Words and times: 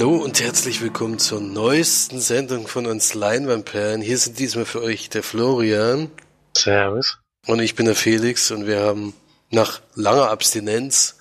Hallo 0.00 0.16
und 0.16 0.40
herzlich 0.40 0.80
willkommen 0.80 1.18
zur 1.18 1.42
neuesten 1.42 2.22
Sendung 2.22 2.66
von 2.66 2.86
uns 2.86 3.12
Leinwandperlen. 3.12 4.00
Hier 4.00 4.16
sind 4.16 4.38
diesmal 4.38 4.64
für 4.64 4.80
euch 4.80 5.10
der 5.10 5.22
Florian. 5.22 6.10
Servus. 6.56 7.18
Und 7.46 7.60
ich 7.60 7.74
bin 7.74 7.84
der 7.84 7.94
Felix 7.94 8.50
und 8.50 8.66
wir 8.66 8.80
haben 8.80 9.12
nach 9.50 9.82
langer 9.94 10.30
Abstinenz, 10.30 11.18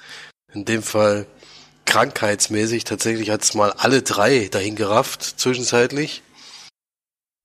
in 0.54 0.64
dem 0.64 0.82
Fall 0.82 1.26
krankheitsmäßig, 1.84 2.86
tatsächlich 2.86 3.32
hat 3.32 3.44
es 3.44 3.54
mal 3.54 3.74
alle 3.74 4.02
drei 4.02 4.48
dahin 4.50 4.78
gerafft, 4.78 5.24
zwischenzeitlich. 5.24 6.24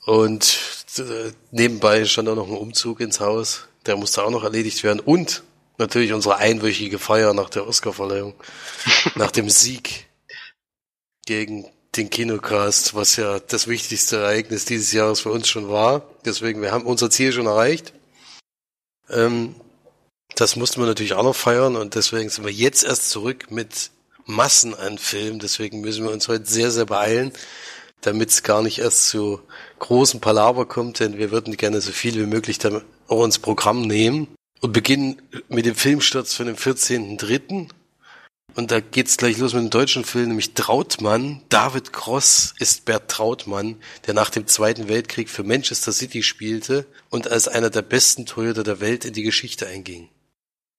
Und 0.07 0.57
äh, 0.99 1.33
nebenbei 1.51 2.05
stand 2.05 2.29
auch 2.29 2.37
noch 2.37 2.47
ein 2.47 2.57
Umzug 2.57 3.01
ins 3.01 3.19
Haus, 3.19 3.67
der 3.87 3.97
musste 3.97 4.23
auch 4.23 4.31
noch 4.31 4.45
erledigt 4.45 4.85
werden. 4.85 5.01
Und 5.01 5.43
natürlich 5.79 6.13
unsere 6.13 6.37
einwöchige 6.37 7.01
Feier 7.01 7.35
nach 7.35 7.51
der 7.51 7.67
Oscarverleihung, 7.67 8.35
nach 9.17 9.33
dem 9.33 9.51
Sieg 9.51 10.07
gegen 11.27 11.67
den 11.97 12.11
Kinocast, 12.11 12.95
was 12.95 13.17
ja 13.17 13.39
das 13.39 13.69
wichtigste 13.69 14.17
Ereignis 14.17 14.65
dieses 14.65 14.93
Jahres 14.93 15.21
für 15.21 15.31
uns 15.31 15.49
schon 15.49 15.69
war. 15.69 16.03
Deswegen, 16.25 16.61
wir 16.61 16.73
haben 16.73 16.87
unser 16.87 17.11
Ziel 17.11 17.33
schon 17.33 17.47
erreicht. 17.47 17.93
Ähm, 19.09 19.55
das 20.35 20.57
mussten 20.57 20.81
wir 20.81 20.87
natürlich 20.87 21.15
auch 21.15 21.23
noch 21.23 21.37
feiern 21.37 21.77
und 21.77 21.95
deswegen 21.95 22.29
sind 22.29 22.45
wir 22.45 22.53
jetzt 22.53 22.83
erst 22.83 23.11
zurück 23.11 23.51
mit 23.51 23.91
Massen 24.27 24.75
an 24.75 24.99
Filmen. 24.99 25.39
Deswegen 25.39 25.81
müssen 25.81 26.05
wir 26.05 26.11
uns 26.11 26.29
heute 26.29 26.47
sehr, 26.47 26.71
sehr 26.71 26.87
beeilen, 26.87 27.33
damit 28.01 28.31
es 28.31 28.43
gar 28.43 28.63
nicht 28.63 28.79
erst 28.79 29.09
zu 29.09 29.41
großen 29.79 30.21
Palaver 30.21 30.67
kommt, 30.67 30.99
denn 30.99 31.19
wir 31.19 31.31
würden 31.31 31.57
gerne 31.57 31.81
so 31.81 31.93
viel 31.93 32.15
wie 32.15 32.27
möglich 32.27 32.59
damit 32.59 32.85
auch 33.07 33.25
ins 33.25 33.39
Programm 33.39 33.83
nehmen 33.83 34.29
und 34.61 34.73
beginnen 34.73 35.23
mit 35.49 35.67
dem 35.67 35.77
Filmsturz 35.77 36.35
von 36.35 36.47
dem 36.47 36.57
14.3. 36.57 37.69
Und 38.55 38.71
da 38.71 38.81
geht's 38.81 39.17
gleich 39.17 39.39
los 39.39 39.53
mit 39.53 39.65
dem 39.65 39.71
deutschen 39.71 40.05
Film, 40.05 40.29
nämlich 40.29 40.55
Trautmann. 40.55 41.43
David 41.49 41.93
Cross 41.93 42.55
ist 42.59 42.85
Bert 42.85 43.11
Trautmann, 43.11 43.81
der 44.07 44.15
nach 44.15 44.31
dem 44.31 44.47
Zweiten 44.47 44.89
Weltkrieg 44.89 45.29
für 45.29 45.43
Manchester 45.43 45.93
City 45.93 46.23
spielte 46.23 46.87
und 47.11 47.29
als 47.29 47.49
einer 47.49 47.71
der 47.71 47.83
besten 47.83 48.27
Torhüter 48.27 48.63
der 48.63 48.81
Welt 48.81 49.05
in 49.05 49.13
die 49.13 49.25
Geschichte 49.25 49.67
einging. 49.67 50.09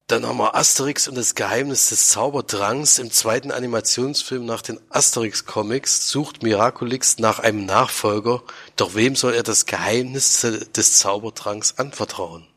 Dann 0.08 0.26
haben 0.26 0.38
wir 0.38 0.56
Asterix 0.56 1.08
und 1.08 1.16
das 1.16 1.34
Geheimnis 1.34 1.90
des 1.90 2.09
Zauberdrangs. 2.09 3.00
Im 3.00 3.12
zweiten 3.12 3.52
Animationsfilm 3.52 4.46
nach 4.46 4.62
den 4.62 4.80
Asterix-Comics 4.92 6.09
sucht 6.09 6.44
Miraculix 6.44 7.18
nach 7.18 7.40
einem 7.40 7.66
Nachfolger, 7.66 8.44
doch 8.76 8.94
wem 8.94 9.16
soll 9.16 9.34
er 9.34 9.44
das 9.44 9.66
Geheimnis 9.66 10.42
des 10.42 10.98
Zauberdrangs 10.98 11.80
anvertrauen? 11.80 12.48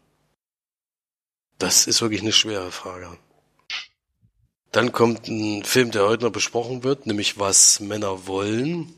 Das 1.59 1.87
ist 1.87 2.03
wirklich 2.03 2.21
eine 2.21 2.33
schwere 2.33 2.71
Frage. 2.71 3.19
Dann 4.73 4.93
kommt 4.93 5.29
ein 5.29 5.65
Film, 5.65 5.91
der 5.91 6.07
heute 6.07 6.25
noch 6.25 6.33
besprochen 6.33 6.85
wird, 6.85 7.07
nämlich 7.07 7.39
Was 7.39 7.81
Männer 7.81 8.27
wollen. 8.27 8.93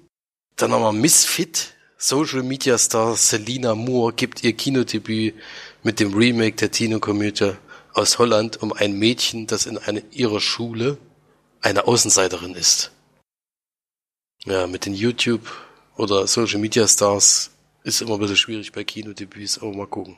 Dann 0.57 0.73
haben 0.73 0.83
wir 0.83 0.93
Misfit. 0.93 1.75
Social 1.97 2.43
Media 2.43 2.79
Star 2.79 3.15
Selina 3.15 3.75
Moore 3.75 4.15
gibt 4.15 4.43
ihr 4.43 4.55
Kinodebüt 4.55 5.35
mit 5.83 6.01
dem 6.01 6.15
Remake 6.15 6.57
der 6.57 6.71
Tino-Komödie 6.71 7.53
aus 7.93 8.19
Holland 8.19 8.63
um 8.63 8.73
ein 8.73 8.99
Mädchen, 8.99 9.47
das 9.47 9.67
in 9.67 9.77
eine, 9.77 10.03
ihrer 10.11 10.41
Schule 10.41 10.97
eine 11.61 11.87
Außenseiterin 11.87 12.55
ist. 12.55 12.91
Ja, 14.47 14.67
mit 14.67 14.87
den 14.87 14.95
YouTube 14.95 15.47
oder 15.97 16.27
Social 16.27 16.59
Media 16.59 16.89
Stars 16.89 17.51
ist 17.85 18.01
immer 18.01 18.15
ein 18.15 18.21
bisschen 18.21 18.37
schwierig 18.37 18.73
bei 18.73 18.83
Kinodebüts, 18.83 19.59
aber 19.59 19.73
mal 19.73 19.87
gucken. 19.87 20.17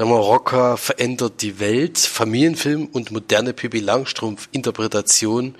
Haben 0.00 0.12
wir 0.12 0.16
Rocker 0.16 0.78
verändert 0.78 1.42
die 1.42 1.60
Welt, 1.60 1.98
Familienfilm 1.98 2.86
und 2.86 3.10
moderne 3.10 3.52
Pippi 3.52 3.80
Langstrumpf 3.80 4.48
Interpretation 4.50 5.54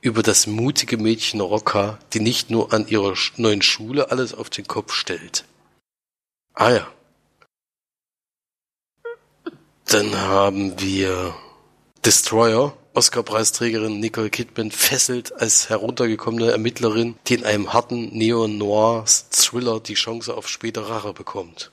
über 0.00 0.22
das 0.22 0.46
mutige 0.46 0.96
Mädchen 0.96 1.42
Rocca, 1.42 1.98
die 2.14 2.20
nicht 2.20 2.48
nur 2.48 2.72
an 2.72 2.88
ihrer 2.88 3.14
neuen 3.36 3.60
Schule 3.60 4.10
alles 4.10 4.32
auf 4.32 4.48
den 4.48 4.66
Kopf 4.66 4.94
stellt. 4.94 5.44
Ah 6.54 6.70
ja. 6.70 6.92
Dann 9.84 10.16
haben 10.16 10.80
wir 10.80 11.34
Destroyer, 12.02 12.74
Oscar-Preisträgerin 12.94 14.00
Nicole 14.00 14.30
Kidman 14.30 14.70
fesselt 14.70 15.34
als 15.38 15.68
heruntergekommene 15.68 16.50
Ermittlerin, 16.50 17.16
die 17.26 17.34
in 17.34 17.44
einem 17.44 17.74
harten 17.74 18.08
Neo-Noir-Thriller 18.16 19.80
die 19.80 19.96
Chance 19.96 20.34
auf 20.34 20.48
später 20.48 20.88
Rache 20.88 21.12
bekommt. 21.12 21.70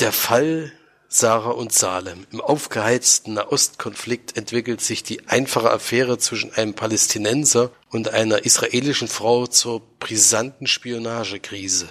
Der 0.00 0.12
Fall 0.12 0.72
Sarah 1.08 1.50
und 1.50 1.72
Salem. 1.72 2.24
Im 2.30 2.40
aufgeheizten 2.40 3.34
Nahostkonflikt 3.34 4.36
entwickelt 4.36 4.80
sich 4.80 5.02
die 5.02 5.26
einfache 5.26 5.70
Affäre 5.70 6.18
zwischen 6.18 6.52
einem 6.52 6.74
Palästinenser 6.74 7.72
und 7.90 8.10
einer 8.10 8.44
israelischen 8.44 9.08
Frau 9.08 9.48
zur 9.48 9.80
brisanten 9.98 10.68
Spionagekrise. 10.68 11.88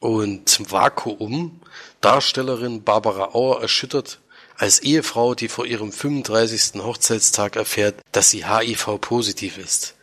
Und 0.00 0.70
Vakuum, 0.70 1.60
Darstellerin 2.00 2.82
Barbara 2.82 3.34
Auer 3.34 3.60
erschüttert 3.60 4.20
als 4.56 4.78
Ehefrau, 4.78 5.34
die 5.34 5.48
vor 5.48 5.66
ihrem 5.66 5.92
35. 5.92 6.80
Hochzeitstag 6.82 7.56
erfährt, 7.56 8.00
dass 8.12 8.30
sie 8.30 8.46
HIV-positiv 8.46 9.58
ist. 9.58 9.96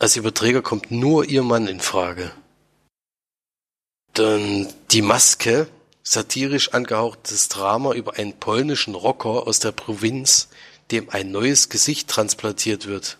Als 0.00 0.16
Überträger 0.16 0.62
kommt 0.62 0.90
nur 0.90 1.24
ihr 1.24 1.44
Mann 1.44 1.68
in 1.68 1.78
Frage. 1.78 2.32
Dann 4.14 4.72
die 4.90 5.02
Maske, 5.02 5.68
satirisch 6.02 6.72
angehauchtes 6.72 7.48
Drama 7.48 7.92
über 7.94 8.16
einen 8.16 8.38
polnischen 8.38 8.94
Rocker 8.94 9.46
aus 9.46 9.60
der 9.60 9.72
Provinz, 9.72 10.48
dem 10.90 11.10
ein 11.10 11.30
neues 11.30 11.68
Gesicht 11.68 12.08
transplantiert 12.08 12.86
wird. 12.86 13.18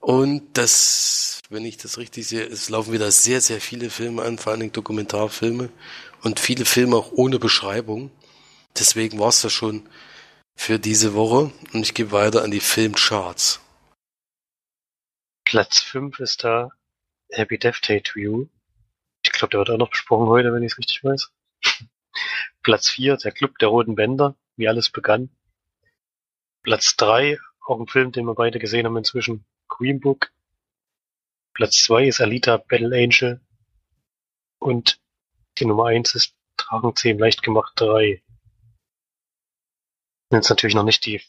Und 0.00 0.56
das, 0.56 1.40
wenn 1.48 1.64
ich 1.64 1.78
das 1.78 1.98
richtig 1.98 2.28
sehe, 2.28 2.44
es 2.44 2.68
laufen 2.68 2.92
wieder 2.92 3.10
sehr, 3.10 3.40
sehr 3.40 3.60
viele 3.60 3.90
Filme 3.90 4.22
an, 4.22 4.38
vor 4.38 4.52
allen 4.52 4.60
Dingen 4.60 4.72
Dokumentarfilme 4.72 5.70
und 6.22 6.38
viele 6.38 6.64
Filme 6.64 6.96
auch 6.96 7.12
ohne 7.12 7.38
Beschreibung. 7.38 8.10
Deswegen 8.78 9.18
war 9.18 9.30
es 9.30 9.40
das 9.40 9.52
schon 9.52 9.88
für 10.54 10.78
diese 10.78 11.14
Woche 11.14 11.50
und 11.72 11.82
ich 11.82 11.94
gebe 11.94 12.12
weiter 12.12 12.42
an 12.42 12.50
die 12.50 12.60
Filmcharts. 12.60 13.60
Platz 15.44 15.80
5 15.80 16.18
ist 16.20 16.44
da 16.44 16.70
Happy 17.30 17.58
Death 17.58 17.88
Day 17.88 18.00
to 18.00 18.18
You. 18.18 18.46
Ich 19.24 19.32
glaube, 19.32 19.50
der 19.50 19.60
wird 19.60 19.70
auch 19.70 19.78
noch 19.78 19.90
besprochen 19.90 20.28
heute, 20.28 20.52
wenn 20.52 20.62
ich 20.62 20.72
es 20.72 20.78
richtig 20.78 21.02
weiß. 21.02 21.30
Platz 22.62 22.88
4, 22.88 23.16
der 23.16 23.32
Club 23.32 23.58
der 23.58 23.68
Roten 23.68 23.94
Bänder, 23.94 24.36
wie 24.56 24.68
alles 24.68 24.90
begann. 24.90 25.30
Platz 26.62 26.96
3, 26.96 27.38
auch 27.66 27.80
ein 27.80 27.86
Film, 27.86 28.12
den 28.12 28.26
wir 28.26 28.34
beide 28.34 28.58
gesehen 28.58 28.86
haben 28.86 28.96
inzwischen, 28.96 29.44
Green 29.68 30.00
Book. 30.00 30.32
Platz 31.54 31.82
2 31.84 32.08
ist 32.08 32.20
Alita 32.20 32.56
Battle 32.56 32.96
Angel. 32.96 33.40
Und 34.58 35.00
die 35.58 35.64
Nummer 35.64 35.86
1 35.86 36.14
ist 36.14 36.34
Dragenzähm 36.56 37.18
leicht 37.18 37.42
gemacht 37.42 37.72
3. 37.76 38.22
Sind 40.30 40.38
jetzt 40.38 40.50
natürlich 40.50 40.74
noch 40.74 40.82
nicht 40.82 41.06
die 41.06 41.22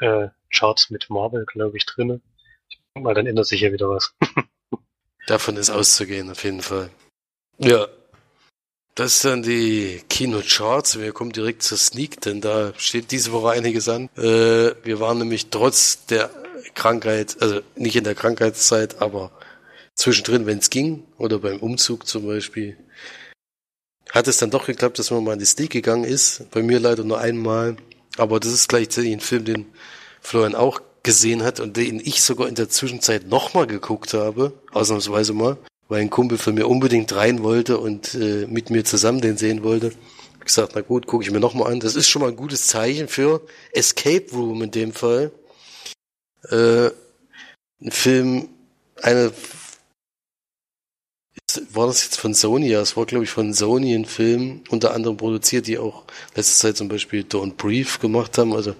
äh, 0.00 0.28
Charts 0.50 0.90
mit 0.90 1.08
Marvel, 1.08 1.46
glaube 1.46 1.76
ich, 1.76 1.86
drinne. 1.86 2.20
Ich 2.68 2.80
denke 2.94 3.06
mal, 3.06 3.14
dann 3.14 3.26
ändert 3.26 3.46
sich 3.46 3.60
ja 3.60 3.72
wieder 3.72 3.88
was. 3.88 4.14
Davon 5.26 5.56
ist 5.56 5.70
auszugehen, 5.70 6.30
auf 6.30 6.42
jeden 6.42 6.62
Fall. 6.62 6.90
Ja, 7.58 7.86
das 9.00 9.20
sind 9.20 9.46
die 9.46 10.02
Kinocharts. 10.10 10.98
Wir 10.98 11.12
kommen 11.12 11.32
direkt 11.32 11.62
zur 11.62 11.78
Sneak, 11.78 12.20
denn 12.20 12.42
da 12.42 12.74
steht 12.76 13.12
diese 13.12 13.32
Woche 13.32 13.48
einiges 13.48 13.88
an. 13.88 14.10
Äh, 14.18 14.74
wir 14.84 15.00
waren 15.00 15.16
nämlich 15.16 15.46
trotz 15.46 16.04
der 16.04 16.28
Krankheit, 16.74 17.38
also 17.40 17.62
nicht 17.76 17.96
in 17.96 18.04
der 18.04 18.14
Krankheitszeit, 18.14 19.00
aber 19.00 19.30
zwischendrin, 19.94 20.44
wenn 20.44 20.58
es 20.58 20.68
ging, 20.68 21.04
oder 21.16 21.38
beim 21.38 21.60
Umzug 21.60 22.06
zum 22.06 22.26
Beispiel, 22.26 22.76
hat 24.10 24.28
es 24.28 24.36
dann 24.36 24.50
doch 24.50 24.66
geklappt, 24.66 24.98
dass 24.98 25.10
man 25.10 25.24
mal 25.24 25.32
in 25.32 25.38
die 25.38 25.46
Sneak 25.46 25.70
gegangen 25.70 26.04
ist. 26.04 26.50
Bei 26.50 26.62
mir 26.62 26.78
leider 26.78 27.02
nur 27.02 27.20
einmal. 27.20 27.78
Aber 28.18 28.38
das 28.38 28.52
ist 28.52 28.68
gleichzeitig 28.68 29.12
ein 29.12 29.20
Film, 29.20 29.46
den 29.46 29.64
Florian 30.20 30.54
auch 30.54 30.82
gesehen 31.02 31.42
hat 31.42 31.58
und 31.58 31.78
den 31.78 32.00
ich 32.00 32.20
sogar 32.20 32.48
in 32.48 32.54
der 32.54 32.68
Zwischenzeit 32.68 33.26
nochmal 33.26 33.66
geguckt 33.66 34.12
habe, 34.12 34.52
ausnahmsweise 34.72 35.32
mal 35.32 35.56
weil 35.90 36.00
ein 36.00 36.08
Kumpel 36.08 36.38
von 36.38 36.54
mir 36.54 36.68
unbedingt 36.68 37.14
rein 37.14 37.42
wollte 37.42 37.78
und 37.78 38.14
äh, 38.14 38.46
mit 38.46 38.70
mir 38.70 38.84
zusammen 38.84 39.20
den 39.20 39.36
sehen 39.36 39.62
wollte. 39.62 39.92
Ich 40.38 40.46
gesagt, 40.46 40.72
na 40.74 40.80
gut, 40.80 41.06
gucke 41.06 41.22
ich 41.22 41.30
mir 41.30 41.40
nochmal 41.40 41.70
an. 41.70 41.80
Das 41.80 41.96
ist 41.96 42.08
schon 42.08 42.22
mal 42.22 42.28
ein 42.28 42.36
gutes 42.36 42.66
Zeichen 42.66 43.08
für 43.08 43.42
Escape 43.72 44.26
Room 44.32 44.62
in 44.62 44.70
dem 44.70 44.92
Fall. 44.92 45.32
Äh, 46.48 46.90
ein 47.82 47.90
Film, 47.90 48.48
eine 49.02 49.32
war 51.72 51.88
das 51.88 52.04
jetzt 52.04 52.16
von 52.16 52.32
Sony? 52.32 52.68
Ja, 52.68 52.80
es 52.80 52.96
war, 52.96 53.06
glaube 53.06 53.24
ich, 53.24 53.30
von 53.30 53.52
Sony 53.52 53.94
ein 53.94 54.04
Film, 54.04 54.62
unter 54.70 54.94
anderem 54.94 55.16
produziert, 55.16 55.66
die 55.66 55.78
auch 55.78 56.04
letzte 56.36 56.56
Zeit 56.58 56.76
zum 56.76 56.88
Beispiel 56.88 57.22
Don't 57.22 57.56
Brief 57.56 57.98
gemacht 57.98 58.38
haben. 58.38 58.54
Also 58.54 58.74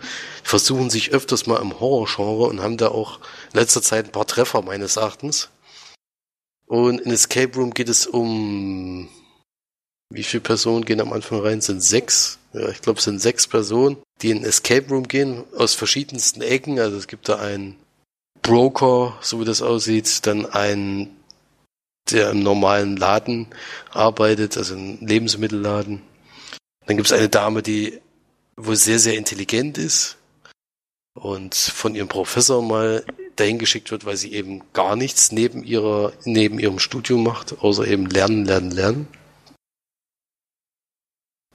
versuchen 0.44 0.90
sich 0.90 1.12
öfters 1.12 1.46
mal 1.46 1.60
im 1.60 1.80
Horror-Genre 1.80 2.46
und 2.46 2.62
haben 2.62 2.76
da 2.76 2.88
auch 2.88 3.18
in 3.52 3.58
letzter 3.58 3.82
Zeit 3.82 4.06
ein 4.06 4.12
paar 4.12 4.26
Treffer 4.26 4.62
meines 4.62 4.96
Erachtens. 4.96 5.48
Und 6.70 7.00
in 7.00 7.10
Escape 7.10 7.56
Room 7.56 7.74
geht 7.74 7.88
es 7.88 8.06
um 8.06 9.08
wie 10.12 10.22
viele 10.22 10.40
Personen 10.40 10.84
gehen 10.84 11.00
am 11.00 11.12
Anfang 11.12 11.40
rein? 11.40 11.60
Sind 11.60 11.82
sechs. 11.82 12.38
Ja, 12.52 12.68
ich 12.68 12.80
glaube, 12.80 12.98
es 12.98 13.04
sind 13.04 13.20
sechs 13.20 13.48
Personen, 13.48 13.96
die 14.22 14.30
in 14.30 14.44
Escape 14.44 14.88
Room 14.88 15.08
gehen, 15.08 15.44
aus 15.56 15.74
verschiedensten 15.74 16.42
Ecken. 16.42 16.78
Also 16.78 16.96
es 16.96 17.08
gibt 17.08 17.28
da 17.28 17.36
einen 17.40 17.76
Broker, 18.42 19.18
so 19.20 19.40
wie 19.40 19.44
das 19.44 19.62
aussieht, 19.62 20.26
dann 20.26 20.46
ein, 20.46 21.16
der 22.10 22.30
im 22.30 22.42
normalen 22.42 22.96
Laden 22.96 23.48
arbeitet, 23.90 24.56
also 24.56 24.74
ein 24.74 24.98
Lebensmittelladen. 25.00 26.02
Dann 26.86 26.96
gibt 26.96 27.06
es 27.06 27.12
eine 27.12 27.28
Dame, 27.28 27.62
die 27.62 28.00
wohl 28.56 28.76
sehr, 28.76 29.00
sehr 29.00 29.16
intelligent 29.16 29.76
ist 29.76 30.18
und 31.14 31.54
von 31.54 31.94
ihrem 31.96 32.08
Professor 32.08 32.62
mal 32.62 33.04
dahin 33.36 33.58
geschickt 33.58 33.90
wird, 33.90 34.04
weil 34.04 34.16
sie 34.16 34.32
eben 34.32 34.62
gar 34.72 34.96
nichts 34.96 35.32
neben 35.32 35.62
ihrer, 35.64 36.12
neben 36.24 36.58
ihrem 36.58 36.78
Studium 36.78 37.22
macht, 37.22 37.60
außer 37.60 37.86
eben 37.86 38.06
lernen, 38.06 38.44
lernen, 38.44 38.70
lernen. 38.70 39.08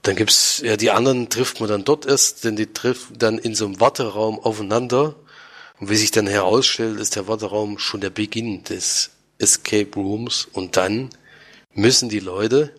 Dann 0.05 0.15
gibt's, 0.15 0.61
ja, 0.63 0.77
die 0.77 0.91
anderen 0.91 1.29
trifft 1.29 1.59
man 1.59 1.69
dann 1.69 1.83
dort 1.83 2.05
erst, 2.05 2.43
denn 2.43 2.55
die 2.55 2.71
treffen 2.71 3.17
dann 3.17 3.39
in 3.39 3.55
so 3.55 3.65
einem 3.65 3.79
Warteraum 3.79 4.39
aufeinander. 4.39 5.15
Und 5.79 5.89
wie 5.89 5.95
sich 5.95 6.11
dann 6.11 6.27
herausstellt, 6.27 6.99
ist 6.99 7.15
der 7.15 7.27
Warteraum 7.27 7.79
schon 7.79 8.01
der 8.01 8.11
Beginn 8.11 8.63
des 8.63 9.09
Escape 9.39 9.91
Rooms. 9.95 10.47
Und 10.53 10.77
dann 10.77 11.09
müssen 11.73 12.07
die 12.09 12.19
Leute 12.19 12.71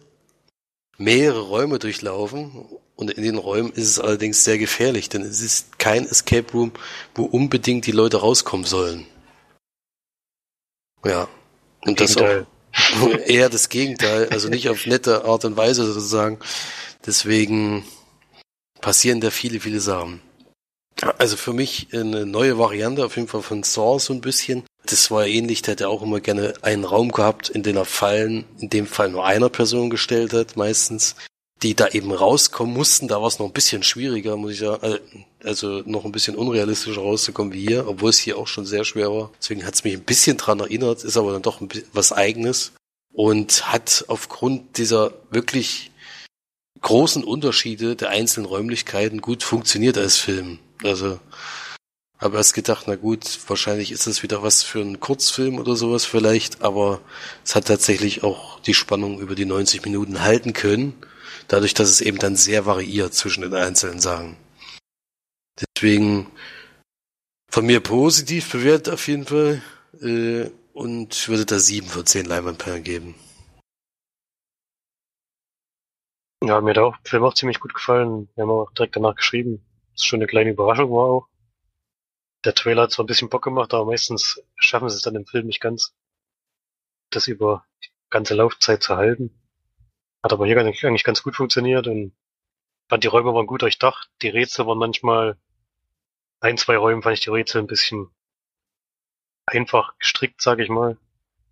mehrere 0.98 1.40
Räume 1.40 1.80
durchlaufen. 1.80 2.64
Und 2.96 3.10
in 3.10 3.22
den 3.22 3.36
Räumen 3.36 3.72
ist 3.72 3.88
es 3.88 4.00
allerdings 4.00 4.42
sehr 4.42 4.58
gefährlich, 4.58 5.08
denn 5.08 5.22
es 5.22 5.42
ist 5.42 5.78
kein 5.78 6.06
Escape 6.06 6.50
Room, 6.52 6.72
wo 7.14 7.24
unbedingt 7.24 7.86
die 7.86 7.92
Leute 7.92 8.18
rauskommen 8.18 8.66
sollen. 8.66 9.06
Ja. 11.04 11.28
Und 11.82 12.00
das 12.00 12.16
auch 12.16 12.46
eher 13.26 13.48
das 13.48 13.68
Gegenteil, 13.68 14.28
also 14.30 14.48
nicht 14.48 14.68
auf 14.70 14.86
nette 14.86 15.24
Art 15.24 15.44
und 15.44 15.56
Weise 15.56 15.86
sozusagen, 15.86 16.38
Deswegen 17.06 17.84
passieren 18.80 19.20
da 19.20 19.30
viele, 19.30 19.60
viele 19.60 19.80
Sachen. 19.80 20.20
Also 21.18 21.36
für 21.36 21.52
mich 21.52 21.88
eine 21.92 22.26
neue 22.26 22.58
Variante 22.58 23.04
auf 23.04 23.16
jeden 23.16 23.28
Fall 23.28 23.42
von 23.42 23.62
Saw 23.62 23.98
so 24.00 24.12
ein 24.12 24.20
bisschen. 24.20 24.64
Das 24.86 25.10
war 25.10 25.26
ähnlich, 25.26 25.62
der 25.62 25.72
hätte 25.72 25.88
auch 25.88 26.02
immer 26.02 26.20
gerne 26.20 26.54
einen 26.62 26.84
Raum 26.84 27.12
gehabt, 27.12 27.48
in 27.48 27.62
den 27.62 27.76
er 27.76 27.84
Fallen, 27.84 28.44
in 28.58 28.70
dem 28.70 28.86
Fall 28.86 29.10
nur 29.10 29.24
einer 29.24 29.48
Person 29.48 29.90
gestellt 29.90 30.32
hat, 30.32 30.56
meistens, 30.56 31.16
die 31.62 31.74
da 31.74 31.88
eben 31.88 32.12
rauskommen 32.12 32.74
mussten. 32.74 33.08
Da 33.08 33.20
war 33.20 33.28
es 33.28 33.38
noch 33.38 33.46
ein 33.46 33.52
bisschen 33.52 33.82
schwieriger, 33.82 34.36
muss 34.36 34.52
ich 34.52 34.58
sagen. 34.58 34.82
Äh, 34.84 34.98
also 35.44 35.82
noch 35.86 36.04
ein 36.04 36.12
bisschen 36.12 36.36
unrealistischer 36.36 37.00
rauszukommen 37.00 37.52
wie 37.52 37.66
hier, 37.66 37.88
obwohl 37.88 38.10
es 38.10 38.18
hier 38.18 38.36
auch 38.36 38.46
schon 38.46 38.66
sehr 38.66 38.84
schwer 38.84 39.10
war. 39.10 39.30
Deswegen 39.40 39.64
hat 39.64 39.74
es 39.74 39.84
mich 39.84 39.94
ein 39.94 40.04
bisschen 40.04 40.36
dran 40.36 40.60
erinnert, 40.60 41.04
ist 41.04 41.16
aber 41.16 41.32
dann 41.32 41.42
doch 41.42 41.60
was 41.92 42.12
eigenes 42.12 42.72
und 43.12 43.72
hat 43.72 44.04
aufgrund 44.08 44.76
dieser 44.76 45.14
wirklich 45.30 45.92
großen 46.82 47.24
Unterschiede 47.24 47.96
der 47.96 48.10
einzelnen 48.10 48.46
Räumlichkeiten 48.46 49.20
gut 49.20 49.42
funktioniert 49.42 49.96
als 49.96 50.18
Film. 50.18 50.58
Also 50.82 51.18
habe 52.18 52.36
erst 52.36 52.54
gedacht, 52.54 52.84
na 52.86 52.96
gut, 52.96 53.38
wahrscheinlich 53.46 53.92
ist 53.92 54.06
das 54.06 54.22
wieder 54.22 54.42
was 54.42 54.62
für 54.62 54.80
einen 54.80 55.00
Kurzfilm 55.00 55.58
oder 55.58 55.76
sowas 55.76 56.04
vielleicht, 56.04 56.62
aber 56.62 57.00
es 57.44 57.54
hat 57.54 57.66
tatsächlich 57.66 58.22
auch 58.22 58.60
die 58.60 58.74
Spannung 58.74 59.20
über 59.20 59.34
die 59.34 59.44
90 59.44 59.84
Minuten 59.84 60.22
halten 60.22 60.52
können, 60.52 60.94
dadurch, 61.48 61.74
dass 61.74 61.88
es 61.88 62.00
eben 62.00 62.18
dann 62.18 62.36
sehr 62.36 62.66
variiert 62.66 63.14
zwischen 63.14 63.42
den 63.42 63.54
einzelnen 63.54 64.00
Sachen. 64.00 64.36
Deswegen 65.74 66.30
von 67.48 67.64
mir 67.64 67.80
positiv 67.80 68.52
bewertet 68.52 68.92
auf 68.92 69.08
jeden 69.08 69.26
Fall 69.26 69.62
äh, 70.00 70.50
und 70.72 71.28
würde 71.28 71.46
da 71.46 71.58
sieben 71.58 71.88
von 71.88 72.04
zehn 72.04 72.26
Leinwandperlen 72.26 72.84
geben. 72.84 73.14
Ja, 76.44 76.60
mir 76.60 76.70
hat 76.70 76.78
auch 76.78 76.96
Film 77.04 77.24
auch 77.24 77.34
ziemlich 77.34 77.60
gut 77.60 77.74
gefallen. 77.74 78.28
Wir 78.34 78.42
haben 78.42 78.50
auch 78.50 78.70
direkt 78.72 78.94
danach 78.96 79.14
geschrieben. 79.14 79.64
Das 79.92 80.02
ist 80.02 80.06
schon 80.06 80.18
eine 80.18 80.26
kleine 80.26 80.50
Überraschung 80.50 80.90
war 80.90 81.06
auch. 81.06 81.28
Der 82.44 82.54
Trailer 82.54 82.82
hat 82.82 82.92
zwar 82.92 83.04
ein 83.04 83.08
bisschen 83.08 83.30
Bock 83.30 83.42
gemacht, 83.42 83.72
aber 83.72 83.86
meistens 83.86 84.42
schaffen 84.54 84.88
sie 84.90 84.96
es 84.96 85.02
dann 85.02 85.16
im 85.16 85.26
Film 85.26 85.46
nicht 85.46 85.60
ganz, 85.60 85.94
das 87.10 87.26
über 87.26 87.64
die 87.82 87.88
ganze 88.10 88.34
Laufzeit 88.34 88.82
zu 88.82 88.96
halten. 88.96 89.30
Hat 90.26 90.32
aber 90.32 90.44
hier 90.44 90.58
eigentlich 90.58 91.04
ganz 91.04 91.22
gut 91.22 91.36
funktioniert 91.36 91.86
und 91.86 92.12
fand 92.88 93.04
die 93.04 93.06
Räume 93.06 93.32
waren 93.32 93.46
gut 93.46 93.62
durchdacht. 93.62 94.10
Die 94.22 94.28
Rätsel 94.28 94.66
waren 94.66 94.76
manchmal, 94.76 95.38
ein, 96.40 96.58
zwei 96.58 96.76
Räume 96.76 97.00
fand 97.00 97.14
ich 97.16 97.20
die 97.20 97.30
Rätsel 97.30 97.62
ein 97.62 97.68
bisschen 97.68 98.10
einfach 99.46 99.96
gestrickt, 100.00 100.42
sag 100.42 100.58
ich 100.58 100.68
mal. 100.68 100.98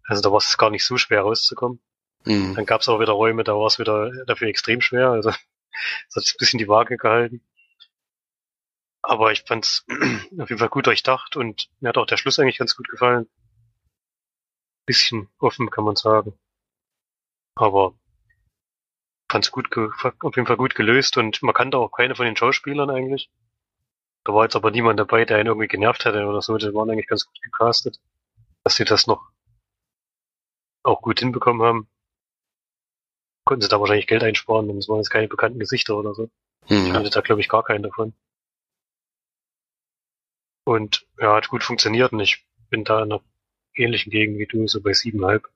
Also 0.03 0.23
da 0.23 0.33
war 0.33 0.39
es 0.39 0.59
gar 0.59 0.71
nicht 0.71 0.85
so 0.85 0.97
schwer 0.97 1.21
rauszukommen. 1.21 1.79
Mhm. 2.25 2.57
Dann 2.57 2.67
gab 2.67 2.81
es 2.81 2.89
auch 2.89 2.99
wieder 2.99 3.13
Räume, 3.13 3.45
da 3.45 3.53
war 3.53 3.69
es 3.69 3.79
wieder 3.79 4.11
dafür 4.25 4.49
extrem 4.49 4.81
schwer. 4.81 5.11
Also 5.11 5.31
das 6.09 6.17
hat 6.17 6.25
sich 6.25 6.35
ein 6.35 6.39
bisschen 6.41 6.59
die 6.59 6.67
Waage 6.67 6.97
gehalten. 6.97 7.47
Aber 9.03 9.31
ich 9.31 9.45
fand 9.45 9.67
es 9.67 9.87
auf 10.41 10.49
jeden 10.51 10.59
Fall 10.59 10.69
gut 10.69 10.89
durchdacht 10.89 11.37
und 11.37 11.71
mir 11.79 11.91
hat 11.91 11.97
auch 11.97 12.07
der 12.07 12.17
Schluss 12.17 12.41
eigentlich 12.41 12.59
ganz 12.59 12.75
gut 12.75 12.89
gefallen. 12.89 13.29
Bisschen 14.85 15.29
offen, 15.39 15.71
kann 15.71 15.85
man 15.85 15.95
sagen. 15.95 16.37
Aber 17.55 17.95
es 19.41 19.51
gut, 19.51 19.69
auf 19.77 20.37
jeden 20.37 20.47
Fall 20.47 20.57
gut 20.57 20.75
gelöst 20.75 21.17
und 21.17 21.43
man 21.43 21.55
kannte 21.55 21.79
auch 21.79 21.91
keine 21.91 22.15
von 22.15 22.27
den 22.27 22.37
Schauspielern 22.37 22.91
eigentlich. 22.91 23.31
Da 24.25 24.33
war 24.33 24.45
jetzt 24.45 24.57
aber 24.57 24.71
niemand 24.71 24.99
dabei, 24.99 25.25
der 25.25 25.41
ihn 25.41 25.47
irgendwie 25.47 25.69
genervt 25.69 26.05
hätte 26.05 26.27
oder 26.27 26.41
so. 26.41 26.57
Die 26.57 26.73
waren 26.73 26.91
eigentlich 26.91 27.09
ganz 27.09 27.27
gut 27.27 27.41
gecastet, 27.43 28.01
dass 28.63 28.77
sie 28.77 28.85
das 28.85 29.07
noch 29.07 29.31
auch 30.83 31.03
gut 31.03 31.21
hinbekommen 31.21 31.63
haben 31.63 31.89
konnten 33.45 33.63
sie 33.63 33.69
da 33.69 33.81
wahrscheinlich 33.81 34.07
Geld 34.07 34.25
einsparen, 34.25 34.69
denn 34.69 34.79
es 34.79 34.89
waren 34.89 34.99
jetzt 34.99 35.11
keine 35.11 35.29
bekannten 35.29 35.59
Gesichter 35.59 35.97
oder 35.97 36.15
so. 36.15 36.31
Mhm. 36.69 36.87
Ich 36.87 36.93
hatte 36.93 37.11
da, 37.11 37.21
glaube 37.21 37.41
ich, 37.41 37.49
gar 37.49 37.63
keinen 37.63 37.83
davon. 37.83 38.15
Und 40.65 41.07
ja, 41.21 41.37
hat 41.37 41.49
gut 41.49 41.63
funktioniert 41.63 42.13
und 42.13 42.21
ich 42.21 42.47
bin 42.71 42.85
da 42.85 43.03
in 43.03 43.13
einer 43.13 43.23
ähnlichen 43.75 44.11
Gegend 44.11 44.39
wie 44.39 44.47
du, 44.47 44.67
so 44.67 44.81
bei 44.81 44.95
siebeneinhalb 44.95 45.47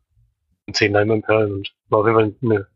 und 0.66 0.76
zehn 0.76 0.92
Leinwandperlen 0.92 1.52
und 1.52 1.74
war 1.88 2.00
auf 2.00 2.06
jeden 2.06 2.18
Fall 2.18 2.34
eine 2.42 2.68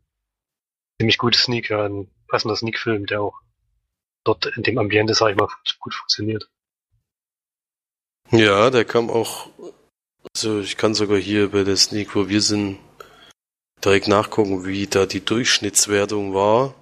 ziemlich 0.99 1.17
gute 1.17 1.37
Sneak, 1.37 1.69
ja, 1.69 1.85
ein 1.85 2.09
passender 2.27 2.55
Sneak-Film, 2.55 3.05
der 3.05 3.21
auch 3.21 3.39
dort 4.23 4.45
in 4.45 4.63
dem 4.63 4.77
Ambiente, 4.77 5.13
sag 5.13 5.31
ich 5.31 5.37
mal, 5.37 5.49
gut 5.79 5.93
funktioniert. 5.93 6.49
Ja, 8.31 8.69
der 8.69 8.85
kam 8.85 9.09
auch, 9.09 9.49
also 10.33 10.61
ich 10.61 10.77
kann 10.77 10.95
sogar 10.95 11.17
hier 11.17 11.51
bei 11.51 11.63
der 11.63 11.77
Sneak, 11.77 12.15
wo 12.15 12.29
wir 12.29 12.41
sind, 12.41 12.79
direkt 13.83 14.07
nachgucken, 14.07 14.65
wie 14.65 14.87
da 14.87 15.05
die 15.05 15.23
Durchschnittswertung 15.23 16.33
war. 16.33 16.73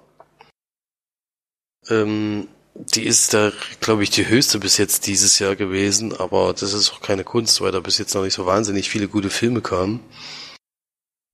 Ähm, 1.88 2.48
die 2.74 3.04
ist 3.04 3.34
da, 3.34 3.52
glaube 3.80 4.02
ich, 4.02 4.10
die 4.10 4.28
höchste 4.28 4.58
bis 4.58 4.78
jetzt 4.78 5.06
dieses 5.06 5.38
Jahr 5.38 5.56
gewesen, 5.56 6.16
aber 6.16 6.52
das 6.52 6.72
ist 6.72 6.92
auch 6.92 7.00
keine 7.00 7.24
Kunst, 7.24 7.60
weil 7.60 7.72
da 7.72 7.80
bis 7.80 7.98
jetzt 7.98 8.14
noch 8.14 8.22
nicht 8.22 8.34
so 8.34 8.46
wahnsinnig 8.46 8.88
viele 8.88 9.08
gute 9.08 9.30
Filme 9.30 9.60
kamen. 9.60 10.00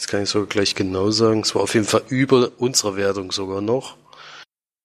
Kann 0.08 0.22
ich 0.22 0.30
sogar 0.30 0.48
gleich 0.48 0.74
genau 0.74 1.10
sagen. 1.10 1.40
Es 1.40 1.54
war 1.54 1.62
auf 1.62 1.74
jeden 1.74 1.86
Fall 1.86 2.02
über 2.08 2.50
unserer 2.58 2.96
Wertung 2.96 3.30
sogar 3.30 3.60
noch. 3.60 3.96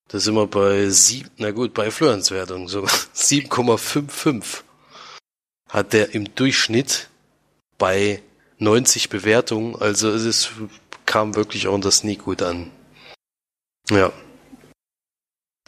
Da 0.09 0.19
sind 0.19 0.35
wir 0.35 0.47
bei 0.47 0.89
sieben, 0.89 1.29
na 1.37 1.51
gut, 1.51 1.73
bei 1.73 1.89
Florens 1.89 2.29
Wertung 2.29 2.67
sogar 2.67 2.91
7,55 3.15 4.63
hat 5.69 5.93
der 5.93 6.13
im 6.13 6.35
Durchschnitt 6.35 7.09
bei 7.79 8.21
90 8.59 9.09
Bewertungen, 9.09 9.75
also 9.75 10.11
es 10.11 10.23
ist, 10.23 10.51
kam 11.05 11.35
wirklich 11.35 11.67
auch 11.67 11.73
unter 11.73 11.91
Sneak 11.91 12.25
gut 12.25 12.43
an. 12.43 12.69
Ja. 13.89 14.13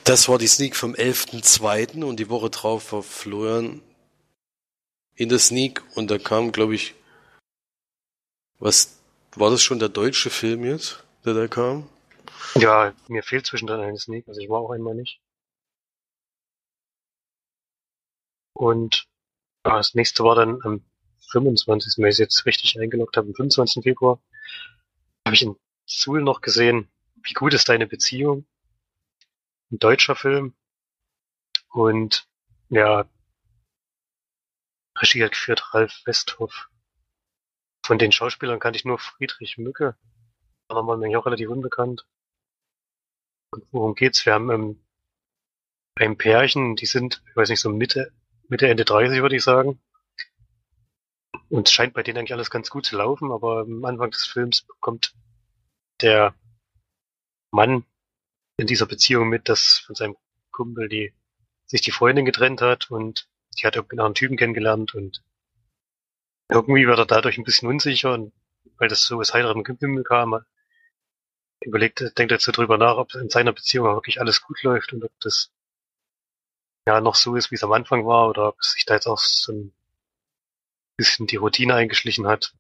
Das 0.03 0.29
war 0.29 0.37
die 0.37 0.47
Sneak 0.47 0.75
vom 0.75 0.93
11.2. 0.93 2.03
und 2.03 2.19
die 2.19 2.29
Woche 2.29 2.51
drauf 2.51 2.91
war 2.91 3.01
Florian 3.01 3.81
in 5.15 5.29
der 5.29 5.39
Sneak 5.39 5.81
und 5.95 6.11
da 6.11 6.19
kam, 6.19 6.51
glaube 6.51 6.75
ich, 6.75 6.93
was, 8.59 8.94
war 9.39 9.51
das 9.51 9.61
schon 9.61 9.79
der 9.79 9.89
deutsche 9.89 10.29
Film 10.29 10.63
jetzt, 10.63 11.03
der 11.25 11.33
da 11.33 11.47
kam? 11.47 11.89
Ja, 12.55 12.93
mir 13.07 13.23
fehlt 13.23 13.45
zwischendrin 13.45 13.81
eine 13.81 13.97
Sneak, 13.97 14.27
also 14.27 14.39
ich 14.39 14.49
war 14.49 14.59
auch 14.59 14.71
einmal 14.71 14.95
nicht. 14.95 15.19
Und 18.53 19.07
ja, 19.65 19.77
das 19.77 19.93
nächste 19.95 20.23
war 20.23 20.35
dann 20.35 20.61
am 20.63 20.85
25. 21.31 22.01
wenn 22.01 22.09
ich 22.09 22.17
jetzt 22.17 22.45
richtig 22.45 22.79
eingeloggt 22.79 23.17
habe, 23.17 23.27
am 23.27 23.35
25. 23.35 23.83
Februar, 23.83 24.21
habe 25.25 25.35
ich 25.35 25.41
in 25.41 25.55
Suhl 25.85 26.21
noch 26.21 26.41
gesehen, 26.41 26.89
wie 27.15 27.33
gut 27.33 27.53
ist 27.53 27.67
deine 27.67 27.87
Beziehung? 27.87 28.45
Ein 29.71 29.79
deutscher 29.79 30.15
Film. 30.15 30.53
Und 31.71 32.27
ja, 32.69 33.09
Regie 34.97 35.23
hat 35.23 35.31
geführt 35.31 35.73
Ralf 35.73 36.01
Westhoff. 36.05 36.69
Von 37.85 37.99
den 37.99 38.11
Schauspielern 38.11 38.59
kannte 38.59 38.77
ich 38.77 38.85
nur 38.85 38.97
Friedrich 38.97 39.59
Mücke. 39.59 39.95
Aber 40.67 40.87
war 40.87 40.97
mir 40.97 41.19
auch 41.19 41.27
relativ 41.27 41.49
unbekannt. 41.49 42.07
Worum 43.71 43.93
geht's? 43.93 44.25
Wir 44.25 44.33
haben 44.33 44.49
ähm, 44.49 44.83
ein 45.93 46.17
Pärchen, 46.17 46.75
die 46.75 46.87
sind, 46.87 47.21
ich 47.29 47.35
weiß 47.35 47.49
nicht, 47.49 47.59
so 47.59 47.69
Mitte, 47.69 48.11
Mitte, 48.47 48.67
Ende 48.67 48.85
30 48.85 49.21
würde 49.21 49.35
ich 49.35 49.43
sagen. 49.43 49.79
Und 51.49 51.67
es 51.67 51.73
scheint 51.73 51.93
bei 51.93 52.01
denen 52.01 52.17
eigentlich 52.17 52.33
alles 52.33 52.49
ganz 52.49 52.71
gut 52.71 52.87
zu 52.87 52.97
laufen, 52.97 53.31
aber 53.31 53.59
am 53.59 53.85
Anfang 53.85 54.09
des 54.09 54.25
Films 54.25 54.63
bekommt 54.63 55.13
der 56.01 56.33
Mann 57.51 57.85
in 58.57 58.65
dieser 58.65 58.87
Beziehung 58.87 59.29
mit, 59.29 59.47
dass 59.47 59.77
von 59.77 59.93
seinem 59.93 60.17
Kumpel 60.49 60.89
die 60.89 61.13
sich 61.67 61.81
die 61.81 61.91
Freundin 61.91 62.25
getrennt 62.25 62.61
hat 62.61 62.89
und 62.89 63.29
die 63.59 63.67
hat 63.67 63.75
irgendeinen 63.75 64.15
Typen 64.15 64.37
kennengelernt 64.37 64.95
und 64.95 65.23
irgendwie 66.49 66.87
wird 66.87 66.99
er 66.99 67.05
dadurch 67.05 67.37
ein 67.37 67.43
bisschen 67.43 67.69
unsicher, 67.69 68.17
weil 68.77 68.87
das 68.87 69.03
so 69.03 69.19
aus 69.19 69.33
heiterem 69.33 69.63
Himmel 69.65 70.03
kam. 70.03 70.43
Überlegt, 71.61 72.17
denkt 72.17 72.31
jetzt 72.31 72.45
so 72.45 72.51
drüber 72.51 72.77
nach, 72.77 72.97
ob 72.97 73.13
in 73.15 73.29
seiner 73.29 73.53
Beziehung 73.53 73.85
wirklich 73.87 74.19
alles 74.19 74.41
gut 74.41 74.61
läuft 74.63 74.93
und 74.93 75.03
ob 75.03 75.11
das 75.19 75.51
ja 76.87 77.01
noch 77.01 77.15
so 77.15 77.35
ist, 77.35 77.51
wie 77.51 77.55
es 77.55 77.63
am 77.63 77.71
Anfang 77.71 78.05
war, 78.05 78.29
oder 78.29 78.49
ob 78.49 78.63
sich 78.63 78.85
da 78.85 78.93
jetzt 78.93 79.07
auch 79.07 79.17
so 79.17 79.51
ein 79.53 79.73
bisschen 80.97 81.27
die 81.27 81.37
Routine 81.37 81.73
eingeschlichen 81.73 82.27
hat. 82.27 82.53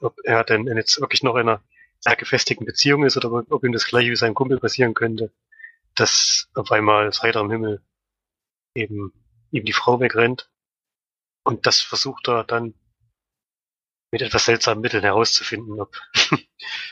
Ob 0.00 0.18
er 0.24 0.44
denn 0.44 0.66
jetzt 0.66 1.00
wirklich 1.00 1.22
noch 1.22 1.36
in 1.36 1.48
einer 1.48 1.62
sehr 2.00 2.16
gefestigten 2.16 2.66
Beziehung 2.66 3.04
ist 3.04 3.16
oder 3.16 3.32
ob 3.32 3.64
ihm 3.64 3.72
das 3.72 3.86
gleiche 3.86 4.10
wie 4.10 4.16
seinem 4.16 4.34
Kumpel 4.34 4.60
passieren 4.60 4.92
könnte, 4.92 5.32
dass 5.94 6.48
auf 6.54 6.70
einmal 6.70 7.08
aus 7.08 7.22
heiterem 7.22 7.50
Himmel 7.50 7.82
eben 8.74 9.12
ihm 9.50 9.64
die 9.64 9.72
Frau 9.72 9.98
wegrennt. 10.00 10.50
Und 11.44 11.66
das 11.66 11.80
versucht 11.80 12.28
er 12.28 12.44
dann 12.44 12.74
mit 14.10 14.22
etwas 14.22 14.44
seltsamen 14.44 14.80
Mitteln 14.80 15.02
herauszufinden, 15.02 15.80
ob, 15.80 15.96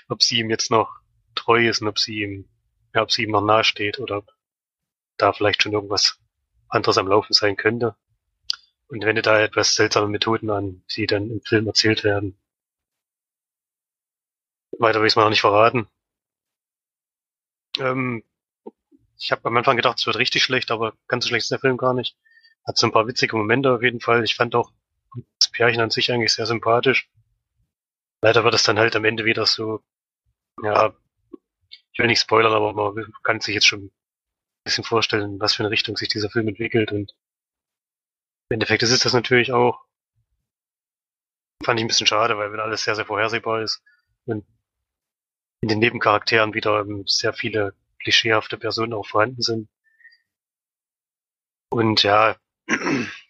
ob 0.08 0.22
sie 0.22 0.38
ihm 0.38 0.50
jetzt 0.50 0.70
noch 0.70 1.00
treu 1.34 1.68
ist 1.68 1.80
und 1.80 1.88
ob 1.88 1.98
sie 1.98 2.22
ihm, 2.22 2.48
ja, 2.94 3.02
ob 3.02 3.12
sie 3.12 3.24
ihm 3.24 3.30
noch 3.30 3.44
nahe 3.44 3.64
steht 3.64 3.98
oder 3.98 4.18
ob 4.18 4.32
da 5.16 5.32
vielleicht 5.32 5.62
schon 5.62 5.72
irgendwas 5.72 6.18
anderes 6.68 6.98
am 6.98 7.08
Laufen 7.08 7.32
sein 7.32 7.56
könnte. 7.56 7.96
Und 8.88 9.04
wendet 9.04 9.26
da 9.26 9.40
etwas 9.40 9.74
seltsame 9.74 10.08
Methoden 10.08 10.50
an, 10.50 10.84
die 10.94 11.06
dann 11.06 11.30
im 11.30 11.40
Film 11.40 11.66
erzählt 11.66 12.04
werden. 12.04 12.38
Weiter 14.78 15.00
will 15.00 15.06
ich 15.06 15.12
es 15.12 15.16
mal 15.16 15.22
noch 15.22 15.30
nicht 15.30 15.40
verraten. 15.40 15.88
Ähm, 17.78 18.22
ich 19.18 19.32
habe 19.32 19.44
am 19.46 19.56
Anfang 19.56 19.76
gedacht, 19.76 19.98
es 19.98 20.06
wird 20.06 20.18
richtig 20.18 20.42
schlecht, 20.42 20.70
aber 20.70 20.94
ganz 21.08 21.24
so 21.24 21.28
schlecht 21.28 21.44
ist 21.44 21.50
der 21.50 21.60
Film 21.60 21.76
gar 21.76 21.94
nicht. 21.94 22.16
Hat 22.66 22.76
so 22.76 22.86
ein 22.86 22.92
paar 22.92 23.06
witzige 23.06 23.36
Momente 23.36 23.72
auf 23.72 23.82
jeden 23.82 24.00
Fall. 24.00 24.24
Ich 24.24 24.34
fand 24.34 24.54
auch 24.54 24.70
das 25.38 25.50
Pärchen 25.50 25.80
an 25.80 25.90
sich 25.90 26.10
eigentlich 26.12 26.32
sehr 26.32 26.46
sympathisch. 26.46 27.08
Leider 28.22 28.44
wird 28.44 28.54
es 28.54 28.62
dann 28.62 28.78
halt 28.78 28.96
am 28.96 29.04
Ende 29.04 29.24
wieder 29.24 29.46
so, 29.46 29.82
ja, 30.62 30.94
ich 31.92 31.98
will 31.98 32.06
nicht 32.06 32.20
spoilern, 32.20 32.52
aber 32.52 32.72
man 32.72 33.12
kann 33.22 33.40
sich 33.40 33.54
jetzt 33.54 33.66
schon 33.66 33.84
ein 33.84 33.92
bisschen 34.64 34.84
vorstellen, 34.84 35.38
was 35.40 35.54
für 35.54 35.62
eine 35.62 35.70
Richtung 35.70 35.96
sich 35.96 36.08
dieser 36.08 36.30
Film 36.30 36.48
entwickelt 36.48 36.92
und 36.92 37.14
im 38.48 38.54
Endeffekt 38.54 38.82
ist 38.82 38.90
es 38.90 39.00
das 39.00 39.12
natürlich 39.12 39.52
auch. 39.52 39.84
Fand 41.64 41.78
ich 41.78 41.84
ein 41.84 41.88
bisschen 41.88 42.06
schade, 42.06 42.36
weil 42.36 42.52
wenn 42.52 42.60
alles 42.60 42.84
sehr, 42.84 42.94
sehr 42.94 43.06
vorhersehbar 43.06 43.62
ist 43.62 43.82
und 44.26 44.44
in 45.62 45.68
den 45.68 45.78
Nebencharakteren 45.78 46.52
wieder 46.52 46.84
sehr 47.06 47.32
viele 47.32 47.74
klischeehafte 48.00 48.58
Personen 48.58 48.92
auch 48.92 49.06
vorhanden 49.06 49.40
sind. 49.40 49.68
Und 51.70 52.02
ja, 52.02 52.36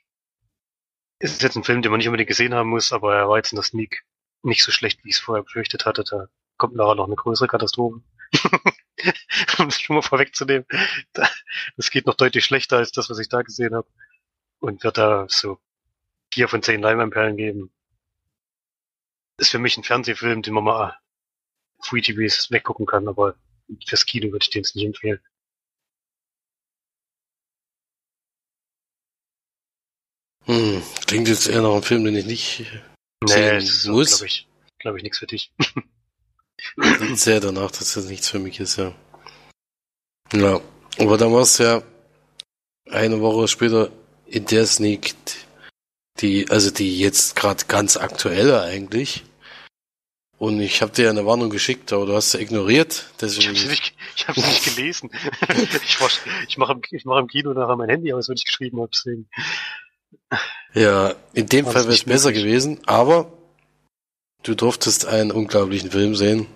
ist 1.18 1.42
jetzt 1.42 1.56
ein 1.56 1.64
Film, 1.64 1.82
den 1.82 1.90
man 1.90 1.98
nicht 1.98 2.08
unbedingt 2.08 2.28
gesehen 2.28 2.54
haben 2.54 2.70
muss, 2.70 2.92
aber 2.92 3.14
er 3.14 3.28
war 3.28 3.36
jetzt 3.36 3.52
in 3.52 3.56
der 3.56 3.64
Sneak 3.64 4.04
nicht 4.42 4.62
so 4.62 4.72
schlecht, 4.72 5.04
wie 5.04 5.08
ich 5.08 5.16
es 5.16 5.20
vorher 5.20 5.42
befürchtet 5.42 5.86
hatte. 5.86 6.04
Da 6.04 6.28
kommt 6.56 6.74
nachher 6.74 6.94
noch 6.94 7.06
eine 7.06 7.16
größere 7.16 7.48
Katastrophe. 7.48 8.02
um 9.58 9.68
es 9.68 9.80
schon 9.80 9.96
mal 9.96 10.02
vorwegzunehmen. 10.02 10.66
Das 11.76 11.90
geht 11.90 12.06
noch 12.06 12.14
deutlich 12.14 12.44
schlechter 12.44 12.78
als 12.78 12.92
das, 12.92 13.10
was 13.10 13.18
ich 13.18 13.28
da 13.28 13.42
gesehen 13.42 13.74
habe. 13.74 13.88
Und 14.60 14.82
wird 14.82 14.98
da 14.98 15.26
so 15.28 15.58
vier 16.32 16.48
von 16.48 16.62
zehn 16.62 16.80
Leinwandperlen 16.80 17.36
geben. 17.36 17.72
Ist 19.38 19.50
für 19.50 19.58
mich 19.58 19.76
ein 19.76 19.84
Fernsehfilm, 19.84 20.42
den 20.42 20.54
man 20.54 20.64
mal 20.64 20.98
Free 21.80 22.00
TVs 22.00 22.50
weggucken 22.50 22.86
kann, 22.86 23.08
aber 23.08 23.36
fürs 23.86 24.06
Kino 24.06 24.32
würde 24.32 24.42
ich 24.42 24.50
den 24.50 24.62
jetzt 24.62 24.74
nicht 24.74 24.86
empfehlen. 24.86 25.20
Hm, 30.46 30.82
klingt 31.06 31.28
jetzt 31.28 31.48
eher 31.48 31.62
nach 31.62 31.72
einem 31.72 31.82
Film, 31.82 32.04
den 32.04 32.16
ich 32.16 32.26
nicht 32.26 32.60
nee, 33.22 33.30
sehen 33.30 33.60
das 33.60 33.84
muss. 33.86 34.08
glaube 34.10 34.26
ich, 34.26 34.48
glaube 34.78 34.98
ich, 34.98 35.02
nichts 35.02 35.18
für 35.18 35.26
dich. 35.26 35.50
Sehr 37.14 37.40
danach, 37.40 37.70
dass 37.70 37.94
das 37.94 38.04
nichts 38.06 38.28
für 38.28 38.38
mich 38.38 38.60
ist, 38.60 38.76
ja. 38.76 38.94
Ja, 40.32 40.60
aber 40.98 41.16
dann 41.16 41.32
war 41.32 41.42
es 41.42 41.58
ja 41.58 41.82
eine 42.90 43.20
Woche 43.20 43.48
später 43.48 43.90
in 44.26 44.46
der 44.46 44.66
Sneak, 44.66 45.14
die, 46.20 46.50
also 46.50 46.70
die 46.70 46.98
jetzt 46.98 47.36
gerade 47.36 47.64
ganz 47.66 47.96
aktuelle 47.96 48.62
eigentlich. 48.62 49.24
Und 50.38 50.60
ich 50.60 50.82
habe 50.82 50.92
dir 50.92 51.08
eine 51.08 51.24
Warnung 51.24 51.48
geschickt, 51.48 51.92
aber 51.92 52.06
du 52.06 52.14
hast 52.14 52.32
sie 52.32 52.40
ignoriert. 52.40 53.06
Ich 53.12 53.16
Deswegen, 53.18 53.56
habe 53.56 53.68
nicht, 53.68 53.94
ich 54.16 54.28
hab's 54.28 54.36
nicht 54.36 54.64
gelesen. 54.64 55.10
ich 55.56 55.98
ich 56.48 56.58
mache 56.58 56.72
im, 56.72 56.82
ich 56.90 57.04
mach 57.04 57.18
im 57.18 57.28
Kino 57.28 57.54
nachher 57.54 57.76
mein 57.76 57.88
Handy 57.88 58.12
aus, 58.12 58.28
wenn 58.28 58.36
ich 58.36 58.44
geschrieben 58.44 58.80
habe. 58.80 58.90
Deswegen. 58.92 59.28
Ja, 60.74 61.14
in 61.32 61.46
dem 61.46 61.66
Fall 61.66 61.84
wäre 61.84 61.94
es 61.94 62.04
besser 62.04 62.28
möglich? 62.28 62.44
gewesen, 62.44 62.80
aber 62.86 63.32
du 64.42 64.54
durftest 64.54 65.06
einen 65.06 65.30
unglaublichen 65.30 65.90
Film 65.90 66.14
sehen. 66.14 66.46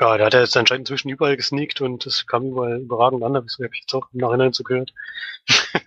Ja, 0.00 0.16
der 0.16 0.26
hat 0.26 0.34
ja 0.34 0.40
jetzt 0.40 0.56
anscheinend 0.56 0.88
inzwischen 0.88 1.08
überall 1.08 1.36
gesneakt 1.36 1.80
und 1.80 2.06
das 2.06 2.26
kam 2.26 2.46
überall 2.46 2.80
überragend 2.80 3.22
an, 3.24 3.34
habe 3.34 3.46
ich 3.46 3.80
jetzt 3.80 3.94
auch 3.94 4.08
im 4.12 4.20
Nachhinein 4.20 4.52
so 4.52 4.62
gehört. 4.62 4.94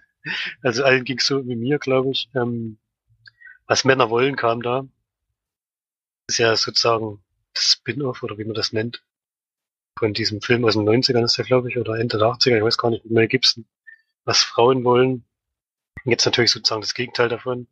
also 0.61 0.83
allen 0.83 1.05
ging's 1.05 1.27
so 1.27 1.45
wie 1.47 1.55
mir, 1.55 1.79
glaube 1.79 2.11
ich. 2.11 2.29
Ähm, 2.35 2.77
was 3.67 3.85
Männer 3.85 4.09
wollen 4.09 4.35
kam 4.35 4.61
da. 4.61 4.85
ist 6.27 6.39
ja 6.39 6.55
sozusagen 6.57 7.23
das 7.53 7.71
Spin-off 7.71 8.21
oder 8.23 8.37
wie 8.37 8.43
man 8.43 8.53
das 8.53 8.73
nennt. 8.73 9.01
Von 9.97 10.13
diesem 10.13 10.41
Film 10.41 10.65
aus 10.65 10.73
den 10.73 10.83
90ern 10.83 11.23
ist 11.23 11.37
der, 11.37 11.45
glaube 11.45 11.69
ich, 11.69 11.77
oder 11.77 11.97
Ende 11.97 12.17
der 12.17 12.27
80er, 12.27 12.57
ich 12.57 12.63
weiß 12.63 12.77
gar 12.77 12.89
nicht, 12.89 13.05
mit 13.05 13.13
Mel 13.13 13.27
Gibson. 13.27 13.65
Was 14.25 14.39
Frauen 14.39 14.83
wollen. 14.83 15.25
Jetzt 16.05 16.25
natürlich 16.25 16.51
sozusagen 16.51 16.81
das 16.81 16.93
Gegenteil 16.93 17.29
davon. 17.29 17.67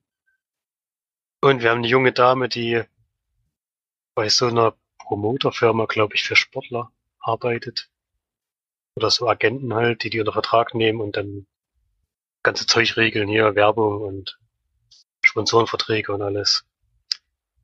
Und 1.42 1.62
wir 1.62 1.70
haben 1.70 1.80
eine 1.80 1.88
junge 1.88 2.12
Dame, 2.12 2.50
die 2.50 2.84
bei 4.14 4.30
so 4.30 4.48
einer 4.48 4.76
Promoterfirma, 4.98 5.86
glaube 5.86 6.16
ich, 6.16 6.24
für 6.24 6.36
Sportler 6.36 6.92
arbeitet. 7.20 7.90
Oder 8.96 9.10
so 9.10 9.28
Agenten 9.28 9.74
halt, 9.74 10.04
die 10.04 10.10
die 10.10 10.20
unter 10.20 10.34
Vertrag 10.34 10.76
nehmen 10.76 11.00
und 11.02 11.16
dann 11.16 11.48
ganze 12.44 12.68
Zeug 12.68 12.98
regeln, 12.98 13.28
hier 13.28 13.56
Werbung 13.56 14.02
und 14.02 14.40
Sponsorenverträge 15.24 16.14
und 16.14 16.22
alles. 16.22 16.66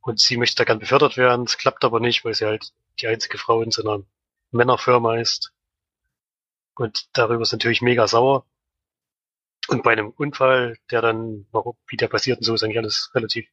Und 0.01 0.19
sie 0.19 0.37
möchte 0.37 0.57
da 0.57 0.63
gern 0.63 0.79
befördert 0.79 1.17
werden, 1.17 1.45
es 1.45 1.57
klappt 1.57 1.83
aber 1.83 1.99
nicht, 1.99 2.23
weil 2.25 2.33
sie 2.33 2.45
halt 2.45 2.73
die 2.99 3.07
einzige 3.07 3.37
Frau 3.37 3.61
in 3.61 3.71
so 3.71 3.83
einer 3.83 4.03
Männerfirma 4.51 5.17
ist. 5.17 5.51
Und 6.75 7.09
darüber 7.13 7.41
ist 7.41 7.51
natürlich 7.51 7.81
mega 7.81 8.07
sauer. 8.07 8.45
Und 9.67 9.83
bei 9.83 9.93
einem 9.93 10.09
Unfall, 10.11 10.77
der 10.91 11.01
dann, 11.01 11.47
warum, 11.51 11.77
wie 11.87 11.97
der 11.97 12.07
passiert 12.07 12.37
und 12.39 12.43
so, 12.43 12.53
ist 12.53 12.63
eigentlich 12.63 12.77
alles 12.77 13.11
relativ 13.15 13.47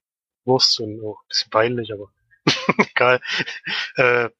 Wurst 0.44 0.80
und 0.80 1.02
auch 1.04 1.22
ein 1.22 1.28
bisschen 1.28 1.50
peinlich, 1.50 1.92
aber 1.92 2.12
egal. 2.78 3.20
Äh, 3.96 4.30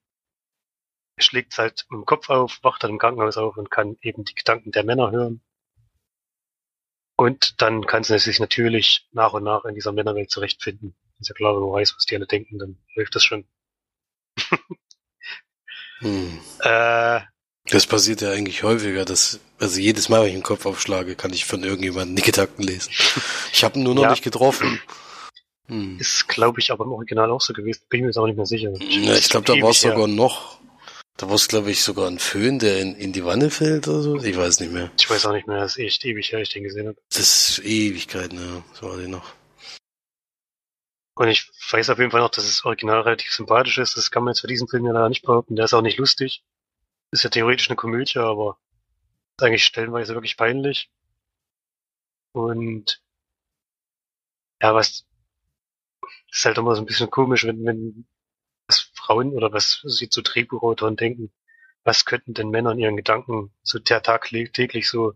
schlägt 1.18 1.56
halt 1.58 1.86
im 1.90 2.04
Kopf 2.04 2.30
auf, 2.30 2.58
wacht 2.62 2.82
dann 2.82 2.90
im 2.90 2.98
Krankenhaus 2.98 3.36
auf 3.36 3.56
und 3.56 3.70
kann 3.70 3.96
eben 4.02 4.24
die 4.24 4.34
Gedanken 4.34 4.72
der 4.72 4.84
Männer 4.84 5.10
hören. 5.10 5.40
Und 7.16 7.60
dann 7.62 7.86
kann 7.86 8.02
sie 8.02 8.18
sich 8.18 8.40
natürlich 8.40 9.08
nach 9.12 9.32
und 9.32 9.44
nach 9.44 9.64
in 9.64 9.74
dieser 9.74 9.92
Männerwelt 9.92 10.30
zurechtfinden. 10.30 10.96
Ist 11.20 11.28
ja 11.28 11.34
klar, 11.34 11.54
wenn 11.54 11.62
man 11.62 11.72
weiß, 11.72 11.94
was 11.94 12.04
die 12.06 12.16
alle 12.16 12.26
denken, 12.26 12.58
dann 12.58 12.78
läuft 12.96 13.14
das 13.14 13.24
schon. 13.24 13.46
Hm. 16.00 16.40
Äh, 16.58 17.20
Das 17.72 17.86
passiert 17.86 18.20
ja 18.20 18.30
eigentlich 18.30 18.62
häufiger, 18.62 19.04
dass, 19.04 19.40
also 19.58 19.80
jedes 19.80 20.08
Mal, 20.08 20.20
wenn 20.20 20.28
ich 20.28 20.34
den 20.34 20.42
Kopf 20.42 20.66
aufschlage, 20.66 21.14
kann 21.16 21.32
ich 21.32 21.44
von 21.46 21.64
irgendjemandem 21.64 22.16
die 22.16 22.22
Gedanken 22.22 22.62
lesen. 22.62 22.92
Ich 23.52 23.64
habe 23.64 23.78
ihn 23.78 23.82
nur 23.82 23.94
noch 23.94 24.02
Ja. 24.04 24.10
nicht 24.10 24.22
getroffen. 24.22 24.80
Hm. 25.68 25.98
ist, 25.98 26.28
glaube 26.28 26.60
ich, 26.60 26.70
aber 26.72 26.84
im 26.84 26.92
Original 26.92 27.30
auch 27.30 27.40
so 27.40 27.52
gewesen. 27.52 27.80
Bin 27.88 28.00
ich 28.00 28.02
mir 28.02 28.08
jetzt 28.08 28.18
auch 28.18 28.26
nicht 28.26 28.36
mehr 28.36 28.46
sicher. 28.46 28.72
Ja, 28.78 29.14
ich 29.14 29.28
glaube, 29.30 29.46
da 29.46 29.54
war 29.62 29.70
es 29.70 29.82
her. 29.84 29.92
sogar 29.92 30.06
noch, 30.08 30.58
da 31.16 31.28
war 31.28 31.36
es, 31.36 31.46
glaube 31.48 31.70
ich, 31.70 31.82
sogar 31.82 32.08
ein 32.08 32.18
Föhn, 32.18 32.58
der 32.58 32.80
in, 32.80 32.94
in 32.96 33.12
die 33.12 33.24
Wanne 33.24 33.48
fällt 33.48 33.86
oder 33.88 34.02
so. 34.02 34.16
Ich 34.22 34.36
weiß 34.36 34.60
nicht 34.60 34.72
mehr. 34.72 34.90
Ich 34.98 35.08
weiß 35.08 35.24
auch 35.26 35.32
nicht 35.32 35.46
mehr, 35.46 35.60
das 35.60 35.76
ist 35.76 35.84
echt 35.84 36.04
ewig 36.04 36.32
her, 36.32 36.40
ich 36.40 36.48
den 36.50 36.64
gesehen 36.64 36.88
habe. 36.88 36.98
Das 37.10 37.20
ist 37.20 37.58
Ewigkeiten, 37.64 38.38
ja. 38.38 38.62
So 38.78 38.88
war 38.90 38.98
die 38.98 39.06
noch. 39.08 39.32
Und 41.14 41.28
ich 41.28 41.48
weiß 41.70 41.90
auf 41.90 41.98
jeden 41.98 42.10
Fall 42.10 42.20
noch, 42.20 42.30
dass 42.30 42.44
das 42.44 42.64
Original 42.64 43.02
relativ 43.02 43.32
sympathisch 43.32 43.78
ist. 43.78 43.96
Das 43.96 44.10
kann 44.10 44.24
man 44.24 44.32
jetzt 44.32 44.40
für 44.40 44.46
diesen 44.48 44.66
Film 44.68 44.84
ja 44.86 44.92
leider 44.92 45.08
nicht 45.08 45.22
behaupten. 45.22 45.56
Der 45.56 45.66
ist 45.66 45.74
auch 45.74 45.82
nicht 45.82 45.98
lustig. 45.98 46.42
Ist 47.12 47.24
ja 47.24 47.30
theoretisch 47.30 47.68
eine 47.68 47.76
Komödie, 47.76 48.18
aber 48.18 48.58
ist 49.36 49.44
eigentlich 49.44 49.64
stellenweise 49.64 50.14
wirklich 50.14 50.36
peinlich. 50.36 50.90
Und 52.32 53.02
ja, 54.62 54.74
was 54.74 55.06
ist 56.30 56.44
halt 56.46 56.56
immer 56.58 56.74
so 56.74 56.82
ein 56.82 56.86
bisschen 56.86 57.10
komisch, 57.10 57.44
wenn, 57.44 57.64
wenn 57.64 58.06
was 58.66 58.90
Frauen 58.94 59.32
oder 59.32 59.52
was 59.52 59.82
sie 59.84 60.08
zu 60.08 60.22
Drehbuchautoren 60.22 60.96
denken, 60.96 61.32
was 61.84 62.04
könnten 62.06 62.32
denn 62.32 62.50
Männer 62.50 62.72
in 62.72 62.78
ihren 62.78 62.96
Gedanken 62.96 63.52
so 63.62 63.78
der 63.78 64.02
Tag 64.02 64.28
täglich 64.54 64.88
so 64.88 65.12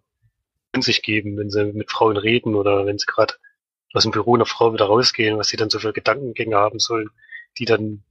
in 0.72 0.82
sich 0.82 1.02
geben, 1.02 1.38
wenn 1.38 1.50
sie 1.50 1.72
mit 1.72 1.90
Frauen 1.90 2.18
reden 2.18 2.54
oder 2.54 2.84
wenn 2.84 2.98
sie 2.98 3.06
gerade 3.06 3.34
aus 3.94 4.02
dem 4.02 4.12
Büro 4.12 4.34
einer 4.34 4.46
Frau 4.46 4.74
wieder 4.74 4.86
rausgehen, 4.86 5.38
was 5.38 5.48
sie 5.48 5.56
dann 5.56 5.70
so 5.70 5.78
für 5.78 5.94
Gedankengänge 5.94 6.56
haben 6.56 6.78
sollen, 6.78 7.08
die 7.58 7.64
dann 7.64 8.04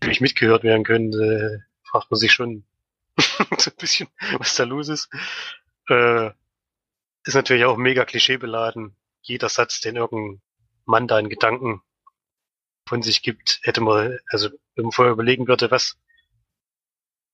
natürlich 0.00 0.20
mitgehört 0.20 0.64
werden 0.64 0.84
können, 0.84 1.12
äh, 1.12 1.60
fragt 1.84 2.10
man 2.10 2.18
sich 2.18 2.32
schon 2.32 2.64
so 3.58 3.70
ein 3.70 3.76
bisschen, 3.78 4.08
was 4.38 4.54
da 4.56 4.64
los 4.64 4.88
ist. 4.88 5.08
Äh, 5.88 6.30
ist 7.24 7.34
natürlich 7.34 7.64
auch 7.64 7.76
mega 7.76 8.04
klischeebeladen. 8.04 8.96
Jeder 9.20 9.48
Satz, 9.48 9.80
den 9.80 9.96
irgendein 9.96 10.40
Mann 10.84 11.08
da 11.08 11.18
in 11.18 11.28
Gedanken 11.28 11.82
von 12.88 13.02
sich 13.02 13.22
gibt, 13.22 13.60
hätte 13.62 13.80
man, 13.80 14.18
also 14.30 14.48
wenn 14.74 14.84
man 14.84 14.92
vorher 14.92 15.12
überlegen 15.12 15.46
würde, 15.46 15.70
was 15.70 15.98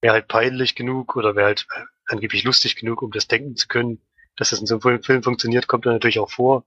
wäre 0.00 0.14
halt 0.14 0.28
peinlich 0.28 0.74
genug 0.74 1.16
oder 1.16 1.36
wäre 1.36 1.46
halt 1.46 1.66
angeblich 2.06 2.44
lustig 2.44 2.76
genug, 2.76 3.02
um 3.02 3.10
das 3.12 3.28
denken 3.28 3.56
zu 3.56 3.68
können, 3.68 4.02
dass 4.36 4.50
das 4.50 4.60
in 4.60 4.66
so 4.66 4.80
einem 4.80 5.02
Film 5.02 5.22
funktioniert, 5.22 5.68
kommt 5.68 5.86
dann 5.86 5.92
natürlich 5.94 6.18
auch 6.18 6.30
vor. 6.30 6.64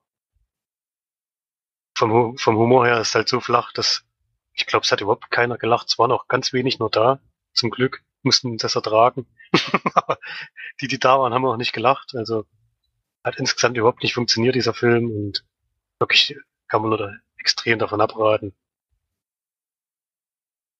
Vom, 1.95 2.38
vom 2.38 2.57
Humor 2.57 2.86
her 2.86 3.00
ist 3.01 3.09
es 3.09 3.15
halt 3.15 3.27
so 3.27 3.39
flach, 3.39 3.74
dass 3.74 4.05
ich 4.53 4.65
glaube, 4.65 4.86
es 4.86 4.91
hat 4.91 5.01
überhaupt 5.01 5.29
keiner 5.29 5.57
gelacht. 5.57 5.88
Es 5.88 6.00
waren 6.00 6.12
auch 6.12 6.27
ganz 6.27 6.51
wenig 6.51 6.79
nur 6.79 6.89
da, 6.89 7.19
zum 7.53 7.69
Glück, 7.69 8.03
mussten 8.24 8.57
das 8.57 8.75
ertragen. 8.75 9.27
Aber 9.93 10.19
die, 10.81 10.88
die 10.88 11.00
da 11.00 11.19
waren, 11.19 11.33
haben 11.33 11.45
auch 11.45 11.57
nicht 11.57 11.74
gelacht. 11.74 12.15
Also 12.15 12.45
hat 13.24 13.38
insgesamt 13.38 13.77
überhaupt 13.77 14.03
nicht 14.03 14.13
funktioniert, 14.13 14.55
dieser 14.55 14.74
Film. 14.74 15.09
Und 15.09 15.45
wirklich 16.00 16.38
kann 16.67 16.81
man 16.81 16.89
nur 16.89 16.97
da 17.00 17.13
extrem 17.38 17.79
davon 17.79 18.01
abraten. 18.01 18.53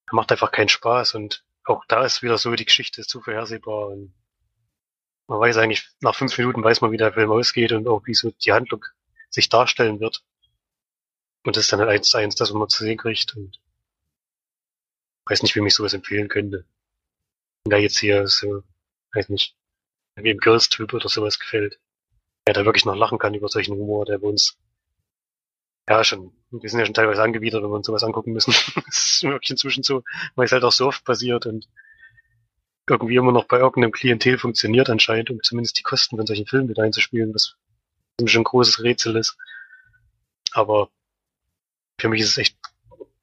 Er 0.06 0.14
macht 0.14 0.32
einfach 0.32 0.52
keinen 0.52 0.68
Spaß 0.68 1.14
und 1.14 1.44
auch 1.64 1.84
da 1.86 2.04
ist 2.04 2.22
wieder 2.22 2.38
so, 2.38 2.54
die 2.54 2.64
Geschichte 2.64 3.02
ist 3.02 3.10
zu 3.10 3.20
vorhersehbar 3.20 3.88
und 3.88 4.14
man 5.26 5.40
weiß 5.40 5.58
eigentlich, 5.58 5.90
nach 6.00 6.14
fünf 6.14 6.36
Minuten 6.38 6.64
weiß 6.64 6.80
man, 6.80 6.90
wie 6.90 6.96
der 6.96 7.12
Film 7.12 7.30
ausgeht 7.30 7.72
und 7.72 7.86
auch 7.86 8.06
wie 8.06 8.14
so 8.14 8.30
die 8.30 8.52
Handlung 8.52 8.84
sich 9.28 9.50
darstellen 9.50 10.00
wird. 10.00 10.24
Und 11.44 11.56
das 11.56 11.64
ist 11.64 11.72
dann 11.72 11.80
halt 11.80 11.90
eins 11.90 12.08
zu 12.08 12.16
eins 12.16 12.34
das, 12.34 12.52
man 12.52 12.68
zu 12.68 12.82
sehen 12.82 12.96
kriegt 12.96 13.36
und 13.36 13.60
weiß 15.26 15.42
nicht, 15.42 15.54
wie 15.54 15.60
mich 15.60 15.74
sowas 15.74 15.92
empfehlen 15.92 16.28
könnte. 16.28 16.64
Da 17.64 17.76
jetzt 17.76 17.98
hier 17.98 18.26
so, 18.26 18.62
weiß 19.14 19.28
nicht, 19.28 19.56
im 20.16 20.38
Girls-Typ 20.38 20.92
oder 20.94 21.08
sowas 21.08 21.38
gefällt. 21.38 21.78
Der 22.46 22.54
da 22.54 22.64
wirklich 22.64 22.84
noch 22.84 22.96
lachen 22.96 23.18
kann 23.18 23.34
über 23.34 23.48
solchen 23.48 23.76
Humor, 23.76 24.06
der 24.06 24.18
bei 24.18 24.28
uns 24.28 24.58
ja 25.88 26.04
schon, 26.04 26.32
wir 26.50 26.68
sind 26.68 26.80
ja 26.80 26.86
schon 26.86 26.94
teilweise 26.94 27.22
angewidert, 27.22 27.62
wenn 27.62 27.70
wir 27.70 27.76
uns 27.76 27.86
sowas 27.86 28.02
angucken 28.02 28.32
müssen. 28.32 28.52
das 28.86 29.10
ist 29.10 29.22
wirklich 29.22 29.50
inzwischen 29.50 29.82
so, 29.82 30.02
weil 30.34 30.46
es 30.46 30.52
halt 30.52 30.64
auch 30.64 30.72
so 30.72 30.86
oft 30.86 31.04
passiert 31.04 31.46
und 31.46 31.68
irgendwie 32.88 33.16
immer 33.16 33.32
noch 33.32 33.44
bei 33.44 33.58
irgendeinem 33.58 33.92
Klientel 33.92 34.38
funktioniert 34.38 34.88
anscheinend, 34.88 35.30
um 35.30 35.42
zumindest 35.42 35.78
die 35.78 35.82
Kosten 35.82 36.16
von 36.16 36.26
solchen 36.26 36.46
Filmen 36.46 36.68
wieder 36.68 36.82
einzuspielen, 36.82 37.34
was 37.34 37.56
schon 38.24 38.40
ein 38.40 38.44
großes 38.44 38.82
Rätsel 38.82 39.16
ist. 39.16 39.36
Aber 40.52 40.90
für 42.00 42.08
mich 42.08 42.22
ist 42.22 42.30
es 42.30 42.38
echt 42.38 42.56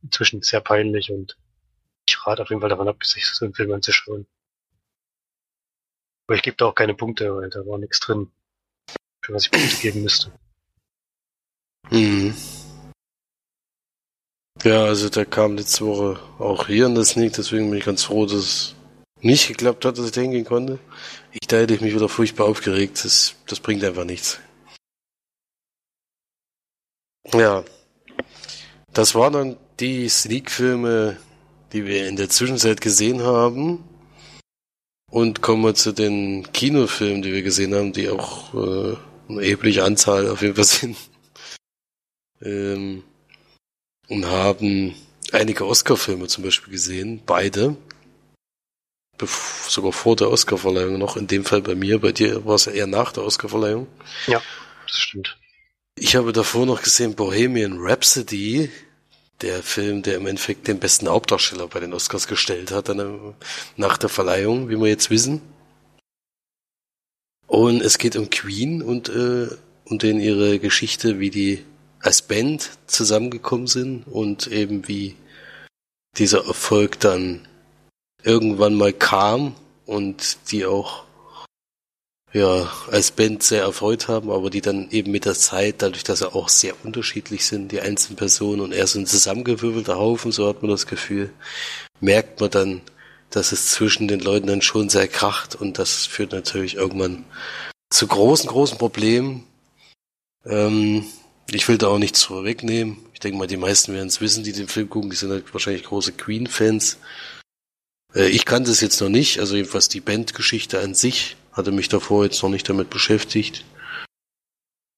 inzwischen 0.04 0.42
sehr 0.42 0.62
peinlich 0.62 1.12
und 1.12 1.38
ich 2.08 2.26
rate 2.26 2.44
auf 2.44 2.50
jeden 2.50 2.62
Fall 2.62 2.70
davon 2.70 2.88
ab, 2.88 3.04
sich 3.04 3.26
so 3.26 3.46
einen 3.46 3.54
Film 3.54 3.72
anzuschauen. 3.72 4.28
Aber 6.28 6.36
ich 6.36 6.42
gebe 6.42 6.58
da 6.58 6.66
auch 6.66 6.76
keine 6.76 6.96
Punkte, 6.96 7.36
weil 7.36 7.50
da 7.50 7.66
war 7.66 7.78
nichts 7.78 8.00
drin, 8.00 8.32
für 9.24 9.34
was 9.34 9.46
ich 9.46 9.52
Punkte 9.52 9.76
geben 9.78 10.04
müsste. 10.04 10.32
Mhm. 11.92 12.36
Ja, 14.64 14.86
also 14.86 15.10
der 15.10 15.26
kam 15.26 15.58
letzte 15.58 15.86
Woche 15.86 16.20
auch 16.40 16.68
hier 16.68 16.88
in 16.88 16.96
das 16.96 17.10
Sneak, 17.10 17.34
deswegen 17.34 17.70
bin 17.70 17.78
ich 17.78 17.86
ganz 17.86 18.04
froh, 18.04 18.26
dass 18.26 18.34
es 18.34 18.76
nicht 19.22 19.48
geklappt 19.48 19.86
hat, 19.86 19.98
dass 19.98 20.06
ich 20.06 20.12
da 20.12 20.22
hingehen 20.22 20.46
konnte. 20.46 20.80
Ich, 21.32 21.48
da 21.48 21.58
hätte 21.58 21.74
ich 21.74 21.82
mich 21.82 21.94
wieder 21.94 22.10
furchtbar 22.10 22.46
aufgeregt. 22.46 23.04
Das, 23.04 23.36
das 23.48 23.60
bringt 23.60 23.84
einfach 23.84 24.06
nichts. 24.06 24.40
Ja. 27.34 27.64
Das 28.94 29.14
waren 29.14 29.34
dann 29.34 29.58
die 29.80 30.08
Sneak-Filme, 30.08 31.18
die 31.76 31.86
wir 31.86 32.08
in 32.08 32.16
der 32.16 32.30
Zwischenzeit 32.30 32.80
gesehen 32.80 33.22
haben. 33.22 33.84
Und 35.12 35.42
kommen 35.42 35.62
wir 35.64 35.76
zu 35.76 35.92
den 35.92 36.52
Kinofilmen, 36.54 37.22
die 37.22 37.34
wir 37.34 37.44
gesehen 37.44 37.76
haben, 37.76 37.92
die 37.92 38.10
auch 38.10 38.54
äh, 38.54 38.96
eine 39.28 39.42
erhebliche 39.42 39.84
Anzahl 39.84 40.30
auf 40.30 40.42
jeden 40.42 40.56
Fall 40.56 40.64
sind. 40.64 40.98
Ähm, 42.42 43.02
und 44.10 44.26
haben 44.26 44.94
einige 45.32 45.66
Oscar-Filme 45.66 46.28
zum 46.28 46.44
Beispiel 46.44 46.74
gesehen, 46.74 47.22
beide. 47.26 47.78
Bef 49.18 49.68
sogar 49.70 49.94
vor 49.94 50.18
der 50.18 50.30
Oscar-Verleihung 50.30 51.00
noch, 51.00 51.16
in 51.16 51.28
dem 51.28 51.46
Fall 51.46 51.62
bei 51.62 51.76
mir, 51.76 52.00
bei 52.02 52.12
dir 52.12 52.46
war 52.46 52.56
es 52.56 52.66
ja 52.66 52.74
eher 52.74 52.88
nach 52.88 53.14
der 53.14 53.24
Oscar-Verleihung. 53.24 53.88
Ja, 54.28 54.42
das 54.86 55.00
stimmt. 55.00 55.38
Ich 55.98 56.18
habe 56.18 56.34
davor 56.34 56.66
noch 56.66 56.84
gesehen 56.84 57.16
Bohemian 57.16 57.78
Rhapsody, 57.80 58.70
der 59.42 59.64
Film, 59.64 60.02
der 60.02 60.16
im 60.16 60.28
Endeffekt 60.28 60.68
den 60.68 60.80
besten 60.80 61.10
Hauptdarsteller 61.10 61.68
bei 61.68 61.80
den 61.80 61.94
Oscars 61.94 62.28
gestellt 62.28 62.72
hat, 62.72 62.90
nach 63.78 63.98
der 63.98 64.10
Verleihung, 64.10 64.70
wie 64.70 64.78
wir 64.78 64.88
jetzt 64.88 65.10
wissen. 65.10 65.42
Und 67.48 67.82
es 67.82 67.98
geht 67.98 68.16
um 68.16 68.30
Queen 68.30 68.82
und, 68.82 69.10
äh, 69.10 69.48
und 69.86 70.04
in 70.04 70.20
ihre 70.20 70.60
Geschichte, 70.60 71.20
wie 71.20 71.30
die 71.30 71.64
als 72.00 72.22
Band 72.22 72.72
zusammengekommen 72.88 73.68
sind 73.68 74.04
und 74.08 74.48
eben 74.48 74.88
wie 74.88 75.16
dieser 76.18 76.46
Erfolg 76.46 77.00
dann 77.00 77.48
irgendwann 78.24 78.76
mal 78.76 78.94
kam 78.94 79.56
und 79.86 80.38
die 80.52 80.66
auch 80.66 81.05
ja 82.36 82.70
als 82.92 83.12
Band 83.12 83.44
sehr 83.44 83.64
erfreut 83.64 84.08
haben, 84.08 84.30
aber 84.30 84.50
die 84.50 84.62
dann 84.62 84.90
eben 84.92 85.12
mit 85.12 85.26
der 85.26 85.36
Zeit, 85.36 85.82
dadurch, 85.82 86.04
dass 86.04 86.20
sie 86.20 86.32
auch 86.32 86.50
sehr 86.50 86.74
unterschiedlich 86.84 87.46
sind, 87.46 87.72
die 87.72 87.80
einzelnen 87.80 88.18
Personen 88.18 88.62
und 88.62 88.74
eher 88.74 88.88
so 88.88 89.00
ein 89.00 89.08
zusammengewürfelter 89.08 89.98
Haufen, 89.98 90.32
so 90.32 90.48
hat 90.48 90.62
man 90.62 90.70
das 90.70 90.86
Gefühl, 90.86 91.32
merkt 92.02 92.42
man 92.42 92.50
dann, 92.52 92.82
dass 93.30 93.52
es 93.52 93.72
zwischen 93.72 94.08
den 94.08 94.20
Leuten 94.20 94.48
dann 94.48 94.62
schon 94.62 94.90
sehr 94.90 95.08
kracht 95.08 95.56
und 95.56 95.80
das 95.80 96.06
führt 96.06 96.34
natürlich 96.34 96.76
irgendwann 96.76 97.24
zu 97.90 98.06
großen, 98.08 98.50
großen 98.50 98.78
Problemen. 98.78 99.46
Ähm, 100.46 101.06
ich 101.50 101.68
will 101.68 101.78
da 101.78 101.88
auch 101.88 102.00
nichts 102.00 102.24
vorwegnehmen. 102.24 102.98
Ich 103.14 103.20
denke 103.20 103.38
mal, 103.38 103.48
die 103.48 103.58
meisten 103.58 103.94
werden 103.94 104.08
es 104.08 104.20
wissen, 104.20 104.44
die 104.44 104.52
den 104.52 104.68
Film 104.68 104.90
gucken. 104.90 105.10
Die 105.10 105.16
sind 105.16 105.32
halt 105.32 105.54
wahrscheinlich 105.54 105.84
große 105.84 106.14
Queen-Fans. 106.14 106.98
Äh, 108.14 108.28
ich 108.28 108.46
kannte 108.46 108.72
es 108.72 108.82
jetzt 108.82 109.00
noch 109.00 109.10
nicht. 109.10 109.40
Also 109.40 109.56
jedenfalls 109.56 109.88
die 109.88 110.02
Bandgeschichte 110.02 110.80
an 110.80 110.94
sich 110.94 111.38
hatte 111.56 111.72
mich 111.72 111.90
davor 111.90 112.26
jetzt 112.26 112.44
noch 112.44 112.50
nicht 112.50 112.68
damit 112.70 112.90
beschäftigt. 112.90 113.66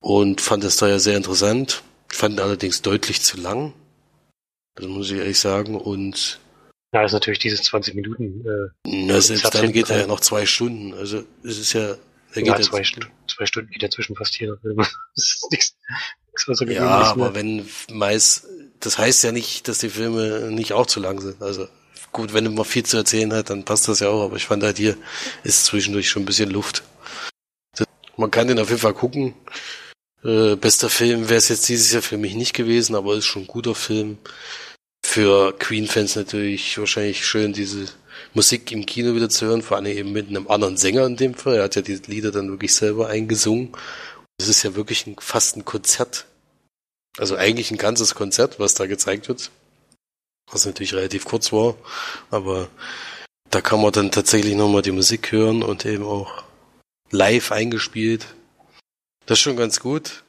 Und 0.02 0.42
fand 0.42 0.64
es 0.64 0.78
daher 0.78 1.00
sehr 1.00 1.16
interessant. 1.16 1.84
Fand 2.10 2.40
allerdings 2.40 2.82
deutlich 2.82 3.22
zu 3.22 3.38
lang. 3.38 3.74
Das 4.76 4.88
muss 4.88 5.12
ich 5.12 5.18
ehrlich 5.18 5.40
sagen. 5.40 5.76
Und 5.76 6.40
ja, 6.94 7.04
ist 7.04 7.12
natürlich 7.12 7.40
dieses 7.40 7.64
20 7.64 7.96
Minuten. 7.96 8.46
Äh, 8.46 8.70
na, 8.86 9.22
selbst 9.22 9.54
dann 9.54 9.72
geht 9.72 9.90
er 9.90 10.00
ja 10.00 10.08
noch 10.08 10.20
zwei 10.20 10.46
Stunden. 10.46 10.94
Also 10.94 11.24
es 11.44 11.60
ist 11.60 11.74
ja. 11.74 11.96
Er 12.34 12.42
geht 12.42 12.48
ja, 12.48 12.62
zwei, 12.62 12.84
St 12.84 13.00
zwei 13.28 13.46
Stunden 13.46 13.72
geht 13.72 13.84
dazwischen 13.84 14.16
fast 14.16 14.40
jeder 14.40 14.58
Film. 14.58 14.78
das 15.16 15.36
ist 15.36 15.48
nichts, 15.52 15.78
so 16.36 16.66
ja, 16.66 16.88
aber 16.88 17.34
wenn 17.34 17.68
meist, 17.92 18.48
das 18.80 18.98
heißt 18.98 19.24
ja 19.24 19.32
nicht, 19.32 19.68
dass 19.68 19.80
die 19.80 19.90
Filme 19.90 20.52
nicht 20.52 20.74
auch 20.74 20.86
zu 20.86 21.00
lang 21.00 21.20
sind. 21.20 21.42
Also 21.42 21.68
gut, 22.12 22.34
wenn 22.34 22.54
man 22.54 22.66
viel 22.66 22.86
zu 22.86 22.98
erzählen 22.98 23.34
hat, 23.34 23.50
dann 23.50 23.66
passt 23.66 23.88
das 23.88 24.00
ja 24.00 24.10
auch, 24.10 24.24
aber 24.24 24.36
ich 24.38 24.46
fand 24.46 24.64
halt 24.64 24.78
hier 24.78 24.98
ist 25.44 25.66
zwischendurch 25.66 26.10
schon 26.10 26.24
ein 26.24 26.26
bisschen 26.26 26.50
Luft. 26.50 26.84
Das, 27.76 27.88
man 28.18 28.32
kann 28.32 28.48
den 28.48 28.60
auf 28.60 28.70
jeden 28.70 28.82
Fall 28.82 28.94
gucken. 28.94 29.34
Äh, 30.24 30.56
bester 30.56 30.90
Film 30.90 31.30
wäre 31.30 31.38
es 31.38 31.50
jetzt 31.50 31.70
dieses 31.70 31.92
Jahr 31.92 32.02
für 32.02 32.18
mich 32.18 32.36
nicht 32.36 32.54
gewesen, 32.54 32.96
aber 32.96 33.16
ist 33.16 33.26
schon 33.26 33.44
ein 33.44 33.48
guter 33.48 33.76
Film. 33.76 34.18
Für 35.06 35.58
Queen-Fans 35.58 36.16
natürlich 36.16 36.78
wahrscheinlich 36.78 37.26
schön, 37.26 37.54
diese 37.54 37.86
Musik 38.34 38.72
im 38.72 38.86
Kino 38.86 39.16
wieder 39.16 39.30
zu 39.30 39.46
hören, 39.46 39.62
vor 39.62 39.78
allem 39.78 39.86
eben 39.86 40.12
mit 40.12 40.28
einem 40.28 40.48
anderen 40.48 40.76
Sänger 40.76 41.06
in 41.06 41.16
dem 41.16 41.34
Fall. 41.34 41.58
Er 41.58 41.64
hat 41.64 41.76
ja 41.76 41.82
die 41.82 42.02
Lieder 42.08 42.32
dann 42.32 42.50
wirklich 42.50 42.74
selber 42.74 43.08
eingesungen 43.08 43.74
es 44.38 44.48
ist 44.48 44.64
ja 44.64 44.76
wirklich 44.76 45.08
ein, 45.08 45.16
fast 45.20 45.58
ein 45.58 45.66
Konzert. 45.66 46.26
Also 47.18 47.36
eigentlich 47.36 47.72
ein 47.72 47.78
ganzes 47.78 48.14
Konzert, 48.14 48.60
was 48.60 48.76
da 48.76 48.86
gezeigt 48.86 49.28
wird. 49.28 49.52
Was 50.52 50.66
natürlich 50.66 50.94
relativ 50.94 51.26
kurz 51.26 51.52
war. 51.52 51.76
Aber 52.32 52.70
da 53.50 53.62
kann 53.62 53.82
man 53.82 53.92
dann 53.92 54.12
tatsächlich 54.12 54.56
nochmal 54.56 54.82
die 54.82 54.92
Musik 54.92 55.32
hören 55.32 55.64
und 55.64 55.86
eben 55.86 56.06
auch 56.06 56.44
live 57.12 57.52
eingespielt. 57.52 58.28
Das 59.26 59.38
ist 59.38 59.44
schon 59.44 59.58
ganz 59.58 59.80
gut. 59.80 60.24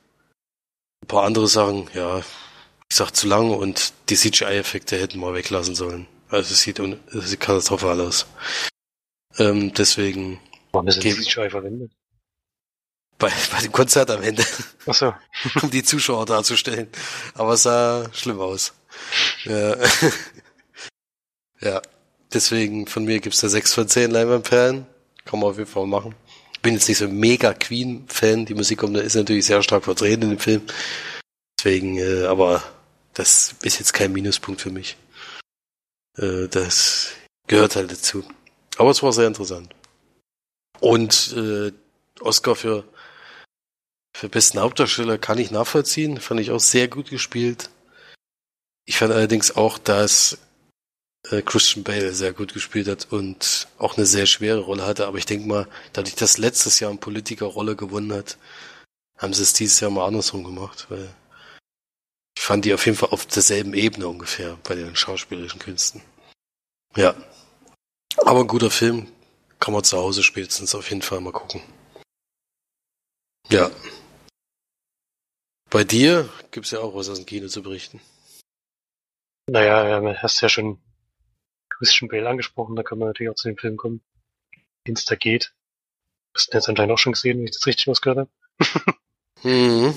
Ein 1.03 1.09
paar 1.09 1.25
andere 1.25 1.47
Sachen, 1.47 1.89
ja, 1.95 2.19
ich 2.19 2.97
sag 2.97 3.13
zu 3.13 3.29
lang 3.29 3.51
und 3.51 3.93
die 4.09 4.17
CGI-Effekte 4.17 4.99
hätten 4.99 5.21
wir 5.21 5.35
weglassen 5.35 5.75
sollen. 5.75 6.07
Also 6.29 6.53
es 6.53 6.63
sieht, 6.63 6.79
es 6.79 7.31
sieht 7.31 7.41
katastrophal 7.41 8.01
aus. 8.01 8.27
Ähm, 9.39 9.73
deswegen. 9.75 10.41
Warum 10.73 10.89
ist 10.89 11.03
denn 11.03 11.15
CGI 11.15 11.51
verwendet? 11.51 11.93
bei, 13.19 13.33
bei 13.53 13.61
dem 13.61 13.73
Konzert 13.73 14.11
am 14.11 14.23
Ende. 14.23 14.45
Ach 14.87 14.95
so. 14.95 15.15
um 15.63 15.71
die 15.71 15.83
Zuschauer 15.83 16.25
darzustellen. 16.25 16.89
Aber 17.35 17.55
es 17.55 17.65
sah 17.65 18.09
schlimm 18.13 18.41
aus. 18.41 18.73
Ja. 21.61 21.83
Deswegen 22.33 22.87
von 22.87 23.05
mir 23.05 23.21
gibt's 23.21 23.41
da 23.41 23.49
sechs 23.49 23.73
von 23.75 23.89
zehn 23.89 24.11
Leinwandperlen. 24.11 24.87
Kann 25.25 25.41
man 25.41 25.51
auf 25.51 25.59
jeden 25.59 25.71
Fall 25.71 25.87
machen. 25.87 26.15
Bin 26.63 26.75
jetzt 26.75 26.89
nicht 26.89 26.99
so 26.99 27.09
mega 27.09 27.55
Queen-Fan. 27.55 28.47
Die 28.47 28.55
Musik 28.55 28.83
ist 28.83 29.15
natürlich 29.15 29.47
sehr 29.47 29.63
stark 29.63 29.85
vertreten 29.85 30.23
in 30.23 30.31
dem 30.31 30.39
Film. 30.39 30.63
Deswegen, 31.59 31.99
äh, 31.99 32.25
aber 32.27 32.63
das 33.15 33.55
ist 33.63 33.79
jetzt 33.79 33.93
kein 33.93 34.13
Minuspunkt 34.13 34.61
für 34.61 34.71
mich. 34.71 34.97
Äh, 36.17 36.49
das 36.49 37.13
gehört 37.47 37.77
halt 37.77 37.91
dazu. 37.91 38.23
Aber 38.77 38.91
es 38.91 39.03
war 39.03 39.13
sehr 39.13 39.27
interessant. 39.27 39.75
Und 40.81 41.35
äh, 41.37 41.73
Oscar 42.21 42.55
für 42.55 42.85
Für 44.15 44.29
besten 44.29 44.59
Hauptdarsteller 44.59 45.17
kann 45.17 45.39
ich 45.39 45.51
nachvollziehen, 45.51 46.21
fand 46.21 46.41
ich 46.41 46.51
auch 46.51 46.61
sehr 46.61 46.89
gut 46.89 47.09
gespielt. 47.11 47.71
Ich 48.89 48.97
fand 48.97 49.13
allerdings 49.13 49.55
auch, 49.55 49.77
dass 49.77 50.39
äh, 51.29 51.43
Christian 51.43 51.85
Bale 51.85 52.15
sehr 52.15 52.33
gut 52.33 52.55
gespielt 52.55 52.89
hat 52.89 53.13
und 53.13 53.69
auch 53.77 53.99
eine 53.99 54.07
sehr 54.07 54.25
schwere 54.25 54.61
Rolle 54.61 54.87
hatte. 54.87 55.07
Aber 55.07 55.19
ich 55.19 55.27
denke 55.27 55.47
mal, 55.47 55.69
dadurch, 55.93 56.15
dass 56.15 56.39
letztes 56.39 56.81
Jahr 56.81 56.89
eine 56.89 56.99
Politikerrolle 56.99 57.77
gewonnen 57.77 58.15
hat, 58.15 58.39
haben 59.19 59.35
sie 59.35 59.43
es 59.43 59.53
dieses 59.53 59.79
Jahr 59.81 59.91
mal 59.91 60.07
andersrum 60.07 60.43
gemacht, 60.43 60.87
weil 60.89 61.15
ich 62.35 62.43
fand 62.43 62.65
die 62.65 62.73
auf 62.73 62.87
jeden 62.87 62.97
Fall 62.97 63.11
auf 63.11 63.27
derselben 63.27 63.75
Ebene 63.75 64.09
ungefähr 64.09 64.57
bei 64.65 64.75
den 64.75 64.97
schauspielerischen 64.97 65.61
Künsten. 65.61 66.01
Ja. 66.97 67.15
Aber 68.17 68.41
ein 68.41 68.49
guter 68.49 68.71
Film. 68.71 69.07
Kann 69.61 69.75
man 69.75 69.85
zu 69.85 69.99
Hause 69.99 70.23
spätestens 70.23 70.75
auf 70.75 70.89
jeden 70.89 71.03
Fall 71.03 71.21
mal 71.21 71.33
gucken. 71.33 71.61
Ja. 73.51 73.71
Bei 75.69 75.85
dir 75.85 76.27
gibt's 76.53 76.71
ja 76.71 76.79
auch 76.79 76.95
was 76.95 77.11
aus 77.11 77.19
dem 77.19 77.27
Kino 77.27 77.49
zu 77.49 77.63
berichten. 77.63 78.01
Naja, 79.51 79.89
ja, 79.89 80.23
hast 80.23 80.43
ja 80.43 80.51
schon 80.51 80.79
Christian 81.71 82.11
Bale 82.11 82.29
angesprochen, 82.29 82.77
da 82.77 82.83
kann 82.83 82.99
man 82.99 83.09
natürlich 83.09 83.31
auch 83.31 83.35
zu 83.35 83.49
dem 83.49 83.57
Film 83.57 83.79
kommen, 83.79 84.03
den 84.87 84.95
es 84.95 85.07
da 85.07 85.15
geht. 85.15 85.55
Hast 86.35 86.53
du 86.53 86.59
jetzt 86.59 86.69
anscheinend 86.69 86.93
auch 86.93 86.99
schon 86.99 87.15
gesehen, 87.15 87.39
wenn 87.39 87.47
ich 87.47 87.53
das 87.53 87.67
richtig 87.67 87.89
ausgehört 87.89 88.29
habe. 88.29 88.31
mhm. 89.43 89.95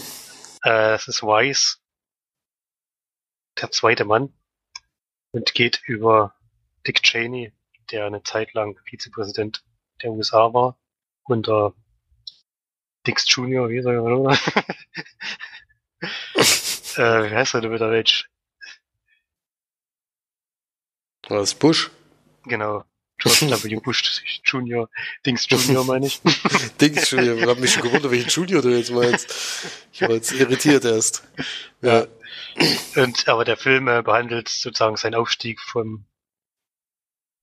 äh, 0.64 0.94
es 0.94 1.10
ist 1.10 1.22
Wise, 1.22 1.80
der 3.60 3.72
zweite 3.72 4.06
Mann, 4.06 4.34
und 5.32 5.54
geht 5.54 5.82
über 5.84 6.34
Dick 6.88 7.04
Cheney, 7.04 7.52
der 7.92 8.06
eine 8.06 8.24
Zeit 8.24 8.54
lang 8.54 8.80
Vizepräsident 8.86 9.66
der 10.02 10.12
USA 10.12 10.54
war, 10.54 10.80
unter 11.24 11.76
Dix 13.06 13.26
Junior, 13.28 13.68
wie 13.68 13.82
soll 13.82 13.96
man 14.24 14.34
äh, 16.96 17.30
wie 17.30 17.36
heißt 17.36 17.54
er 17.54 17.62
denn 17.62 17.74
wieder, 17.74 17.90
Mensch? 17.90 18.31
Was, 21.28 21.54
Bush? 21.56 21.92
Genau. 22.46 22.84
George 23.22 23.64
W. 23.64 23.76
Bush 23.80 24.42
Junior. 24.44 24.90
Dings 25.26 25.48
Junior 25.48 25.86
meine 25.86 26.08
ich. 26.08 26.22
Dings 26.82 27.12
Junior. 27.12 27.38
Ich 27.38 27.46
habe 27.46 27.62
mich 27.62 27.72
schon 27.72 27.84
gewundert, 27.84 28.12
welchen 28.12 28.30
Junior 28.30 28.62
du 28.64 28.70
jetzt 28.70 28.92
meinst. 28.92 29.32
Ich 29.94 30.02
war 30.02 30.12
jetzt 30.12 30.32
irritiert 30.32 30.86
erst. 30.86 31.24
Ja. 31.82 32.08
Und, 32.96 33.28
aber 33.28 33.46
der 33.46 33.58
Film 33.58 33.88
äh, 33.88 34.02
behandelt 34.02 34.50
sozusagen 34.50 34.98
seinen 34.98 35.16
Aufstieg 35.16 35.62
vom, 35.62 36.06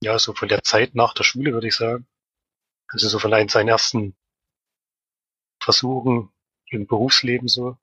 ja, 0.03 0.19
so 0.19 0.33
von 0.33 0.49
der 0.49 0.63
Zeit 0.63 0.95
nach 0.95 1.13
der 1.13 1.23
Schule, 1.23 1.53
würde 1.53 1.67
ich 1.67 1.75
sagen. 1.75 2.05
Also 2.89 3.07
so 3.07 3.19
von 3.19 3.33
einem 3.33 3.49
seinen 3.49 3.69
ersten 3.69 4.15
Versuchen 5.61 6.29
im 6.67 6.87
Berufsleben 6.87 7.47
so. 7.47 7.77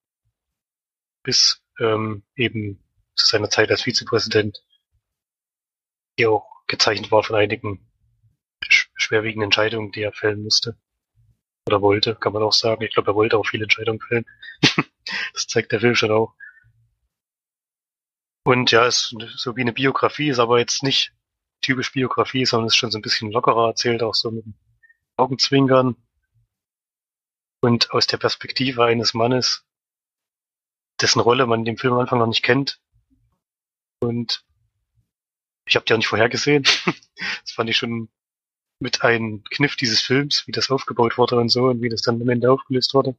Bis 1.23 1.63
ähm, 1.79 2.25
eben 2.35 2.83
zu 3.15 3.27
seiner 3.27 3.49
Zeit 3.49 3.71
als 3.71 3.83
Vizepräsident 3.83 4.63
die 6.19 6.27
auch 6.27 6.47
gezeichnet 6.67 7.11
war 7.11 7.23
von 7.23 7.37
einigen 7.37 7.87
schwerwiegenden 8.63 9.47
Entscheidungen, 9.47 9.93
die 9.93 10.03
er 10.03 10.13
fällen 10.13 10.43
musste. 10.43 10.77
Oder 11.69 11.83
wollte, 11.83 12.15
kann 12.15 12.33
man 12.33 12.43
auch 12.43 12.53
sagen. 12.53 12.83
Ich 12.83 12.95
glaube, 12.95 13.11
er 13.11 13.15
wollte 13.15 13.39
auch 13.39 13.47
viele 13.47 13.65
Entscheidungen 13.65 14.01
fällen. 14.01 14.25
das 15.33 15.47
zeigt 15.47 15.73
der 15.73 15.81
Film 15.81 15.95
schon 15.95 16.11
auch. 16.11 16.35
Und 18.45 18.71
ja, 18.71 18.87
ist 18.87 19.15
so 19.35 19.57
wie 19.57 19.63
eine 19.63 19.73
Biografie, 19.73 20.29
ist 20.29 20.39
aber 20.39 20.61
jetzt 20.61 20.85
nicht 20.85 21.13
typisch 21.63 21.93
Biografie, 21.93 22.47
sondern 22.47 22.69
ist 22.69 22.77
schon 22.77 22.93
so 22.93 22.99
ein 22.99 23.03
bisschen 23.03 23.33
lockerer 23.33 23.69
erzählt, 23.69 24.03
auch 24.03 24.15
so 24.15 24.31
mit 24.31 24.45
Augenzwinkern. 25.17 25.97
Und 27.61 27.91
aus 27.91 28.07
der 28.07 28.19
Perspektive 28.19 28.85
eines 28.85 29.15
Mannes, 29.15 29.65
dessen 31.01 31.19
Rolle 31.19 31.47
man 31.47 31.61
in 31.61 31.65
dem 31.65 31.79
Film 31.79 31.95
am 31.95 32.01
Anfang 32.01 32.21
noch 32.21 32.29
nicht 32.29 32.45
kennt. 32.45 32.81
Und 33.99 34.46
ich 35.67 35.77
habe 35.77 35.85
die 35.85 35.93
auch 35.93 35.99
nicht 35.99 36.09
vorhergesehen. 36.09 36.63
das 37.43 37.53
fand 37.53 37.71
ich 37.71 37.77
schon 37.77 38.09
mit 38.81 39.03
einem 39.03 39.43
Kniff 39.45 39.77
dieses 39.77 40.01
Films, 40.01 40.47
wie 40.47 40.53
das 40.53 40.71
aufgebaut 40.71 41.19
wurde 41.19 41.37
und 41.37 41.49
so 41.49 41.67
und 41.67 41.83
wie 41.83 41.89
das 41.89 42.03
dann 42.03 42.21
am 42.21 42.29
Ende 42.29 42.51
aufgelöst 42.51 42.95
wurde. 42.95 43.17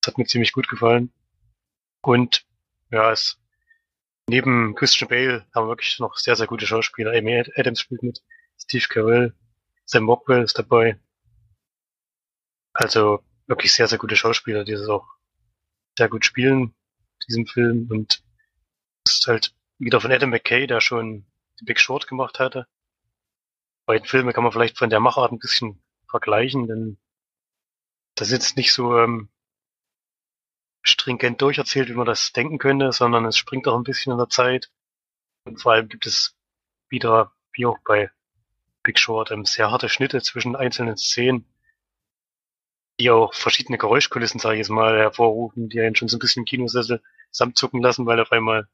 Das 0.00 0.12
hat 0.12 0.18
mir 0.18 0.26
ziemlich 0.26 0.52
gut 0.52 0.68
gefallen. 0.68 1.12
Und 2.02 2.46
ja, 2.90 3.10
es 3.10 3.38
neben 4.28 4.74
Christian 4.74 5.08
Bale 5.08 5.46
haben 5.54 5.66
wir 5.66 5.70
wirklich 5.70 5.98
noch 5.98 6.16
sehr, 6.16 6.36
sehr 6.36 6.46
gute 6.46 6.66
Schauspieler. 6.66 7.12
Amy 7.12 7.42
Adams 7.56 7.80
spielt 7.80 8.02
mit, 8.02 8.22
Steve 8.58 8.86
Carell, 8.88 9.34
Sam 9.84 10.08
Rockwell 10.08 10.42
ist 10.42 10.58
dabei. 10.58 10.98
Also 12.72 13.22
wirklich 13.46 13.72
sehr, 13.72 13.88
sehr 13.88 13.98
gute 13.98 14.16
Schauspieler, 14.16 14.64
die 14.64 14.72
das 14.72 14.88
auch 14.88 15.06
sehr 15.98 16.08
gut 16.08 16.24
spielen, 16.24 16.74
diesem 17.28 17.46
Film. 17.46 17.88
Und 17.90 18.22
es 19.06 19.14
ist 19.14 19.26
halt 19.26 19.54
wieder 19.78 20.00
von 20.00 20.12
Adam 20.12 20.30
McKay, 20.30 20.66
der 20.66 20.80
schon 20.80 21.26
The 21.58 21.64
Big 21.64 21.80
Short 21.80 22.06
gemacht 22.06 22.38
hatte. 22.38 22.66
Beiden 23.86 24.06
Filme 24.06 24.32
kann 24.32 24.44
man 24.44 24.52
vielleicht 24.52 24.78
von 24.78 24.90
der 24.90 25.00
Machart 25.00 25.32
ein 25.32 25.38
bisschen 25.38 25.82
vergleichen, 26.08 26.66
denn 26.66 26.98
das 28.14 28.28
ist 28.28 28.34
jetzt 28.34 28.56
nicht 28.56 28.72
so 28.72 28.98
ähm, 28.98 29.28
stringent 30.82 31.42
durcherzählt, 31.42 31.88
wie 31.88 31.94
man 31.94 32.06
das 32.06 32.32
denken 32.32 32.58
könnte, 32.58 32.92
sondern 32.92 33.24
es 33.24 33.36
springt 33.36 33.66
auch 33.66 33.76
ein 33.76 33.84
bisschen 33.84 34.12
in 34.12 34.18
der 34.18 34.28
Zeit. 34.28 34.70
Und 35.44 35.60
vor 35.60 35.72
allem 35.72 35.88
gibt 35.88 36.06
es 36.06 36.36
wieder, 36.88 37.32
wie 37.52 37.66
auch 37.66 37.78
bei 37.84 38.10
Big 38.82 38.98
Short, 38.98 39.30
ähm, 39.30 39.44
sehr 39.44 39.70
harte 39.70 39.88
Schnitte 39.88 40.22
zwischen 40.22 40.56
einzelnen 40.56 40.96
Szenen, 40.96 41.46
die 43.00 43.10
auch 43.10 43.34
verschiedene 43.34 43.78
Geräuschkulissen, 43.78 44.40
sage 44.40 44.56
ich 44.56 44.60
jetzt 44.60 44.68
mal, 44.68 44.98
hervorrufen, 44.98 45.68
die 45.68 45.80
einen 45.80 45.96
schon 45.96 46.08
so 46.08 46.16
ein 46.16 46.20
bisschen 46.20 46.42
im 46.42 46.46
Kinosessel 46.46 47.02
zusammenzucken 47.30 47.82
lassen, 47.82 48.06
weil 48.06 48.20
auf 48.20 48.30
einmal 48.30 48.68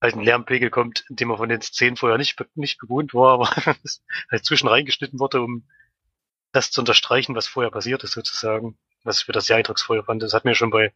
halt 0.00 0.14
ein 0.14 0.22
Lärmpegel 0.22 0.70
kommt, 0.70 1.04
den 1.08 1.28
man 1.28 1.38
von 1.38 1.48
den 1.48 1.62
Szenen 1.62 1.96
vorher 1.96 2.18
nicht, 2.18 2.36
nicht 2.54 2.78
gewohnt 2.78 3.14
war, 3.14 3.34
aber 3.34 3.50
halt 4.30 4.44
zwischen 4.44 4.68
reingeschnitten 4.68 5.18
wurde, 5.18 5.40
um 5.40 5.68
das 6.52 6.70
zu 6.70 6.80
unterstreichen, 6.80 7.34
was 7.34 7.46
vorher 7.46 7.70
passiert 7.70 8.04
ist, 8.04 8.12
sozusagen. 8.12 8.78
Was 9.04 9.20
ich 9.20 9.26
das 9.26 9.46
sehr 9.46 9.56
eindrucksvoll 9.56 10.02
fand. 10.02 10.22
Das 10.22 10.34
hat 10.34 10.44
mir 10.44 10.54
schon 10.54 10.70
bei 10.70 10.92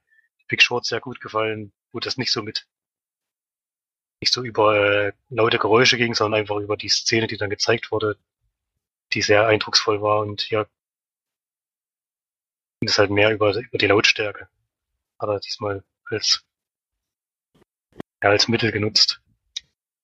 Big 0.48 0.62
Short 0.62 0.84
sehr 0.84 1.00
gut 1.00 1.20
gefallen, 1.20 1.72
wo 1.92 2.00
das 2.00 2.16
nicht 2.16 2.32
so 2.32 2.42
mit 2.42 2.66
nicht 4.20 4.32
so 4.32 4.42
über 4.42 4.76
äh, 4.76 5.12
laute 5.30 5.58
Geräusche 5.58 5.96
ging, 5.96 6.14
sondern 6.14 6.40
einfach 6.40 6.56
über 6.56 6.76
die 6.76 6.88
Szene, 6.88 7.26
die 7.26 7.38
dann 7.38 7.50
gezeigt 7.50 7.90
wurde, 7.90 8.18
die 9.12 9.22
sehr 9.22 9.46
eindrucksvoll 9.46 10.02
war 10.02 10.20
und 10.20 10.50
ja, 10.50 10.66
und 12.80 12.88
es 12.88 12.98
halt 12.98 13.10
mehr 13.10 13.30
über, 13.32 13.54
über 13.54 13.78
die 13.78 13.86
Lautstärke. 13.86 14.48
Hat 15.18 15.28
er 15.28 15.40
diesmal 15.40 15.84
als 16.06 16.44
als 18.28 18.48
Mittel 18.48 18.72
genutzt, 18.72 19.22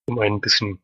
um 0.07 0.19
ein 0.19 0.41
bisschen, 0.41 0.83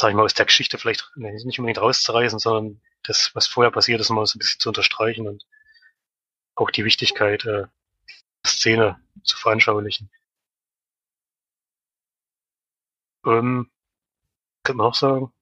sag 0.00 0.10
ich 0.10 0.16
mal, 0.16 0.24
aus 0.24 0.34
der 0.34 0.46
Geschichte 0.46 0.78
vielleicht 0.78 1.10
nicht 1.16 1.58
unbedingt 1.58 1.80
rauszureißen, 1.80 2.38
sondern 2.38 2.80
das, 3.02 3.34
was 3.34 3.46
vorher 3.46 3.70
passiert 3.70 4.00
ist, 4.00 4.10
mal 4.10 4.26
so 4.26 4.36
ein 4.36 4.40
bisschen 4.40 4.60
zu 4.60 4.68
unterstreichen 4.68 5.26
und 5.26 5.46
auch 6.54 6.70
die 6.70 6.84
Wichtigkeit 6.84 7.44
äh, 7.44 7.66
der 7.66 7.70
Szene 8.46 9.00
zu 9.24 9.36
veranschaulichen. 9.36 10.10
Ähm, 13.24 13.70
könnte 14.64 14.78
man 14.78 14.86
auch 14.86 14.94
sagen. 14.94 15.32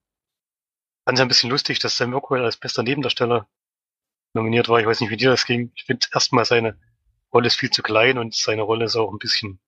Fand 1.05 1.19
es 1.19 1.21
ein 1.21 1.27
bisschen 1.27 1.49
lustig, 1.51 1.79
dass 1.79 1.97
Sam 1.97 2.13
Rockwell 2.13 2.43
als 2.43 2.57
bester 2.57 2.83
Nebendarsteller 2.83 3.47
nominiert 4.33 4.69
war. 4.69 4.79
Ich 4.79 4.87
weiß 4.87 5.01
nicht, 5.01 5.11
wie 5.11 5.17
dir 5.17 5.29
das 5.29 5.45
ging. 5.45 5.71
Ich 5.75 5.85
finde 5.85 6.07
erstmal 6.13 6.45
seine 6.45 6.79
Rolle 7.31 7.47
ist 7.47 7.55
viel 7.55 7.69
zu 7.69 7.83
klein 7.83 8.17
und 8.17 8.35
seine 8.35 8.63
Rolle 8.63 8.85
ist 8.85 8.95
auch 8.95 9.11
ein 9.11 9.19
bisschen 9.19 9.59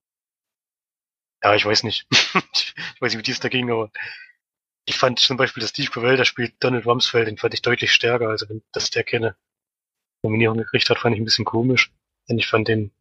ja, 1.44 1.56
ich 1.56 1.66
weiß 1.66 1.84
nicht. 1.84 2.08
ich 2.12 3.02
weiß 3.02 3.14
nicht, 3.14 3.20
wie 3.20 3.24
dies 3.24 3.40
da 3.40 3.50
ging, 3.50 3.72
aber 3.72 3.92
ich 4.86 4.98
fand 4.98 5.20
zum 5.20 5.38
Beispiel, 5.38 5.62
dass 5.62 5.72
Steve 5.72 5.92
Carell, 5.92 6.18
der 6.18 6.26
spielt 6.26 6.56
Donald 6.64 6.86
Rumsfeld, 6.86 7.28
den 7.28 7.38
fand 7.38 7.54
ich 7.54 7.62
deutlich 7.62 7.92
stärker. 7.92 8.30
Also, 8.30 8.46
dass 8.72 8.90
der 8.90 9.04
keine 9.04 9.36
Nominierung 10.24 10.58
gekriegt 10.58 10.90
hat, 10.90 11.00
fand 11.00 11.16
ich 11.16 11.22
ein 11.22 11.26
bisschen 11.26 11.46
komisch. 11.46 11.92
Denn 12.30 12.40
ich 12.40 12.48
fand 12.48 12.68
den, 12.68 12.92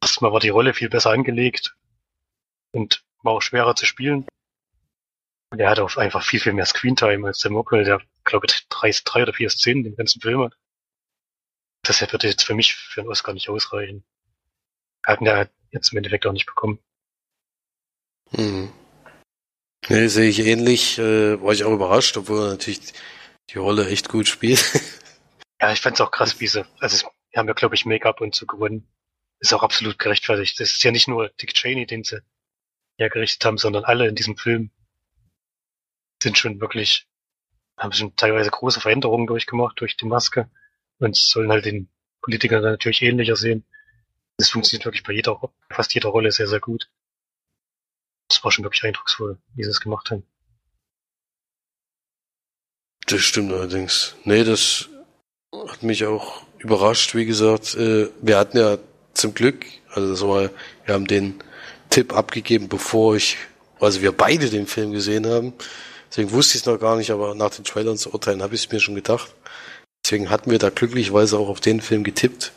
erstmal 0.00 0.32
war 0.32 0.40
die 0.40 0.48
Rolle 0.48 0.74
viel 0.74 0.88
besser 0.88 1.10
angelegt 1.10 1.76
und 2.72 3.04
war 3.22 3.32
auch 3.32 3.42
schwerer 3.42 3.74
zu 3.74 3.84
spielen. 3.84 4.26
Und 5.50 5.60
er 5.60 5.70
hatte 5.70 5.84
auch 5.84 5.96
einfach 5.96 6.24
viel, 6.24 6.40
viel 6.40 6.52
mehr 6.52 6.66
Screentime 6.66 7.26
als 7.26 7.40
der 7.40 7.50
Mockwell, 7.50 7.84
der, 7.84 8.00
glaube 8.24 8.46
ich, 8.48 8.66
drei, 8.68 8.90
drei 9.04 9.22
oder 9.22 9.32
vier 9.32 9.50
Szenen 9.50 9.84
den 9.84 9.96
ganzen 9.96 10.20
Film 10.20 10.42
hat. 10.42 10.56
Das 11.82 12.00
würde 12.00 12.28
jetzt 12.28 12.44
für 12.44 12.54
mich 12.54 12.74
für 12.74 13.00
einen 13.00 13.10
Oscar 13.10 13.34
nicht 13.34 13.48
ausreichen. 13.48 14.04
Er 15.02 15.12
hat 15.12 15.20
ihn 15.20 15.26
ja 15.26 15.46
jetzt 15.70 15.92
im 15.92 15.98
Endeffekt 15.98 16.26
auch 16.26 16.32
nicht 16.32 16.46
bekommen. 16.46 16.78
Hm. 18.36 18.72
Nee, 19.88 20.08
sehe 20.08 20.28
ich 20.28 20.40
ähnlich. 20.40 20.98
Äh, 20.98 21.40
war 21.42 21.52
ich 21.52 21.64
auch 21.64 21.72
überrascht, 21.72 22.16
obwohl 22.16 22.40
er 22.40 22.50
natürlich 22.50 22.80
die 23.50 23.58
Rolle 23.58 23.88
echt 23.88 24.08
gut 24.08 24.28
spielt. 24.28 24.64
ja, 25.60 25.72
ich 25.72 25.80
fand's 25.80 26.00
auch 26.00 26.10
krass, 26.10 26.40
wie 26.40 26.46
sie, 26.46 26.64
also 26.78 27.06
wir 27.30 27.38
haben 27.38 27.48
ja, 27.48 27.54
glaube 27.54 27.74
ich, 27.74 27.84
Make-up 27.84 28.20
und 28.20 28.34
so 28.34 28.46
gewonnen. 28.46 28.88
Ist 29.40 29.52
auch 29.52 29.62
absolut 29.62 29.98
gerechtfertigt. 29.98 30.58
Das 30.58 30.72
ist 30.72 30.84
ja 30.84 30.90
nicht 30.90 31.08
nur 31.08 31.28
Dick 31.40 31.52
Cheney, 31.54 31.86
den 31.86 32.04
sie 32.04 32.22
hergerichtet 32.96 33.44
haben, 33.44 33.58
sondern 33.58 33.84
alle 33.84 34.08
in 34.08 34.14
diesem 34.14 34.36
Film 34.36 34.70
sind 36.22 36.38
schon 36.38 36.60
wirklich, 36.60 37.06
haben 37.76 37.92
schon 37.92 38.16
teilweise 38.16 38.50
große 38.50 38.80
Veränderungen 38.80 39.26
durchgemacht 39.26 39.80
durch 39.80 39.96
die 39.96 40.06
Maske 40.06 40.48
und 40.98 41.16
sollen 41.16 41.50
halt 41.50 41.66
den 41.66 41.88
Politiker 42.22 42.60
dann 42.60 42.72
natürlich 42.72 43.02
ähnlicher 43.02 43.36
sehen. 43.36 43.66
Das 44.38 44.48
funktioniert 44.48 44.86
wirklich 44.86 45.02
bei 45.02 45.12
jeder, 45.12 45.38
fast 45.70 45.94
jeder 45.94 46.08
Rolle 46.08 46.32
sehr, 46.32 46.46
sehr 46.46 46.60
gut. 46.60 46.88
Das 48.28 48.42
war 48.42 48.50
schon 48.50 48.64
wirklich 48.64 48.84
eindrucksvoll, 48.84 49.38
wie 49.54 49.64
sie 49.64 49.70
es 49.70 49.80
gemacht 49.80 50.10
haben. 50.10 50.24
Das 53.06 53.20
stimmt 53.20 53.52
allerdings. 53.52 54.14
Nee, 54.24 54.44
das 54.44 54.88
hat 55.68 55.82
mich 55.82 56.04
auch 56.06 56.42
überrascht. 56.58 57.14
Wie 57.14 57.26
gesagt, 57.26 57.74
äh, 57.74 58.08
wir 58.22 58.38
hatten 58.38 58.56
ja 58.58 58.78
zum 59.12 59.34
Glück, 59.34 59.66
also 59.90 60.10
das 60.10 60.22
war, 60.22 60.50
wir 60.86 60.94
haben 60.94 61.06
den 61.06 61.38
Tipp 61.90 62.14
abgegeben, 62.14 62.68
bevor 62.68 63.16
ich, 63.16 63.36
also 63.78 64.00
wir 64.00 64.12
beide 64.12 64.48
den 64.48 64.66
Film 64.66 64.92
gesehen 64.92 65.26
haben. 65.26 65.52
Deswegen 66.10 66.32
wusste 66.32 66.56
ich 66.56 66.62
es 66.62 66.66
noch 66.66 66.78
gar 66.78 66.96
nicht, 66.96 67.10
aber 67.10 67.34
nach 67.34 67.50
den 67.50 67.64
Trailern 67.64 67.96
zu 67.96 68.12
urteilen 68.12 68.42
habe 68.42 68.54
ich 68.54 68.64
es 68.64 68.72
mir 68.72 68.80
schon 68.80 68.94
gedacht. 68.94 69.34
Deswegen 70.04 70.30
hatten 70.30 70.50
wir 70.50 70.58
da 70.58 70.70
glücklicherweise 70.70 71.38
auch 71.38 71.48
auf 71.48 71.60
den 71.60 71.80
Film 71.80 72.04
getippt. 72.04 72.52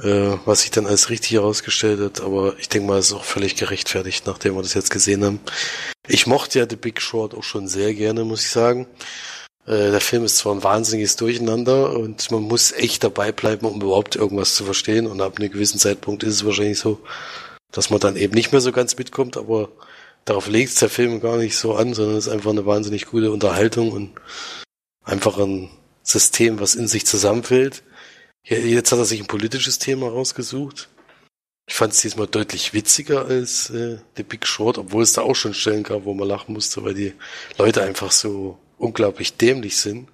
Äh, 0.00 0.38
was 0.46 0.62
sich 0.62 0.70
dann 0.70 0.86
als 0.86 1.10
richtig 1.10 1.32
herausgestellt 1.32 2.00
hat, 2.00 2.22
aber 2.22 2.58
ich 2.58 2.70
denke 2.70 2.88
mal, 2.88 2.98
es 2.98 3.08
ist 3.08 3.12
auch 3.12 3.24
völlig 3.24 3.56
gerechtfertigt, 3.56 4.26
nachdem 4.26 4.54
wir 4.54 4.62
das 4.62 4.72
jetzt 4.72 4.90
gesehen 4.90 5.22
haben. 5.22 5.40
Ich 6.08 6.26
mochte 6.26 6.60
ja 6.60 6.66
The 6.68 6.76
Big 6.76 7.00
Short 7.02 7.34
auch 7.34 7.42
schon 7.42 7.68
sehr 7.68 7.92
gerne, 7.92 8.24
muss 8.24 8.42
ich 8.42 8.50
sagen. 8.50 8.86
Äh, 9.66 9.90
der 9.90 10.00
Film 10.00 10.24
ist 10.24 10.38
zwar 10.38 10.54
ein 10.54 10.62
wahnsinniges 10.62 11.16
Durcheinander 11.16 11.94
und 11.96 12.30
man 12.30 12.42
muss 12.42 12.72
echt 12.72 13.04
dabei 13.04 13.32
bleiben, 13.32 13.66
um 13.66 13.82
überhaupt 13.82 14.16
irgendwas 14.16 14.54
zu 14.54 14.64
verstehen. 14.64 15.06
Und 15.06 15.20
ab 15.20 15.38
einem 15.38 15.50
gewissen 15.50 15.78
Zeitpunkt 15.78 16.22
ist 16.22 16.34
es 16.34 16.44
wahrscheinlich 16.46 16.78
so, 16.78 16.98
dass 17.70 17.90
man 17.90 18.00
dann 18.00 18.16
eben 18.16 18.34
nicht 18.34 18.52
mehr 18.52 18.62
so 18.62 18.72
ganz 18.72 18.96
mitkommt, 18.96 19.36
aber 19.36 19.68
darauf 20.24 20.48
legt 20.48 20.80
der 20.80 20.88
Film 20.88 21.20
gar 21.20 21.36
nicht 21.36 21.56
so 21.56 21.74
an, 21.74 21.92
sondern 21.92 22.16
es 22.16 22.26
ist 22.26 22.32
einfach 22.32 22.50
eine 22.50 22.66
wahnsinnig 22.66 23.06
gute 23.06 23.30
Unterhaltung 23.30 23.92
und 23.92 24.12
einfach 25.04 25.38
ein 25.38 25.70
System, 26.02 26.60
was 26.60 26.74
in 26.74 26.88
sich 26.88 27.06
zusammenfällt. 27.06 27.82
Jetzt 28.44 28.90
hat 28.90 28.98
er 28.98 29.04
sich 29.04 29.20
ein 29.20 29.26
politisches 29.26 29.78
Thema 29.78 30.08
rausgesucht. 30.08 30.88
Ich 31.68 31.74
fand 31.74 31.92
es 31.92 32.00
diesmal 32.00 32.26
deutlich 32.26 32.74
witziger 32.74 33.26
als 33.26 33.70
äh, 33.70 33.98
The 34.16 34.24
Big 34.24 34.46
Short, 34.46 34.78
obwohl 34.78 35.04
es 35.04 35.12
da 35.12 35.22
auch 35.22 35.34
schon 35.34 35.54
Stellen 35.54 35.84
gab, 35.84 36.04
wo 36.04 36.12
man 36.12 36.26
lachen 36.26 36.52
musste, 36.52 36.82
weil 36.82 36.94
die 36.94 37.14
Leute 37.56 37.82
einfach 37.82 38.10
so 38.10 38.58
unglaublich 38.78 39.36
dämlich 39.36 39.78
sind. 39.78 40.08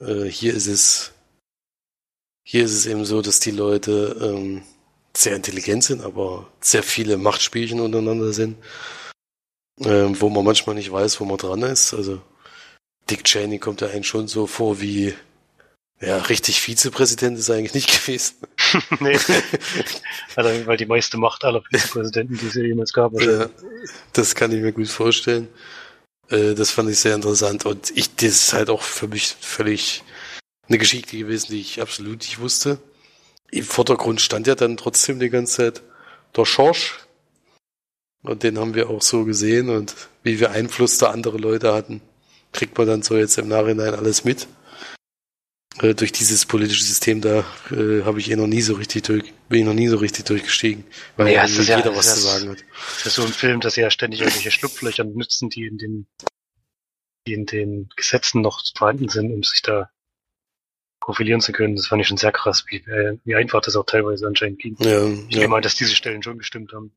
Äh, 0.00 0.24
hier 0.24 0.54
ist 0.54 0.66
es 0.66 1.12
hier 2.48 2.64
ist 2.64 2.74
es 2.74 2.86
eben 2.86 3.04
so, 3.04 3.22
dass 3.22 3.40
die 3.40 3.50
Leute 3.50 4.16
ähm, 4.22 4.62
sehr 5.16 5.34
intelligent 5.34 5.82
sind, 5.82 6.00
aber 6.00 6.48
sehr 6.60 6.84
viele 6.84 7.16
Machtspielchen 7.16 7.80
untereinander 7.80 8.32
sind, 8.32 8.56
ähm, 9.80 10.20
wo 10.20 10.30
man 10.30 10.44
manchmal 10.44 10.76
nicht 10.76 10.92
weiß, 10.92 11.20
wo 11.20 11.24
man 11.24 11.38
dran 11.38 11.62
ist. 11.62 11.92
Also 11.92 12.22
Dick 13.10 13.24
Cheney 13.24 13.58
kommt 13.58 13.80
ja 13.80 13.88
eigentlich 13.88 14.06
schon 14.06 14.28
so 14.28 14.46
vor 14.46 14.80
wie 14.80 15.12
ja, 16.00 16.18
richtig 16.18 16.60
Vizepräsident 16.60 17.38
ist 17.38 17.48
er 17.48 17.56
eigentlich 17.56 17.74
nicht 17.74 17.90
gewesen. 18.06 18.36
nee. 19.00 19.18
also, 20.34 20.66
weil 20.66 20.76
die 20.76 20.86
meiste 20.86 21.16
Macht 21.16 21.44
aller 21.44 21.62
Vizepräsidenten, 21.62 22.38
die 22.38 22.46
es 22.46 22.54
jemals 22.54 22.92
gab. 22.92 23.18
Ja, 23.20 23.48
das 24.12 24.34
kann 24.34 24.52
ich 24.52 24.60
mir 24.60 24.72
gut 24.72 24.88
vorstellen. 24.88 25.48
Äh, 26.28 26.54
das 26.54 26.70
fand 26.70 26.90
ich 26.90 26.98
sehr 26.98 27.14
interessant. 27.14 27.64
Und 27.64 27.96
ich, 27.96 28.14
das 28.16 28.28
ist 28.28 28.52
halt 28.52 28.70
auch 28.70 28.82
für 28.82 29.08
mich 29.08 29.36
völlig 29.40 30.02
eine 30.68 30.78
Geschichte 30.78 31.16
gewesen, 31.16 31.48
die 31.50 31.60
ich 31.60 31.80
absolut 31.80 32.18
nicht 32.18 32.40
wusste. 32.40 32.78
Im 33.50 33.64
Vordergrund 33.64 34.20
stand 34.20 34.46
ja 34.46 34.54
dann 34.54 34.76
trotzdem 34.76 35.20
die 35.20 35.30
ganze 35.30 35.56
Zeit 35.56 35.82
der 36.36 36.44
Schorsch. 36.44 36.98
Und 38.22 38.42
den 38.42 38.58
haben 38.58 38.74
wir 38.74 38.90
auch 38.90 39.02
so 39.02 39.24
gesehen. 39.24 39.70
Und 39.70 39.94
wie 40.24 40.40
wir 40.40 40.50
Einfluss 40.50 40.98
da 40.98 41.10
andere 41.10 41.38
Leute 41.38 41.72
hatten, 41.72 42.02
kriegt 42.52 42.76
man 42.76 42.86
dann 42.86 43.02
so 43.02 43.16
jetzt 43.16 43.38
im 43.38 43.48
Nachhinein 43.48 43.94
alles 43.94 44.24
mit. 44.24 44.48
Äh, 45.82 45.94
durch 45.94 46.12
dieses 46.12 46.46
politische 46.46 46.84
System 46.84 47.20
da 47.20 47.44
äh, 47.70 48.02
habe 48.04 48.18
ich 48.18 48.30
eh 48.30 48.36
noch 48.36 48.46
nie 48.46 48.62
so 48.62 48.74
richtig 48.74 49.02
durch, 49.02 49.32
bin 49.48 49.60
ich 49.60 49.66
noch 49.66 49.74
nie 49.74 49.88
so 49.88 49.98
richtig 49.98 50.24
durchgestiegen, 50.24 50.84
weil 51.16 51.32
ja, 51.32 51.44
jeder 51.44 51.86
ja, 51.86 51.96
was 51.96 52.14
zu 52.14 52.20
sagen 52.20 52.50
hat. 52.50 52.64
Das 52.98 53.06
ist 53.06 53.14
so 53.16 53.22
ein 53.22 53.32
Film, 53.32 53.60
dass 53.60 53.74
sie 53.74 53.82
ja 53.82 53.90
ständig 53.90 54.20
irgendwelche 54.20 54.50
Schlupflöcher 54.50 55.04
nützen, 55.04 55.50
die 55.50 55.66
in 55.66 55.76
den, 55.76 56.06
die 57.26 57.34
in 57.34 57.44
den 57.44 57.88
Gesetzen 57.94 58.40
noch 58.40 58.62
vorhanden 58.76 59.08
sind, 59.08 59.32
um 59.32 59.42
sich 59.42 59.60
da 59.60 59.90
profilieren 61.00 61.40
zu 61.40 61.52
können. 61.52 61.76
Das 61.76 61.88
fand 61.88 62.00
ich 62.00 62.08
schon 62.08 62.16
sehr 62.16 62.32
krass, 62.32 62.64
wie, 62.68 62.78
äh, 62.78 63.18
wie 63.24 63.34
einfach 63.34 63.60
das 63.60 63.76
auch 63.76 63.84
teilweise 63.84 64.26
anscheinend 64.26 64.60
ging. 64.60 64.76
Ja, 64.80 65.06
ich 65.06 65.34
ja. 65.34 65.40
nehme 65.40 65.56
an, 65.56 65.62
dass 65.62 65.74
diese 65.74 65.94
Stellen 65.94 66.22
schon 66.22 66.38
gestimmt 66.38 66.72
haben. 66.72 66.92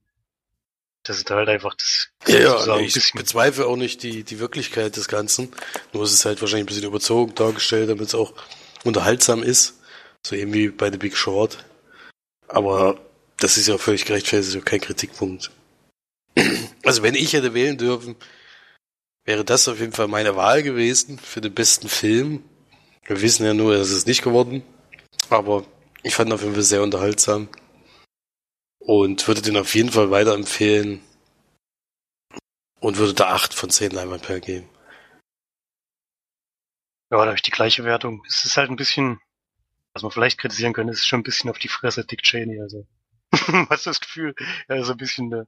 Das 1.04 1.18
ist 1.18 1.30
halt 1.32 1.50
einfach 1.50 1.76
das. 1.76 2.10
Ja, 2.28 2.40
ja 2.40 2.60
sagen, 2.60 2.84
ich 2.84 3.14
bezweifle 3.14 3.66
auch 3.66 3.78
nicht 3.78 4.04
die, 4.04 4.24
die 4.24 4.40
Wirklichkeit 4.40 4.96
des 4.96 5.08
Ganzen. 5.08 5.50
Nur 5.94 6.04
ist 6.04 6.14
es 6.14 6.26
halt 6.26 6.42
wahrscheinlich 6.42 6.66
ein 6.66 6.68
bisschen 6.68 6.88
überzogen 6.88 7.36
dargestellt, 7.36 7.90
damit 7.90 8.08
es 8.08 8.16
auch 8.16 8.34
unterhaltsam 8.84 9.44
ist. 9.44 9.80
So 10.26 10.36
eben 10.36 10.54
wie 10.54 10.70
bei 10.70 10.92
The 10.92 10.98
Big 10.98 11.16
Short. 11.16 11.66
Aber 12.48 13.00
das 13.38 13.58
ist 13.58 13.68
ja 13.68 13.78
völlig 13.78 14.06
gerechtfertigt, 14.06 14.48
das 14.48 14.48
ist 14.50 14.56
ja 14.56 14.62
kein 14.62 14.82
Kritikpunkt. 14.82 15.52
Also 16.86 17.04
wenn 17.04 17.14
ich 17.14 17.34
hätte 17.34 17.54
wählen 17.54 17.78
dürfen, 17.78 18.16
wäre 19.26 19.44
das 19.44 19.68
auf 19.68 19.80
jeden 19.80 19.92
Fall 19.92 20.08
meine 20.08 20.36
Wahl 20.38 20.64
gewesen 20.64 21.20
für 21.20 21.42
den 21.42 21.54
besten 21.54 21.90
Film. 21.90 22.44
Wir 23.06 23.22
wissen 23.22 23.46
ja 23.46 23.54
nur, 23.54 23.76
es 23.76 23.92
ist 23.92 24.08
nicht 24.08 24.24
geworden. 24.24 24.64
Aber 25.30 25.66
ich 26.04 26.16
fand 26.16 26.32
auf 26.32 26.42
jeden 26.42 26.54
Fall 26.54 26.64
sehr 26.64 26.82
unterhaltsam. 26.82 27.50
Und 28.80 29.28
würde 29.28 29.42
den 29.42 29.58
auf 29.58 29.76
jeden 29.76 29.92
Fall 29.92 30.10
weiterempfehlen. 30.10 31.02
Und 32.80 32.98
würde 32.98 33.14
da 33.14 33.28
acht 33.28 33.54
von 33.54 33.70
zehn 33.70 33.92
Leinwandperlen 33.92 34.42
geben. 34.42 34.70
Ja, 37.12 37.18
da 37.18 37.26
habe 37.26 37.36
ich 37.36 37.42
die 37.42 37.52
gleiche 37.52 37.84
Wertung. 37.84 38.24
Es 38.28 38.46
ist 38.46 38.58
halt 38.58 38.70
ein 38.70 38.76
bisschen, 38.76 39.20
was 39.94 40.04
man 40.04 40.12
vielleicht 40.12 40.38
kritisieren 40.38 40.74
könnte, 40.74 40.94
ist 40.94 41.08
schon 41.08 41.22
ein 41.22 41.24
bisschen 41.24 41.50
auf 41.50 41.58
die 41.60 41.68
Fresse 41.68 42.06
Dick 42.06 42.22
Cheney. 42.22 42.62
Also, 42.62 42.86
du 43.32 43.66
das 43.70 44.00
Gefühl, 44.00 44.36
er 44.68 44.78
ist 44.78 44.90
ein 44.90 44.98
bisschen 44.98 45.30
der, 45.32 45.48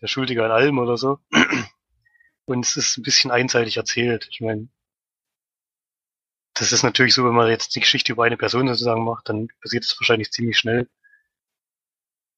der 0.00 0.08
Schuldige 0.08 0.44
an 0.44 0.50
allem 0.50 0.78
oder 0.78 0.96
so. 0.96 1.18
Und 2.46 2.64
es 2.64 2.76
ist 2.76 2.98
ein 2.98 3.02
bisschen 3.02 3.30
einseitig 3.30 3.76
erzählt. 3.76 4.28
Ich 4.30 4.40
meine, 4.40 4.68
das 6.54 6.72
ist 6.72 6.82
natürlich 6.82 7.14
so, 7.14 7.24
wenn 7.24 7.34
man 7.34 7.48
jetzt 7.48 7.74
die 7.74 7.80
Geschichte 7.80 8.12
über 8.12 8.24
eine 8.24 8.36
Person 8.36 8.68
sozusagen 8.68 9.04
macht, 9.04 9.28
dann 9.28 9.48
passiert 9.60 9.84
es 9.84 9.98
wahrscheinlich 9.98 10.30
ziemlich 10.30 10.58
schnell. 10.58 10.88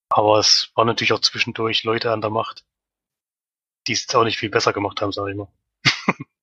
Aber 0.08 0.38
es 0.38 0.70
war 0.74 0.84
natürlich 0.84 1.12
auch 1.12 1.20
zwischendurch 1.20 1.84
Leute 1.84 2.12
an 2.12 2.20
der 2.20 2.30
Macht, 2.30 2.64
die 3.86 3.92
es 3.92 4.12
auch 4.14 4.24
nicht 4.24 4.38
viel 4.38 4.50
besser 4.50 4.72
gemacht 4.72 5.00
haben, 5.00 5.12
sage 5.12 5.32
ich 5.32 5.36
mal. 5.36 5.48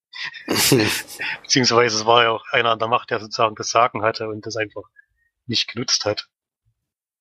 Beziehungsweise 1.41 1.97
es 1.97 2.05
war 2.05 2.23
ja 2.23 2.31
auch 2.31 2.45
einer 2.51 2.71
an 2.71 2.79
der 2.79 2.87
Macht, 2.87 3.09
der 3.09 3.19
sozusagen 3.19 3.55
das 3.55 3.69
Sagen 3.69 4.03
hatte 4.03 4.27
und 4.27 4.45
das 4.45 4.55
einfach 4.57 4.83
nicht 5.45 5.71
genutzt 5.71 6.05
hat. 6.05 6.29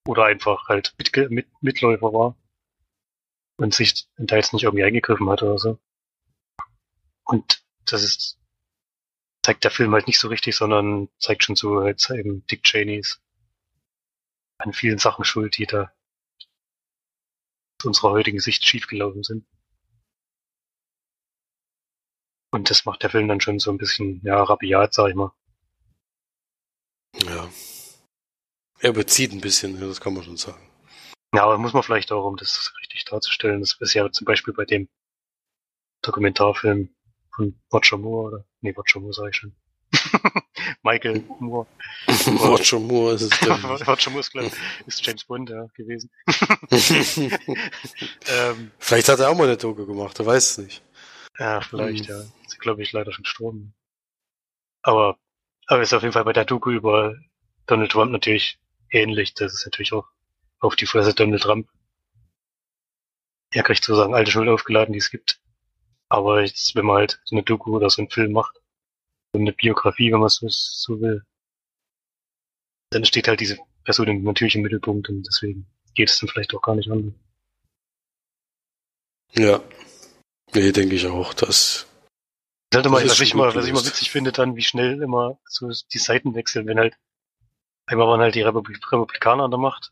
Oder 0.07 0.25
einfach 0.25 0.67
halt 0.67 0.93
mit, 0.97 1.31
mit, 1.31 1.47
Mitläufer 1.61 2.13
war. 2.13 2.37
Und 3.57 3.73
sich 3.73 4.07
da 4.17 4.35
jetzt 4.35 4.53
nicht 4.53 4.63
irgendwie 4.63 4.83
eingegriffen 4.83 5.29
hat 5.29 5.43
oder 5.43 5.57
so. 5.57 5.79
Und 7.23 7.63
das 7.85 8.03
ist, 8.03 8.39
zeigt 9.43 9.63
der 9.63 9.71
Film 9.71 9.93
halt 9.93 10.07
nicht 10.07 10.19
so 10.19 10.27
richtig, 10.27 10.55
sondern 10.55 11.09
zeigt 11.19 11.43
schon 11.43 11.55
so 11.55 11.81
halt 11.81 12.09
eben 12.09 12.45
Dick 12.47 12.63
Cheneys 12.63 13.21
an 14.57 14.73
vielen 14.73 14.97
Sachen 14.97 15.25
schuld, 15.25 15.57
die 15.57 15.65
da 15.65 15.91
zu 17.79 17.89
unserer 17.89 18.11
heutigen 18.11 18.39
Sicht 18.39 18.65
schiefgelaufen 18.65 19.23
sind. 19.23 19.45
Und 22.53 22.69
das 22.69 22.85
macht 22.85 23.01
der 23.01 23.09
Film 23.09 23.27
dann 23.27 23.41
schon 23.41 23.57
so 23.57 23.71
ein 23.71 23.79
bisschen, 23.79 24.21
ja, 24.23 24.43
rabiat, 24.43 24.93
sag 24.93 25.09
ich 25.09 25.15
mal. 25.15 25.31
Ja. 27.25 27.49
Er 28.79 28.89
überzieht 28.91 29.31
ein 29.31 29.41
bisschen, 29.41 29.79
das 29.79 29.99
kann 29.99 30.13
man 30.13 30.23
schon 30.23 30.37
sagen. 30.37 30.61
Ja, 31.33 31.45
aber 31.45 31.57
muss 31.57 31.73
man 31.73 31.81
vielleicht 31.81 32.11
auch, 32.11 32.27
um 32.27 32.37
das 32.37 32.71
richtig 32.79 33.05
darzustellen, 33.05 33.59
das 33.59 33.75
ist 33.79 33.95
ja 33.95 34.11
zum 34.11 34.25
Beispiel 34.25 34.53
bei 34.53 34.65
dem 34.65 34.87
Dokumentarfilm 36.03 36.93
von 37.35 37.59
Roger 37.73 37.97
Moore, 37.97 38.27
oder, 38.27 38.45
nee, 38.61 38.69
Roger 38.69 38.99
Moore 38.99 39.13
sag 39.13 39.29
ich 39.29 39.37
schon. 39.37 39.55
Michael 40.83 41.23
Moore. 41.39 41.65
Roger 42.27 42.79
Moore 42.79 43.15
ist 43.15 43.21
es, 43.23 43.31
Roger 43.87 44.11
Moore 44.11 44.19
ist, 44.19 44.31
glaub, 44.31 44.51
ist 44.85 45.03
James 45.03 45.23
Bond, 45.25 45.49
ja, 45.49 45.65
gewesen. 45.73 46.11
ähm, 48.27 48.71
Vielleicht 48.77 49.09
hat 49.09 49.19
er 49.19 49.31
auch 49.31 49.35
mal 49.35 49.45
eine 49.45 49.57
Doku 49.57 49.87
gemacht, 49.87 50.19
er 50.19 50.27
weiß 50.27 50.51
es 50.51 50.57
nicht. 50.59 50.83
Ja, 51.39 51.59
vielleicht, 51.61 52.09
mhm. 52.09 52.15
ja. 52.15 52.23
Ist, 52.53 52.59
glaube 52.59 52.83
ich, 52.83 52.91
leider 52.91 53.11
schon 53.11 53.23
gestorben. 53.23 53.73
Aber, 54.83 55.17
aber 55.65 55.81
ist 55.81 55.93
auf 55.93 56.03
jeden 56.03 56.13
Fall 56.13 56.23
bei 56.23 56.33
der 56.33 56.45
Doku 56.45 56.71
über 56.71 57.15
Donald 57.65 57.91
Trump 57.91 58.11
natürlich 58.11 58.59
ähnlich. 58.91 59.33
Das 59.33 59.53
ist 59.53 59.65
natürlich 59.65 59.93
auch 59.93 60.07
auf 60.59 60.75
die 60.75 60.85
Fresse 60.85 61.13
Donald 61.13 61.41
Trump. 61.41 61.67
Er 63.51 63.63
kriegt 63.63 63.83
sozusagen 63.83 64.13
alte 64.13 64.31
Schuld 64.31 64.49
aufgeladen, 64.49 64.93
die 64.93 64.99
es 64.99 65.09
gibt. 65.09 65.39
Aber 66.09 66.41
jetzt, 66.41 66.75
wenn 66.75 66.85
man 66.85 66.97
halt 66.97 67.21
so 67.23 67.35
eine 67.35 67.43
Doku 67.43 67.75
oder 67.75 67.89
so 67.89 68.01
einen 68.01 68.09
Film 68.09 68.33
macht, 68.33 68.61
so 69.33 69.39
eine 69.39 69.53
Biografie, 69.53 70.11
wenn 70.11 70.19
man 70.19 70.27
es 70.27 70.83
so 70.85 71.01
will, 71.01 71.23
dann 72.91 73.05
steht 73.05 73.27
halt 73.27 73.39
diese 73.39 73.57
Person 73.83 74.23
natürlich 74.23 74.55
im 74.55 74.61
Mittelpunkt 74.61 75.09
und 75.09 75.23
deswegen 75.23 75.65
geht 75.95 76.09
es 76.09 76.19
dann 76.19 76.29
vielleicht 76.29 76.53
auch 76.53 76.61
gar 76.61 76.75
nicht 76.75 76.91
an. 76.91 77.15
Ja, 79.31 79.63
Nee, 80.55 80.71
denke 80.71 80.95
ich 80.95 81.07
auch. 81.07 81.33
Das, 82.73 82.83
halt 82.83 82.85
immer, 82.85 83.03
was, 83.03 83.19
ich 83.19 83.33
mal, 83.35 83.53
was 83.53 83.65
ich 83.65 83.73
mal 83.73 83.85
witzig 83.85 84.11
finde, 84.11 84.31
dann, 84.31 84.55
wie 84.55 84.61
schnell 84.61 85.01
immer 85.01 85.37
so 85.45 85.69
die 85.69 85.97
Seiten 85.97 86.35
wechseln, 86.35 86.67
wenn 86.67 86.79
halt 86.79 86.95
Einmal 87.85 88.07
waren 88.07 88.21
halt 88.21 88.35
die 88.35 88.41
Republik 88.41 88.79
Republikaner 88.91 89.43
an 89.43 89.51
der 89.51 89.59
Macht. 89.59 89.91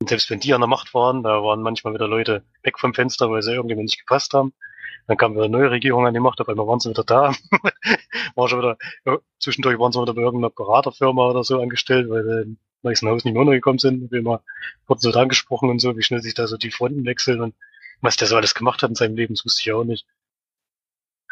Und 0.00 0.08
selbst 0.08 0.30
wenn 0.30 0.40
die 0.40 0.54
an 0.54 0.60
der 0.60 0.68
Macht 0.68 0.92
waren, 0.94 1.22
da 1.22 1.42
waren 1.42 1.62
manchmal 1.62 1.94
wieder 1.94 2.08
Leute 2.08 2.44
weg 2.62 2.78
vom 2.78 2.94
Fenster, 2.94 3.30
weil 3.30 3.42
sie 3.42 3.52
irgendjemand 3.52 3.86
nicht 3.86 3.98
gepasst 3.98 4.34
haben. 4.34 4.52
Dann 5.06 5.16
kam 5.16 5.32
wieder 5.32 5.44
eine 5.44 5.56
neue 5.56 5.70
Regierung 5.70 6.06
an 6.06 6.14
die 6.14 6.20
Macht, 6.20 6.40
auf 6.40 6.48
einmal 6.48 6.66
waren 6.66 6.80
sie 6.80 6.90
wieder 6.90 7.04
da. 7.04 7.32
war 8.34 8.48
schon 8.48 8.60
wieder, 8.60 8.76
ja, 9.04 9.18
zwischendurch 9.38 9.78
waren 9.78 9.92
sie 9.92 10.00
wieder 10.00 10.14
bei 10.14 10.22
irgendeiner 10.22 10.50
Beraterfirma 10.50 11.30
oder 11.30 11.42
so 11.42 11.60
angestellt, 11.60 12.08
weil 12.10 12.24
sie 12.24 12.42
im 12.42 12.58
Weißen 12.82 13.08
Haus 13.08 13.24
nicht 13.24 13.32
mehr 13.32 13.42
untergekommen 13.42 13.78
sind. 13.78 14.12
Wie 14.12 14.18
immer 14.18 14.42
wurden 14.86 15.00
so 15.00 15.10
da 15.10 15.22
angesprochen 15.22 15.70
und 15.70 15.80
so, 15.80 15.96
wie 15.96 16.02
schnell 16.02 16.22
sich 16.22 16.34
da 16.34 16.46
so 16.46 16.56
die 16.56 16.70
Fronten 16.70 17.04
wechseln 17.04 17.40
und 17.40 17.54
was 18.02 18.16
der 18.16 18.28
so 18.28 18.36
alles 18.36 18.54
gemacht 18.54 18.82
hat 18.82 18.90
in 18.90 18.96
seinem 18.96 19.16
Leben, 19.16 19.34
das 19.34 19.44
wusste 19.44 19.62
ich 19.62 19.72
auch 19.72 19.84
nicht. 19.84 20.06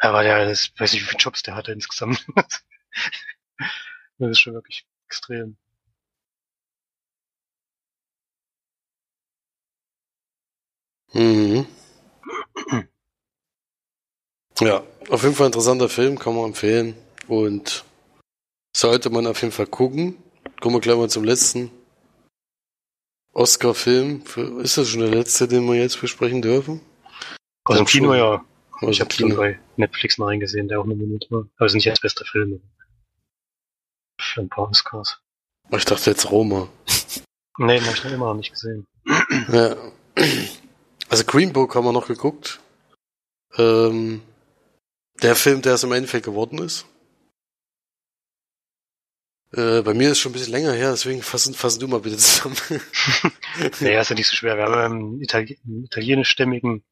Aber 0.01 0.23
der, 0.23 0.47
das, 0.47 0.71
weiß 0.79 0.95
ich, 0.95 1.01
wie 1.01 1.07
viele 1.07 1.19
Jobs 1.19 1.43
der 1.43 1.55
hatte 1.55 1.73
insgesamt. 1.73 2.25
das 4.19 4.31
ist 4.31 4.41
schon 4.41 4.55
wirklich 4.55 4.87
extrem. 5.07 5.57
Mhm. 11.13 11.67
Ja, 14.61 14.83
auf 15.09 15.23
jeden 15.23 15.35
Fall 15.35 15.47
interessanter 15.47 15.89
Film, 15.89 16.19
kann 16.19 16.35
man 16.35 16.47
empfehlen. 16.47 16.97
Und 17.29 17.85
sollte 18.77 19.11
man 19.11 19.27
auf 19.27 19.41
jeden 19.41 19.53
Fall 19.53 19.67
gucken. 19.67 20.17
Kommen 20.61 20.77
wir 20.77 20.81
gleich 20.81 20.97
mal 20.97 21.09
zum 21.09 21.25
letzten 21.25 21.71
Oscar-Film. 23.33 24.23
Ist 24.61 24.79
das 24.79 24.89
schon 24.89 25.01
der 25.01 25.11
letzte, 25.11 25.47
den 25.47 25.67
wir 25.67 25.77
jetzt 25.77 26.01
besprechen 26.01 26.43
dürfen? 26.43 26.81
Aus 27.65 27.77
dem 27.77 27.87
Kino, 27.87 28.15
ja. 28.15 28.45
Aus 28.81 28.91
Ich 28.91 29.01
habe 29.01 29.13
schon 29.13 29.35
bei 29.35 29.59
Netflix 29.77 30.19
mal 30.19 30.27
reingesehen, 30.27 30.69
der 30.69 30.81
auch 30.81 30.87
nominiert 30.87 31.27
war. 31.31 31.47
Also 31.57 31.77
nicht 31.77 31.89
als 31.89 32.01
bester 32.01 32.25
Film. 32.25 32.61
Für 34.21 34.41
ein 34.41 34.49
paar 34.49 34.69
Oscars. 34.69 35.21
Ich 35.71 35.85
dachte 35.85 36.11
jetzt 36.11 36.31
Roma. 36.31 36.69
Nee, 37.61 37.79
den 37.79 37.87
habe 37.87 37.97
ich 37.97 38.05
noch 38.05 38.13
immer 38.13 38.27
noch 38.27 38.37
nicht 38.37 38.53
gesehen. 38.53 38.87
Ja. 39.53 39.77
Also 41.09 41.25
Green 41.25 41.53
Book 41.53 41.75
haben 41.75 41.85
wir 41.85 41.93
noch 41.93 42.07
geguckt. 42.07 42.61
Ähm, 43.57 44.23
der 45.23 45.35
Film, 45.35 45.61
der 45.63 45.75
es 45.75 45.83
im 45.83 45.91
Endeffekt 45.91 46.25
geworden 46.25 46.59
ist. 46.59 46.87
Äh, 49.53 49.83
bei 49.83 49.95
mir 49.95 50.11
ist 50.11 50.21
schon 50.21 50.31
ein 50.31 50.35
bisschen 50.35 50.53
länger 50.53 50.73
her, 50.73 50.91
deswegen 50.91 51.23
fassen, 51.23 51.55
fassen 51.55 51.81
du 51.81 51.89
mal 51.89 52.01
bitte 52.01 52.19
zusammen. 52.19 52.57
Naja, 53.81 54.03
ist 54.03 54.11
ja 54.11 54.15
nicht 54.15 54.29
so 54.29 54.37
schwer. 54.37 54.57
Wir 54.57 54.65
haben 54.65 54.75
einen, 54.75 55.21
Itali 55.21 55.59
einen 55.65 55.85
italienischstämmigen 55.85 56.85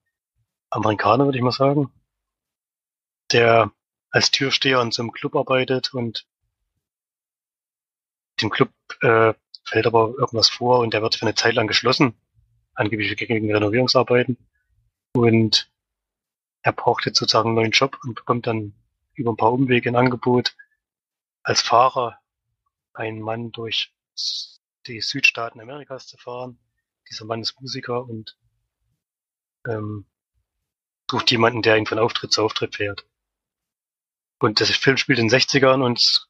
Amerikaner, 0.70 1.24
würde 1.24 1.38
ich 1.38 1.44
mal 1.44 1.52
sagen, 1.52 1.92
der 3.32 3.72
als 4.10 4.30
Türsteher 4.30 4.80
in 4.80 4.92
so 4.92 5.02
einem 5.02 5.12
Club 5.12 5.36
arbeitet 5.36 5.92
und 5.94 6.26
dem 8.40 8.50
Club 8.50 8.70
äh, 9.02 9.34
fällt 9.64 9.86
aber 9.86 10.14
irgendwas 10.16 10.48
vor 10.48 10.80
und 10.80 10.94
der 10.94 11.02
wird 11.02 11.16
für 11.16 11.26
eine 11.26 11.34
Zeit 11.34 11.54
lang 11.54 11.66
geschlossen, 11.66 12.14
angeblich 12.74 13.16
gegen 13.16 13.52
Renovierungsarbeiten. 13.52 14.36
Und 15.12 15.70
er 16.62 16.72
braucht 16.72 17.06
jetzt 17.06 17.18
sozusagen 17.18 17.48
einen 17.48 17.56
neuen 17.56 17.70
Job 17.70 17.98
und 18.04 18.14
bekommt 18.14 18.46
dann 18.46 18.74
über 19.14 19.32
ein 19.32 19.36
paar 19.36 19.52
Umwege 19.52 19.88
ein 19.88 19.96
Angebot, 19.96 20.56
als 21.42 21.62
Fahrer 21.62 22.18
einen 22.92 23.20
Mann 23.20 23.52
durch 23.52 23.94
die 24.86 25.00
Südstaaten 25.00 25.60
Amerikas 25.60 26.06
zu 26.06 26.16
fahren. 26.16 26.58
Dieser 27.10 27.24
Mann 27.24 27.40
ist 27.40 27.60
Musiker 27.60 28.04
und 28.04 28.36
ähm, 29.66 30.06
sucht 31.10 31.30
jemanden, 31.30 31.62
der 31.62 31.76
ihn 31.76 31.86
von 31.86 31.98
Auftritt 31.98 32.32
zu 32.32 32.42
Auftritt 32.42 32.76
fährt. 32.76 33.06
Und 34.38 34.60
das 34.60 34.70
Film 34.70 34.96
spielt 34.96 35.18
in 35.18 35.28
den 35.28 35.38
60ern 35.38 35.84
und 35.84 36.28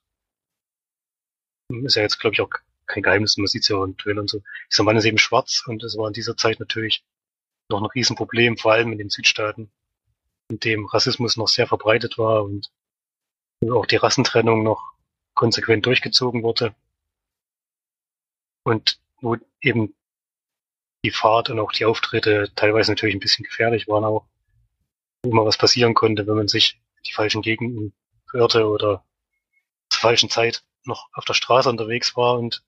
ist 1.85 1.97
ja 1.97 2.03
jetzt, 2.03 2.19
glaube 2.19 2.35
ich, 2.35 2.41
auch 2.41 2.51
kein 2.87 3.03
Geheimnis, 3.03 3.37
man 3.37 3.49
sieht 3.49 3.63
es 3.63 3.69
ja 3.69 3.77
auch 3.77 3.85
im 3.85 3.97
Trailer 3.97 4.21
und 4.21 4.31
so. 4.31 4.43
Dieser 4.71 4.85
Mann 4.85 4.97
ist 4.97 5.05
eben 5.05 5.19
schwarz 5.19 5.65
und 5.67 5.83
es 5.83 5.97
war 5.97 6.07
in 6.07 6.13
dieser 6.13 6.37
Zeit 6.37 6.61
natürlich 6.61 7.05
noch 7.69 7.81
ein 7.81 7.87
Riesenproblem, 7.87 8.57
vor 8.57 8.73
allem 8.73 8.93
in 8.93 8.99
den 8.99 9.11
Südstaaten, 9.11 9.73
in 10.49 10.61
dem 10.61 10.87
Rassismus 10.87 11.37
noch 11.37 11.49
sehr 11.49 11.67
verbreitet 11.67 12.17
war 12.19 12.45
und 12.45 12.71
auch 13.69 13.87
die 13.87 13.97
Rassentrennung 13.97 14.63
noch 14.63 14.93
konsequent 15.35 15.87
durchgezogen 15.87 16.45
wurde. 16.45 16.75
Und 18.63 19.01
wo 19.21 19.37
eben 19.61 19.95
die 21.05 21.11
Fahrt 21.11 21.51
und 21.51 21.59
auch 21.59 21.73
die 21.73 21.85
Auftritte 21.85 22.53
teilweise 22.55 22.93
natürlich 22.93 23.17
ein 23.17 23.21
bisschen 23.21 23.45
gefährlich 23.45 23.89
waren 23.89 24.05
auch, 24.05 24.27
immer 25.31 25.45
was 25.45 25.59
passieren 25.59 25.95
konnte, 25.95 26.27
wenn 26.27 26.37
man 26.37 26.49
sich 26.49 26.81
die 27.07 27.13
falschen 27.13 27.43
Gegenden 27.43 27.95
verirrte 28.29 28.67
oder 28.69 29.05
zur 29.89 30.01
falschen 30.01 30.31
Zeit 30.31 30.65
noch 30.85 31.09
auf 31.13 31.25
der 31.25 31.35
Straße 31.35 31.69
unterwegs 31.69 32.17
war. 32.17 32.39
Und 32.39 32.65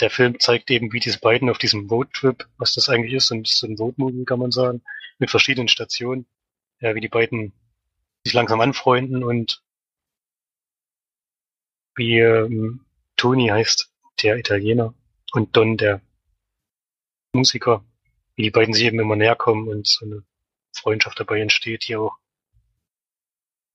der 0.00 0.10
Film 0.10 0.38
zeigt 0.38 0.70
eben, 0.70 0.92
wie 0.92 1.00
diese 1.00 1.18
beiden 1.18 1.50
auf 1.50 1.58
diesem 1.58 1.88
Roadtrip, 1.88 2.48
was 2.56 2.74
das 2.74 2.88
eigentlich 2.88 3.14
ist, 3.14 3.30
und 3.30 3.46
so 3.46 3.66
ein 3.66 3.76
Roadmovie 3.76 4.24
kann 4.24 4.38
man 4.38 4.52
sagen, 4.52 4.82
mit 5.18 5.30
verschiedenen 5.30 5.68
Stationen, 5.68 6.26
ja, 6.80 6.94
wie 6.94 7.00
die 7.00 7.08
beiden 7.08 7.52
sich 8.24 8.34
langsam 8.34 8.60
anfreunden 8.60 9.24
und 9.24 9.62
wie 11.96 12.20
ähm, 12.20 12.84
Tony 13.16 13.48
heißt, 13.48 13.90
der 14.22 14.36
Italiener, 14.36 14.94
und 15.32 15.56
Don, 15.56 15.76
der 15.76 16.00
Musiker, 17.32 17.84
wie 18.36 18.42
die 18.42 18.50
beiden 18.50 18.72
sich 18.72 18.84
eben 18.84 19.00
immer 19.00 19.16
näher 19.16 19.36
kommen 19.36 19.68
und 19.68 19.86
so 19.86 20.06
eine 20.06 20.22
Freundschaft 20.74 21.18
dabei 21.18 21.40
entsteht, 21.40 21.88
die 21.88 21.96
auch 21.96 22.18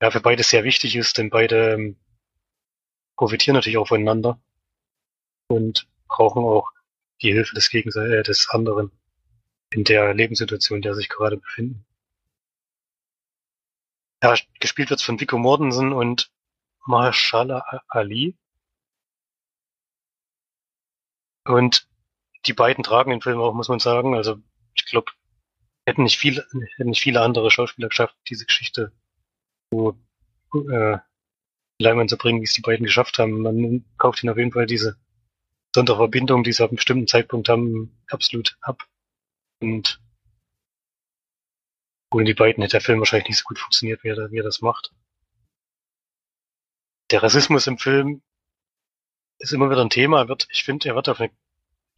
ja, 0.02 0.12
für 0.12 0.22
beide 0.22 0.44
sehr 0.44 0.64
wichtig 0.64 0.96
ist, 0.96 1.18
denn 1.18 1.30
beide 1.30 1.74
ähm, 1.74 1.98
profitieren 3.16 3.56
natürlich 3.56 3.78
auch 3.78 3.88
voneinander 3.88 4.40
und 5.48 5.88
brauchen 6.08 6.44
auch 6.44 6.72
die 7.22 7.32
Hilfe 7.32 7.56
des 7.56 7.70
Gegenseits 7.70 8.12
äh, 8.12 8.24
des 8.24 8.50
anderen 8.50 8.92
in 9.72 9.84
der 9.84 10.14
Lebenssituation, 10.14 10.78
in 10.78 10.82
der 10.82 10.96
sich 10.96 11.10
gerade 11.10 11.38
befinden. 11.38 11.86
Ja, 14.22 14.36
gespielt 14.60 14.90
wird 14.90 15.02
von 15.02 15.20
Vico 15.20 15.38
Mortensen 15.38 15.94
und 15.94 16.32
Mahershala 16.86 17.82
Ali. 17.88 18.38
Und 21.46 21.88
die 22.46 22.54
beiden 22.54 22.84
tragen 22.84 23.12
den 23.12 23.22
Film 23.22 23.40
auch, 23.40 23.54
muss 23.54 23.70
man 23.70 23.80
sagen. 23.80 24.16
Also 24.16 24.38
ich 24.76 24.86
glaube, 24.86 25.12
hätten 25.86 26.04
nicht 26.04 26.18
viele, 26.18 26.46
hätten 26.78 26.90
nicht 26.90 27.02
viele 27.02 27.22
andere 27.22 27.52
Schauspieler 27.52 27.90
geschafft, 27.90 28.16
diese 28.30 28.46
Geschichte 28.46 28.92
so 29.72 29.98
äh, 30.70 30.98
Leinwand 31.80 32.10
zu 32.10 32.18
bringen, 32.18 32.40
wie 32.42 32.46
es 32.46 32.54
die 32.54 32.62
beiden 32.62 32.86
geschafft 32.86 33.20
haben. 33.20 33.42
Man 33.42 33.86
kauft 33.98 34.24
ihnen 34.24 34.32
auf 34.32 34.38
jeden 34.38 34.52
Fall 34.52 34.66
diese 34.66 34.98
Sonderverbindung, 35.76 36.44
die 36.44 36.54
sie 36.54 36.64
ab 36.64 36.70
einem 36.70 36.78
bestimmten 36.78 37.08
Zeitpunkt 37.08 37.50
haben, 37.50 37.98
absolut 38.08 38.58
ab. 38.62 38.88
Und 39.60 40.00
ohne 42.12 42.26
die 42.26 42.34
beiden 42.34 42.62
hätte 42.62 42.74
der 42.74 42.82
Film 42.82 43.00
wahrscheinlich 43.00 43.30
nicht 43.30 43.40
so 43.40 43.46
gut 43.46 43.60
funktioniert, 43.60 44.04
wie 44.04 44.10
er, 44.10 44.32
wie 44.32 44.38
er 44.38 44.44
das 44.44 44.62
macht. 44.62 44.94
Der 47.12 47.24
Rassismus 47.24 47.68
im 47.68 47.78
Film 47.78 48.22
ist 49.40 49.52
immer 49.52 49.70
wieder 49.70 49.82
ein 49.82 49.90
Thema. 49.90 50.22
Er 50.22 50.28
wird, 50.28 50.48
ich 50.52 50.64
finde, 50.64 50.90
er 50.90 50.96
wird 50.96 51.10
auf 51.10 51.20
eine 51.20 51.32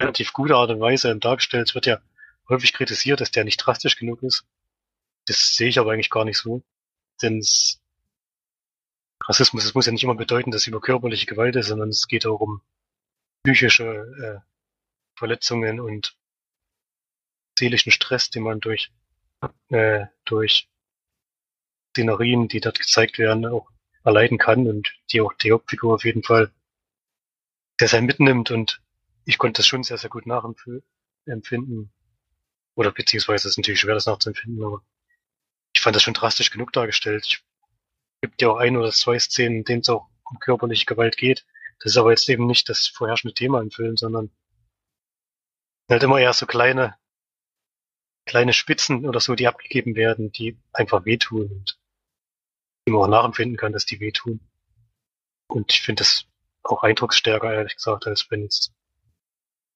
relativ 0.00 0.32
gute 0.32 0.56
Art 0.56 0.70
und 0.70 0.80
Weise 0.80 1.14
dargestellt. 1.16 1.68
Es 1.68 1.74
wird 1.74 1.86
ja 1.86 2.00
häufig 2.48 2.72
kritisiert, 2.72 3.20
dass 3.20 3.30
der 3.30 3.44
nicht 3.44 3.58
drastisch 3.58 3.96
genug 3.96 4.22
ist. 4.22 4.46
Das 5.26 5.56
sehe 5.56 5.68
ich 5.68 5.78
aber 5.78 5.92
eigentlich 5.92 6.10
gar 6.10 6.24
nicht 6.24 6.38
so. 6.38 6.62
Denn 7.22 7.42
Rassismus, 9.24 9.64
es 9.64 9.74
muss 9.74 9.86
ja 9.86 9.92
nicht 9.92 10.04
immer 10.04 10.14
bedeuten, 10.14 10.50
dass 10.50 10.62
es 10.62 10.66
über 10.66 10.80
körperliche 10.80 11.26
Gewalt 11.26 11.56
ist, 11.56 11.68
sondern 11.68 11.88
es 11.88 12.06
geht 12.06 12.26
auch 12.26 12.40
um 12.40 12.62
psychische 13.42 13.84
äh, 13.84 14.40
Verletzungen 15.18 15.80
und 15.80 16.16
seelischen 17.58 17.92
Stress, 17.92 18.30
den 18.30 18.42
man 18.42 18.60
durch 18.60 18.92
äh, 19.70 20.06
durch 20.24 20.68
Szenerien, 21.90 22.48
die 22.48 22.60
dort 22.60 22.78
gezeigt 22.78 23.18
werden, 23.18 23.46
auch 23.46 23.70
erleiden 24.04 24.38
kann 24.38 24.66
und 24.66 24.94
die 25.10 25.20
auch 25.20 25.32
die 25.32 25.52
Hauptfigur 25.52 25.94
auf 25.94 26.04
jeden 26.04 26.22
Fall 26.22 26.52
sehr, 27.78 27.88
sehr 27.88 28.02
mitnimmt 28.02 28.50
und 28.50 28.82
ich 29.24 29.38
konnte 29.38 29.58
das 29.58 29.66
schon 29.66 29.82
sehr, 29.82 29.98
sehr 29.98 30.10
gut 30.10 30.26
nachempfinden. 30.26 31.90
Oder 32.76 32.92
beziehungsweise 32.92 33.48
es 33.48 33.52
ist 33.52 33.58
natürlich 33.58 33.80
schwer, 33.80 33.94
das 33.94 34.06
nachzuempfinden, 34.06 34.62
aber 34.62 34.82
ich 35.74 35.80
fand 35.82 35.96
das 35.96 36.02
schon 36.02 36.14
drastisch 36.14 36.50
genug 36.50 36.72
dargestellt. 36.72 37.24
Ich 37.26 37.42
gibt 38.20 38.40
ja 38.40 38.50
auch 38.50 38.58
ein 38.58 38.76
oder 38.76 38.92
zwei 38.92 39.18
Szenen, 39.18 39.58
in 39.58 39.64
denen 39.64 39.80
es 39.80 39.88
auch 39.88 40.08
um 40.24 40.38
körperliche 40.38 40.86
Gewalt 40.86 41.16
geht. 41.16 41.46
Das 41.80 41.92
ist 41.92 41.96
aber 41.96 42.10
jetzt 42.10 42.28
eben 42.28 42.46
nicht 42.46 42.68
das 42.68 42.86
vorherrschende 42.86 43.34
Thema 43.34 43.60
im 43.60 43.70
Film, 43.70 43.96
sondern 43.96 44.30
halt 45.90 46.02
immer 46.02 46.18
eher 46.18 46.32
so 46.32 46.46
kleine, 46.46 46.96
kleine 48.26 48.52
Spitzen 48.52 49.06
oder 49.06 49.20
so, 49.20 49.34
die 49.34 49.46
abgegeben 49.46 49.94
werden, 49.94 50.32
die 50.32 50.58
einfach 50.72 51.04
wehtun 51.04 51.48
und 51.50 51.78
die 52.86 52.92
man 52.92 53.02
auch 53.02 53.08
nachempfinden 53.08 53.56
kann, 53.56 53.72
dass 53.72 53.86
die 53.86 54.00
wehtun. 54.00 54.40
Und 55.48 55.72
ich 55.72 55.82
finde 55.82 56.00
das 56.00 56.26
auch 56.62 56.82
eindrucksstärker, 56.82 57.52
ehrlich 57.52 57.76
gesagt, 57.76 58.06
als 58.06 58.30
wenn 58.30 58.42
jetzt 58.42 58.72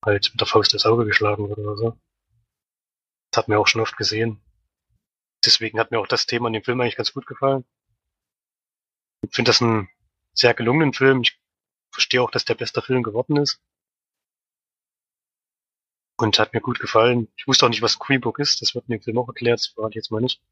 halt 0.05 0.31
mit 0.33 0.41
der 0.41 0.47
Faust 0.49 0.73
ins 0.73 0.87
Auge 0.87 1.05
geschlagen 1.05 1.49
wird 1.49 1.59
oder 1.59 1.77
so. 1.77 1.99
Das 3.31 3.39
hat 3.39 3.49
mir 3.49 3.59
auch 3.59 3.67
schon 3.67 3.81
oft 3.81 3.97
gesehen. 3.97 4.41
Deswegen 5.45 5.79
hat 5.79 5.91
mir 5.91 6.01
auch 6.01 6.07
das 6.07 6.27
Thema 6.27 6.49
in 6.49 6.55
dem 6.55 6.65
Film 6.65 6.81
eigentlich 6.81 6.97
ganz 6.97 7.13
gut 7.13 7.27
gefallen. 7.27 7.65
Ich 9.23 9.35
finde 9.35 9.51
das 9.51 9.63
einen 9.63 9.89
sehr 10.35 10.55
gelungenen 10.55 10.93
Film. 10.93 11.23
Ich 11.23 11.41
verstehe 11.93 12.23
auch, 12.23 12.31
dass 12.31 12.45
der 12.45 12.55
beste 12.55 12.83
Film 12.83 13.03
geworden 13.03 13.37
ist. 13.37 13.61
Und 16.19 16.39
hat 16.39 16.53
mir 16.53 16.61
gut 16.61 16.81
gefallen. 16.81 17.29
Ich 17.37 17.47
wusste 17.47 17.65
auch 17.65 17.71
nicht, 17.71 17.83
was 17.83 17.99
Green 17.99 18.21
Book 18.21 18.39
ist. 18.39 18.61
Das 18.61 18.75
wird 18.75 18.89
mir 18.89 19.01
Film 19.01 19.19
auch 19.19 19.29
erklärt. 19.29 19.61
Das 19.61 19.69
verrate 19.69 19.93
ich 19.93 19.97
jetzt 19.97 20.11
mal 20.11 20.21
nicht. 20.21 20.43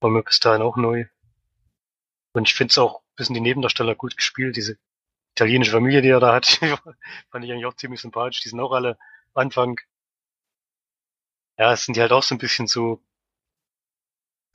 War 0.00 0.10
mir 0.10 0.22
bis 0.22 0.40
dahin 0.40 0.62
auch 0.62 0.76
neu. 0.76 1.06
Und 2.32 2.48
ich 2.48 2.54
finde 2.54 2.72
es 2.72 2.78
auch 2.78 3.00
ein 3.00 3.16
bisschen 3.16 3.34
die 3.34 3.40
Nebendarsteller 3.40 3.94
gut 3.94 4.16
gespielt. 4.16 4.56
Diese 4.56 4.78
italienische 5.36 5.72
Familie, 5.72 6.02
die 6.02 6.08
er 6.08 6.20
da 6.20 6.34
hat, 6.34 6.46
fand 7.30 7.44
ich 7.44 7.52
eigentlich 7.52 7.66
auch 7.66 7.76
ziemlich 7.76 8.00
sympathisch. 8.00 8.40
Die 8.40 8.48
sind 8.48 8.60
auch 8.60 8.72
alle 8.72 8.98
Anfang. 9.34 9.80
Ja, 11.60 11.76
sind 11.76 11.94
die 11.94 12.00
halt 12.00 12.12
auch 12.12 12.22
so 12.22 12.34
ein 12.34 12.38
bisschen 12.38 12.66
so 12.66 13.02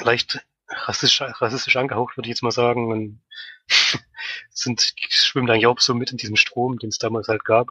leicht 0.01 0.43
rassistisch, 0.67 1.21
rassistisch 1.21 1.75
angehaucht, 1.75 2.17
würde 2.17 2.27
ich 2.27 2.31
jetzt 2.31 2.41
mal 2.41 2.49
sagen. 2.49 2.91
Und 2.91 3.21
sind, 4.49 4.95
schwimmen 5.09 5.47
eigentlich 5.51 5.67
auch 5.67 5.79
so 5.79 5.93
mit 5.93 6.11
in 6.11 6.17
diesem 6.17 6.35
Strom, 6.35 6.79
den 6.79 6.89
es 6.89 6.97
damals 6.97 7.27
halt 7.27 7.45
gab, 7.45 7.67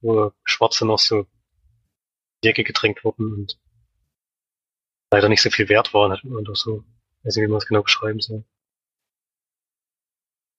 wo 0.00 0.32
Schwarze 0.42 0.86
noch 0.86 0.98
so 0.98 1.28
die 2.42 2.48
Ecke 2.48 2.64
gedrängt 2.64 3.04
wurden 3.04 3.32
und 3.32 3.60
leider 5.12 5.28
nicht 5.28 5.42
so 5.42 5.50
viel 5.50 5.68
wert 5.68 5.94
waren 5.94 6.20
oder 6.32 6.56
so. 6.56 6.84
Ich 7.20 7.26
weiß 7.26 7.36
nicht, 7.36 7.44
wie 7.44 7.50
man 7.50 7.58
es 7.58 7.66
genau 7.66 7.82
beschreiben 7.82 8.20
soll. 8.20 8.44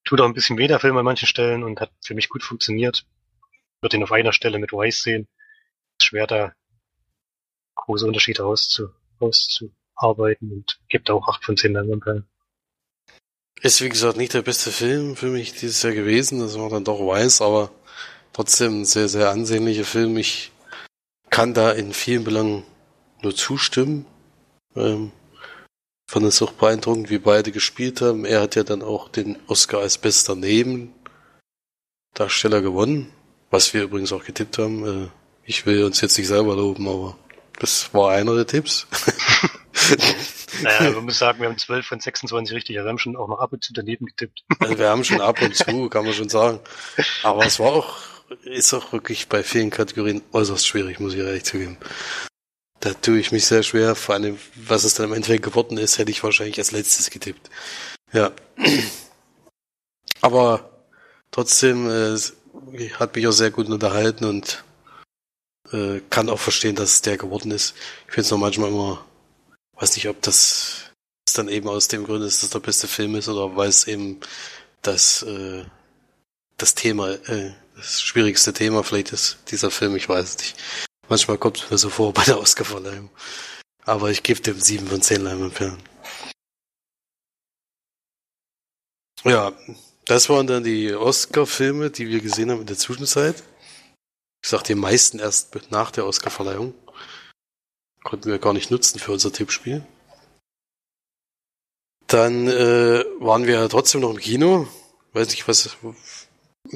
Tut 0.06 0.22
auch 0.22 0.26
ein 0.26 0.34
bisschen 0.34 0.58
weh, 0.58 0.68
der 0.68 0.80
Film 0.80 0.96
an 0.96 1.04
manchen 1.04 1.28
Stellen 1.28 1.66
und 1.66 1.82
hat 1.82 1.92
für 2.02 2.14
mich 2.14 2.30
gut 2.30 2.44
funktioniert. 2.44 3.06
Würde 3.82 3.98
ihn 3.98 4.04
auf 4.04 4.14
einer 4.14 4.32
Stelle 4.32 4.58
mit 4.58 4.72
Weiss 4.72 5.04
sehen. 5.04 5.28
Schwer 6.02 6.28
da 6.28 6.54
große 7.76 8.06
Unterschiede 8.06 8.46
auszu, 8.46 8.90
auszuarbeiten 9.20 10.52
und 10.52 10.80
gibt 10.90 11.10
auch 11.10 11.28
8 11.28 11.44
von 11.44 11.58
10 11.58 11.74
Leinwandperlen. 11.74 12.26
Ist 13.62 13.82
wie 13.82 13.90
gesagt 13.90 14.18
nicht 14.18 14.34
der 14.34 14.42
beste 14.42 14.72
Film 14.72 15.16
für 15.16 15.28
mich 15.28 15.54
dieses 15.54 15.82
Jahr 15.82 15.94
gewesen, 15.94 16.40
das 16.40 16.58
war 16.58 16.70
dann 16.70 16.84
doch 16.84 17.00
weiß, 17.00 17.42
aber 17.42 17.72
trotzdem 18.34 18.82
ein 18.82 18.86
sehr, 18.86 19.08
sehr 19.08 19.30
ansehnlicher 19.30 19.86
Film. 19.86 20.18
Ich 20.18 20.52
kann 21.30 21.54
da 21.54 21.72
in 21.72 21.94
vielen 21.94 22.24
Belangen 22.24 22.64
nur 23.22 23.36
zustimmen. 23.36 24.06
Ähm, 24.76 25.12
fand 26.08 26.26
es 26.26 26.42
auch 26.42 26.52
beeindruckend, 26.52 27.10
wie 27.10 27.18
beide 27.18 27.52
gespielt 27.52 28.02
haben. 28.02 28.26
Er 28.26 28.42
hat 28.42 28.56
ja 28.56 28.64
dann 28.64 28.82
auch 28.82 29.10
den 29.10 29.38
Oscar 29.48 29.80
als 29.80 29.98
bester 29.98 30.36
Nebendarsteller 30.36 32.62
gewonnen, 32.62 33.12
was 33.50 33.74
wir 33.74 33.84
übrigens 33.84 34.12
auch 34.12 34.24
getippt 34.24 34.58
haben. 34.58 35.06
Äh, 35.06 35.08
ich 35.46 35.66
will 35.66 35.84
uns 35.84 36.02
jetzt 36.02 36.18
nicht 36.18 36.28
selber 36.28 36.56
loben, 36.56 36.88
aber 36.88 37.18
das 37.60 37.94
war 37.94 38.12
einer 38.12 38.36
der 38.36 38.48
Tipps. 38.48 38.88
naja, 40.62 40.92
man 40.96 41.06
muss 41.06 41.18
sagen, 41.18 41.40
wir 41.40 41.48
haben 41.48 41.58
12 41.58 41.86
von 41.86 42.00
26 42.00 42.56
richtig. 42.56 42.78
Also 42.78 42.86
wir 42.86 42.90
haben 42.90 43.00
schon 43.00 43.16
auch 43.16 43.28
noch 43.28 43.40
ab 43.40 43.54
und 43.54 43.64
zu 43.64 43.74
daneben 43.74 44.06
getippt. 44.06 44.44
Also 44.60 44.78
wir 44.78 44.90
haben 44.90 45.04
schon 45.04 45.22
ab 45.22 45.42
und 45.42 45.56
zu, 45.56 45.90
kann 45.90 46.06
man 46.06 46.14
schon 46.14 46.30
sagen. 46.30 46.60
Aber 47.24 47.46
es 47.46 47.60
war 47.60 47.68
auch, 47.74 47.98
ist 48.44 48.74
auch 48.74 48.92
wirklich 48.92 49.28
bei 49.28 49.44
vielen 49.44 49.70
Kategorien 49.70 50.22
äußerst 50.32 50.68
schwierig, 50.68 51.00
muss 51.00 51.14
ich 51.14 51.20
ehrlich 51.20 51.44
zugeben. 51.44 51.78
Da 52.80 52.94
tue 52.94 53.20
ich 53.20 53.32
mich 53.32 53.46
sehr 53.46 53.64
schwer, 53.64 53.96
vor 53.96 54.16
allem, 54.16 54.38
was 54.56 54.84
es 54.84 54.94
dann 54.94 55.08
im 55.08 55.14
Endeffekt 55.14 55.44
geworden 55.44 55.78
ist, 55.78 55.98
hätte 55.98 56.12
ich 56.12 56.24
wahrscheinlich 56.24 56.60
als 56.60 56.72
letztes 56.72 57.10
getippt. 57.10 57.50
Ja. 58.14 58.32
Aber 60.22 60.70
trotzdem 61.32 61.90
äh, 61.90 62.18
hat 63.00 63.16
mich 63.16 63.28
auch 63.28 63.32
sehr 63.32 63.52
gut 63.52 63.70
unterhalten 63.70 64.26
und 64.26 64.64
äh, 65.72 66.02
kann 66.10 66.30
auch 66.30 66.40
verstehen, 66.40 66.76
dass 66.76 66.92
es 66.92 67.02
der 67.02 67.18
geworden 67.18 67.52
ist. 67.52 67.76
Ich 68.08 68.14
finde 68.14 68.22
es 68.22 68.32
noch 68.32 68.38
manchmal 68.38 68.70
immer, 68.70 69.06
weiß 69.74 69.96
nicht, 69.96 70.08
ob 70.10 70.22
das 70.22 70.92
dann 71.34 71.50
eben 71.50 71.68
aus 71.68 71.88
dem 71.88 72.04
Grund 72.04 72.24
ist, 72.24 72.44
dass 72.44 72.50
der 72.50 72.60
beste 72.60 72.88
Film 72.88 73.16
ist 73.16 73.28
oder 73.28 73.56
weil 73.56 73.70
es 73.70 73.88
eben 73.88 74.20
das, 74.82 75.24
äh, 75.24 75.66
das 76.58 76.76
Thema, 76.76 77.12
äh, 77.12 77.54
das 77.76 78.02
schwierigste 78.02 78.54
Thema 78.54 78.84
vielleicht 78.84 79.12
ist, 79.12 79.38
dieser 79.52 79.72
Film, 79.72 79.96
ich 79.96 80.08
weiß 80.08 80.30
es 80.30 80.38
nicht. 80.38 80.56
Manchmal 81.10 81.38
kommt 81.38 81.58
es 81.58 81.70
mir 81.70 81.78
so 81.78 81.90
vor 81.90 82.14
bei 82.14 82.24
der 82.24 82.40
Oscarverleihung. 82.40 83.10
Aber 83.84 84.10
ich 84.10 84.24
gebe 84.24 84.42
dem 84.42 84.60
sieben 84.60 84.88
von 84.88 85.02
zehn 85.02 85.22
Leinwandperlen. 85.22 85.78
Ja, 89.24 89.54
das 90.06 90.30
waren 90.30 90.46
dann 90.46 90.64
die 90.64 90.94
Oscar-Filme, 90.94 91.90
die 91.90 92.08
wir 92.08 92.20
gesehen 92.20 92.52
haben 92.52 92.62
in 92.62 92.68
der 92.68 92.78
Zwischenzeit. 92.78 93.44
Ich 94.46 94.52
sag 94.52 94.62
die 94.62 94.76
meisten 94.76 95.18
erst 95.18 95.72
nach 95.72 95.90
der 95.90 96.06
Oscar-Verleihung. 96.06 96.76
Konnten 98.04 98.30
wir 98.30 98.38
gar 98.38 98.54
nicht 98.54 98.70
nutzen 98.70 99.00
für 99.00 99.12
unser 99.12 99.34
Tippspiel. 99.34 99.84
Dann 102.06 102.48
äh, 102.48 103.04
waren 103.20 103.48
wir 103.48 103.68
trotzdem 103.70 104.02
noch 104.02 104.12
im 104.12 104.20
Kino. 104.20 104.68
Weiß 105.14 105.30
nicht, 105.30 105.48
was 105.48 105.76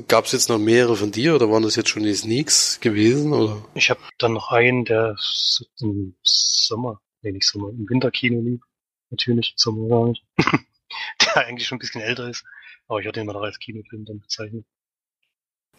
Gab 0.07 0.25
es 0.25 0.31
jetzt 0.31 0.49
noch 0.49 0.57
mehrere 0.57 0.95
von 0.95 1.11
dir 1.11 1.35
oder 1.35 1.51
waren 1.51 1.61
das 1.61 1.75
jetzt 1.75 1.89
schon 1.89 2.01
die 2.01 2.15
Sneaks 2.15 2.79
gewesen? 2.79 3.33
Oder? 3.33 3.63
Ich 3.75 3.91
habe 3.91 4.01
dann 4.17 4.33
noch 4.33 4.49
einen, 4.51 4.83
der 4.85 5.15
im 5.79 6.15
Sommer, 6.23 6.99
nee 7.21 7.33
nicht 7.33 7.45
Sommer, 7.45 7.69
im 7.69 7.87
Winterkino 7.87 8.41
lief. 8.41 8.61
Natürlich, 9.11 9.53
Sommer 9.57 9.89
gar 9.89 10.07
nicht. 10.07 10.25
der 11.21 11.45
eigentlich 11.45 11.67
schon 11.67 11.75
ein 11.75 11.81
bisschen 11.81 12.01
älter 12.01 12.31
ist. 12.31 12.43
Aber 12.87 12.99
ich 12.99 13.05
hatte 13.05 13.19
ihn 13.19 13.27
mal 13.27 13.33
noch 13.33 13.43
als 13.43 13.59
Kinofilm 13.59 14.05
dann 14.05 14.21
bezeichnet. 14.21 14.65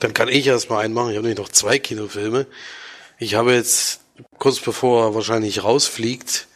Dann 0.01 0.15
kann 0.15 0.29
ich 0.29 0.47
erstmal 0.47 0.85
einen 0.85 0.95
machen. 0.95 1.11
Ich 1.11 1.17
habe 1.17 1.29
nämlich 1.29 1.39
noch 1.39 1.51
zwei 1.51 1.79
Kinofilme. 1.79 2.47
Ich 3.19 3.35
habe 3.35 3.55
jetzt 3.55 4.01
kurz 4.39 4.59
bevor 4.61 5.05
er 5.05 5.15
wahrscheinlich 5.15 5.63
rausfliegt, 5.63 6.49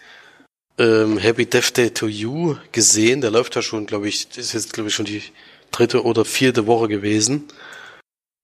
ähm, 0.78 1.18
Happy 1.18 1.46
Death 1.46 1.76
Day 1.76 1.90
to 1.90 2.06
You 2.06 2.56
gesehen. 2.72 3.20
Der 3.20 3.30
läuft 3.30 3.54
ja 3.54 3.62
schon, 3.62 3.86
glaube 3.86 4.08
ich, 4.08 4.36
ist 4.36 4.54
jetzt 4.54 4.72
glaube 4.72 4.88
ich 4.88 4.94
schon 4.94 5.04
die 5.04 5.22
dritte 5.70 6.04
oder 6.04 6.24
vierte 6.24 6.66
Woche 6.66 6.88
gewesen. 6.88 7.44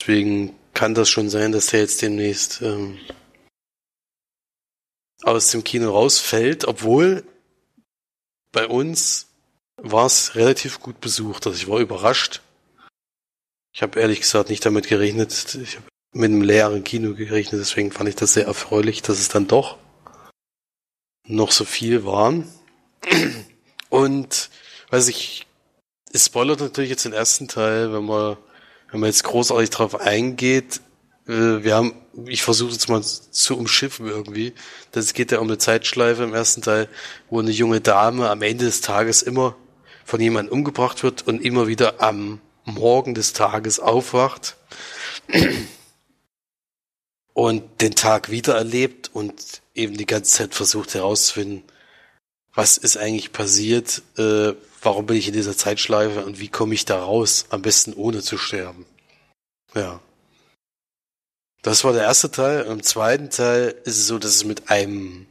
Deswegen 0.01 0.55
kann 0.74 0.94
das 0.94 1.09
schon 1.09 1.28
sein, 1.28 1.53
dass 1.53 1.66
der 1.68 1.80
jetzt 1.80 2.03
demnächst 2.03 2.62
ähm, 2.62 2.98
aus 5.22 5.51
dem 5.51 5.64
Kino 5.64 5.90
rausfällt, 5.90 6.66
obwohl 6.66 7.24
bei 8.53 8.66
uns 8.66 9.28
war 9.76 10.07
es 10.07 10.34
relativ 10.34 10.80
gut 10.80 11.01
besucht. 11.01 11.46
Also 11.46 11.57
ich 11.59 11.68
war 11.68 11.78
überrascht. 11.78 12.42
Ich 13.72 13.82
habe 13.82 14.00
ehrlich 14.00 14.20
gesagt 14.20 14.50
nicht 14.50 14.64
damit 14.66 14.88
gerechnet. 14.88 15.56
Ich 15.62 15.76
habe 15.76 15.86
mit 16.12 16.30
einem 16.30 16.42
leeren 16.42 16.82
Kino 16.82 17.14
gerechnet, 17.14 17.60
deswegen 17.60 17.92
fand 17.92 18.08
ich 18.08 18.16
das 18.16 18.34
sehr 18.34 18.46
erfreulich, 18.46 19.02
dass 19.02 19.18
es 19.18 19.28
dann 19.28 19.46
doch 19.46 19.78
noch 21.26 21.52
so 21.52 21.64
viel 21.64 22.04
waren. 22.04 22.48
Und 23.88 24.50
weiß 24.90 25.08
ich, 25.08 25.46
es 26.12 26.26
spoilert 26.26 26.60
natürlich 26.60 26.90
jetzt 26.90 27.04
den 27.04 27.12
ersten 27.12 27.46
Teil, 27.46 27.92
wenn 27.92 28.04
man, 28.04 28.36
wenn 28.90 29.00
man 29.00 29.08
jetzt 29.08 29.22
großartig 29.24 29.70
drauf 29.70 30.00
eingeht. 30.00 30.80
Äh, 31.28 31.62
wir 31.62 31.76
haben, 31.76 31.94
ich 32.26 32.42
versuche 32.42 32.72
jetzt 32.72 32.88
mal 32.88 33.02
zu 33.02 33.56
umschiffen 33.56 34.06
irgendwie. 34.06 34.52
Das 34.90 35.14
geht 35.14 35.30
ja 35.30 35.38
um 35.38 35.46
eine 35.46 35.58
Zeitschleife 35.58 36.24
im 36.24 36.34
ersten 36.34 36.62
Teil, 36.62 36.88
wo 37.30 37.38
eine 37.38 37.52
junge 37.52 37.80
Dame 37.80 38.28
am 38.28 38.42
Ende 38.42 38.64
des 38.64 38.80
Tages 38.80 39.22
immer 39.22 39.56
von 40.04 40.20
jemandem 40.20 40.52
umgebracht 40.52 41.04
wird 41.04 41.26
und 41.28 41.44
immer 41.44 41.68
wieder 41.68 42.02
am 42.02 42.40
Morgen 42.74 43.14
des 43.14 43.32
Tages 43.32 43.80
aufwacht 43.80 44.56
und 47.32 47.80
den 47.80 47.94
Tag 47.94 48.30
wieder 48.30 48.54
erlebt 48.56 49.10
und 49.12 49.62
eben 49.74 49.96
die 49.96 50.06
ganze 50.06 50.32
Zeit 50.32 50.54
versucht 50.54 50.94
herauszufinden, 50.94 51.64
was 52.54 52.76
ist 52.76 52.96
eigentlich 52.96 53.32
passiert, 53.32 54.02
äh, 54.18 54.52
warum 54.82 55.06
bin 55.06 55.16
ich 55.16 55.28
in 55.28 55.34
dieser 55.34 55.56
Zeitschleife 55.56 56.24
und 56.24 56.40
wie 56.40 56.48
komme 56.48 56.74
ich 56.74 56.84
da 56.84 57.02
raus, 57.02 57.46
am 57.50 57.62
besten 57.62 57.92
ohne 57.94 58.22
zu 58.22 58.38
sterben. 58.38 58.86
Ja. 59.74 60.00
Das 61.62 61.84
war 61.84 61.92
der 61.92 62.02
erste 62.02 62.30
Teil. 62.30 62.62
Im 62.62 62.82
zweiten 62.82 63.30
Teil 63.30 63.74
ist 63.84 63.98
es 63.98 64.06
so, 64.06 64.18
dass 64.18 64.34
es 64.34 64.44
mit 64.44 64.70
einem 64.70 65.26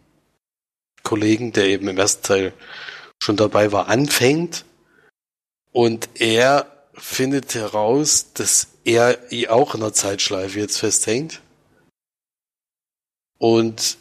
Kollegen, 1.04 1.54
der 1.54 1.66
eben 1.66 1.88
im 1.88 1.98
ersten 1.98 2.24
Teil 2.24 2.54
schon 3.22 3.36
dabei 3.36 3.72
war, 3.72 3.88
anfängt. 3.88 4.64
Und 5.72 6.10
er 6.16 6.79
findet 7.00 7.56
heraus, 7.56 8.34
dass 8.34 8.68
er 8.86 9.18
auch 9.50 9.74
in 9.74 9.82
der 9.82 9.94
Zeitschleife 9.94 10.60
jetzt 10.60 10.78
festhängt. 10.78 11.42
Und 13.38 13.98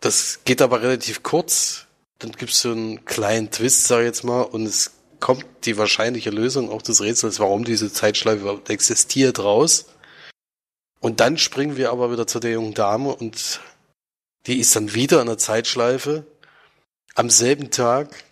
das 0.00 0.40
geht 0.44 0.62
aber 0.62 0.82
relativ 0.82 1.22
kurz 1.22 1.86
dann 2.22 2.32
gibt's 2.32 2.60
so 2.60 2.70
einen 2.70 3.04
kleinen 3.04 3.50
Twist, 3.50 3.88
sag 3.88 4.00
ich 4.00 4.06
jetzt 4.06 4.22
mal, 4.22 4.42
und 4.42 4.64
es 4.64 4.92
kommt 5.18 5.44
die 5.64 5.76
wahrscheinliche 5.76 6.30
Lösung 6.30 6.70
auch 6.70 6.82
des 6.82 7.00
Rätsels, 7.00 7.40
warum 7.40 7.64
diese 7.64 7.92
Zeitschleife 7.92 8.42
überhaupt 8.42 8.70
existiert, 8.70 9.40
raus. 9.40 9.86
Und 11.00 11.20
dann 11.20 11.36
springen 11.36 11.76
wir 11.76 11.90
aber 11.90 12.12
wieder 12.12 12.26
zu 12.26 12.38
der 12.38 12.52
jungen 12.52 12.74
Dame 12.74 13.14
und 13.14 13.60
die 14.46 14.58
ist 14.58 14.74
dann 14.76 14.94
wieder 14.94 15.20
in 15.20 15.26
der 15.26 15.38
Zeitschleife 15.38 16.26
am 17.14 17.28
selben 17.28 17.70
Tag 17.70 18.24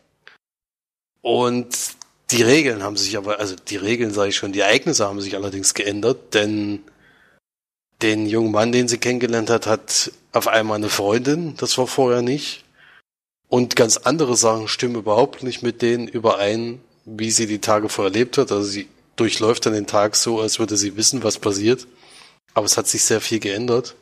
und 1.21 1.77
die 2.33 2.43
Regeln 2.43 2.83
haben 2.83 2.97
sich 2.97 3.17
aber, 3.17 3.41
also 3.41 3.57
die 3.57 3.77
Regeln 3.77 4.13
sage 4.13 4.31
ich 4.31 4.37
schon, 4.37 4.53
die 4.53 4.61
Ereignisse 4.61 5.07
haben 5.07 5.21
sich 5.21 5.35
allerdings 5.37 5.75
geändert, 5.75 6.35
denn 6.35 6.81
den 8.03 8.27
jungen 8.27 8.53
Mann, 8.53 8.73
den 8.73 8.89
sie 8.89 8.99
kennengelernt 8.99 9.51
hat, 9.51 9.67
hat 9.67 10.13
auf 10.33 10.49
einmal 10.49 10.77
eine 10.77 10.89
Freundin, 10.89 11.57
das 11.57 11.77
war 11.79 11.87
vorher 11.87 12.23
nicht. 12.23 12.65
Und 13.49 13.75
ganz 13.75 13.97
andere 13.97 14.37
Sachen 14.37 14.69
stimmen 14.69 14.95
überhaupt 14.95 15.43
nicht 15.43 15.63
mit 15.63 15.83
denen 15.83 16.07
überein, 16.07 16.81
wie 17.05 17.31
sie 17.31 17.47
die 17.47 17.61
Tage 17.61 17.89
vorher 17.89 18.13
erlebt 18.13 18.39
hat. 18.39 18.53
Also 18.53 18.63
sie 18.63 18.89
durchläuft 19.17 19.67
dann 19.67 19.73
den 19.73 19.89
Tag 19.89 20.15
so, 20.15 20.41
als 20.41 20.61
würde 20.61 20.77
sie 20.77 20.97
wissen, 20.97 21.25
was 21.25 21.39
passiert. 21.39 21.87
Aber 22.55 22.67
es 22.67 22.77
hat 22.77 22.87
sich 22.87 23.03
sehr 23.03 23.21
viel 23.21 23.41
geändert. 23.41 23.97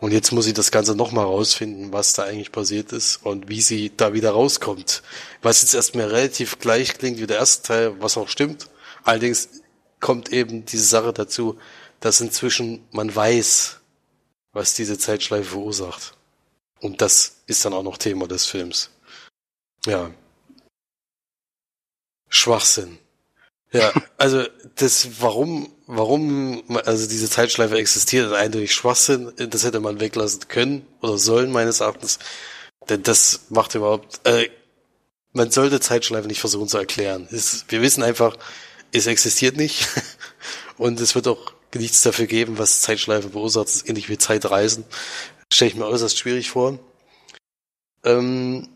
Und 0.00 0.12
jetzt 0.12 0.32
muss 0.32 0.46
sie 0.46 0.54
das 0.54 0.70
Ganze 0.70 0.94
nochmal 0.94 1.26
rausfinden, 1.26 1.92
was 1.92 2.14
da 2.14 2.24
eigentlich 2.24 2.52
passiert 2.52 2.92
ist 2.92 3.18
und 3.24 3.48
wie 3.48 3.60
sie 3.60 3.92
da 3.94 4.14
wieder 4.14 4.30
rauskommt. 4.30 5.02
Was 5.42 5.60
jetzt 5.60 5.74
erstmal 5.74 6.06
relativ 6.06 6.58
gleich 6.58 6.96
klingt 6.96 7.18
wie 7.18 7.26
der 7.26 7.36
erste 7.36 7.68
Teil, 7.68 8.00
was 8.00 8.16
auch 8.16 8.28
stimmt. 8.28 8.70
Allerdings 9.04 9.48
kommt 10.00 10.32
eben 10.32 10.64
diese 10.64 10.84
Sache 10.84 11.12
dazu, 11.12 11.58
dass 12.00 12.22
inzwischen 12.22 12.86
man 12.92 13.14
weiß, 13.14 13.80
was 14.52 14.74
diese 14.74 14.98
Zeitschleife 14.98 15.50
verursacht. 15.50 16.14
Und 16.80 17.02
das 17.02 17.42
ist 17.46 17.64
dann 17.66 17.74
auch 17.74 17.82
noch 17.82 17.98
Thema 17.98 18.26
des 18.26 18.46
Films. 18.46 18.90
Ja. 19.84 20.10
Schwachsinn. 22.30 22.98
Ja, 23.72 23.92
also 24.18 24.44
das, 24.76 25.20
warum, 25.20 25.72
warum, 25.86 26.62
also 26.84 27.08
diese 27.08 27.30
Zeitschleife 27.30 27.76
existiert, 27.76 28.26
ist 28.26 28.32
eindeutig 28.32 28.74
Schwachsinn. 28.74 29.32
Das 29.36 29.64
hätte 29.64 29.80
man 29.80 30.00
weglassen 30.00 30.48
können 30.48 30.86
oder 31.00 31.18
sollen 31.18 31.52
meines 31.52 31.80
Erachtens. 31.80 32.18
Denn 32.88 33.02
das 33.02 33.42
macht 33.50 33.74
überhaupt, 33.74 34.26
äh, 34.26 34.48
man 35.32 35.52
sollte 35.52 35.78
Zeitschleife 35.78 36.26
nicht 36.26 36.40
versuchen 36.40 36.68
zu 36.68 36.78
erklären. 36.78 37.28
Es, 37.30 37.64
wir 37.68 37.82
wissen 37.82 38.02
einfach, 38.02 38.36
es 38.92 39.06
existiert 39.06 39.56
nicht 39.56 39.86
und 40.76 41.00
es 41.00 41.14
wird 41.14 41.28
auch 41.28 41.52
nichts 41.74 42.02
dafür 42.02 42.26
geben, 42.26 42.58
was 42.58 42.80
Zeitschleife 42.80 43.28
ist 43.28 43.88
ähnlich 43.88 44.08
wie 44.08 44.18
Zeitreisen. 44.18 44.84
Stelle 45.52 45.70
ich 45.70 45.76
mir 45.76 45.86
äußerst 45.86 46.18
schwierig 46.18 46.50
vor. 46.50 46.80
Ähm, 48.04 48.68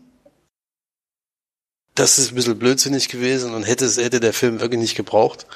das 1.95 2.19
ist 2.19 2.31
ein 2.31 2.35
bisschen 2.35 2.59
blödsinnig 2.59 3.09
gewesen 3.09 3.53
und 3.53 3.63
hätte, 3.63 3.87
hätte 3.87 4.19
der 4.19 4.33
Film 4.33 4.59
wirklich 4.59 4.79
nicht 4.79 4.95
gebraucht. 4.95 5.47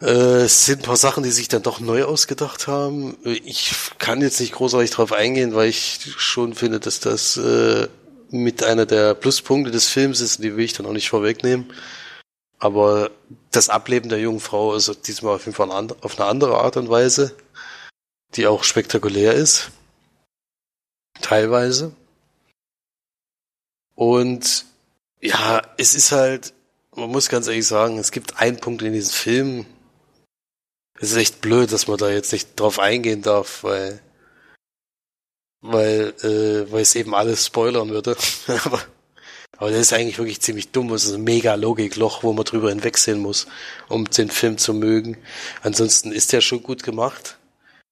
Äh, 0.00 0.44
es 0.44 0.64
sind 0.64 0.80
ein 0.80 0.86
paar 0.86 0.96
Sachen, 0.96 1.22
die 1.22 1.30
sich 1.30 1.48
dann 1.48 1.62
doch 1.62 1.78
neu 1.78 2.04
ausgedacht 2.04 2.66
haben. 2.66 3.16
Ich 3.24 3.72
kann 3.98 4.22
jetzt 4.22 4.40
nicht 4.40 4.54
großartig 4.54 4.90
drauf 4.90 5.12
eingehen, 5.12 5.54
weil 5.54 5.68
ich 5.68 6.00
schon 6.16 6.54
finde, 6.54 6.80
dass 6.80 7.00
das 7.00 7.36
äh, 7.36 7.88
mit 8.30 8.64
einer 8.64 8.86
der 8.86 9.14
Pluspunkte 9.14 9.70
des 9.70 9.88
Films 9.88 10.20
ist, 10.20 10.42
die 10.42 10.56
will 10.56 10.64
ich 10.64 10.72
dann 10.72 10.86
auch 10.86 10.92
nicht 10.92 11.10
vorwegnehmen. 11.10 11.72
Aber 12.58 13.10
das 13.50 13.68
Ableben 13.68 14.08
der 14.08 14.20
jungen 14.20 14.40
Frau 14.40 14.74
ist 14.74 15.06
diesmal 15.06 15.36
auf 15.36 15.46
jeden 15.46 15.56
Fall 15.56 15.70
auf 15.70 16.18
eine 16.18 16.28
andere 16.28 16.58
Art 16.58 16.76
und 16.76 16.88
Weise, 16.88 17.34
die 18.34 18.46
auch 18.46 18.64
spektakulär 18.64 19.34
ist. 19.34 19.70
Teilweise. 21.20 21.94
Und 23.94 24.64
ja, 25.20 25.62
es 25.76 25.94
ist 25.94 26.12
halt, 26.12 26.52
man 26.94 27.10
muss 27.10 27.28
ganz 27.28 27.46
ehrlich 27.46 27.66
sagen, 27.66 27.98
es 27.98 28.12
gibt 28.12 28.38
einen 28.38 28.58
Punkt 28.58 28.82
in 28.82 28.92
diesem 28.92 29.12
Film. 29.12 29.66
Es 30.98 31.12
ist 31.12 31.16
echt 31.16 31.40
blöd, 31.40 31.72
dass 31.72 31.86
man 31.88 31.98
da 31.98 32.10
jetzt 32.10 32.32
nicht 32.32 32.58
drauf 32.58 32.78
eingehen 32.78 33.22
darf, 33.22 33.64
weil 33.64 34.00
weil 35.62 36.14
äh, 36.22 36.72
weil 36.72 36.82
es 36.82 36.94
eben 36.94 37.14
alles 37.14 37.46
spoilern 37.46 37.90
würde. 37.90 38.16
aber 38.64 38.80
aber 39.56 39.70
das 39.70 39.80
ist 39.80 39.92
eigentlich 39.92 40.18
wirklich 40.18 40.40
ziemlich 40.40 40.70
dumm. 40.70 40.92
Es 40.92 41.04
ist 41.04 41.12
ein 41.14 41.24
mega 41.24 41.54
Logikloch, 41.54 42.22
wo 42.22 42.32
man 42.32 42.44
drüber 42.46 42.70
hinwegsehen 42.70 43.20
muss, 43.20 43.46
um 43.88 44.08
den 44.08 44.30
Film 44.30 44.56
zu 44.56 44.72
mögen. 44.72 45.18
Ansonsten 45.62 46.12
ist 46.12 46.32
der 46.32 46.40
schon 46.40 46.62
gut 46.62 46.82
gemacht. 46.82 47.38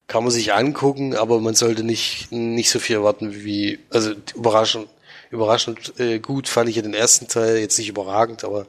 Kann 0.06 0.24
man 0.24 0.32
sich 0.32 0.54
angucken, 0.54 1.14
aber 1.14 1.40
man 1.40 1.54
sollte 1.54 1.84
nicht 1.84 2.32
nicht 2.32 2.70
so 2.70 2.78
viel 2.78 2.96
erwarten 2.96 3.44
wie 3.44 3.78
also 3.90 4.12
überraschend 4.34 4.88
überraschend 5.30 5.98
äh, 5.98 6.18
gut 6.18 6.48
fand 6.48 6.68
ich 6.68 6.76
ja 6.76 6.82
den 6.82 6.94
ersten 6.94 7.28
Teil, 7.28 7.58
jetzt 7.58 7.78
nicht 7.78 7.88
überragend, 7.88 8.44
aber 8.44 8.66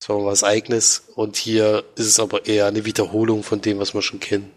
es 0.00 0.08
war 0.08 0.18
mal 0.18 0.26
was 0.26 0.44
eigenes. 0.44 1.04
Und 1.14 1.36
hier 1.36 1.84
ist 1.96 2.06
es 2.06 2.20
aber 2.20 2.46
eher 2.46 2.66
eine 2.66 2.84
Wiederholung 2.84 3.42
von 3.42 3.60
dem, 3.60 3.78
was 3.78 3.94
wir 3.94 4.02
schon 4.02 4.20
kennen. 4.20 4.52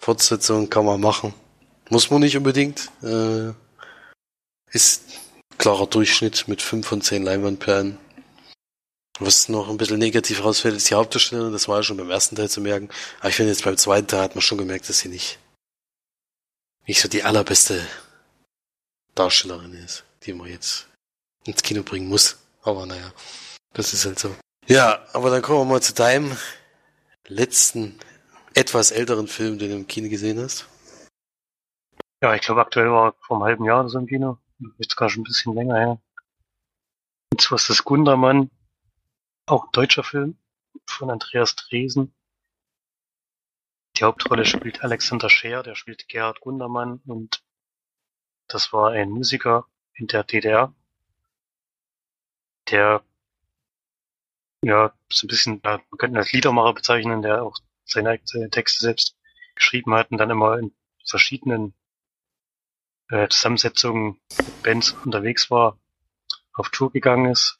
Fortsetzung 0.00 0.70
kann 0.70 0.86
man 0.86 1.00
machen. 1.00 1.34
Muss 1.90 2.10
man 2.10 2.20
nicht 2.20 2.36
unbedingt. 2.36 2.90
Äh, 3.02 3.52
ist 4.72 5.02
klarer 5.58 5.86
Durchschnitt 5.86 6.48
mit 6.48 6.62
5 6.62 6.86
von 6.86 7.02
10 7.02 7.22
Leinwandperlen. 7.22 7.98
Was 9.18 9.50
noch 9.50 9.68
ein 9.68 9.76
bisschen 9.76 9.98
negativ 9.98 10.42
rausfällt, 10.42 10.76
ist 10.76 10.88
die 10.88 10.94
Hauptdarstellerin. 10.94 11.52
Das 11.52 11.68
war 11.68 11.78
ja 11.78 11.82
schon 11.82 11.98
beim 11.98 12.10
ersten 12.10 12.36
Teil 12.36 12.48
zu 12.48 12.62
merken. 12.62 12.88
Aber 13.18 13.28
ich 13.28 13.34
finde 13.34 13.52
jetzt 13.52 13.64
beim 13.64 13.76
zweiten 13.76 14.06
Teil 14.06 14.22
hat 14.22 14.34
man 14.34 14.40
schon 14.40 14.56
gemerkt, 14.56 14.88
dass 14.88 15.00
sie 15.00 15.10
nicht, 15.10 15.38
nicht 16.86 17.02
so 17.02 17.08
die 17.08 17.24
allerbeste 17.24 17.86
Darstellerin 19.20 19.74
ist, 19.74 20.06
die 20.22 20.32
man 20.32 20.48
jetzt 20.48 20.88
ins 21.44 21.62
Kino 21.62 21.82
bringen 21.82 22.08
muss. 22.08 22.42
Aber 22.62 22.86
naja, 22.86 23.12
das 23.74 23.92
ist 23.92 24.06
halt 24.06 24.18
so. 24.18 24.34
Ja, 24.66 25.06
aber 25.12 25.28
dann 25.28 25.42
kommen 25.42 25.58
wir 25.58 25.74
mal 25.74 25.82
zu 25.82 25.92
deinem 25.92 26.38
letzten, 27.26 27.98
etwas 28.54 28.92
älteren 28.92 29.28
Film, 29.28 29.58
den 29.58 29.70
du 29.70 29.76
im 29.76 29.86
Kino 29.86 30.08
gesehen 30.08 30.40
hast. 30.40 30.66
Ja, 32.22 32.34
ich 32.34 32.40
glaube 32.40 32.62
aktuell 32.62 32.90
war 32.90 33.14
vor 33.20 33.36
einem 33.36 33.44
halben 33.44 33.64
Jahr 33.66 33.86
so 33.90 33.98
im 33.98 34.06
Kino. 34.06 34.38
Jetzt 34.78 34.96
gar 34.96 35.10
schon 35.10 35.20
ein 35.20 35.24
bisschen 35.24 35.54
länger 35.54 35.76
her. 35.76 36.02
Und 37.30 37.42
zwar 37.42 37.56
ist 37.56 37.68
das 37.68 37.84
Gundermann, 37.84 38.50
auch 39.44 39.64
ein 39.64 39.72
deutscher 39.72 40.02
Film 40.02 40.38
von 40.86 41.10
Andreas 41.10 41.56
Dresen. 41.56 42.14
Die 43.98 44.04
Hauptrolle 44.04 44.46
spielt 44.46 44.82
Alexander 44.82 45.28
Scheer, 45.28 45.62
der 45.62 45.74
spielt 45.74 46.08
Gerhard 46.08 46.40
Gundermann 46.40 47.02
und 47.04 47.42
das 48.50 48.72
war 48.72 48.90
ein 48.90 49.10
Musiker 49.10 49.66
in 49.94 50.06
der 50.06 50.24
DDR, 50.24 50.74
der 52.70 53.02
ja 54.62 54.92
so 55.10 55.26
ein 55.26 55.28
bisschen, 55.28 55.60
man 55.62 55.80
könnte 55.98 56.14
ihn 56.14 56.18
als 56.18 56.32
Liedermacher 56.32 56.74
bezeichnen, 56.74 57.22
der 57.22 57.42
auch 57.42 57.56
seine, 57.84 58.20
seine 58.24 58.50
Texte 58.50 58.80
selbst 58.80 59.16
geschrieben 59.54 59.94
hat 59.94 60.10
und 60.10 60.18
dann 60.18 60.30
immer 60.30 60.58
in 60.58 60.72
verschiedenen 61.04 61.74
äh, 63.08 63.28
Zusammensetzungen 63.28 64.20
mit 64.36 64.62
Bands 64.62 64.92
unterwegs 65.04 65.50
war, 65.50 65.78
auf 66.52 66.68
Tour 66.70 66.92
gegangen 66.92 67.30
ist. 67.30 67.58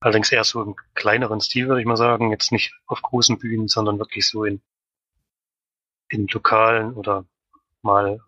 Allerdings 0.00 0.32
eher 0.32 0.44
so 0.44 0.62
im 0.62 0.76
kleineren 0.94 1.40
Stil, 1.40 1.68
würde 1.68 1.80
ich 1.80 1.86
mal 1.86 1.96
sagen. 1.96 2.30
Jetzt 2.30 2.52
nicht 2.52 2.72
auf 2.86 3.02
großen 3.02 3.38
Bühnen, 3.38 3.68
sondern 3.68 3.98
wirklich 3.98 4.26
so 4.26 4.44
in, 4.44 4.62
in 6.08 6.26
Lokalen 6.28 6.94
oder 6.94 7.26
mal 7.82 8.20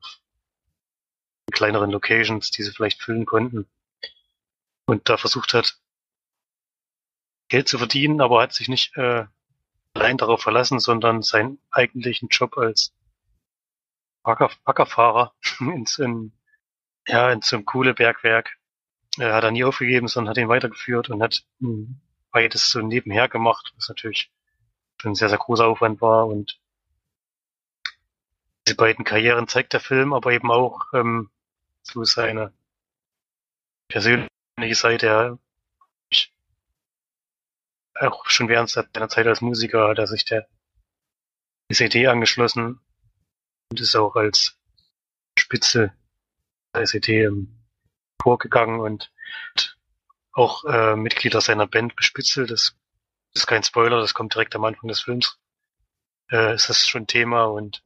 kleineren 1.52 1.90
Locations, 1.90 2.50
die 2.50 2.62
sie 2.62 2.72
vielleicht 2.72 3.02
füllen 3.02 3.26
konnten. 3.26 3.68
Und 4.86 5.08
da 5.08 5.16
versucht 5.16 5.54
hat, 5.54 5.78
Geld 7.48 7.68
zu 7.68 7.78
verdienen, 7.78 8.20
aber 8.20 8.42
hat 8.42 8.54
sich 8.54 8.68
nicht 8.68 8.96
äh, 8.96 9.26
allein 9.94 10.16
darauf 10.16 10.42
verlassen, 10.42 10.80
sondern 10.80 11.22
seinen 11.22 11.58
eigentlichen 11.70 12.28
Job 12.28 12.56
als 12.56 12.94
Bagger, 14.22 14.50
Baggerfahrer 14.64 15.34
in, 15.60 16.32
ja, 17.06 17.30
in 17.30 17.42
so 17.42 17.56
einem 17.56 17.64
coole 17.66 17.94
Bergwerk 17.94 18.56
äh, 19.18 19.32
hat 19.32 19.44
er 19.44 19.50
nie 19.50 19.64
aufgegeben, 19.64 20.08
sondern 20.08 20.30
hat 20.30 20.38
ihn 20.38 20.48
weitergeführt 20.48 21.10
und 21.10 21.22
hat 21.22 21.44
mh, 21.58 21.94
beides 22.30 22.70
so 22.70 22.80
nebenher 22.80 23.28
gemacht, 23.28 23.72
was 23.76 23.88
natürlich 23.88 24.32
schon 25.00 25.12
ein 25.12 25.16
sehr, 25.16 25.28
sehr 25.28 25.38
großer 25.38 25.66
Aufwand 25.66 26.00
war 26.00 26.26
und 26.26 26.58
diese 28.66 28.76
beiden 28.76 29.04
Karrieren 29.04 29.48
zeigt 29.48 29.72
der 29.72 29.80
Film, 29.80 30.12
aber 30.12 30.32
eben 30.32 30.50
auch 30.50 30.92
ähm, 30.94 31.30
so 31.82 32.04
seine 32.04 32.52
persönliche 33.88 34.74
Seite. 34.74 35.06
Er 35.06 35.38
auch 38.00 38.26
schon 38.26 38.48
während 38.48 38.70
seiner 38.70 39.08
Zeit 39.08 39.26
als 39.26 39.40
Musiker 39.40 39.88
hat 39.88 39.98
er 39.98 40.06
sich 40.06 40.24
der 40.24 40.48
SED 41.68 42.06
angeschlossen 42.06 42.80
und 43.70 43.80
ist 43.80 43.94
auch 43.96 44.16
als 44.16 44.58
Spitze 45.38 45.92
der 46.74 46.82
SED 46.82 47.30
vorgegangen 48.20 48.80
und 48.80 49.12
auch 50.32 50.64
äh, 50.64 50.96
Mitglieder 50.96 51.40
seiner 51.40 51.66
Band 51.66 51.94
bespitzelt. 51.96 52.50
Das 52.50 52.76
ist 53.34 53.46
kein 53.46 53.62
Spoiler, 53.62 54.00
das 54.00 54.14
kommt 54.14 54.34
direkt 54.34 54.54
am 54.56 54.64
Anfang 54.64 54.88
des 54.88 55.02
Films. 55.02 55.38
Äh, 56.30 56.54
ist 56.54 56.68
das 56.68 56.86
schon 56.86 57.06
Thema 57.06 57.44
und 57.44 57.82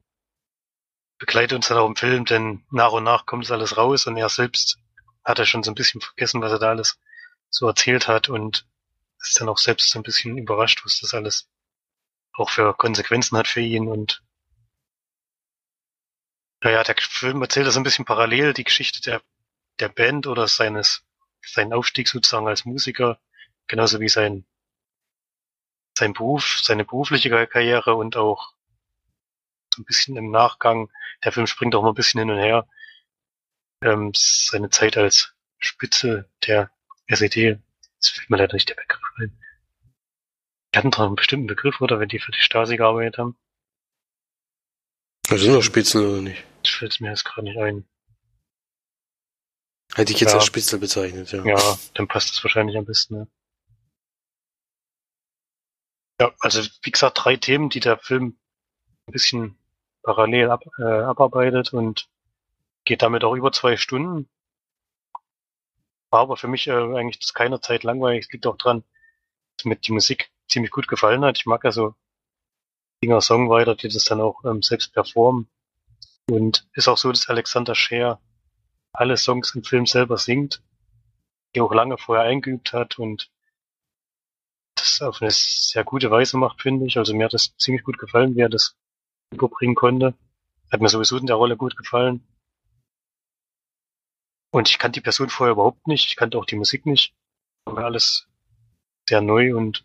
begleitet 1.18 1.54
uns 1.56 1.68
dann 1.68 1.78
auch 1.78 1.86
im 1.86 1.96
Film, 1.96 2.24
denn 2.24 2.64
nach 2.70 2.92
und 2.92 3.04
nach 3.04 3.26
kommt 3.26 3.44
es 3.44 3.50
alles 3.50 3.76
raus 3.76 4.06
und 4.06 4.16
er 4.16 4.28
selbst 4.28 4.78
hat 5.24 5.38
er 5.38 5.46
schon 5.46 5.62
so 5.62 5.70
ein 5.70 5.74
bisschen 5.74 6.00
vergessen, 6.00 6.40
was 6.40 6.52
er 6.52 6.58
da 6.58 6.70
alles 6.70 6.98
so 7.48 7.66
erzählt 7.66 8.08
hat 8.08 8.28
und 8.28 8.66
ist 9.20 9.40
dann 9.40 9.48
auch 9.48 9.58
selbst 9.58 9.90
so 9.90 9.98
ein 9.98 10.02
bisschen 10.02 10.36
überrascht, 10.38 10.84
was 10.84 11.00
das 11.00 11.14
alles 11.14 11.48
auch 12.32 12.50
für 12.50 12.74
Konsequenzen 12.74 13.36
hat 13.38 13.48
für 13.48 13.60
ihn 13.60 13.88
und 13.88 14.22
naja, 16.62 16.82
der 16.82 16.96
Film 16.98 17.42
erzählt 17.42 17.66
das 17.66 17.76
ein 17.76 17.82
bisschen 17.82 18.04
parallel, 18.04 18.52
die 18.52 18.64
Geschichte 18.64 19.00
der, 19.00 19.22
der 19.78 19.88
Band 19.88 20.26
oder 20.26 20.48
seines, 20.48 21.04
seinen 21.44 21.72
Aufstieg 21.72 22.08
sozusagen 22.08 22.48
als 22.48 22.64
Musiker, 22.64 23.20
genauso 23.66 24.00
wie 24.00 24.08
sein, 24.08 24.46
sein 25.96 26.12
Beruf, 26.12 26.60
seine 26.62 26.84
berufliche 26.84 27.30
Karriere 27.46 27.94
und 27.94 28.16
auch 28.16 28.55
so 29.76 29.82
ein 29.82 29.84
bisschen 29.84 30.16
im 30.16 30.30
Nachgang, 30.30 30.90
der 31.24 31.32
Film 31.32 31.46
springt 31.46 31.74
auch 31.74 31.82
mal 31.82 31.90
ein 31.90 31.94
bisschen 31.94 32.18
hin 32.20 32.30
und 32.30 32.38
her, 32.38 32.66
ähm, 33.82 34.12
seine 34.14 34.70
Zeit 34.70 34.96
als 34.96 35.34
Spitze 35.58 36.30
der 36.46 36.70
SED, 37.06 37.58
jetzt 37.94 38.08
fällt 38.10 38.30
mir 38.30 38.38
leider 38.38 38.54
nicht 38.54 38.68
der 38.68 38.74
Begriff 38.74 39.02
ein, 39.18 39.38
Die 40.72 40.78
hatten 40.78 40.90
doch 40.90 41.00
einen 41.00 41.14
bestimmten 41.16 41.46
Begriff, 41.46 41.80
oder? 41.80 42.00
Wenn 42.00 42.08
die 42.08 42.18
für 42.18 42.32
die 42.32 42.40
Stasi 42.40 42.76
gearbeitet 42.76 43.18
haben. 43.18 43.38
Das 45.28 45.40
sind 45.40 45.52
doch 45.52 45.62
Spitzel, 45.62 46.06
oder 46.06 46.22
nicht? 46.22 46.44
Das 46.62 46.72
fällt 46.72 47.00
mir 47.00 47.10
jetzt 47.10 47.24
gerade 47.24 47.42
nicht 47.44 47.58
ein. 47.58 47.88
Hätte 49.94 50.12
ich 50.12 50.20
jetzt 50.20 50.30
Ja. 50.32 50.36
als 50.38 50.46
Spitzel 50.46 50.78
bezeichnet, 50.78 51.32
ja. 51.32 51.44
Ja, 51.44 51.78
dann 51.94 52.08
passt 52.08 52.30
das 52.30 52.44
wahrscheinlich 52.44 52.76
am 52.76 52.84
besten, 52.84 53.16
ja. 53.16 53.26
Ja, 56.20 56.34
also 56.40 56.62
wie 56.82 56.90
gesagt, 56.90 57.18
drei 57.22 57.36
Themen, 57.36 57.68
die 57.68 57.80
der 57.80 57.98
Film 57.98 58.38
ein 59.06 59.12
bisschen 59.12 59.58
parallel 60.06 60.50
ab, 60.50 60.62
äh, 60.78 60.84
abarbeitet 60.84 61.72
und 61.72 62.08
geht 62.84 63.02
damit 63.02 63.24
auch 63.24 63.34
über 63.34 63.50
zwei 63.50 63.76
Stunden. 63.76 64.28
War 66.10 66.20
aber 66.20 66.36
für 66.36 66.46
mich 66.46 66.68
äh, 66.68 66.72
eigentlich 66.72 67.20
zu 67.20 67.34
keiner 67.34 67.60
Zeit 67.60 67.82
langweilig. 67.82 68.26
Es 68.26 68.32
liegt 68.32 68.46
auch 68.46 68.56
dran, 68.56 68.84
dass 69.56 69.64
mir 69.64 69.74
die 69.74 69.92
Musik 69.92 70.30
ziemlich 70.48 70.70
gut 70.70 70.86
gefallen 70.86 71.24
hat. 71.24 71.38
Ich 71.38 71.46
mag 71.46 71.64
ja 71.64 71.72
so 71.72 71.94
Singer 73.02 73.20
Songwriter, 73.20 73.74
die 73.74 73.88
das 73.88 74.04
dann 74.04 74.20
auch 74.20 74.44
ähm, 74.44 74.62
selbst 74.62 74.94
performen. 74.94 75.48
Und 76.30 76.68
ist 76.74 76.88
auch 76.88 76.96
so, 76.96 77.10
dass 77.10 77.28
Alexander 77.28 77.74
Scheer 77.74 78.20
alle 78.92 79.16
Songs 79.16 79.54
im 79.56 79.64
Film 79.64 79.86
selber 79.86 80.18
singt, 80.18 80.62
die 81.54 81.60
auch 81.60 81.74
lange 81.74 81.98
vorher 81.98 82.24
eingeübt 82.24 82.72
hat 82.72 82.98
und 82.98 83.28
das 84.76 85.02
auf 85.02 85.20
eine 85.20 85.32
sehr 85.32 85.82
gute 85.82 86.10
Weise 86.12 86.36
macht, 86.36 86.62
finde 86.62 86.86
ich. 86.86 86.96
Also 86.96 87.12
mir 87.14 87.24
hat 87.24 87.34
das 87.34 87.56
ziemlich 87.56 87.82
gut 87.82 87.98
gefallen, 87.98 88.36
wie 88.36 88.40
er 88.40 88.48
das 88.48 88.76
überbringen 89.32 89.74
konnte. 89.74 90.14
Hat 90.70 90.80
mir 90.80 90.88
sowieso 90.88 91.16
in 91.18 91.26
der 91.26 91.36
Rolle 91.36 91.56
gut 91.56 91.76
gefallen. 91.76 92.26
Und 94.50 94.68
ich 94.68 94.78
kannte 94.78 95.00
die 95.00 95.04
Person 95.04 95.28
vorher 95.28 95.52
überhaupt 95.52 95.86
nicht. 95.86 96.06
Ich 96.06 96.16
kannte 96.16 96.38
auch 96.38 96.46
die 96.46 96.56
Musik 96.56 96.86
nicht. 96.86 97.14
War 97.66 97.84
alles 97.84 98.28
sehr 99.08 99.20
neu 99.20 99.56
und 99.56 99.84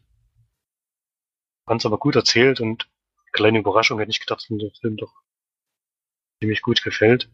fand 1.67 1.81
es 1.81 1.85
aber 1.85 1.97
gut 1.97 2.15
erzählt 2.15 2.59
und 2.59 2.89
kleine 3.31 3.59
Überraschung 3.59 3.99
hätte 3.99 4.11
ich 4.11 4.19
gedacht, 4.19 4.49
mir 4.49 4.57
der 4.57 4.71
Film 4.71 4.97
doch 4.97 5.13
ziemlich 6.39 6.61
gut 6.61 6.81
gefällt. 6.83 7.31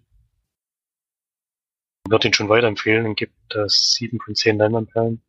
Ich 2.06 2.12
würde 2.12 2.28
ihn 2.28 2.34
schon 2.34 2.50
weiterempfehlen 2.50 3.06
und 3.06 3.16
gibt 3.16 3.36
das 3.50 3.94
sieben 3.94 4.20
von 4.20 4.36
zehn 4.36 4.58
Leinwandperlen. 4.58 5.22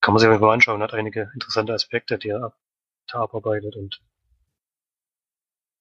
Kann 0.00 0.14
man 0.14 0.20
sich 0.20 0.28
mal 0.28 0.52
anschauen, 0.52 0.82
hat 0.82 0.94
einige 0.94 1.30
interessante 1.34 1.74
Aspekte, 1.74 2.18
die 2.18 2.28
er 2.28 2.56
da 3.06 3.20
abarbeitet 3.20 3.76
und 3.76 4.00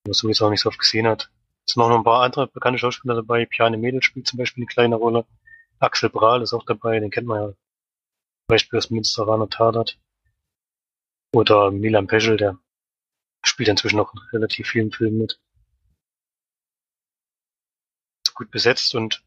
man 0.05 0.13
sowieso 0.13 0.45
auch 0.45 0.49
nicht 0.49 0.61
so 0.61 0.69
oft 0.69 0.79
gesehen 0.79 1.07
hat. 1.07 1.31
Es 1.65 1.73
sind 1.73 1.83
auch 1.83 1.89
noch 1.89 1.97
ein 1.97 2.03
paar 2.03 2.23
andere 2.23 2.47
bekannte 2.47 2.79
Schauspieler 2.79 3.15
dabei. 3.15 3.45
Piane 3.45 3.77
Mädel 3.77 4.03
spielt 4.03 4.27
zum 4.27 4.37
Beispiel 4.37 4.63
eine 4.63 4.67
kleine 4.67 4.95
Rolle. 4.95 5.25
Axel 5.79 6.09
Brahl 6.09 6.41
ist 6.41 6.53
auch 6.53 6.63
dabei, 6.65 6.99
den 6.99 7.11
kennt 7.11 7.27
man 7.27 7.41
ja 7.41 7.47
zum 7.47 7.57
Beispiel 8.47 8.77
aus 8.77 8.89
Münsteraner 8.89 9.49
Tatort. 9.49 9.99
Oder 11.33 11.71
Milan 11.71 12.07
Peschel, 12.07 12.37
der 12.37 12.59
spielt 13.43 13.69
inzwischen 13.69 13.99
auch 13.99 14.13
in 14.13 14.19
relativ 14.31 14.69
vielen 14.69 14.91
Filmen 14.91 15.17
mit. 15.17 15.41
Ist 18.25 18.35
gut 18.35 18.51
besetzt 18.51 18.95
und 18.95 19.23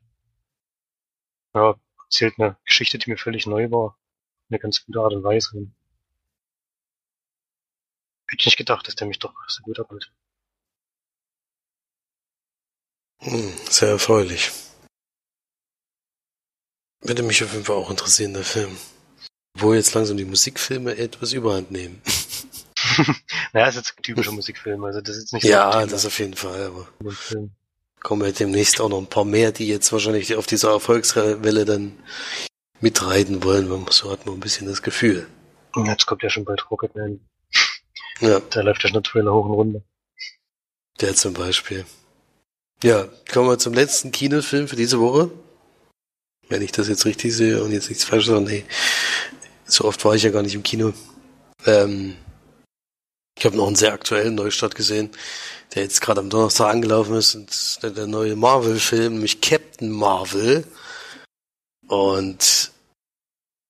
ja, 1.54 1.74
erzählt 2.04 2.34
eine 2.38 2.56
Geschichte, 2.64 2.98
die 2.98 3.10
mir 3.10 3.18
völlig 3.18 3.46
neu 3.46 3.70
war. 3.70 3.98
Eine 4.48 4.58
ganz 4.58 4.84
gute 4.84 5.00
Art 5.00 5.12
und 5.12 5.24
Weise. 5.24 5.70
Hätte 8.30 8.40
ich 8.40 8.46
nicht 8.46 8.56
gedacht, 8.58 8.86
dass 8.86 8.94
der 8.94 9.06
mich 9.06 9.18
doch 9.18 9.34
so 9.48 9.62
gut 9.62 9.78
abholt. 9.80 10.12
Hm, 13.20 13.52
sehr 13.68 13.88
erfreulich. 13.90 14.50
Würde 17.00 17.22
mich 17.22 17.42
auf 17.42 17.52
jeden 17.52 17.64
Fall 17.64 17.76
auch 17.76 17.90
interessieren, 17.90 18.34
der 18.34 18.44
Film. 18.44 18.76
Wo 19.56 19.74
jetzt 19.74 19.94
langsam 19.94 20.16
die 20.16 20.24
Musikfilme 20.24 20.96
etwas 20.96 21.32
überhand 21.32 21.70
nehmen. 21.70 22.00
naja, 23.52 23.68
ist 23.68 23.76
jetzt 23.76 23.94
ein 23.96 24.02
typischer 24.02 24.32
Musikfilm, 24.32 24.84
also 24.84 25.00
das 25.00 25.16
ist 25.16 25.22
jetzt 25.24 25.32
nicht 25.32 25.42
so 25.42 25.48
Ja, 25.48 25.84
das 25.86 26.06
auf 26.06 26.18
jeden 26.18 26.34
Fall, 26.34 26.62
aber 26.66 26.86
Thema 26.98 27.10
im 27.10 27.16
Film. 27.16 27.50
kommen 28.02 28.24
ja 28.26 28.32
demnächst 28.32 28.80
auch 28.80 28.88
noch 28.88 28.98
ein 28.98 29.08
paar 29.08 29.24
mehr, 29.24 29.50
die 29.52 29.66
jetzt 29.68 29.90
wahrscheinlich 29.92 30.34
auf 30.36 30.46
dieser 30.46 30.70
Erfolgswelle 30.70 31.64
dann 31.64 31.98
mitreiten 32.80 33.42
wollen. 33.42 33.68
Man- 33.68 33.86
So 33.90 34.10
hat 34.12 34.26
man 34.26 34.34
ein 34.36 34.40
bisschen 34.40 34.68
das 34.68 34.82
Gefühl. 34.82 35.26
Jetzt 35.86 36.06
kommt 36.06 36.22
ja 36.22 36.30
schon 36.30 36.44
bald 36.44 36.70
Rocketman. 36.70 37.20
Ja, 38.20 38.40
Da 38.40 38.60
läuft 38.62 38.82
ja 38.82 38.88
schon 38.88 39.02
der 39.02 39.10
Trailer 39.10 39.32
hoch 39.32 39.46
und 39.46 39.52
runter. 39.52 39.82
der 41.00 41.14
zum 41.14 41.34
Beispiel. 41.34 41.84
Ja, 42.82 43.08
kommen 43.32 43.48
wir 43.48 43.58
zum 43.58 43.74
letzten 43.74 44.12
Kinofilm 44.12 44.68
für 44.68 44.76
diese 44.76 45.00
Woche. 45.00 45.30
Wenn 46.48 46.62
ich 46.62 46.72
das 46.72 46.88
jetzt 46.88 47.04
richtig 47.04 47.34
sehe 47.34 47.62
und 47.62 47.72
jetzt 47.72 47.88
nichts 47.88 48.04
falsch 48.04 48.26
sage, 48.26 48.40
nee. 48.40 48.64
So 49.64 49.84
oft 49.84 50.04
war 50.04 50.14
ich 50.14 50.22
ja 50.22 50.30
gar 50.30 50.42
nicht 50.42 50.54
im 50.54 50.62
Kino. 50.62 50.92
Ähm, 51.66 52.16
ich 53.38 53.44
habe 53.44 53.56
noch 53.56 53.66
einen 53.66 53.76
sehr 53.76 53.92
aktuellen 53.92 54.34
Neustart 54.34 54.74
gesehen, 54.74 55.10
der 55.74 55.82
jetzt 55.82 56.00
gerade 56.00 56.20
am 56.20 56.30
Donnerstag 56.30 56.70
angelaufen 56.72 57.14
ist. 57.16 57.34
Und 57.34 57.50
ist 57.50 57.80
der 57.82 58.06
neue 58.06 58.34
Marvel-Film, 58.34 59.14
nämlich 59.14 59.40
Captain 59.40 59.90
Marvel. 59.90 60.64
Und 61.86 62.72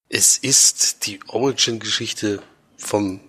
es 0.09 0.38
ist 0.38 1.07
die 1.07 1.20
Origin-Geschichte 1.28 2.42
vom, 2.78 3.20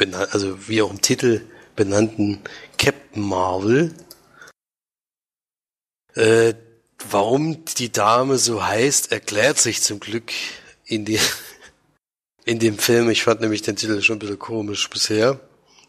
bena- 0.00 0.28
also 0.32 0.68
wie 0.68 0.82
auch 0.82 0.90
im 0.90 1.02
Titel 1.02 1.42
benannten 1.76 2.40
Captain 2.78 3.22
Marvel. 3.22 3.94
Äh, 6.14 6.54
warum 7.08 7.64
die 7.64 7.92
Dame 7.92 8.38
so 8.38 8.64
heißt, 8.64 9.12
erklärt 9.12 9.58
sich 9.58 9.82
zum 9.82 10.00
Glück 10.00 10.32
in, 10.84 11.04
die, 11.04 11.18
in 12.44 12.58
dem 12.58 12.78
Film. 12.78 13.10
Ich 13.10 13.22
fand 13.22 13.40
nämlich 13.40 13.62
den 13.62 13.76
Titel 13.76 14.00
schon 14.02 14.16
ein 14.16 14.20
bisschen 14.20 14.38
komisch 14.38 14.88
bisher. 14.90 15.40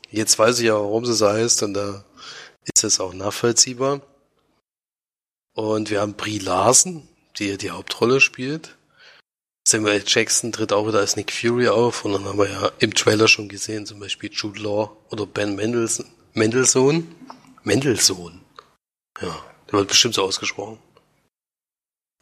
Jetzt 0.09 0.37
weiß 0.37 0.59
ich 0.59 0.65
ja, 0.65 0.73
warum 0.73 1.05
sie 1.05 1.13
so 1.13 1.27
heißt 1.27 1.63
und 1.63 1.73
da 1.73 2.03
ist 2.75 2.83
es 2.83 2.99
auch 2.99 3.13
nachvollziehbar. 3.13 4.01
Und 5.53 5.89
wir 5.89 6.01
haben 6.01 6.13
Brie 6.13 6.39
Larson, 6.39 7.07
die 7.37 7.47
ja 7.47 7.57
die 7.57 7.71
Hauptrolle 7.71 8.21
spielt. 8.21 8.77
Samuel. 9.67 10.03
Jackson 10.05 10.51
tritt 10.51 10.73
auch 10.73 10.87
wieder 10.87 10.99
als 10.99 11.15
Nick 11.15 11.31
Fury 11.31 11.67
auf 11.67 12.05
und 12.05 12.13
dann 12.13 12.25
haben 12.25 12.39
wir 12.39 12.49
ja 12.49 12.71
im 12.79 12.93
Trailer 12.93 13.27
schon 13.27 13.49
gesehen, 13.49 13.85
zum 13.85 13.99
Beispiel 13.99 14.31
Jude 14.31 14.61
Law 14.61 14.95
oder 15.09 15.25
Ben 15.25 15.55
Mendelssohn. 15.55 16.05
Mendelssohn? 16.33 17.15
Mendelssohn. 17.63 18.41
Ja, 19.21 19.43
der 19.67 19.73
wird 19.73 19.89
bestimmt 19.89 20.15
so 20.15 20.23
ausgesprochen. 20.23 20.79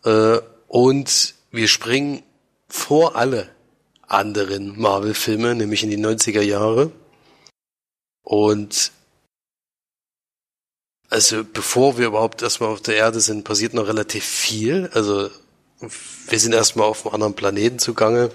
Äh, 0.03 0.39
und 0.67 1.35
wir 1.51 1.67
springen 1.67 2.23
vor 2.67 3.15
alle 3.15 3.49
anderen 4.07 4.79
Marvel-Filme, 4.79 5.55
nämlich 5.55 5.83
in 5.83 5.89
die 5.89 5.97
90er 5.97 6.41
Jahre. 6.41 6.91
Und 8.23 8.91
also 11.09 11.43
bevor 11.43 11.97
wir 11.97 12.07
überhaupt 12.07 12.41
erstmal 12.41 12.69
auf 12.69 12.81
der 12.81 12.95
Erde 12.95 13.19
sind, 13.19 13.43
passiert 13.43 13.73
noch 13.73 13.87
relativ 13.87 14.23
viel. 14.23 14.89
Also 14.93 15.29
wir 15.81 16.39
sind 16.39 16.53
erstmal 16.53 16.87
auf 16.87 17.05
einem 17.05 17.15
anderen 17.15 17.35
Planeten 17.35 17.79
zugange, 17.79 18.31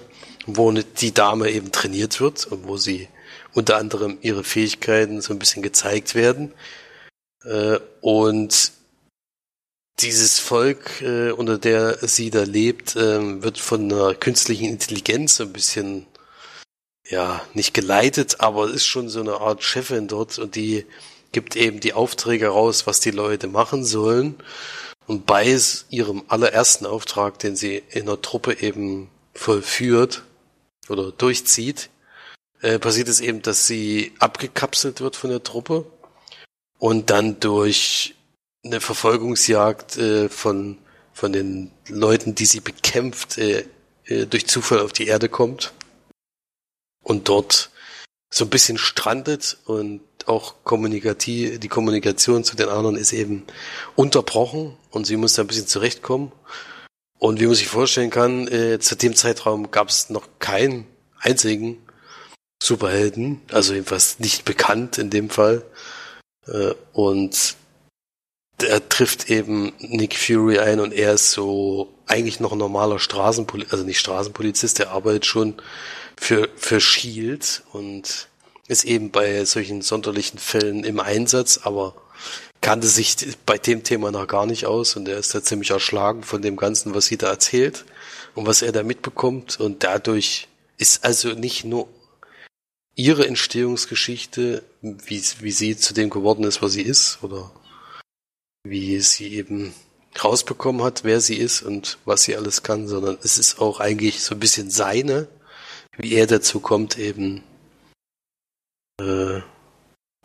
wo 0.47 0.73
die 0.73 1.13
Dame 1.13 1.51
eben 1.51 1.73
trainiert 1.73 2.21
wird 2.21 2.47
und 2.47 2.67
wo 2.67 2.77
sie 2.77 3.09
unter 3.53 3.77
anderem 3.77 4.19
ihre 4.21 4.45
Fähigkeiten 4.45 5.21
so 5.21 5.33
ein 5.33 5.39
bisschen 5.39 5.63
gezeigt 5.63 6.15
werden. 6.15 6.53
Äh, 7.45 7.79
und 8.01 8.73
dieses 10.01 10.39
Volk, 10.39 11.03
äh, 11.03 11.31
unter 11.31 11.59
der 11.59 11.99
sie 12.07 12.31
da 12.31 12.43
lebt, 12.43 12.97
ähm, 12.97 13.43
wird 13.43 13.59
von 13.59 13.93
einer 13.93 14.15
künstlichen 14.15 14.67
Intelligenz 14.67 15.37
so 15.37 15.45
ein 15.45 15.53
bisschen, 15.53 16.07
ja, 17.09 17.43
nicht 17.55 17.75
geleitet, 17.75 18.41
aber 18.41 18.71
ist 18.71 18.87
schon 18.87 19.09
so 19.09 19.21
eine 19.21 19.35
Art 19.41 19.63
Chefin 19.63 20.09
dort 20.09 20.39
und 20.39 20.57
die 20.57 20.85
gibt 21.33 21.57
eben 21.57 21.81
die 21.81 21.93
Aufträge 21.93 22.49
raus, 22.49 22.87
was 22.87 23.01
die 23.01 23.11
Leute 23.11 23.47
machen 23.49 23.85
sollen. 23.85 24.37
Und 25.07 25.27
bei 25.27 25.59
ihrem 25.91 26.25
allerersten 26.29 26.87
Auftrag, 26.87 27.39
den 27.39 27.57
sie 27.57 27.83
in 27.91 28.07
der 28.07 28.23
Truppe 28.23 28.61
eben 28.61 29.11
vollführt 29.35 30.25
oder 30.89 31.13
durchzieht, 31.13 31.91
äh, 32.63 32.79
passiert 32.79 33.09
es 33.09 33.21
eben, 33.21 33.43
dass 33.43 33.67
sie 33.67 34.13
abgekapselt 34.19 35.01
wird 35.01 35.17
von 35.17 35.31
der 35.31 35.43
Truppe 35.43 35.85
und 36.79 37.11
dann 37.11 37.39
durch 37.41 38.15
eine 38.65 38.81
Verfolgungsjagd 38.81 39.99
äh, 39.99 40.29
von, 40.31 40.79
von 41.13 41.33
den 41.33 41.71
Leuten, 41.89 42.35
die 42.35 42.47
sie 42.47 42.61
bekämpft, 42.61 43.37
äh, 43.37 43.67
äh, 44.07 44.27
durch 44.27 44.47
Zufall 44.47 44.81
auf 44.81 44.93
die 44.93 45.07
Erde 45.07 45.29
kommt 45.29 45.75
und 47.03 47.29
dort 47.29 47.71
so 48.35 48.45
ein 48.45 48.51
bisschen 48.51 48.79
strandet 48.79 49.59
und 49.65 50.01
auch 50.27 50.55
kommunikativ, 50.65 51.61
die 51.61 51.69
Kommunikation 51.69 52.43
zu 52.43 52.57
den 52.57 52.69
anderen 52.69 52.97
ist 52.97 53.13
eben 53.13 53.45
unterbrochen 53.95 54.77
und 54.91 55.07
sie 55.07 55.17
muss 55.17 55.35
da 55.35 55.43
ein 55.43 55.47
bisschen 55.47 55.69
zurechtkommen. 55.69 56.33
Und 57.21 57.39
wie 57.39 57.47
man 57.47 57.55
sich 57.55 57.69
vorstellen 57.69 58.11
kann, 58.11 58.49
äh, 58.49 58.81
zu 58.81 58.97
dem 58.97 59.15
Zeitraum 59.15 59.71
gab 59.71 59.89
es 59.89 60.11
noch 60.11 60.27
keinen 60.41 60.85
einzigen 61.21 61.79
Superhelden, 62.61 63.41
also 63.53 63.73
jedenfalls 63.73 64.19
nicht 64.19 64.45
bekannt 64.45 64.99
in 64.99 65.11
dem 65.11 65.31
Fall. 65.31 65.63
Äh, 66.49 66.75
und 66.93 67.55
er 68.61 68.89
trifft 68.89 69.31
eben 69.31 69.75
Nick 69.79 70.17
Fury 70.17 70.59
ein 70.59 70.81
und 70.81 70.93
er 70.93 71.13
ist 71.13 71.31
so 71.31 71.95
eigentlich 72.07 72.41
noch 72.41 72.51
ein 72.51 72.59
normaler 72.59 72.99
Straßenpolizist, 72.99 73.73
also 73.73 73.85
nicht 73.85 74.01
Straßenpolizist, 74.01 74.81
der 74.81 74.91
arbeitet 74.91 75.25
schon 75.25 75.55
für, 76.19 76.49
für 76.57 76.81
Shield 76.81 77.63
und 77.73 78.29
ist 78.67 78.85
eben 78.85 79.11
bei 79.11 79.45
solchen 79.45 79.83
sonderlichen 79.83 80.39
Fällen 80.39 80.85
im 80.85 81.01
Einsatz, 81.01 81.61
aber 81.63 81.95
kannte 82.61 82.87
sich 82.87 83.17
bei 83.45 83.59
dem 83.59 83.83
Thema 83.83 84.11
noch 84.11 84.27
gar 84.27 84.47
nicht 84.47 84.65
aus 84.67 84.97
und 84.97 85.07
er 85.07 85.19
ist 85.19 85.35
da 85.35 85.43
ziemlich 85.43 85.71
erschlagen 85.71 86.23
von 86.23 86.41
dem 86.41 86.57
Ganzen, 86.57 86.95
was 86.95 87.07
sie 87.07 87.19
da 87.19 87.29
erzählt 87.29 87.85
und 88.35 88.47
was 88.47 88.63
er 88.63 88.73
da 88.73 88.83
mitbekommt 88.83 89.61
und 89.61 89.85
dadurch 89.85 90.49
ist 90.79 91.05
also 91.05 91.31
nicht 91.33 91.65
nur 91.65 91.89
ihre 92.97 93.27
Entstehungsgeschichte, 93.27 94.63
wie, 94.81 95.23
wie 95.41 95.53
sie 95.53 95.77
zu 95.77 95.95
dem 95.95 96.11
geworden 96.11 96.45
ist, 96.45 96.63
was 96.63 96.73
sie 96.73 96.83
ist 96.83 97.19
oder 97.23 97.51
wie 98.63 98.99
sie 99.01 99.35
eben 99.35 99.75
rausbekommen 100.23 100.83
hat, 100.83 101.05
wer 101.05 101.21
sie 101.21 101.37
ist 101.37 101.63
und 101.63 101.99
was 102.05 102.23
sie 102.23 102.37
alles 102.37 102.63
kann, 102.63 102.89
sondern 102.89 103.19
es 103.23 103.37
ist 103.37 103.61
auch 103.61 103.81
eigentlich 103.81 104.23
so 104.23 104.35
ein 104.35 104.41
bisschen 104.41 104.71
seine, 104.71 105.29
wie 105.97 106.15
er 106.15 106.27
dazu 106.27 106.61
kommt, 106.61 106.99
eben 106.99 107.43
äh, 109.01 109.41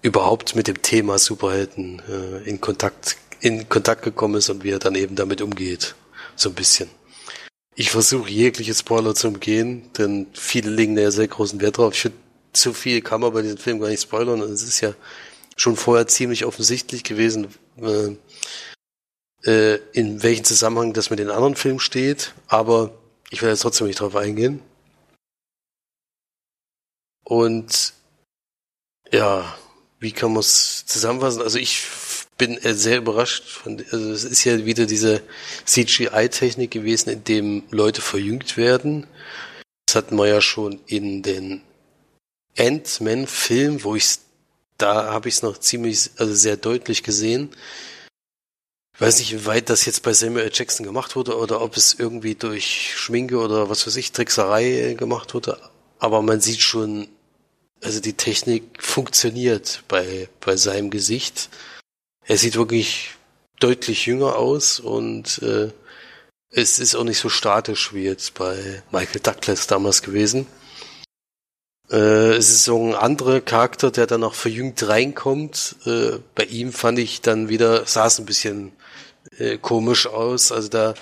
überhaupt 0.01 0.55
mit 0.55 0.67
dem 0.67 0.81
Thema 0.81 1.19
Superhelden 1.19 2.01
äh, 2.07 2.49
in 2.49 2.61
Kontakt 2.61 3.17
in 3.41 3.69
Kontakt 3.69 4.03
gekommen 4.03 4.35
ist 4.35 4.49
und 4.49 4.63
wie 4.63 4.71
er 4.71 4.79
dann 4.79 4.95
eben 4.95 5.15
damit 5.15 5.41
umgeht, 5.41 5.95
so 6.35 6.49
ein 6.49 6.55
bisschen. 6.55 6.89
Ich 7.75 7.91
versuche 7.91 8.29
jegliche 8.29 8.73
Spoiler 8.73 9.15
zu 9.15 9.29
umgehen, 9.29 9.89
denn 9.97 10.27
viele 10.33 10.69
legen 10.69 10.95
da 10.95 11.03
ja 11.03 11.11
sehr 11.11 11.27
großen 11.27 11.61
Wert 11.61 11.77
drauf. 11.77 11.93
Ich 11.93 12.01
finde, 12.01 12.17
zu 12.51 12.73
viel 12.73 13.01
kann 13.01 13.21
man 13.21 13.31
bei 13.31 13.41
diesem 13.41 13.57
Film 13.57 13.79
gar 13.79 13.89
nicht 13.89 14.01
spoilern 14.01 14.41
und 14.41 14.51
es 14.51 14.63
ist 14.63 14.81
ja 14.81 14.93
schon 15.55 15.75
vorher 15.75 16.07
ziemlich 16.07 16.45
offensichtlich 16.45 17.03
gewesen, 17.03 17.47
äh, 17.81 18.15
äh, 19.49 19.79
in 19.93 20.23
welchem 20.23 20.43
Zusammenhang 20.43 20.93
das 20.93 21.09
mit 21.09 21.19
den 21.19 21.29
anderen 21.29 21.55
Filmen 21.55 21.79
steht, 21.79 22.33
aber 22.47 22.91
ich 23.29 23.41
werde 23.41 23.53
jetzt 23.53 23.61
trotzdem 23.61 23.87
nicht 23.87 23.99
drauf 23.99 24.15
eingehen. 24.15 24.61
Und 27.29 27.93
ja, 29.11 29.55
wie 29.99 30.11
kann 30.11 30.33
man 30.33 30.39
es 30.39 30.83
zusammenfassen? 30.87 31.43
Also 31.43 31.59
ich 31.59 31.83
bin 32.39 32.57
sehr 32.63 32.97
überrascht 32.97 33.47
von, 33.47 33.77
also 33.91 34.11
es 34.11 34.23
ist 34.23 34.43
ja 34.45 34.65
wieder 34.65 34.87
diese 34.87 35.21
CGI-Technik 35.63 36.71
gewesen, 36.71 37.09
in 37.11 37.23
dem 37.23 37.63
Leute 37.69 38.01
verjüngt 38.01 38.57
werden. 38.57 39.05
Das 39.85 39.95
hatten 39.95 40.15
wir 40.15 40.25
ja 40.25 40.41
schon 40.41 40.79
in 40.87 41.21
den 41.21 41.61
Ant-Man-Film, 42.57 43.83
wo 43.83 43.95
ich 43.95 44.17
da 44.79 45.11
habe 45.11 45.29
ich 45.29 45.35
es 45.35 45.43
noch 45.43 45.59
ziemlich, 45.59 46.09
also 46.17 46.33
sehr 46.33 46.57
deutlich 46.57 47.03
gesehen. 47.03 47.51
Ich 48.95 49.01
weiß 49.01 49.19
nicht, 49.19 49.33
wie 49.33 49.45
weit 49.45 49.69
das 49.69 49.85
jetzt 49.85 50.01
bei 50.01 50.13
Samuel. 50.13 50.49
Jackson 50.51 50.83
gemacht 50.83 51.15
wurde 51.15 51.37
oder 51.37 51.61
ob 51.61 51.77
es 51.77 51.93
irgendwie 51.93 52.33
durch 52.33 52.95
Schminke 52.97 53.37
oder 53.37 53.69
was 53.69 53.85
weiß 53.85 53.97
ich, 53.97 54.13
Trickserei 54.13 54.95
gemacht 54.97 55.35
wurde. 55.35 55.59
Aber 55.99 56.21
man 56.21 56.39
sieht 56.39 56.61
schon, 56.61 57.09
also 57.81 57.99
die 57.99 58.13
Technik 58.13 58.83
funktioniert 58.83 59.83
bei, 59.87 60.29
bei 60.41 60.55
seinem 60.55 60.89
Gesicht. 60.89 61.49
Er 62.25 62.37
sieht 62.37 62.55
wirklich 62.55 63.11
deutlich 63.59 64.05
jünger 64.05 64.35
aus 64.35 64.79
und 64.79 65.41
äh, 65.41 65.71
es 66.51 66.79
ist 66.79 66.95
auch 66.95 67.03
nicht 67.03 67.19
so 67.19 67.29
statisch 67.29 67.93
wie 67.93 68.03
jetzt 68.03 68.33
bei 68.33 68.81
Michael 68.91 69.21
Douglas 69.21 69.67
damals 69.67 70.01
gewesen. 70.01 70.47
Äh, 71.91 72.35
es 72.35 72.49
ist 72.49 72.63
so 72.63 72.77
ein 72.77 72.95
anderer 72.95 73.41
Charakter, 73.41 73.91
der 73.91 74.07
dann 74.07 74.23
auch 74.23 74.33
verjüngt 74.33 74.87
reinkommt. 74.87 75.75
Äh, 75.85 76.19
bei 76.35 76.45
ihm 76.45 76.71
fand 76.71 76.99
ich 76.99 77.21
dann 77.21 77.49
wieder, 77.49 77.85
sah 77.85 78.07
es 78.07 78.19
ein 78.19 78.25
bisschen 78.25 78.71
äh, 79.37 79.57
komisch 79.57 80.07
aus. 80.07 80.51
Also 80.51 80.69
da 80.69 80.93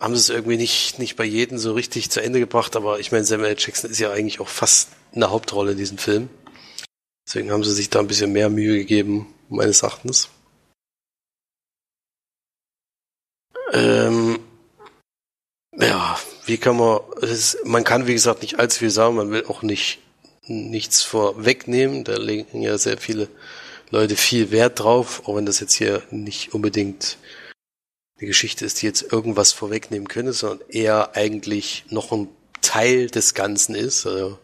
haben 0.00 0.14
sie 0.14 0.20
es 0.20 0.30
irgendwie 0.30 0.56
nicht, 0.56 0.98
nicht 0.98 1.16
bei 1.16 1.24
jedem 1.24 1.58
so 1.58 1.74
richtig 1.74 2.10
zu 2.10 2.22
Ende 2.22 2.40
gebracht, 2.40 2.74
aber 2.74 2.98
ich 2.98 3.12
meine, 3.12 3.24
Samuel 3.24 3.56
Jackson 3.58 3.90
ist 3.90 4.00
ja 4.00 4.10
eigentlich 4.10 4.40
auch 4.40 4.48
fast 4.48 4.88
eine 5.14 5.30
Hauptrolle 5.30 5.72
in 5.72 5.78
diesem 5.78 5.98
Film. 5.98 6.30
Deswegen 7.26 7.52
haben 7.52 7.62
sie 7.62 7.72
sich 7.72 7.90
da 7.90 8.00
ein 8.00 8.08
bisschen 8.08 8.32
mehr 8.32 8.48
Mühe 8.48 8.78
gegeben, 8.78 9.32
meines 9.48 9.82
Erachtens. 9.82 10.30
Ähm, 13.72 14.40
ja, 15.76 16.18
wie 16.46 16.56
kann 16.56 16.76
man, 16.76 17.00
ist, 17.20 17.58
man 17.64 17.84
kann 17.84 18.06
wie 18.06 18.14
gesagt 18.14 18.42
nicht 18.42 18.58
allzu 18.58 18.80
viel 18.80 18.90
sagen, 18.90 19.16
man 19.16 19.30
will 19.30 19.44
auch 19.46 19.62
nicht 19.62 20.00
nichts 20.42 21.02
vorwegnehmen, 21.02 22.02
da 22.02 22.16
legen 22.16 22.62
ja 22.62 22.76
sehr 22.78 22.98
viele 22.98 23.28
Leute 23.90 24.16
viel 24.16 24.50
Wert 24.50 24.80
drauf, 24.80 25.22
auch 25.26 25.36
wenn 25.36 25.46
das 25.46 25.60
jetzt 25.60 25.74
hier 25.74 26.02
nicht 26.10 26.54
unbedingt 26.54 27.18
eine 28.20 28.28
Geschichte 28.28 28.66
ist, 28.66 28.82
die 28.82 28.86
jetzt 28.86 29.12
irgendwas 29.12 29.52
vorwegnehmen 29.52 30.08
könnte, 30.08 30.32
sondern 30.32 30.60
eher 30.68 31.16
eigentlich 31.16 31.84
noch 31.88 32.12
ein 32.12 32.28
Teil 32.60 33.08
des 33.08 33.34
Ganzen 33.34 33.74
ist. 33.74 34.06
Also 34.06 34.38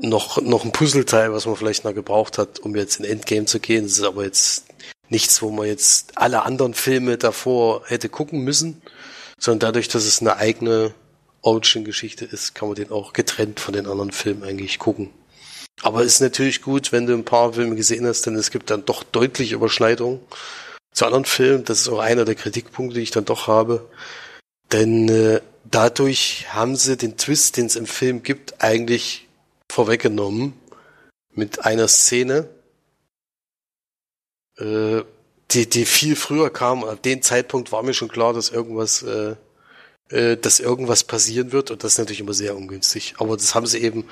noch, 0.00 0.40
noch 0.40 0.64
ein 0.64 0.72
Puzzleteil, 0.72 1.32
was 1.32 1.46
man 1.46 1.56
vielleicht 1.56 1.84
noch 1.84 1.94
gebraucht 1.94 2.38
hat, 2.38 2.60
um 2.60 2.76
jetzt 2.76 3.00
in 3.00 3.04
Endgame 3.04 3.46
zu 3.46 3.58
gehen. 3.58 3.84
Das 3.84 3.94
ist 3.94 4.04
aber 4.04 4.24
jetzt 4.24 4.64
nichts, 5.08 5.42
wo 5.42 5.50
man 5.50 5.66
jetzt 5.66 6.16
alle 6.16 6.44
anderen 6.44 6.74
Filme 6.74 7.18
davor 7.18 7.82
hätte 7.86 8.08
gucken 8.08 8.40
müssen, 8.40 8.80
sondern 9.38 9.72
dadurch, 9.72 9.88
dass 9.88 10.04
es 10.04 10.20
eine 10.20 10.36
eigene 10.36 10.94
Origin-Geschichte 11.42 12.24
ist, 12.24 12.54
kann 12.54 12.68
man 12.68 12.76
den 12.76 12.90
auch 12.90 13.12
getrennt 13.12 13.60
von 13.60 13.74
den 13.74 13.86
anderen 13.86 14.12
Filmen 14.12 14.44
eigentlich 14.44 14.78
gucken. 14.78 15.10
Aber 15.82 16.00
es 16.00 16.14
ist 16.14 16.20
natürlich 16.20 16.62
gut, 16.62 16.92
wenn 16.92 17.06
du 17.06 17.14
ein 17.14 17.24
paar 17.24 17.54
Filme 17.54 17.74
gesehen 17.74 18.06
hast, 18.06 18.24
denn 18.26 18.36
es 18.36 18.50
gibt 18.50 18.70
dann 18.70 18.84
doch 18.84 19.02
deutliche 19.02 19.56
Überschneidungen 19.56 20.20
zu 20.94 21.04
anderen 21.04 21.26
Filmen. 21.26 21.64
Das 21.64 21.80
ist 21.80 21.88
auch 21.88 21.98
einer 21.98 22.24
der 22.24 22.36
Kritikpunkte, 22.36 22.96
die 22.96 23.02
ich 23.02 23.10
dann 23.10 23.26
doch 23.26 23.46
habe. 23.46 23.86
Denn 24.72 25.08
äh, 25.08 25.40
dadurch 25.64 26.46
haben 26.54 26.76
sie 26.76 26.96
den 26.96 27.18
Twist, 27.18 27.58
den 27.58 27.66
es 27.66 27.76
im 27.76 27.86
Film 27.86 28.22
gibt, 28.22 28.62
eigentlich 28.62 29.28
vorweggenommen 29.70 30.54
mit 31.34 31.64
einer 31.64 31.88
Szene, 31.88 32.48
äh, 34.58 35.02
die, 35.50 35.68
die 35.68 35.84
viel 35.84 36.16
früher 36.16 36.50
kam. 36.50 36.84
Ab 36.84 37.02
dem 37.02 37.22
Zeitpunkt 37.22 37.72
war 37.72 37.82
mir 37.82 37.94
schon 37.94 38.08
klar, 38.08 38.32
dass 38.32 38.50
irgendwas, 38.50 39.02
äh, 39.02 39.34
äh, 40.10 40.36
dass 40.36 40.60
irgendwas 40.60 41.04
passieren 41.04 41.52
wird 41.52 41.70
und 41.70 41.82
das 41.84 41.92
ist 41.92 41.98
natürlich 41.98 42.20
immer 42.20 42.34
sehr 42.34 42.56
ungünstig. 42.56 43.14
Aber 43.18 43.36
das 43.36 43.54
haben 43.54 43.66
sie 43.66 43.80
eben, 43.80 44.08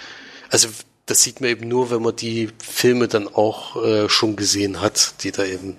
also 0.51 0.69
das 1.07 1.23
sieht 1.23 1.41
man 1.41 1.51
eben 1.51 1.69
nur, 1.69 1.91
wenn 1.91 2.03
man 2.03 2.17
die 2.17 2.51
Filme 2.59 3.09
dann 3.09 3.29
auch 3.29 3.83
äh, 3.83 4.09
schon 4.09 4.37
gesehen 4.37 4.81
hat, 4.81 5.15
die 5.23 5.33
da 5.33 5.45
eben 5.45 5.77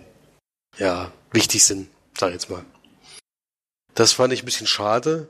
ja 0.78 1.12
wichtig 1.32 1.64
sind, 1.64 1.90
sag 2.18 2.30
ich 2.30 2.34
jetzt 2.34 2.50
mal. 2.50 2.66
Das 3.96 4.14
fand 4.14 4.34
ich 4.34 4.44
ein 4.44 4.46
bisschen 4.46 4.68
schade. 4.68 5.28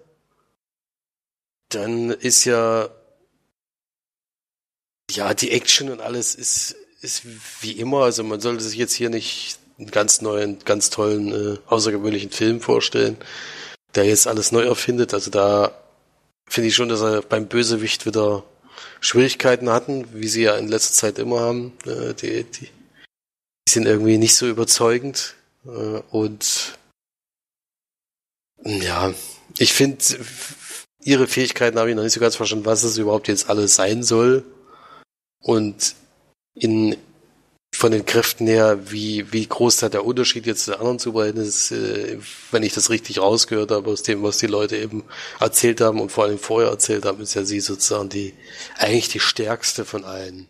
Dann 1.70 2.12
ist 2.12 2.46
ja 2.46 2.90
ja 5.12 5.34
die 5.34 5.52
Action 5.52 5.90
und 5.90 6.02
alles 6.02 6.36
ist 6.36 6.76
ist 7.02 7.24
wie 7.62 7.74
immer. 7.74 8.04
Also 8.04 8.24
man 8.24 8.40
sollte 8.40 8.64
sich 8.64 8.78
jetzt 8.78 8.94
hier 8.94 9.10
nicht 9.10 9.60
einen 9.78 9.92
ganz 9.92 10.22
neuen, 10.22 10.60
ganz 10.66 10.90
tollen, 10.90 11.56
äh, 11.56 11.58
außergewöhnlichen 11.68 12.32
Film 12.32 12.62
vorstellen, 12.62 13.18
der 13.96 14.06
jetzt 14.06 14.28
alles 14.28 14.52
neu 14.52 14.64
erfindet. 14.64 15.14
Also 15.14 15.30
da 15.30 15.72
finde 16.48 16.70
ich 16.70 16.76
schon, 16.76 16.90
dass 16.90 17.02
er 17.02 17.22
beim 17.22 17.48
Bösewicht 17.48 18.06
wieder 18.06 18.44
Schwierigkeiten 19.02 19.70
hatten, 19.70 20.08
wie 20.14 20.28
sie 20.28 20.44
ja 20.44 20.56
in 20.56 20.68
letzter 20.68 20.94
Zeit 20.94 21.20
immer 21.20 21.42
haben. 21.42 21.74
Äh, 21.86 22.14
die, 22.14 22.44
die, 22.44 22.70
die 23.68 23.72
sind 23.72 23.86
irgendwie 23.86 24.18
nicht 24.18 24.36
so 24.36 24.48
überzeugend. 24.48 25.36
Äh, 25.66 26.02
und 26.12 26.78
ja, 28.64 29.14
ich 29.58 29.74
finde, 29.74 30.04
ihre 31.02 31.28
Fähigkeiten 31.28 31.78
habe 31.78 31.90
ich 31.90 31.96
noch 31.96 32.04
nicht 32.04 32.14
so 32.14 32.20
ganz 32.20 32.36
verstanden, 32.36 32.66
was 32.66 32.84
es 32.84 32.98
überhaupt 32.98 33.28
jetzt 33.28 33.50
alles 33.50 33.76
sein 33.76 34.04
soll. 34.04 34.44
Und 35.40 35.96
in 36.56 36.96
von 37.76 37.92
den 37.92 38.06
Kräften 38.06 38.48
her, 38.48 38.92
wie, 38.92 39.34
wie 39.34 39.48
groß 39.48 39.78
da 39.78 39.90
der 39.90 40.06
Unterschied 40.06 40.46
jetzt 40.46 40.66
zu 40.66 40.78
anderen 40.78 41.00
Superhelden 41.00 41.44
ist, 41.44 41.72
äh, 41.72 42.20
wenn 42.52 42.64
ich 42.64 42.74
das 42.74 42.90
richtig 42.90 43.20
rausgehört 43.20 43.72
habe 43.72 43.90
aus 43.90 44.04
dem, 44.04 44.22
was 44.24 44.38
die 44.38 44.48
Leute 44.48 44.78
eben 44.78 45.04
erzählt 45.40 45.82
haben 45.82 46.00
und 46.00 46.12
vor 46.12 46.26
allem 46.26 46.38
vorher 46.38 46.70
erzählt 46.70 47.04
haben, 47.06 47.22
ist 47.22 47.34
ja 47.34 47.44
sie 47.44 47.60
sozusagen 47.60 48.10
die, 48.10 48.34
eigentlich 48.78 49.10
die 49.10 49.20
stärkste 49.20 49.86
von 49.86 50.06
allen. 50.06 50.48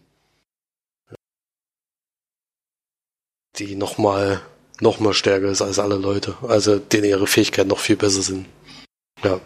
Die 3.58 3.76
nochmal, 3.76 4.42
noch 4.80 5.00
mal 5.00 5.14
stärker 5.14 5.50
ist 5.50 5.62
als 5.62 5.80
alle 5.80 5.96
Leute. 5.96 6.36
Also, 6.42 6.80
denen 6.80 7.06
ihre 7.06 7.28
Fähigkeiten 7.28 7.70
noch 7.70 7.80
viel 7.80 7.96
besser 7.96 8.22
sind. 8.22 8.48
Ja. 9.24 9.40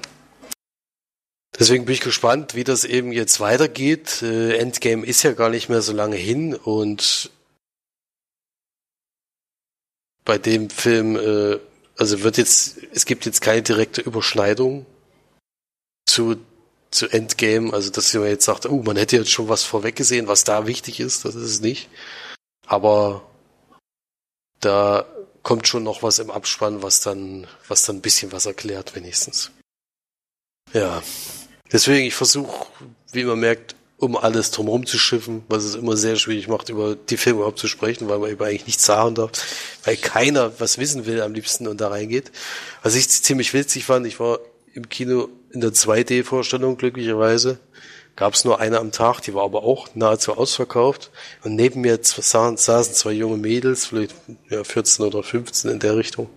Deswegen 1.59 1.85
bin 1.85 1.93
ich 1.93 2.01
gespannt, 2.01 2.55
wie 2.55 2.63
das 2.63 2.83
eben 2.83 3.11
jetzt 3.11 3.39
weitergeht. 3.39 4.21
Äh, 4.21 4.57
Endgame 4.57 5.05
ist 5.05 5.23
ja 5.23 5.33
gar 5.33 5.49
nicht 5.49 5.69
mehr 5.69 5.81
so 5.81 5.91
lange 5.91 6.15
hin 6.15 6.53
und 6.53 7.31
bei 10.23 10.37
dem 10.37 10.69
Film, 10.69 11.15
äh, 11.15 11.57
also 11.97 12.21
wird 12.21 12.37
jetzt, 12.37 12.77
es 12.93 13.05
gibt 13.05 13.25
jetzt 13.25 13.41
keine 13.41 13.63
direkte 13.63 14.01
Überschneidung 14.01 14.85
zu, 16.05 16.35
zu 16.91 17.07
Endgame, 17.07 17.73
also 17.73 17.89
dass 17.89 18.13
man 18.13 18.27
jetzt 18.27 18.45
sagt, 18.45 18.65
oh, 18.65 18.83
man 18.83 18.97
hätte 18.97 19.15
jetzt 19.15 19.31
schon 19.31 19.47
was 19.47 19.63
vorweggesehen, 19.63 20.27
was 20.27 20.43
da 20.43 20.67
wichtig 20.67 20.99
ist, 20.99 21.25
das 21.25 21.33
ist 21.33 21.49
es 21.49 21.61
nicht. 21.61 21.89
Aber 22.65 23.23
Da 24.59 25.05
kommt 25.43 25.67
schon 25.67 25.83
noch 25.83 26.03
was 26.03 26.19
im 26.19 26.31
Abspann, 26.31 26.83
was 26.83 27.01
dann, 27.01 27.47
was 27.67 27.83
dann 27.85 27.97
ein 27.97 28.01
bisschen 28.01 28.31
was 28.31 28.45
erklärt, 28.45 28.95
wenigstens. 28.95 29.51
Ja. 30.73 31.01
Deswegen, 31.71 32.05
ich 32.05 32.15
versuche, 32.15 32.67
wie 33.11 33.23
man 33.23 33.39
merkt, 33.39 33.75
um 33.97 34.15
alles 34.15 34.51
drumherum 34.51 34.85
zu 34.85 34.97
schiffen, 34.97 35.43
was 35.47 35.63
es 35.63 35.75
immer 35.75 35.97
sehr 35.97 36.17
schwierig 36.17 36.47
macht, 36.47 36.69
über 36.69 36.95
die 36.95 37.17
Filme 37.17 37.39
überhaupt 37.39 37.59
zu 37.59 37.67
sprechen, 37.67 38.07
weil 38.07 38.19
man 38.19 38.29
über 38.29 38.45
eigentlich 38.45 38.67
nichts 38.67 38.85
sagen 38.85 39.15
darf, 39.15 39.31
weil 39.83 39.97
keiner 39.97 40.59
was 40.59 40.77
wissen 40.77 41.05
will 41.05 41.21
am 41.21 41.33
liebsten 41.33 41.67
und 41.67 41.81
da 41.81 41.87
reingeht. 41.87 42.31
Was 42.83 42.95
ich 42.95 43.09
ziemlich 43.09 43.53
witzig 43.53 43.85
fand, 43.85 44.05
ich 44.05 44.19
war 44.19 44.39
im 44.73 44.87
Kino 44.89 45.29
in 45.51 45.61
der 45.61 45.71
2D-Vorstellung 45.71 46.77
glücklicherweise, 46.77 47.57
gab 48.17 48.33
es 48.33 48.43
nur 48.43 48.59
eine 48.59 48.79
am 48.79 48.91
Tag, 48.91 49.21
die 49.21 49.33
war 49.33 49.45
aber 49.45 49.63
auch 49.63 49.87
nahezu 49.95 50.33
ausverkauft 50.33 51.11
und 51.43 51.55
neben 51.55 51.81
mir 51.81 51.97
saßen, 52.01 52.57
zwei 52.57 53.13
junge 53.13 53.37
Mädels, 53.37 53.85
vielleicht 53.85 54.13
ja, 54.49 54.65
14 54.65 55.05
oder 55.05 55.23
15 55.23 55.71
in 55.71 55.79
der 55.79 55.95
Richtung. 55.95 56.29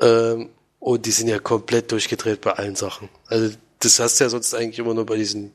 Ähm, 0.00 0.50
und 0.80 1.06
die 1.06 1.12
sind 1.12 1.28
ja 1.28 1.38
komplett 1.38 1.92
durchgedreht 1.92 2.40
bei 2.40 2.54
allen 2.54 2.74
Sachen. 2.74 3.08
Also 3.28 3.54
das 3.78 4.00
hast 4.00 4.18
du 4.18 4.24
ja 4.24 4.30
sonst 4.30 4.54
eigentlich 4.54 4.80
immer 4.80 4.94
nur 4.94 5.06
bei 5.06 5.16
diesen 5.16 5.52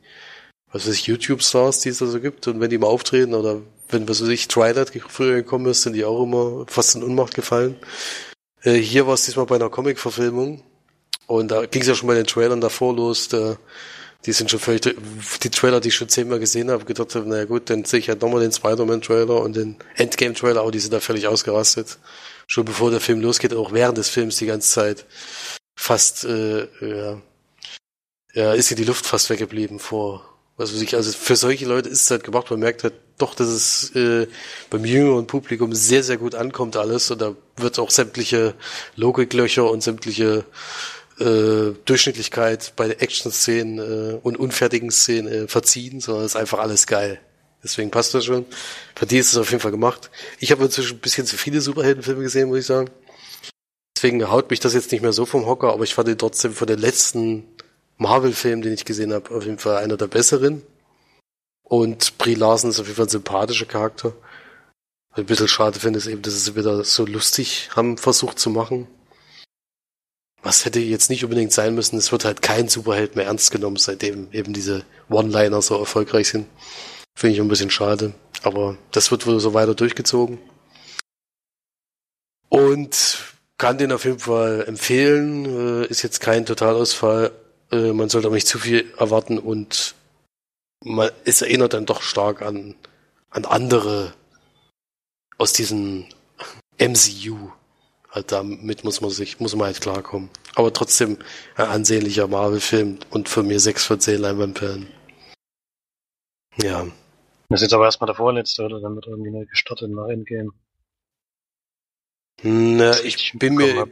was 0.76 0.88
weiß 0.88 0.94
ich, 0.96 1.08
YouTube-Stars, 1.08 1.80
die 1.80 1.90
es 1.90 2.00
da 2.00 2.06
so 2.06 2.20
gibt. 2.20 2.48
Und 2.48 2.60
wenn 2.60 2.70
die 2.70 2.78
mal 2.78 2.88
auftreten 2.88 3.34
oder 3.34 3.62
wenn, 3.88 4.10
was 4.10 4.22
weiß 4.22 4.28
ich, 4.28 4.50
Twilight 4.50 4.92
früher 5.08 5.36
gekommen 5.36 5.68
ist, 5.68 5.84
sind 5.84 5.94
die 5.94 6.04
auch 6.04 6.22
immer 6.22 6.66
fast 6.68 6.96
in 6.96 7.04
Unmacht 7.04 7.34
gefallen. 7.34 7.78
Äh, 8.62 8.74
hier 8.74 9.08
war 9.08 9.14
es 9.14 9.24
diesmal 9.24 9.46
bei 9.46 9.56
einer 9.56 9.70
Comic-Verfilmung. 9.70 10.64
Und 11.28 11.50
da 11.50 11.66
ging 11.66 11.82
es 11.82 11.88
ja 11.88 11.96
schon 11.96 12.08
bei 12.08 12.16
den 12.16 12.28
Trailern 12.28 12.60
davor 12.60 12.94
los. 12.94 13.30
Da, 13.30 13.58
die 14.26 14.32
sind 14.32 14.50
schon 14.50 14.60
völlig, 14.60 14.82
die 15.44 15.50
Trailer, 15.50 15.80
die 15.80 15.90
ich 15.90 15.96
schon 15.96 16.10
zehnmal 16.10 16.40
gesehen 16.40 16.72
habe, 16.72 16.86
gedacht 16.86 17.14
habe, 17.16 17.28
naja 17.28 17.46
gut, 17.46 17.70
dann 17.70 17.86
sehe 17.86 18.00
ich 18.00 18.10
halt 18.10 18.22
nochmal 18.22 18.42
den 18.42 18.52
Spider-Man-Trailer 18.52 19.42
und 19.42 19.56
den 19.56 19.78
Endgame-Trailer, 19.96 20.62
aber 20.62 20.72
die 20.72 20.80
sind 20.80 20.94
da 20.94 21.00
völlig 21.00 21.28
ausgerastet. 21.28 22.00
Schon 22.48 22.66
bevor 22.66 22.92
der 22.92 23.00
Film 23.00 23.22
losgeht, 23.22 23.54
auch 23.54 23.72
während 23.72 23.98
des 23.98 24.10
Films 24.10 24.38
die 24.38 24.46
ganze 24.46 24.70
Zeit 24.70 25.06
fast, 25.76 26.26
äh, 26.26 26.68
ja, 26.82 27.22
ja, 28.34 28.54
ist 28.54 28.68
hier 28.70 28.78
die 28.78 28.84
Luft 28.84 29.06
fast 29.06 29.30
weggeblieben 29.30 29.80
vor, 29.80 30.26
was 30.58 30.74
weiß 30.74 30.82
ich, 30.82 30.96
also 30.96 31.12
für 31.12 31.36
solche 31.36 31.66
Leute 31.66 31.90
ist 31.90 32.02
es 32.02 32.12
halt 32.12 32.24
gemacht, 32.24 32.50
man 32.50 32.60
merkt 32.60 32.84
halt 32.84 32.94
doch, 33.18 33.36
dass 33.36 33.48
es 33.48 33.96
äh, 33.96 34.28
beim 34.70 34.86
jüngeren 34.86 35.28
Publikum 35.28 35.74
sehr, 35.74 36.04
sehr 36.04 36.18
gut 36.18 36.36
ankommt 36.36 36.76
alles 36.76 37.12
und 37.12 37.22
da 37.22 37.36
wird 37.58 37.80
auch 37.80 37.90
sämtliche 37.90 38.56
Logiklöcher 38.96 39.70
und 39.70 39.84
sämtliche 39.84 40.46
äh, 41.20 41.74
Durchschnittlichkeit 41.86 42.74
bei 42.76 42.90
Action-Szenen 42.90 43.80
äh, 43.80 44.20
und 44.22 44.38
unfertigen 44.38 44.92
Szenen 44.92 45.32
äh, 45.32 45.48
verziehen, 45.48 46.00
sondern 46.00 46.26
ist 46.26 46.36
einfach 46.36 46.60
alles 46.60 46.88
geil. 46.88 47.20
Deswegen 47.64 47.90
passt 47.90 48.14
das 48.14 48.26
schon. 48.26 48.46
Für 48.96 49.06
die 49.06 49.18
ist 49.18 49.32
es 49.32 49.38
auf 49.38 49.50
jeden 49.50 49.62
Fall 49.62 49.72
gemacht. 49.72 50.12
Ich 50.40 50.52
habe 50.52 50.64
inzwischen 50.64 50.98
ein 50.98 51.00
bisschen 51.00 51.26
zu 51.26 51.36
viele 51.36 51.62
Superheldenfilme 51.62 52.22
gesehen, 52.22 52.50
muss 52.50 52.60
ich 52.60 52.66
sagen. 52.66 52.90
Deswegen 53.96 54.30
haut 54.30 54.50
mich 54.50 54.60
das 54.60 54.74
jetzt 54.74 54.92
nicht 54.92 55.02
mehr 55.02 55.14
so 55.14 55.26
vom 55.26 55.46
Hocker, 55.46 55.74
aber 55.74 55.84
ich 55.84 55.96
fand 55.96 56.10
ihn 56.10 56.18
trotzdem 56.18 56.54
von 56.54 56.68
den 56.68 56.80
letzten 56.80 57.46
Marvel-Film, 57.98 58.62
den 58.62 58.74
ich 58.74 58.86
gesehen 58.86 59.14
habe, 59.14 59.34
auf 59.34 59.46
jeden 59.46 59.58
Fall 59.58 59.78
einer 59.78 59.98
der 59.98 60.08
besseren. 60.08 60.62
Und 61.64 62.18
Brie 62.20 62.36
Larson 62.36 62.70
ist 62.70 62.80
auf 62.80 62.86
jeden 62.86 62.98
Fall 62.98 63.06
ein 63.06 63.10
sympathischer 63.10 63.66
Charakter. 63.66 64.14
Ich 65.14 65.20
ein 65.20 65.26
bisschen 65.26 65.48
schade 65.48 65.80
finde, 65.80 65.98
ist 65.98 66.08
eben, 66.08 66.22
dass 66.22 66.46
sie 66.46 66.56
wieder 66.56 66.84
so 66.84 67.06
lustig 67.06 67.70
haben 67.76 67.98
versucht 67.98 68.38
zu 68.38 68.50
machen. 68.50 68.88
Was 70.46 70.64
hätte 70.64 70.80
jetzt 70.80 71.10
nicht 71.10 71.24
unbedingt 71.24 71.52
sein 71.52 71.74
müssen, 71.74 71.98
es 71.98 72.12
wird 72.12 72.24
halt 72.24 72.44
kein 72.44 72.70
Superheld 72.70 73.16
mehr 73.16 73.26
ernst 73.26 73.50
genommen, 73.50 73.78
seitdem 73.78 74.28
eben 74.32 74.54
diese 74.54 74.86
One-Liner 75.10 75.60
so 75.64 75.76
erfolgreich 75.80 76.30
sind. 76.30 76.46
Finde 77.18 77.34
ich 77.34 77.42
ein 77.42 77.48
bisschen 77.48 77.72
schade. 77.72 78.14
Aber 78.44 78.78
das 78.92 79.10
wird 79.10 79.26
wohl 79.26 79.40
so 79.40 79.56
weiter 79.56 79.74
durchgezogen. 79.74 80.38
Und 82.50 83.18
kann 83.58 83.80
den 83.80 83.92
auf 83.92 84.06
jeden 84.06 84.20
Fall 84.20 84.66
empfehlen. 84.68 85.46
Äh, 85.46 85.88
ist 85.88 86.04
jetzt 86.04 86.20
kein 86.22 86.46
Totalausfall, 86.46 87.32
äh, 87.72 87.92
man 87.94 88.10
sollte 88.10 88.28
aber 88.28 88.36
nicht 88.36 88.48
zu 88.48 88.60
viel 88.60 88.94
erwarten 89.00 89.40
und 89.40 89.96
man, 90.84 91.10
es 91.24 91.42
erinnert 91.42 91.74
dann 91.74 91.88
doch 91.88 92.04
stark 92.04 92.44
an, 92.44 92.76
an 93.32 93.46
andere 93.46 94.14
aus 95.40 95.54
diesem 95.54 96.06
MCU. 96.78 97.50
Halt 98.16 98.32
damit 98.32 98.86
muss 98.86 99.02
man 99.02 99.10
sich, 99.12 99.42
muss 99.42 99.58
man 99.58 99.66
halt 99.66 99.82
klarkommen. 99.82 100.30
Aber 100.56 100.72
trotzdem 100.72 101.18
ein 101.58 101.68
ansehnlicher 101.68 102.30
Marvel-Film 102.30 103.00
und 103.10 103.28
für 103.28 103.44
mir 103.44 103.60
6 103.60 103.84
von 103.84 104.00
10 104.00 104.22
Leinwandperlen. 104.22 104.88
Ja. 106.62 106.88
Das 107.50 107.60
ist 107.60 107.64
jetzt 107.64 107.74
aber 107.74 107.84
erstmal 107.84 108.08
der 108.08 108.16
vorletzte, 108.16 108.64
oder? 108.64 108.80
Dann 108.80 108.96
wird 108.96 109.08
irgendwie 109.08 109.32
neu 109.32 109.46
gestartet 109.46 109.92
nach 109.92 110.08
Endgame. 110.08 110.52
Na, 112.42 112.98
ich 113.04 113.34
bin 113.36 113.56
mir, 113.56 113.76
hab 113.76 113.90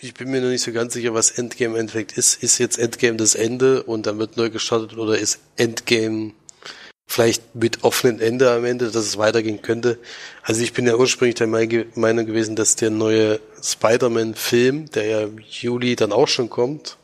ich 0.00 0.14
bin 0.14 0.30
mir 0.30 0.40
noch 0.40 0.48
nicht 0.48 0.62
so 0.62 0.72
ganz 0.72 0.94
sicher, 0.94 1.12
was 1.12 1.32
Endgame 1.32 1.74
im 1.74 1.80
Endeffekt 1.80 2.12
ist. 2.12 2.42
Ist 2.42 2.56
jetzt 2.56 2.78
Endgame 2.78 3.18
das 3.18 3.34
Ende 3.34 3.82
und 3.82 4.06
dann 4.06 4.18
wird 4.18 4.38
neu 4.38 4.48
gestartet 4.48 4.96
oder 4.96 5.18
ist 5.18 5.40
Endgame 5.56 6.32
vielleicht 7.08 7.54
mit 7.56 7.82
offenem 7.82 8.20
Ende 8.20 8.52
am 8.52 8.64
Ende, 8.64 8.90
dass 8.90 9.04
es 9.04 9.18
weitergehen 9.18 9.62
könnte? 9.62 9.98
Also 10.42 10.62
ich 10.62 10.72
bin 10.72 10.86
ja 10.86 10.94
ursprünglich 10.94 11.34
der 11.36 11.48
Meinung 11.48 12.26
gewesen, 12.26 12.54
dass 12.54 12.76
der 12.76 12.90
neue 12.90 13.40
Spider-Man-Film, 13.62 14.90
der 14.90 15.04
ja 15.06 15.20
im 15.22 15.38
Juli 15.38 15.96
dann 15.96 16.12
auch 16.12 16.28
schon 16.28 16.50
kommt, 16.50 16.98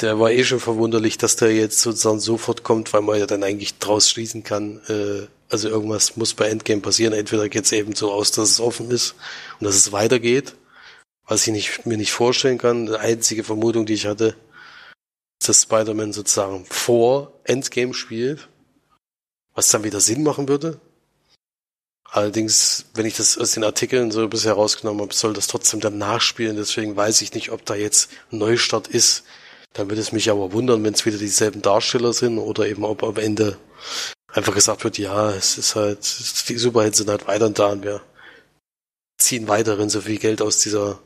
der 0.00 0.18
war 0.18 0.30
eh 0.30 0.44
schon 0.44 0.60
verwunderlich, 0.60 1.18
dass 1.18 1.36
der 1.36 1.52
jetzt 1.54 1.80
sozusagen 1.80 2.20
sofort 2.20 2.62
kommt, 2.62 2.92
weil 2.92 3.02
man 3.02 3.18
ja 3.18 3.26
dann 3.26 3.42
eigentlich 3.42 3.78
draus 3.78 4.08
schließen 4.08 4.42
kann, 4.42 4.80
äh, 4.88 5.26
also 5.50 5.68
irgendwas 5.68 6.16
muss 6.16 6.34
bei 6.34 6.48
Endgame 6.48 6.80
passieren. 6.80 7.12
Entweder 7.12 7.48
geht 7.48 7.64
es 7.64 7.72
eben 7.72 7.94
so 7.94 8.12
aus, 8.12 8.30
dass 8.30 8.50
es 8.50 8.60
offen 8.60 8.90
ist 8.90 9.14
und 9.60 9.64
dass 9.64 9.74
es 9.74 9.92
weitergeht, 9.92 10.54
was 11.26 11.46
ich 11.46 11.52
nicht, 11.52 11.86
mir 11.86 11.96
nicht 11.96 12.12
vorstellen 12.12 12.58
kann. 12.58 12.86
Die 12.86 12.94
einzige 12.94 13.44
Vermutung, 13.44 13.86
die 13.86 13.94
ich 13.94 14.06
hatte, 14.06 14.36
ist, 15.40 15.48
dass 15.48 15.62
Spider-Man 15.62 16.12
sozusagen 16.12 16.64
vor 16.66 17.32
Endgame 17.44 17.94
spielt, 17.94 18.48
was 19.58 19.70
dann 19.70 19.82
wieder 19.82 19.98
Sinn 20.00 20.22
machen 20.22 20.46
würde. 20.46 20.80
Allerdings, 22.04 22.84
wenn 22.94 23.06
ich 23.06 23.16
das 23.16 23.36
aus 23.36 23.50
den 23.50 23.64
Artikeln 23.64 24.12
so 24.12 24.28
bisher 24.28 24.52
rausgenommen 24.52 25.02
habe, 25.02 25.12
soll 25.12 25.32
das 25.32 25.48
trotzdem 25.48 25.80
dann 25.80 25.98
nachspielen. 25.98 26.56
Deswegen 26.56 26.94
weiß 26.94 27.22
ich 27.22 27.34
nicht, 27.34 27.50
ob 27.50 27.66
da 27.66 27.74
jetzt 27.74 28.08
ein 28.30 28.38
Neustart 28.38 28.86
ist. 28.86 29.24
Dann 29.72 29.90
würde 29.90 30.00
es 30.00 30.12
mich 30.12 30.30
aber 30.30 30.52
wundern, 30.52 30.84
wenn 30.84 30.94
es 30.94 31.04
wieder 31.04 31.18
dieselben 31.18 31.60
Darsteller 31.60 32.12
sind 32.12 32.38
oder 32.38 32.68
eben 32.68 32.84
ob 32.84 33.02
am 33.02 33.16
Ende 33.16 33.58
einfach 34.28 34.54
gesagt 34.54 34.84
wird, 34.84 34.96
ja, 34.96 35.32
es 35.32 35.58
ist 35.58 35.74
halt, 35.74 36.48
die 36.48 36.56
Superhelden 36.56 36.94
sind 36.94 37.10
halt 37.10 37.26
weiter 37.26 37.50
da 37.50 37.66
und 37.70 37.82
wir 37.82 38.00
ziehen 39.20 39.48
weiterhin 39.48 39.90
so 39.90 40.02
viel 40.02 40.20
Geld 40.20 40.40
aus 40.40 40.60
dieser 40.60 41.00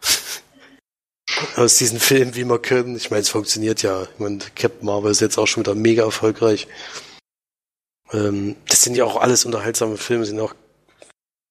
aus 1.56 1.76
diesen 1.76 2.00
Filmen, 2.00 2.34
wie 2.34 2.44
wir 2.44 2.58
können. 2.58 2.96
Ich 2.96 3.12
meine, 3.12 3.22
es 3.22 3.28
funktioniert 3.28 3.82
ja. 3.82 4.02
Ich 4.02 4.18
meine, 4.18 4.38
Captain 4.56 4.84
Marvel 4.84 5.12
ist 5.12 5.20
jetzt 5.20 5.38
auch 5.38 5.46
schon 5.46 5.62
wieder 5.64 5.76
mega 5.76 6.02
erfolgreich. 6.02 6.66
Ähm, 8.14 8.56
das 8.68 8.82
sind 8.82 8.96
ja 8.96 9.04
auch 9.04 9.16
alles 9.16 9.44
unterhaltsame 9.44 9.96
Filme, 9.96 10.24
sind 10.24 10.40
auch 10.40 10.54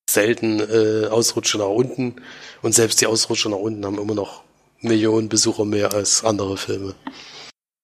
selten 0.09 0.59
äh, 0.59 1.07
Ausrutsche 1.07 1.57
nach 1.57 1.67
unten. 1.67 2.15
Und 2.61 2.73
selbst 2.73 3.01
die 3.01 3.07
Ausrutsche 3.07 3.49
nach 3.49 3.57
unten 3.57 3.85
haben 3.85 3.99
immer 3.99 4.15
noch 4.15 4.43
Millionen 4.79 5.29
Besucher 5.29 5.65
mehr 5.65 5.93
als 5.93 6.23
andere 6.23 6.57
Filme. 6.57 6.95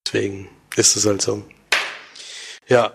Deswegen 0.07 0.49
ist 0.75 0.95
es 0.95 1.05
halt 1.05 1.21
so. 1.21 1.43
Ja, 2.67 2.93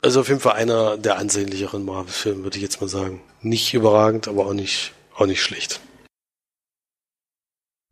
also 0.00 0.20
auf 0.20 0.28
jeden 0.28 0.40
Fall 0.40 0.54
einer 0.54 0.96
der 0.96 1.16
ansehnlicheren 1.16 1.84
Marvel-Filme, 1.84 2.44
würde 2.44 2.56
ich 2.56 2.62
jetzt 2.62 2.80
mal 2.80 2.88
sagen. 2.88 3.22
Nicht 3.40 3.74
überragend, 3.74 4.28
aber 4.28 4.46
auch 4.46 4.52
nicht, 4.52 4.92
auch 5.16 5.26
nicht 5.26 5.42
schlecht. 5.42 5.80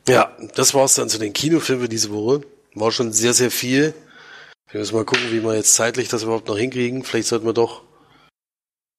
Ja, 0.09 0.37
das 0.55 0.75
war's 0.75 0.95
dann 0.95 1.09
zu 1.09 1.19
den 1.19 1.33
Kinofilmen 1.33 1.89
diese 1.89 2.11
Woche. 2.13 2.43
War 2.75 2.91
schon 2.93 3.13
sehr, 3.13 3.35
sehr 3.35 3.51
viel. 3.51 3.95
Wir 4.73 4.81
müssen 4.81 4.97
mal 4.97 5.05
gucken, 5.05 5.31
wie 5.31 5.43
wir 5.45 5.55
jetzt 5.55 5.75
zeitlich 5.75 6.09
das 6.09 6.23
überhaupt 6.23 6.49
noch 6.49 6.57
hinkriegen. 6.57 7.05
Vielleicht 7.05 7.29
sollten 7.29 7.45
wir 7.45 7.53
doch. 7.53 7.83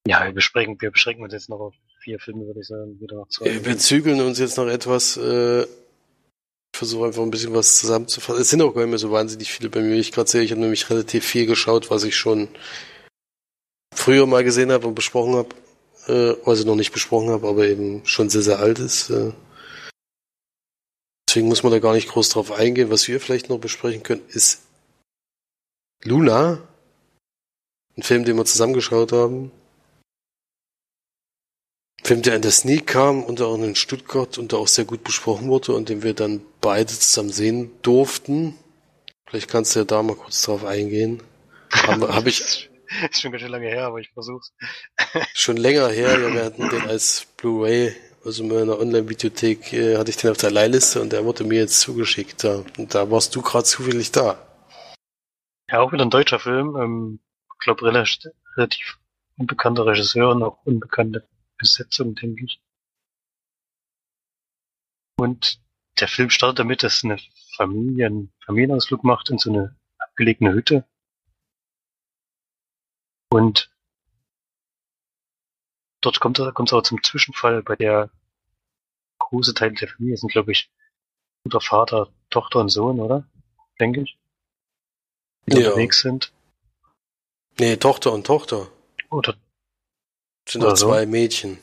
Ja, 0.08 0.24
wir 0.24 0.32
besprechen, 0.32 0.80
wir 0.80 0.92
beschränken 0.92 1.24
uns 1.24 1.34
jetzt 1.34 1.50
noch 1.50 1.60
auf 1.60 1.74
vier 2.00 2.20
Filme, 2.20 2.46
würde 2.46 2.60
ich 2.60 2.68
sagen. 2.68 3.00
Wieder 3.00 3.16
noch 3.16 3.28
zwei. 3.30 3.66
Wir 3.66 3.78
zügeln 3.80 4.22
uns 4.22 4.38
jetzt 4.38 4.58
noch 4.58 4.68
etwas. 4.68 5.18
Äh, 5.18 5.64
ich 5.64 6.78
versuche 6.78 7.08
einfach 7.08 7.24
ein 7.24 7.32
bisschen 7.32 7.54
was 7.56 7.80
zusammenzufassen. 7.80 8.42
Es 8.42 8.50
sind 8.50 8.62
auch 8.62 8.74
gar 8.74 8.82
nicht 8.82 8.92
mehr 8.92 9.00
so 9.00 9.12
wahnsinnig 9.12 9.52
viele 9.52 9.70
bei 9.70 9.82
mir. 9.82 9.96
Ich 9.96 10.12
gerade 10.12 10.30
sehe, 10.30 10.44
ich 10.44 10.52
habe 10.52 10.62
nämlich 10.62 10.90
relativ 10.90 11.26
viel 11.26 11.48
geschaut, 11.48 11.90
was 11.90 12.04
ich 12.04 12.16
schon 12.16 12.50
früher 13.96 14.28
mal 14.28 14.44
gesehen 14.44 14.72
habe 14.72 14.88
und 14.88 14.96
besprochen 14.96 15.36
habe. 15.36 15.50
Äh, 16.08 16.36
also 16.46 16.66
noch 16.66 16.76
nicht 16.76 16.92
besprochen 16.92 17.30
habe, 17.30 17.48
aber 17.48 17.66
eben 17.66 18.06
schon 18.06 18.30
sehr, 18.30 18.44
sehr 18.44 18.60
alt 18.60 18.78
ist. 18.78 19.10
Äh, 19.10 19.32
Deswegen 21.28 21.48
muss 21.48 21.64
man 21.64 21.72
da 21.72 21.80
gar 21.80 21.94
nicht 21.94 22.10
groß 22.10 22.30
drauf 22.30 22.52
eingehen. 22.52 22.92
Was 22.92 23.08
wir 23.08 23.20
vielleicht 23.20 23.50
noch 23.50 23.58
besprechen 23.58 24.04
können, 24.04 24.22
ist 24.28 24.62
Luna. 26.04 26.60
Ein 27.96 28.04
Film, 28.04 28.26
den 28.26 28.38
wir 28.38 28.46
zusammengeschaut 28.46 29.12
haben. 29.12 29.52
Ein 32.00 32.06
Film, 32.06 32.22
der 32.22 32.36
in 32.36 32.42
der 32.42 32.52
Sneak 32.52 32.88
kam 32.88 33.24
und 33.24 33.42
auch 33.42 33.56
in 33.56 33.76
Stuttgart 33.76 34.38
und 34.38 34.52
da 34.52 34.58
auch 34.58 34.68
sehr 34.68 34.86
gut 34.86 35.04
besprochen 35.04 35.48
wurde 35.48 35.74
und 35.74 35.90
den 35.90 36.04
wir 36.04 36.14
dann 36.14 36.42
beide 36.60 36.88
zusammen 36.92 37.30
sehen 37.30 37.72
durften. 37.82 38.56
Vielleicht 39.28 39.50
kannst 39.50 39.76
du 39.76 39.80
ja 39.80 39.86
da 39.86 40.04
mal 40.04 40.16
kurz 40.16 40.42
drauf 40.42 40.66
eingehen. 40.66 41.24
Habe 41.72 42.08
hab 42.16 42.28
ich, 42.28 42.42
ist 42.42 43.22
schon 43.22 43.32
ganz 43.32 43.42
schön 43.42 43.52
lange 43.52 43.68
her, 43.68 43.86
aber 43.86 44.00
ich 44.00 44.12
versuch's. 44.12 44.54
Schon 45.34 45.58
länger 45.58 45.90
her, 45.90 46.20
ja, 46.20 46.34
wir 46.34 46.44
hatten 46.46 46.70
den 46.70 46.82
als 46.82 47.26
Blu-ray, 47.38 47.96
also 48.26 48.44
in 48.44 48.50
meiner 48.50 48.80
Online-Videothek 48.80 49.74
äh, 49.74 49.98
hatte 49.98 50.12
ich 50.12 50.18
den 50.18 50.32
auf 50.32 50.38
der 50.38 50.52
Leihliste 50.52 51.02
und 51.02 51.12
der 51.12 51.26
wurde 51.26 51.44
mir 51.44 51.60
jetzt 51.60 51.80
zugeschickt. 51.80 52.44
Da, 52.44 52.64
und 52.78 52.94
da 52.94 53.10
warst 53.10 53.36
du 53.36 53.42
gerade 53.42 53.66
zufällig 53.66 54.12
da. 54.12 54.38
Ja, 55.70 55.80
auch 55.80 55.92
wieder 55.92 56.06
ein 56.06 56.10
deutscher 56.10 56.40
Film. 56.40 56.76
Ähm, 56.76 57.20
ich 57.54 57.60
glaube, 57.60 57.86
relativ, 57.86 59.00
unbekannter 59.38 59.86
Regisseur 59.86 60.32
und 60.32 60.44
auch 60.44 60.64
unbekannte 60.66 61.28
Besetzung, 61.58 62.16
denke 62.16 62.46
ich. 62.46 62.62
Und 65.18 65.60
der 66.00 66.08
Film 66.08 66.30
startet 66.30 66.60
damit, 66.60 66.84
dass 66.84 67.04
eine 67.04 67.18
Familie 67.56 68.08
einen 68.08 68.34
Familienausflug 68.46 69.04
macht 69.04 69.30
in 69.30 69.38
so 69.38 69.52
eine 69.52 69.76
abgelegene 69.98 70.54
Hütte. 70.54 70.86
Und 73.30 73.72
dort 76.02 76.20
kommt 76.20 76.40
es 76.40 76.46
aber 76.74 76.84
zum 76.84 77.02
Zwischenfall, 77.02 77.64
bei 77.64 77.76
der 77.76 78.12
große 79.20 79.54
Teile 79.54 79.74
der 79.74 79.88
Familie 79.88 80.18
sind, 80.18 80.32
glaube 80.32 80.52
ich, 80.52 80.72
Mutter, 81.44 81.62
Vater, 81.62 82.14
Tochter 82.30 82.60
und 82.60 82.70
Sohn, 82.70 83.00
oder? 83.00 83.28
Denke 83.80 84.02
ich. 84.02 84.20
Die 85.48 85.60
Ja. 85.60 85.70
unterwegs 85.70 86.02
sind. 86.02 86.32
Nee, 87.60 87.78
Tochter 87.78 88.12
und 88.14 88.26
Tochter. 88.26 88.70
Oder 89.10 89.36
Sind 90.48 90.62
doch 90.64 90.76
so. 90.76 90.88
zwei 90.88 91.06
Mädchen. 91.06 91.60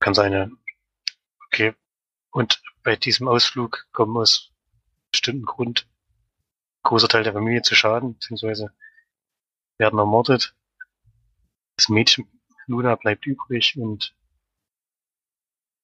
kann 0.00 0.14
sein, 0.14 0.32
ja. 0.32 0.48
Okay. 1.46 1.74
Und 2.30 2.62
bei 2.84 2.96
diesem 2.96 3.26
Ausflug 3.28 3.86
kommen 3.92 4.16
aus 4.16 4.52
bestimmten 5.10 5.44
Grund 5.44 5.88
großer 6.84 7.08
Teil 7.08 7.24
der 7.24 7.32
Familie 7.32 7.62
zu 7.62 7.74
Schaden, 7.74 8.14
beziehungsweise 8.14 8.72
werden 9.78 9.98
ermordet. 9.98 10.54
Das 11.76 11.88
Mädchen 11.88 12.28
Luna 12.66 12.94
bleibt 12.94 13.26
übrig 13.26 13.76
und 13.76 14.14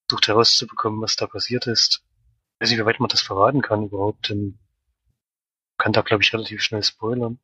versucht 0.08 0.28
herauszubekommen, 0.28 1.00
was 1.00 1.16
da 1.16 1.26
passiert 1.26 1.66
ist. 1.66 2.04
Ich 2.54 2.60
weiß 2.60 2.70
nicht, 2.70 2.78
wie 2.80 2.84
weit 2.86 3.00
man 3.00 3.08
das 3.08 3.22
verraten 3.22 3.62
kann 3.62 3.84
überhaupt, 3.84 4.28
denn 4.28 4.58
kann 5.82 5.92
da, 5.92 6.02
glaube 6.02 6.22
ich, 6.22 6.32
relativ 6.32 6.62
schnell 6.62 6.84
spoilern. 6.84 7.40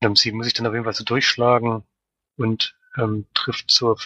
Ähm, 0.00 0.14
sie 0.14 0.30
muss 0.30 0.46
sich 0.46 0.54
dann 0.54 0.66
auf 0.68 0.74
jeden 0.74 0.84
Fall 0.84 0.94
so 0.94 1.02
durchschlagen 1.02 1.82
und 2.36 2.78
ähm, 2.96 3.26
trifft 3.34 3.72
so 3.72 3.96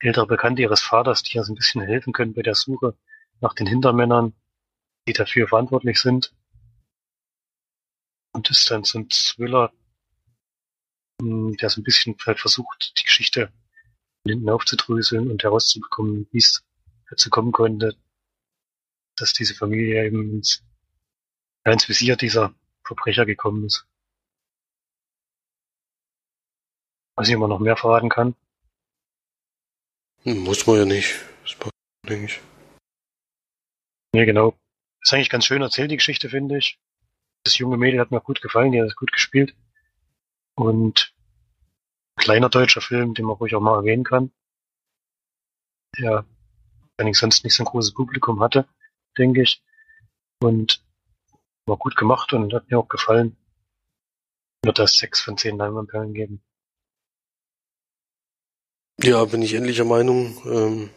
ältere 0.00 0.26
Bekannte 0.26 0.60
ihres 0.60 0.82
Vaters, 0.82 1.22
die 1.22 1.36
ihr 1.36 1.44
so 1.44 1.52
ein 1.54 1.56
bisschen 1.56 1.80
helfen 1.80 2.12
können 2.12 2.34
bei 2.34 2.42
der 2.42 2.54
Suche 2.54 2.94
nach 3.40 3.54
den 3.54 3.66
Hintermännern, 3.66 4.34
die 5.08 5.14
dafür 5.14 5.48
verantwortlich 5.48 5.98
sind. 5.98 6.34
Und 8.34 8.50
ist 8.50 8.70
dann 8.70 8.84
so 8.84 8.98
ein 8.98 9.08
Thriller, 9.08 9.72
mh, 11.22 11.56
der 11.56 11.70
so 11.70 11.80
ein 11.80 11.84
bisschen 11.84 12.16
halt 12.26 12.38
versucht, 12.38 12.98
die 12.98 13.04
Geschichte 13.04 13.50
hinten 14.26 14.50
aufzudröseln 14.50 15.30
und 15.30 15.42
herauszubekommen, 15.42 16.28
wie 16.32 16.38
es 16.38 16.62
dazu 17.08 17.30
kommen 17.30 17.52
konnte, 17.52 17.96
dass 19.16 19.32
diese 19.32 19.54
Familie 19.54 20.04
eben 20.04 20.30
ins, 20.30 20.64
ja, 21.64 21.72
ins 21.72 21.88
Visier 21.88 22.16
dieser 22.16 22.54
Verbrecher 22.84 23.26
gekommen 23.26 23.64
ist. 23.64 23.86
Was 27.16 27.28
ich 27.28 27.34
immer 27.34 27.48
noch 27.48 27.60
mehr 27.60 27.76
verraten 27.76 28.08
kann. 28.08 28.34
Hm, 30.22 30.38
Muss 30.38 30.66
man 30.66 30.76
ja 30.76 30.84
nicht. 30.84 31.20
Denke 32.08 32.26
ich. 32.26 32.40
Nee, 34.14 34.26
genau. 34.26 34.56
Ist 35.00 35.12
eigentlich 35.12 35.30
ganz 35.30 35.46
schön 35.46 35.62
erzählt, 35.62 35.90
die 35.90 35.96
Geschichte, 35.96 36.28
finde 36.28 36.58
ich. 36.58 36.78
Das 37.44 37.58
junge 37.58 37.76
Mädel 37.76 38.00
hat 38.00 38.10
mir 38.10 38.20
gut 38.20 38.40
gefallen, 38.40 38.72
die 38.72 38.80
hat 38.80 38.88
es 38.88 38.96
gut 38.96 39.12
gespielt. 39.12 39.54
Und 40.54 41.14
ein 42.16 42.22
kleiner 42.22 42.48
deutscher 42.48 42.80
Film, 42.80 43.14
den 43.14 43.24
man 43.24 43.36
ruhig 43.36 43.54
auch 43.54 43.60
mal 43.60 43.76
erwähnen 43.76 44.04
kann. 44.04 44.32
Der 45.98 46.24
eigentlich 46.98 47.18
sonst 47.18 47.44
nicht 47.44 47.54
so 47.54 47.64
ein 47.64 47.66
großes 47.66 47.94
Publikum 47.94 48.40
hatte, 48.40 48.68
denke 49.18 49.42
ich. 49.42 49.62
Und 50.40 50.82
war 51.66 51.76
gut 51.76 51.96
gemacht 51.96 52.32
und 52.32 52.52
hat 52.52 52.70
mir 52.70 52.78
auch 52.78 52.88
gefallen. 52.88 53.36
Wird 54.64 54.78
das 54.78 54.96
sechs 54.96 55.20
von 55.20 55.36
zehn 55.36 55.56
Leinwandperlen 55.56 56.14
geben. 56.14 56.42
Ja, 59.02 59.24
bin 59.24 59.42
ich 59.42 59.54
ähnlicher 59.54 59.84
Meinung. 59.84 60.36
Ähm, 60.44 60.90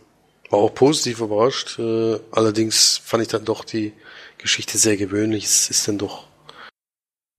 war 0.49 0.59
auch 0.59 0.73
positiv 0.73 1.21
überrascht. 1.21 1.79
Äh, 1.79 2.19
allerdings 2.31 2.97
fand 2.97 3.23
ich 3.23 3.29
dann 3.29 3.45
doch 3.45 3.63
die 3.63 3.93
Geschichte 4.37 4.77
sehr 4.77 4.97
gewöhnlich. 4.97 5.45
Es 5.45 5.69
ist 5.69 5.87
dann 5.87 5.97
doch 5.97 6.27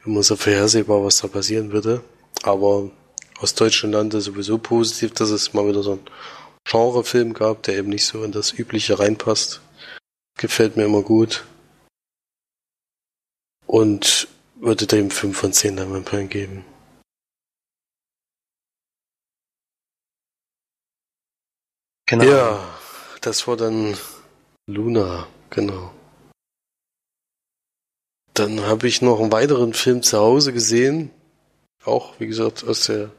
immer 0.05 0.22
so 0.22 0.37
vorhersehbar, 0.37 1.05
was 1.05 1.20
da 1.20 1.29
passieren 1.29 1.72
würde. 1.72 2.03
Aber 2.43 2.91
aus 3.39 3.55
deutschen 3.55 3.93
Lande 3.93 4.20
sowieso 4.20 4.59
positiv, 4.59 5.12
dass 5.12 5.31
es 5.31 5.53
mal 5.53 5.68
wieder 5.68 5.83
so 5.83 5.93
einen 5.93 6.07
Genrefilm 6.64 7.33
gab, 7.33 7.62
der 7.62 7.77
eben 7.77 7.91
nicht 7.91 8.05
so 8.05 8.24
in 8.24 8.33
das 8.33 8.53
Übliche 8.53 8.99
reinpasst. 8.99 9.61
Gefällt 10.37 10.76
mir 10.76 10.84
immer 10.84 11.03
gut. 11.03 11.47
Und 13.66 14.28
würde 14.57 14.87
dem 14.87 15.11
5 15.11 15.37
von 15.37 15.53
10 15.53 15.76
Leinwandperlen 15.76 16.28
geben. 16.28 16.64
Genau. 22.09 22.24
Ja, 22.24 22.78
das 23.20 23.49
war 23.49 23.57
dann 23.57 23.97
Luna, 24.66 25.26
genau. 25.51 25.93
Dann 28.34 28.61
habe 28.61 28.87
ich 28.87 29.03
noch 29.03 29.20
einen 29.20 29.32
weiteren 29.32 29.74
Film 29.74 30.03
zu 30.03 30.18
Hause 30.18 30.53
gesehen. 30.53 31.11
Auch, 31.84 32.20
wie 32.20 32.26
gesagt, 32.26 32.64
aus 32.64 32.84
der 32.84 33.11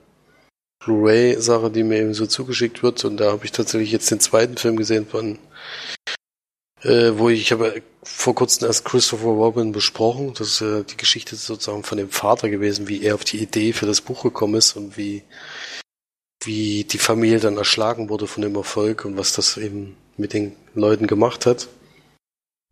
Blu-ray-Sache, 0.80 1.72
die 1.72 1.84
mir 1.84 2.00
eben 2.00 2.14
so 2.14 2.28
zugeschickt 2.28 2.84
wird. 2.84 3.04
Und 3.04 3.18
da 3.18 3.32
habe 3.32 3.44
ich 3.44 3.52
tatsächlich 3.52 3.92
jetzt 3.92 4.10
den 4.12 4.20
zweiten 4.20 4.58
Film 4.58 4.78
gesehen 4.78 5.08
von, 5.08 5.40
äh, 6.88 7.18
wo 7.18 7.30
ich, 7.30 7.42
ich 7.42 7.52
habe 7.52 7.82
vor 8.02 8.34
kurzem 8.34 8.68
erst 8.68 8.86
Christopher 8.86 9.28
Robin 9.28 9.74
besprochen. 9.74 10.34
Das 10.34 10.48
ist 10.48 10.62
äh, 10.62 10.84
die 10.84 10.98
Geschichte 10.98 11.36
sozusagen 11.36 11.84
von 11.84 11.98
dem 11.98 12.10
Vater 12.10 12.50
gewesen, 12.50 12.88
wie 12.88 13.04
er 13.04 13.16
auf 13.16 13.26
die 13.26 13.38
Idee 13.38 13.74
für 13.74 13.86
das 13.86 14.02
Buch 14.02 14.24
gekommen 14.24 14.56
ist 14.56 14.76
und 14.78 14.98
wie 14.98 15.24
wie 16.44 16.86
die 16.86 16.98
Familie 16.98 17.40
dann 17.40 17.58
erschlagen 17.58 18.10
wurde 18.10 18.28
von 18.28 18.42
dem 18.42 18.56
Erfolg 18.56 19.04
und 19.06 19.18
was 19.18 19.34
das 19.34 19.58
eben 19.58 19.98
mit 20.16 20.34
den 20.34 20.56
Leuten 20.76 21.08
gemacht 21.08 21.46
hat. 21.46 21.68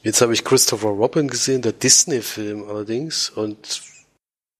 Jetzt 0.01 0.22
habe 0.22 0.34
ich 0.34 0.45
Christopher 0.45 0.89
Robin 0.89 1.28
gesehen, 1.28 1.61
der 1.61 1.74
Disney-Film 1.74 2.70
allerdings, 2.70 3.30
und 3.30 3.82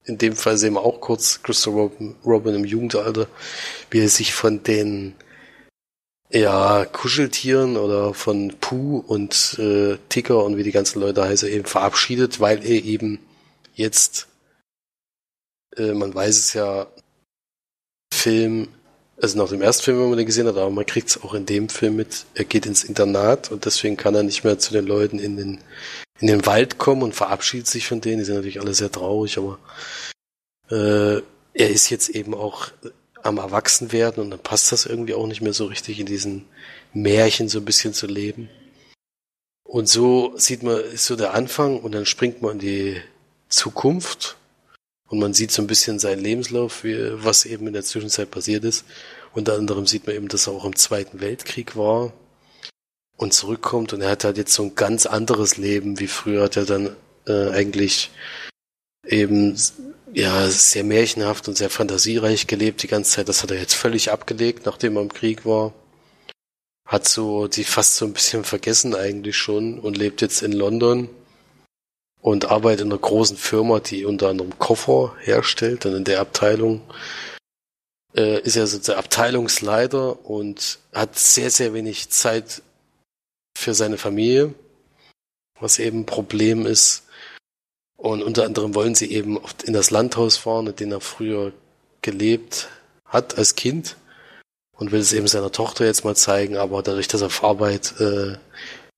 in 0.04 0.18
dem 0.18 0.36
Fall 0.36 0.58
sehen 0.58 0.74
wir 0.74 0.82
auch 0.82 1.00
kurz 1.00 1.44
Christopher 1.44 1.78
Robin, 1.78 2.16
Robin 2.26 2.56
im 2.56 2.66
Jugendalter, 2.66 3.28
wie 3.92 4.02
er 4.02 4.10
sich 4.10 4.34
von 4.34 4.64
den 4.64 5.16
ja, 6.32 6.86
Kuscheltieren 6.86 7.78
oder 7.78 8.14
von 8.14 8.56
Pooh 8.60 9.04
und 9.06 9.58
äh, 9.60 9.98
Ticker 10.10 10.44
und 10.44 10.58
wie 10.58 10.64
die 10.64 10.72
ganzen 10.72 11.00
Leute 11.00 11.24
heißen, 11.24 11.50
eben 11.50 11.66
verabschiedet, 11.66 12.40
weil 12.40 12.66
er 12.66 12.84
eben 12.84 13.20
jetzt, 13.74 14.28
äh, 15.78 15.94
man 15.94 16.14
weiß 16.14 16.38
es 16.38 16.54
ja, 16.54 16.88
Film 18.14 18.70
also 19.22 19.38
nach 19.38 19.50
dem 19.50 19.62
ersten 19.62 19.84
Film, 19.84 20.00
wenn 20.00 20.10
man 20.10 20.18
den 20.18 20.26
gesehen 20.26 20.48
hat, 20.48 20.58
aber 20.58 20.70
man 20.70 20.86
kriegt 20.86 21.10
es 21.10 21.24
auch 21.24 21.34
in 21.34 21.46
dem 21.46 21.70
Film 21.70 21.96
mit, 21.96 22.26
er 22.34 22.44
geht 22.44 22.66
ins 22.66 22.84
Internat 22.84 23.52
und 23.52 23.66
deswegen 23.66 23.98
kann 23.98 24.16
er 24.16 24.24
nicht 24.24 24.44
mehr 24.44 24.60
zu 24.60 24.74
den 24.74 24.86
Leuten 24.86 25.20
in 25.20 25.38
den, 25.38 25.60
in 26.20 26.28
den 26.28 26.46
Wald 26.46 26.78
kommen 26.78 27.02
und 27.02 27.16
verabschiedet 27.16 27.68
sich 27.68 27.88
von 27.88 28.02
denen. 28.02 28.20
Die 28.20 28.26
sind 28.26 28.36
natürlich 28.36 28.60
alle 28.60 28.74
sehr 28.74 28.92
traurig, 28.92 29.38
aber 29.38 29.58
äh, 30.70 31.22
er 31.54 31.70
ist 31.70 31.90
jetzt 31.90 32.10
eben 32.10 32.34
auch 32.34 32.68
am 33.26 33.38
Erwachsenwerden 33.38 34.24
und 34.24 34.30
dann 34.30 34.40
passt 34.40 34.72
das 34.72 34.86
irgendwie 34.86 35.14
auch 35.14 35.28
nicht 35.28 35.42
mehr 35.42 35.54
so 35.54 35.66
richtig 35.66 36.00
in 36.00 36.06
diesen 36.06 36.46
Märchen 36.94 37.50
so 37.50 37.60
ein 37.60 37.66
bisschen 37.66 37.94
zu 37.94 38.08
leben. 38.08 38.50
Und 39.64 39.90
so 39.90 40.34
sieht 40.38 40.64
man, 40.64 40.80
ist 40.80 41.06
so 41.06 41.16
der 41.16 41.34
Anfang 41.34 41.80
und 41.80 41.94
dann 41.94 42.06
springt 42.06 42.42
man 42.42 42.54
in 42.54 42.60
die 42.60 43.02
Zukunft 43.50 44.38
und 45.08 45.20
man 45.20 45.34
sieht 45.34 45.52
so 45.52 45.62
ein 45.62 45.68
bisschen 45.68 46.00
seinen 46.00 46.24
Lebenslauf, 46.24 46.84
wie, 46.84 46.96
was 47.24 47.46
eben 47.46 47.68
in 47.68 47.74
der 47.74 47.84
Zwischenzeit 47.84 48.32
passiert 48.32 48.64
ist. 48.64 48.86
Unter 49.34 49.56
anderem 49.56 49.86
sieht 49.88 50.06
man 50.08 50.16
eben, 50.16 50.28
dass 50.28 50.48
er 50.48 50.54
auch 50.54 50.66
im 50.66 50.76
Zweiten 50.76 51.20
Weltkrieg 51.20 51.76
war 51.76 52.14
und 53.18 53.34
zurückkommt. 53.34 53.92
Und 53.94 54.02
er 54.02 54.12
hat 54.12 54.24
halt 54.24 54.38
jetzt 54.38 54.54
so 54.54 54.64
ein 54.64 54.76
ganz 54.76 55.06
anderes 55.06 55.58
Leben 55.58 56.00
wie 56.00 56.08
früher. 56.08 56.44
Hat 56.44 56.58
er 56.58 56.66
dann 56.66 56.96
äh, 57.28 57.50
eigentlich 57.50 58.12
eben 59.06 59.58
ja 60.16 60.50
sehr 60.50 60.84
märchenhaft 60.84 61.48
und 61.48 61.58
sehr 61.58 61.70
fantasiereich 61.70 62.48
gelebt 62.48 62.82
die 62.84 62.88
ganze 62.88 63.12
Zeit. 63.12 63.30
Das 63.30 63.44
hat 63.44 63.52
er 63.52 63.60
jetzt 63.60 63.74
völlig 63.74 64.12
abgelegt, 64.12 64.66
nachdem 64.66 64.96
er 64.96 65.02
im 65.02 65.14
Krieg 65.14 65.46
war. 65.46 65.74
Hat 66.88 67.08
so 67.08 67.48
die 67.48 67.64
fast 67.64 67.96
so 67.96 68.06
ein 68.06 68.14
bisschen 68.14 68.44
vergessen 68.44 68.96
eigentlich 68.96 69.36
schon 69.36 69.80
und 69.80 69.98
lebt 69.98 70.22
jetzt 70.22 70.42
in 70.42 70.54
London 70.54 71.10
und 72.22 72.46
arbeitet 72.46 72.86
in 72.86 72.92
einer 72.92 73.02
großen 73.02 73.38
Firma, 73.38 73.80
die 73.80 74.06
unter 74.06 74.30
anderem 74.30 74.58
Koffer 74.58 75.16
herstellt. 75.20 75.86
Und 75.86 75.96
in 75.96 76.04
der 76.06 76.22
Abteilung 76.22 76.82
äh, 78.16 78.40
ist 78.42 78.56
er 78.56 78.68
so 78.68 78.78
der 78.80 78.98
Abteilungsleiter 78.98 80.26
und 80.26 80.80
hat 80.94 81.20
sehr, 81.20 81.50
sehr 81.50 81.74
wenig 81.74 82.10
Zeit 82.10 82.62
für 83.58 83.74
seine 83.74 83.98
Familie, 83.98 84.54
was 85.60 85.80
eben 85.80 86.02
ein 86.02 86.06
Problem 86.06 86.66
ist. 86.66 87.05
Und 87.98 88.24
unter 88.24 88.46
anderem 88.46 88.76
wollen 88.76 88.96
sie 88.96 89.12
eben 89.12 89.40
in 89.66 89.74
das 89.74 89.90
Landhaus 89.90 90.38
fahren, 90.38 90.68
in 90.68 90.76
dem 90.76 90.92
er 90.92 91.02
früher 91.02 91.54
gelebt 92.02 92.70
hat 93.06 93.38
als 93.38 93.56
Kind 93.56 93.96
und 94.78 94.92
will 94.92 95.00
es 95.00 95.14
eben 95.14 95.28
seiner 95.28 95.52
Tochter 95.52 95.86
jetzt 95.86 96.04
mal 96.04 96.16
zeigen, 96.16 96.58
aber 96.58 96.84
dadurch, 96.84 97.08
dass 97.08 97.22
auf 97.22 97.44
Arbeit 97.44 98.00
äh, 98.00 98.38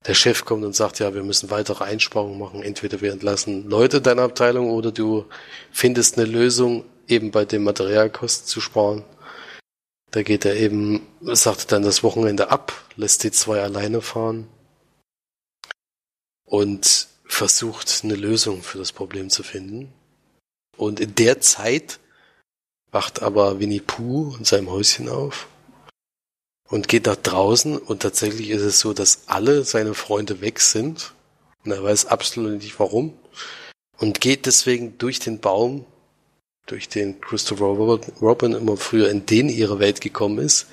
der 0.06 0.14
Chef 0.14 0.46
kommt 0.46 0.64
und 0.64 0.76
sagt, 0.76 1.00
ja, 1.00 1.14
wir 1.14 1.24
müssen 1.24 1.50
weitere 1.50 1.84
Einsparungen 1.84 2.40
machen, 2.40 2.64
entweder 2.64 3.02
wir 3.02 3.12
entlassen 3.12 3.70
Leute 3.70 3.98
in 3.98 4.04
deiner 4.04 4.24
Abteilung 4.24 4.72
oder 4.72 4.92
du 4.92 5.26
findest 5.72 6.18
eine 6.18 6.28
Lösung, 6.28 6.86
eben 7.08 7.32
bei 7.32 7.46
den 7.46 7.64
Materialkosten 7.64 8.48
zu 8.48 8.60
sparen. 8.62 9.04
Da 10.12 10.24
geht 10.24 10.46
er 10.46 10.56
eben, 10.56 11.06
sagt 11.22 11.72
dann 11.72 11.84
das 11.84 12.04
Wochenende 12.04 12.50
ab, 12.50 12.74
lässt 12.96 13.24
die 13.24 13.32
zwei 13.32 13.62
alleine 13.62 14.02
fahren 14.02 14.48
und 16.46 17.08
versucht 17.28 18.02
eine 18.04 18.16
Lösung 18.16 18.64
für 18.64 18.78
das 18.78 18.92
Problem 18.92 19.30
zu 19.30 19.44
finden. 19.44 19.94
Und 20.76 21.00
in 21.00 21.16
der 21.16 21.42
Zeit 21.42 22.00
wacht 22.92 23.22
aber 23.22 23.60
Winnie 23.60 23.82
Pooh 23.82 24.36
in 24.38 24.46
seinem 24.46 24.70
Häuschen 24.70 25.10
auf 25.10 25.48
und 26.70 26.88
geht 26.88 27.06
nach 27.06 27.16
draußen. 27.16 27.78
Und 27.78 28.02
tatsächlich 28.02 28.50
ist 28.50 28.62
es 28.62 28.80
so, 28.80 28.94
dass 28.94 29.28
alle 29.28 29.64
seine 29.64 29.94
Freunde 29.94 30.42
weg 30.42 30.60
sind. 30.60 31.14
Und 31.64 31.72
er 31.72 31.84
weiß 31.84 32.06
absolut 32.06 32.62
nicht 32.62 32.80
warum. 32.80 33.18
Und 33.98 34.22
geht 34.22 34.46
deswegen 34.46 34.98
durch 34.98 35.20
den 35.20 35.40
Baum, 35.40 35.86
durch 36.66 36.88
den 36.88 37.20
Christopher 37.20 37.66
Robin 38.22 38.54
immer 38.54 38.78
früher 38.78 39.10
in 39.10 39.26
den 39.26 39.50
ihre 39.50 39.80
Welt 39.80 40.02
gekommen 40.02 40.40
ist. 40.40 40.68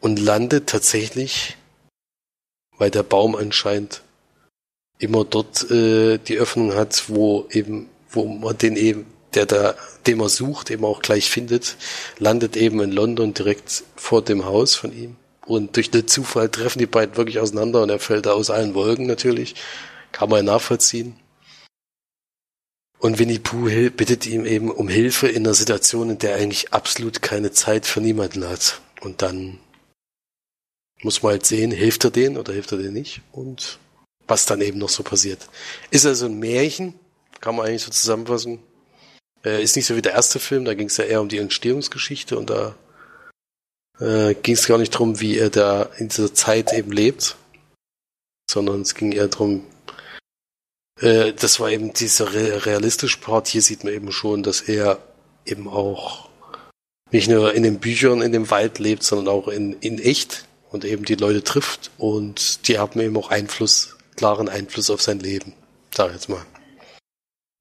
Und 0.00 0.18
landet 0.18 0.68
tatsächlich, 0.68 1.56
weil 2.76 2.90
der 2.90 3.02
Baum 3.02 3.34
anscheinend 3.34 4.02
immer 4.98 5.24
dort 5.24 5.70
äh, 5.70 6.18
die 6.18 6.38
Öffnung 6.38 6.74
hat, 6.74 7.08
wo 7.08 7.46
eben, 7.50 7.88
wo 8.10 8.24
man 8.26 8.56
den 8.56 8.76
eben, 8.76 9.06
der 9.34 9.46
da, 9.46 9.74
den 10.06 10.18
man 10.18 10.28
sucht, 10.28 10.70
eben 10.70 10.84
auch 10.84 11.02
gleich 11.02 11.30
findet, 11.30 11.76
landet 12.18 12.56
eben 12.56 12.80
in 12.80 12.92
London 12.92 13.34
direkt 13.34 13.84
vor 13.96 14.22
dem 14.22 14.44
Haus 14.44 14.74
von 14.74 14.96
ihm. 14.96 15.16
Und 15.46 15.76
durch 15.76 15.90
den 15.90 16.08
Zufall 16.08 16.48
treffen 16.48 16.78
die 16.78 16.86
beiden 16.86 17.16
wirklich 17.16 17.38
auseinander 17.40 17.82
und 17.82 17.90
er 17.90 17.98
fällt 17.98 18.26
da 18.26 18.32
aus 18.32 18.50
allen 18.50 18.74
Wolken 18.74 19.06
natürlich. 19.06 19.56
Kann 20.12 20.30
man 20.30 20.44
nachvollziehen. 20.44 21.16
Und 22.98 23.18
Winnie 23.18 23.40
Pooh 23.40 23.90
bittet 23.90 24.24
ihm 24.26 24.46
eben 24.46 24.70
um 24.70 24.88
Hilfe 24.88 25.28
in 25.28 25.44
einer 25.44 25.52
Situation, 25.52 26.08
in 26.08 26.18
der 26.18 26.36
er 26.36 26.36
eigentlich 26.38 26.72
absolut 26.72 27.20
keine 27.20 27.52
Zeit 27.52 27.84
für 27.84 28.00
niemanden 28.00 28.48
hat. 28.48 28.80
Und 29.02 29.20
dann 29.20 29.58
muss 31.02 31.22
man 31.22 31.32
halt 31.32 31.44
sehen, 31.44 31.70
hilft 31.70 32.04
er 32.04 32.10
denen 32.10 32.38
oder 32.38 32.54
hilft 32.54 32.72
er 32.72 32.78
denen 32.78 32.94
nicht 32.94 33.20
und 33.32 33.78
was 34.26 34.46
dann 34.46 34.60
eben 34.60 34.78
noch 34.78 34.88
so 34.88 35.02
passiert. 35.02 35.48
Ist 35.90 36.06
also 36.06 36.26
ein 36.26 36.38
Märchen, 36.38 36.94
kann 37.40 37.56
man 37.56 37.66
eigentlich 37.66 37.82
so 37.82 37.90
zusammenfassen. 37.90 38.60
Äh, 39.44 39.62
ist 39.62 39.76
nicht 39.76 39.86
so 39.86 39.96
wie 39.96 40.02
der 40.02 40.12
erste 40.12 40.38
Film, 40.38 40.64
da 40.64 40.74
ging 40.74 40.86
es 40.86 40.96
ja 40.96 41.04
eher 41.04 41.20
um 41.20 41.28
die 41.28 41.38
Entstehungsgeschichte 41.38 42.38
und 42.38 42.50
da 42.50 42.74
äh, 44.00 44.34
ging 44.34 44.54
es 44.54 44.66
gar 44.66 44.78
nicht 44.78 44.90
drum, 44.90 45.20
wie 45.20 45.38
er 45.38 45.50
da 45.50 45.82
in 45.98 46.08
dieser 46.08 46.32
Zeit 46.32 46.72
eben 46.72 46.90
lebt, 46.90 47.36
sondern 48.50 48.80
es 48.80 48.94
ging 48.94 49.12
eher 49.12 49.28
drum. 49.28 49.64
äh, 51.00 51.32
das 51.32 51.60
war 51.60 51.70
eben 51.70 51.92
dieser 51.92 52.32
realistische 52.32 53.18
Part. 53.18 53.48
Hier 53.48 53.62
sieht 53.62 53.84
man 53.84 53.92
eben 53.92 54.12
schon, 54.12 54.42
dass 54.42 54.62
er 54.62 54.98
eben 55.44 55.68
auch 55.68 56.28
nicht 57.10 57.28
nur 57.28 57.54
in 57.54 57.62
den 57.62 57.78
Büchern 57.78 58.22
in 58.22 58.32
dem 58.32 58.50
Wald 58.50 58.78
lebt, 58.78 59.02
sondern 59.02 59.28
auch 59.28 59.48
in, 59.48 59.74
in 59.80 59.98
echt 59.98 60.46
und 60.70 60.84
eben 60.84 61.04
die 61.04 61.14
Leute 61.14 61.44
trifft 61.44 61.92
und 61.98 62.66
die 62.66 62.78
haben 62.78 62.98
eben 63.00 63.16
auch 63.16 63.30
Einfluss, 63.30 63.93
klaren 64.16 64.48
Einfluss 64.48 64.90
auf 64.90 65.02
sein 65.02 65.20
Leben, 65.20 65.54
sag 65.94 66.08
ich 66.08 66.14
jetzt 66.14 66.28
mal. 66.28 66.44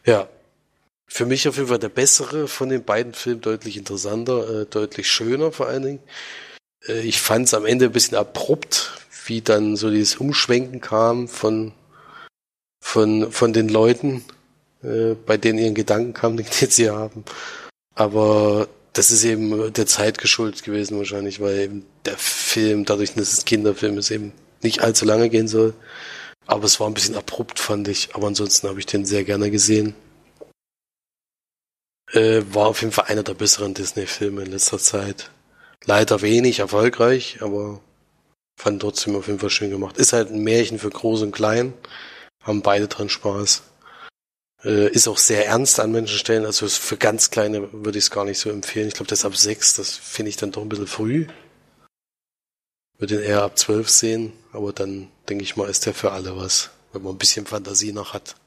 Ja, 0.05 0.27
für 1.07 1.25
mich 1.25 1.47
auf 1.47 1.57
jeden 1.57 1.67
Fall 1.67 1.79
der 1.79 1.89
bessere 1.89 2.47
von 2.47 2.69
den 2.69 2.83
beiden 2.83 3.13
Filmen, 3.13 3.41
deutlich 3.41 3.77
interessanter, 3.77 4.61
äh, 4.61 4.65
deutlich 4.65 5.11
schöner 5.11 5.51
vor 5.51 5.67
allen 5.67 5.83
Dingen. 5.83 5.99
Äh, 6.87 7.01
ich 7.01 7.21
fand 7.21 7.45
es 7.45 7.53
am 7.53 7.65
Ende 7.65 7.85
ein 7.85 7.91
bisschen 7.91 8.17
abrupt, 8.17 8.91
wie 9.25 9.41
dann 9.41 9.75
so 9.75 9.89
dieses 9.89 10.15
Umschwenken 10.15 10.81
kam 10.81 11.27
von, 11.27 11.71
von, 12.81 13.31
von 13.31 13.53
den 13.53 13.69
Leuten, 13.69 14.25
äh, 14.83 15.13
bei 15.13 15.37
denen 15.37 15.59
ihren 15.59 15.75
Gedanken 15.75 16.13
kamen, 16.13 16.37
den 16.61 16.69
sie 16.69 16.89
haben. 16.89 17.23
Aber 17.95 18.67
das 18.93 19.11
ist 19.11 19.23
eben 19.23 19.71
der 19.73 19.85
Zeit 19.85 20.17
geschuldet 20.17 20.63
gewesen 20.63 20.97
wahrscheinlich, 20.97 21.39
weil 21.39 21.59
eben 21.59 21.85
der 22.05 22.17
Film, 22.17 22.85
dadurch, 22.85 23.13
dass 23.13 23.33
es 23.33 23.45
Kinderfilm 23.45 23.97
ist, 23.97 24.11
eben 24.11 24.33
nicht 24.61 24.81
allzu 24.81 25.05
lange 25.05 25.29
gehen 25.29 25.47
soll. 25.47 25.73
Aber 26.45 26.65
es 26.65 26.79
war 26.79 26.87
ein 26.87 26.93
bisschen 26.93 27.15
abrupt, 27.15 27.59
fand 27.59 27.87
ich. 27.87 28.15
Aber 28.15 28.27
ansonsten 28.27 28.67
habe 28.67 28.79
ich 28.79 28.85
den 28.85 29.05
sehr 29.05 29.23
gerne 29.23 29.49
gesehen. 29.51 29.95
Äh, 32.11 32.43
war 32.49 32.67
auf 32.67 32.81
jeden 32.81 32.93
Fall 32.93 33.05
einer 33.05 33.23
der 33.23 33.33
besseren 33.33 33.73
Disney-Filme 33.73 34.43
in 34.43 34.51
letzter 34.51 34.77
Zeit. 34.77 35.31
Leider 35.85 36.21
wenig 36.21 36.59
erfolgreich, 36.59 37.39
aber 37.41 37.81
fand 38.55 38.81
trotzdem 38.81 39.15
auf 39.15 39.27
jeden 39.27 39.39
Fall 39.39 39.49
schön 39.49 39.71
gemacht. 39.71 39.97
Ist 39.97 40.13
halt 40.13 40.29
ein 40.29 40.43
Märchen 40.43 40.79
für 40.79 40.89
Groß 40.89 41.23
und 41.23 41.31
Klein. 41.31 41.73
Haben 42.43 42.61
beide 42.61 42.87
dran 42.87 43.09
Spaß. 43.09 43.63
Äh, 44.63 44.89
ist 44.91 45.07
auch 45.07 45.17
sehr 45.17 45.47
ernst 45.47 45.79
an 45.79 45.91
manchen 45.91 46.17
Stellen. 46.17 46.45
Also 46.45 46.67
für 46.67 46.97
ganz 46.97 47.31
Kleine 47.31 47.69
würde 47.73 47.97
ich 47.97 48.05
es 48.05 48.11
gar 48.11 48.25
nicht 48.25 48.39
so 48.39 48.49
empfehlen. 48.49 48.87
Ich 48.87 48.93
glaube, 48.93 49.09
das 49.09 49.25
ab 49.25 49.35
sechs, 49.35 49.75
das 49.75 49.91
finde 49.91 50.29
ich 50.29 50.37
dann 50.37 50.51
doch 50.51 50.61
ein 50.61 50.69
bisschen 50.69 50.87
früh. 50.87 51.27
Würde 53.03 53.15
ihn 53.15 53.23
eher 53.23 53.43
ab 53.43 53.57
zwölf 53.57 53.89
sehen, 53.89 54.31
aber 54.53 54.71
dann 54.71 55.11
denke 55.27 55.43
ich 55.43 55.57
mal, 55.57 55.69
ist 55.69 55.85
der 55.85 55.93
für 55.93 56.13
alle 56.13 56.37
was, 56.37 56.71
wenn 56.93 57.03
man 57.03 57.15
ein 57.15 57.17
bisschen 57.17 57.45
Fantasie 57.45 57.91
noch 57.91 58.13
hat. 58.13 58.37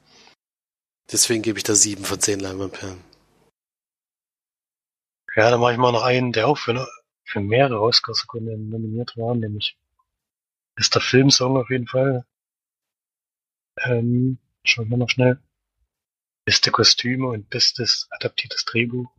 Deswegen 1.12 1.42
gebe 1.42 1.58
ich 1.58 1.64
da 1.64 1.74
sieben 1.74 2.06
von 2.06 2.18
zehn 2.18 2.40
Leinwandperlen. 2.40 3.04
Ja, 5.34 5.50
dann 5.50 5.60
mache 5.60 5.72
ich 5.72 5.78
mal 5.78 5.92
noch 5.92 6.04
einen, 6.04 6.32
der 6.32 6.48
auch 6.48 6.56
für, 6.56 6.88
für 7.22 7.40
mehrere 7.40 7.82
Oscar-Sekunden 7.82 8.70
nominiert 8.70 9.14
war, 9.18 9.34
nämlich 9.34 9.76
ist 10.78 10.94
der 10.94 11.02
Filmsong 11.02 11.58
auf 11.58 11.68
jeden 11.68 11.86
Fall. 11.86 12.24
Ähm, 13.80 14.38
schauen 14.64 14.88
wir 14.88 14.96
noch 14.96 15.10
schnell. 15.10 15.38
Beste 16.46 16.70
Kostüme 16.70 17.28
und 17.28 17.50
bestes 17.50 18.08
adaptiertes 18.08 18.64
Drehbuch. 18.64 19.12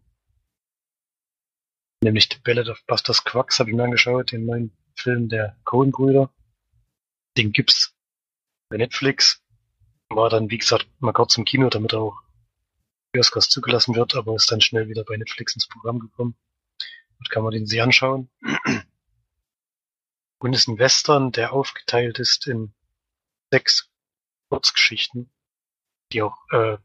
Nämlich 2.03 2.27
The 2.34 2.39
Ballad 2.43 2.69
of 2.69 2.84
Buster 2.88 3.14
Quacks 3.14 3.59
habe 3.59 3.69
ich 3.69 3.76
mir 3.76 3.84
angeschaut, 3.84 4.31
den 4.31 4.47
neuen 4.47 4.76
Film 4.98 5.30
der 5.30 5.57
Coen-Brüder. 5.64 6.34
Den 7.38 7.52
gibt's 7.52 7.95
bei 8.69 8.78
Netflix. 8.78 9.41
War 10.10 10.30
dann, 10.30 10.49
wie 10.49 10.57
gesagt, 10.57 10.88
mal 10.99 11.14
kurz 11.14 11.38
im 11.38 11.45
Kino, 11.45 11.69
damit 11.69 11.94
er 11.94 11.99
auch 11.99 12.22
Oscars 13.18 13.49
zugelassen 13.49 13.95
wird, 13.95 14.15
aber 14.15 14.36
ist 14.36 14.52
dann 14.52 14.61
schnell 14.61 14.90
wieder 14.90 15.03
bei 15.03 15.18
Netflix 15.18 15.56
ins 15.56 15.68
Programm 15.68 15.99
gekommen. 15.99 16.36
Dort 17.19 17.30
kann 17.30 17.44
man 17.44 17.52
den 17.52 17.65
sich 17.65 17.82
anschauen. 17.82 18.30
Und 20.40 20.53
ist 20.53 20.68
ein 20.68 20.78
Western, 20.78 21.32
der 21.32 21.52
aufgeteilt 21.52 22.19
ist 22.19 22.45
in 22.48 22.74
sechs 23.52 23.90
Kurzgeschichten, 24.49 25.32
die 26.11 26.22
auch 26.22 26.38
äh, 26.52 26.78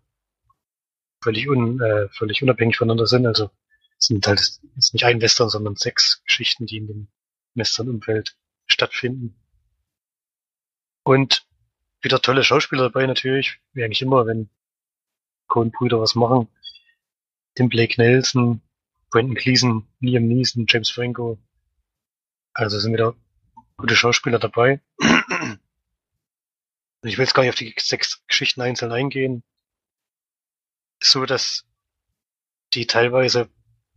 völlig, 1.22 1.48
un, 1.48 1.80
äh, 1.80 2.08
völlig 2.08 2.42
unabhängig 2.42 2.78
voneinander 2.78 3.06
sind. 3.06 3.26
Also 3.26 3.50
es 3.98 4.06
sind 4.06 4.26
halt 4.26 4.40
ist 4.40 4.94
nicht 4.94 5.04
ein 5.04 5.20
Western, 5.20 5.50
sondern 5.50 5.76
sechs 5.76 6.22
Geschichten, 6.24 6.64
die 6.66 6.78
in 6.78 6.86
dem 6.86 7.08
Western-Umfeld 7.54 8.36
stattfinden. 8.66 9.36
Und 11.04 11.46
wieder 12.00 12.20
tolle 12.20 12.44
Schauspieler 12.44 12.84
dabei 12.84 13.06
natürlich, 13.06 13.60
wie 13.72 13.84
eigentlich 13.84 14.02
immer, 14.02 14.26
wenn 14.26 14.50
Coen-Brüder 15.48 16.00
was 16.00 16.14
machen. 16.14 16.48
Tim 17.54 17.68
Blake 17.68 18.00
Nelson, 18.00 18.62
Brendan 19.10 19.34
Gleeson, 19.34 19.86
Liam 20.00 20.26
Neeson, 20.26 20.66
James 20.68 20.90
Franco. 20.90 21.38
Also 22.54 22.78
sind 22.78 22.92
wieder 22.92 23.14
gute 23.76 23.96
Schauspieler 23.96 24.38
dabei. 24.38 24.80
Ich 27.04 27.18
will 27.18 27.24
jetzt 27.24 27.34
gar 27.34 27.42
nicht 27.42 27.50
auf 27.50 27.56
die 27.56 27.74
sechs 27.78 28.24
Geschichten 28.28 28.60
einzeln 28.62 28.92
eingehen. 28.92 29.42
So, 31.02 31.26
dass 31.26 31.66
die 32.74 32.86
teilweise, 32.86 33.50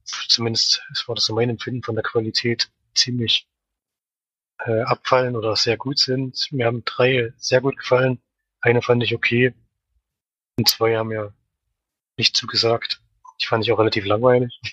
zumindest 0.04 0.84
es 0.92 1.08
war 1.08 1.16
das 1.16 1.26
so 1.26 1.36
mein 1.36 1.52
Empfinden 1.52 1.84
von 1.84 1.96
der 1.96 2.04
Qualität, 2.04 2.72
ziemlich 2.96 3.48
äh, 4.60 4.82
abfallen 4.82 5.36
oder 5.36 5.56
sehr 5.56 5.78
gut 5.78 6.00
sind. 6.00 6.52
Mir 6.52 6.66
haben 6.66 6.84
drei 6.86 7.34
sehr 7.38 7.62
gut 7.62 7.78
gefallen. 7.78 8.22
Eine 8.62 8.82
fand 8.82 9.04
ich 9.04 9.14
okay. 9.14 9.54
Und 10.58 10.70
zwei 10.70 10.98
haben 10.98 11.10
mir 11.10 11.34
nicht 12.18 12.36
zugesagt. 12.36 13.02
Die 13.42 13.46
fand 13.46 13.64
ich 13.64 13.72
auch 13.72 13.80
relativ 13.80 14.06
langweilig. 14.06 14.60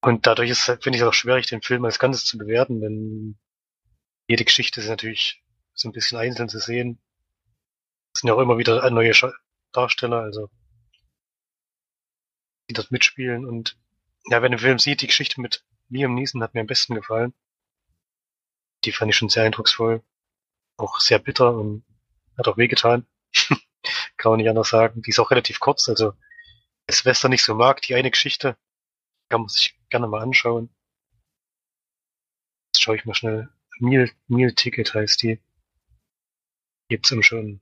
Und 0.00 0.26
dadurch 0.26 0.50
ist 0.50 0.64
finde 0.64 0.90
ich 0.90 1.00
es 1.00 1.02
auch 1.02 1.12
schwierig, 1.12 1.46
den 1.46 1.60
Film 1.60 1.84
als 1.84 1.98
Ganzes 1.98 2.24
zu 2.24 2.38
bewerten, 2.38 2.80
denn 2.80 3.36
jede 4.28 4.44
Geschichte 4.44 4.80
ist 4.80 4.88
natürlich 4.88 5.42
so 5.74 5.88
ein 5.88 5.92
bisschen 5.92 6.18
einzeln 6.18 6.48
zu 6.48 6.60
sehen. 6.60 6.98
Es 8.14 8.20
sind 8.20 8.28
ja 8.28 8.34
auch 8.34 8.40
immer 8.40 8.58
wieder 8.58 8.88
neue 8.90 9.12
Darsteller, 9.72 10.20
also 10.20 10.48
die 12.68 12.74
dort 12.74 12.90
mitspielen. 12.90 13.44
Und 13.44 13.76
ja, 14.30 14.42
wenn 14.42 14.52
der 14.52 14.60
Film 14.60 14.78
sieht, 14.78 15.02
die 15.02 15.06
Geschichte 15.06 15.40
mit 15.40 15.64
Liam 15.88 16.14
Neeson 16.14 16.42
hat 16.42 16.54
mir 16.54 16.60
am 16.60 16.66
besten 16.66 16.94
gefallen. 16.94 17.32
Die 18.84 18.92
fand 18.92 19.10
ich 19.10 19.16
schon 19.16 19.28
sehr 19.28 19.44
eindrucksvoll. 19.44 20.02
Auch 20.76 21.00
sehr 21.00 21.18
bitter 21.18 21.54
und 21.54 21.84
hat 22.36 22.48
auch 22.48 22.56
wehgetan. 22.56 23.06
kann 24.16 24.30
man 24.30 24.38
nicht 24.38 24.48
anders 24.48 24.68
sagen. 24.68 25.02
Die 25.02 25.10
ist 25.10 25.18
auch 25.18 25.30
relativ 25.30 25.60
kurz, 25.60 25.88
also 25.88 26.12
wer 26.86 26.94
Silvester 26.94 27.28
nicht 27.28 27.42
so 27.42 27.54
mag, 27.54 27.82
die 27.82 27.94
eine 27.94 28.10
Geschichte, 28.10 28.56
kann 29.28 29.42
man 29.42 29.48
sich 29.48 29.78
gerne 29.88 30.08
mal 30.08 30.22
anschauen. 30.22 30.74
Jetzt 32.72 32.82
schaue 32.82 32.96
ich 32.96 33.04
mal 33.04 33.14
schnell. 33.14 33.48
Meal, 33.80 34.10
Meal 34.26 34.52
Ticket 34.52 34.94
heißt 34.94 35.22
die. 35.22 35.40
Gibt's 36.88 37.10
im 37.10 37.22
schon. 37.22 37.60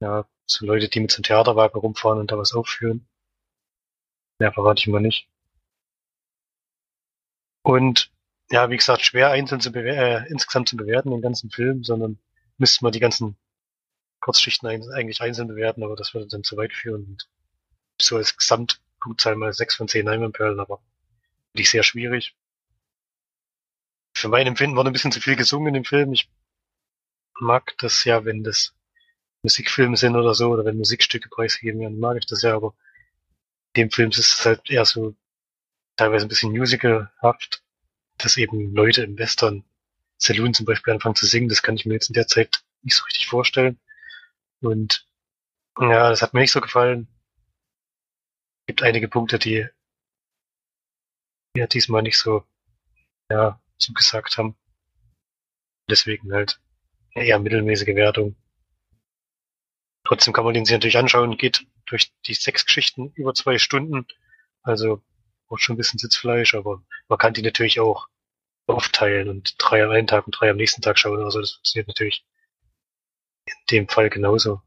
Ja, 0.00 0.28
so 0.46 0.66
Leute, 0.66 0.88
die 0.88 1.00
mit 1.00 1.10
so 1.10 1.16
einem 1.16 1.24
Theaterwagen 1.24 1.80
rumfahren 1.80 2.18
und 2.18 2.30
da 2.30 2.38
was 2.38 2.52
aufführen. 2.52 3.08
Mehr 4.38 4.52
verrate 4.52 4.80
ich 4.80 4.86
mal 4.86 5.00
nicht. 5.00 5.28
Und 7.62 8.10
ja, 8.50 8.70
wie 8.70 8.76
gesagt, 8.76 9.02
schwer 9.02 9.30
einzeln 9.30 9.60
zu 9.60 9.70
äh, 9.74 10.26
insgesamt 10.30 10.68
zu 10.68 10.76
bewerten, 10.76 11.10
den 11.10 11.20
ganzen 11.20 11.50
Film, 11.50 11.84
sondern 11.84 12.18
müsste 12.56 12.84
man 12.84 12.92
die 12.92 13.00
ganzen 13.00 13.36
Kurzschichten 14.20 14.68
eigentlich 14.68 15.20
einzeln 15.20 15.48
bewerten, 15.48 15.82
aber 15.84 15.96
das 15.96 16.14
würde 16.14 16.26
dann 16.28 16.44
zu 16.44 16.56
weit 16.56 16.72
führen. 16.72 17.04
Und 17.04 17.28
so 18.00 18.16
als 18.16 18.36
Gesamtpunktzahl 18.36 19.36
mal 19.36 19.52
6 19.52 19.76
von 19.76 19.88
10 19.88 20.06
Neimanperlen, 20.06 20.60
aber 20.60 20.78
finde 21.52 21.62
ich 21.62 21.70
sehr 21.70 21.82
schwierig. 21.82 22.36
Für 24.14 24.28
mein 24.28 24.46
Empfinden 24.46 24.76
wurde 24.76 24.90
ein 24.90 24.92
bisschen 24.92 25.12
zu 25.12 25.20
viel 25.20 25.36
gesungen 25.36 25.74
im 25.74 25.84
Film. 25.84 26.12
Ich 26.12 26.30
mag 27.38 27.76
das 27.78 28.04
ja, 28.04 28.24
wenn 28.24 28.42
das 28.42 28.74
Musikfilme 29.42 29.96
sind 29.96 30.16
oder 30.16 30.34
so, 30.34 30.48
oder 30.50 30.64
wenn 30.64 30.76
Musikstücke 30.76 31.28
preisgegeben 31.28 31.80
werden, 31.80 32.00
mag 32.00 32.16
ich 32.16 32.26
das 32.26 32.42
ja, 32.42 32.54
aber 32.54 32.68
in 32.68 32.87
dem 33.78 33.90
Film 33.90 34.10
ist 34.10 34.18
es 34.18 34.44
halt 34.44 34.68
eher 34.70 34.84
so 34.84 35.14
teilweise 35.96 36.26
ein 36.26 36.28
bisschen 36.28 36.56
musicalhaft, 36.56 37.62
dass 38.18 38.36
eben 38.36 38.74
Leute 38.74 39.02
im 39.02 39.18
Western 39.18 39.64
Saloon 40.16 40.54
zum 40.54 40.66
Beispiel 40.66 40.92
anfangen 40.92 41.14
zu 41.14 41.26
singen, 41.26 41.48
das 41.48 41.62
kann 41.62 41.76
ich 41.76 41.86
mir 41.86 41.94
jetzt 41.94 42.08
in 42.08 42.14
der 42.14 42.26
Zeit 42.26 42.64
nicht 42.82 42.96
so 42.96 43.04
richtig 43.04 43.26
vorstellen. 43.26 43.78
Und 44.60 45.06
ja, 45.78 46.10
das 46.10 46.22
hat 46.22 46.34
mir 46.34 46.40
nicht 46.40 46.52
so 46.52 46.60
gefallen. 46.60 47.08
Gibt 48.66 48.82
einige 48.82 49.08
Punkte, 49.08 49.38
die 49.38 49.66
mir 51.54 51.68
diesmal 51.68 52.02
nicht 52.02 52.18
so 52.18 52.44
ja, 53.30 53.60
zugesagt 53.78 54.38
haben. 54.38 54.56
Deswegen 55.88 56.32
halt 56.32 56.60
eher 57.14 57.38
mittelmäßige 57.38 57.94
Wertung. 57.94 58.36
Trotzdem 60.08 60.32
kann 60.32 60.46
man 60.46 60.54
den 60.54 60.64
sich 60.64 60.72
natürlich 60.72 60.96
anschauen, 60.96 61.36
geht 61.36 61.66
durch 61.84 62.10
die 62.26 62.32
sechs 62.32 62.64
Geschichten 62.64 63.12
über 63.14 63.34
zwei 63.34 63.58
Stunden. 63.58 64.06
Also 64.62 65.02
braucht 65.46 65.60
schon 65.60 65.74
ein 65.74 65.76
bisschen 65.76 65.98
Sitzfleisch, 65.98 66.54
aber 66.54 66.82
man 67.08 67.18
kann 67.18 67.34
die 67.34 67.42
natürlich 67.42 67.78
auch 67.78 68.08
aufteilen 68.66 69.28
und 69.28 69.56
drei 69.58 69.84
am 69.84 69.90
einen 69.90 70.06
Tag 70.06 70.26
und 70.26 70.32
drei 70.32 70.48
am 70.48 70.56
nächsten 70.56 70.80
Tag 70.80 70.98
schauen. 70.98 71.22
Also 71.22 71.42
das 71.42 71.52
funktioniert 71.52 71.88
natürlich 71.88 72.24
in 73.44 73.54
dem 73.70 73.88
Fall 73.88 74.08
genauso. 74.08 74.62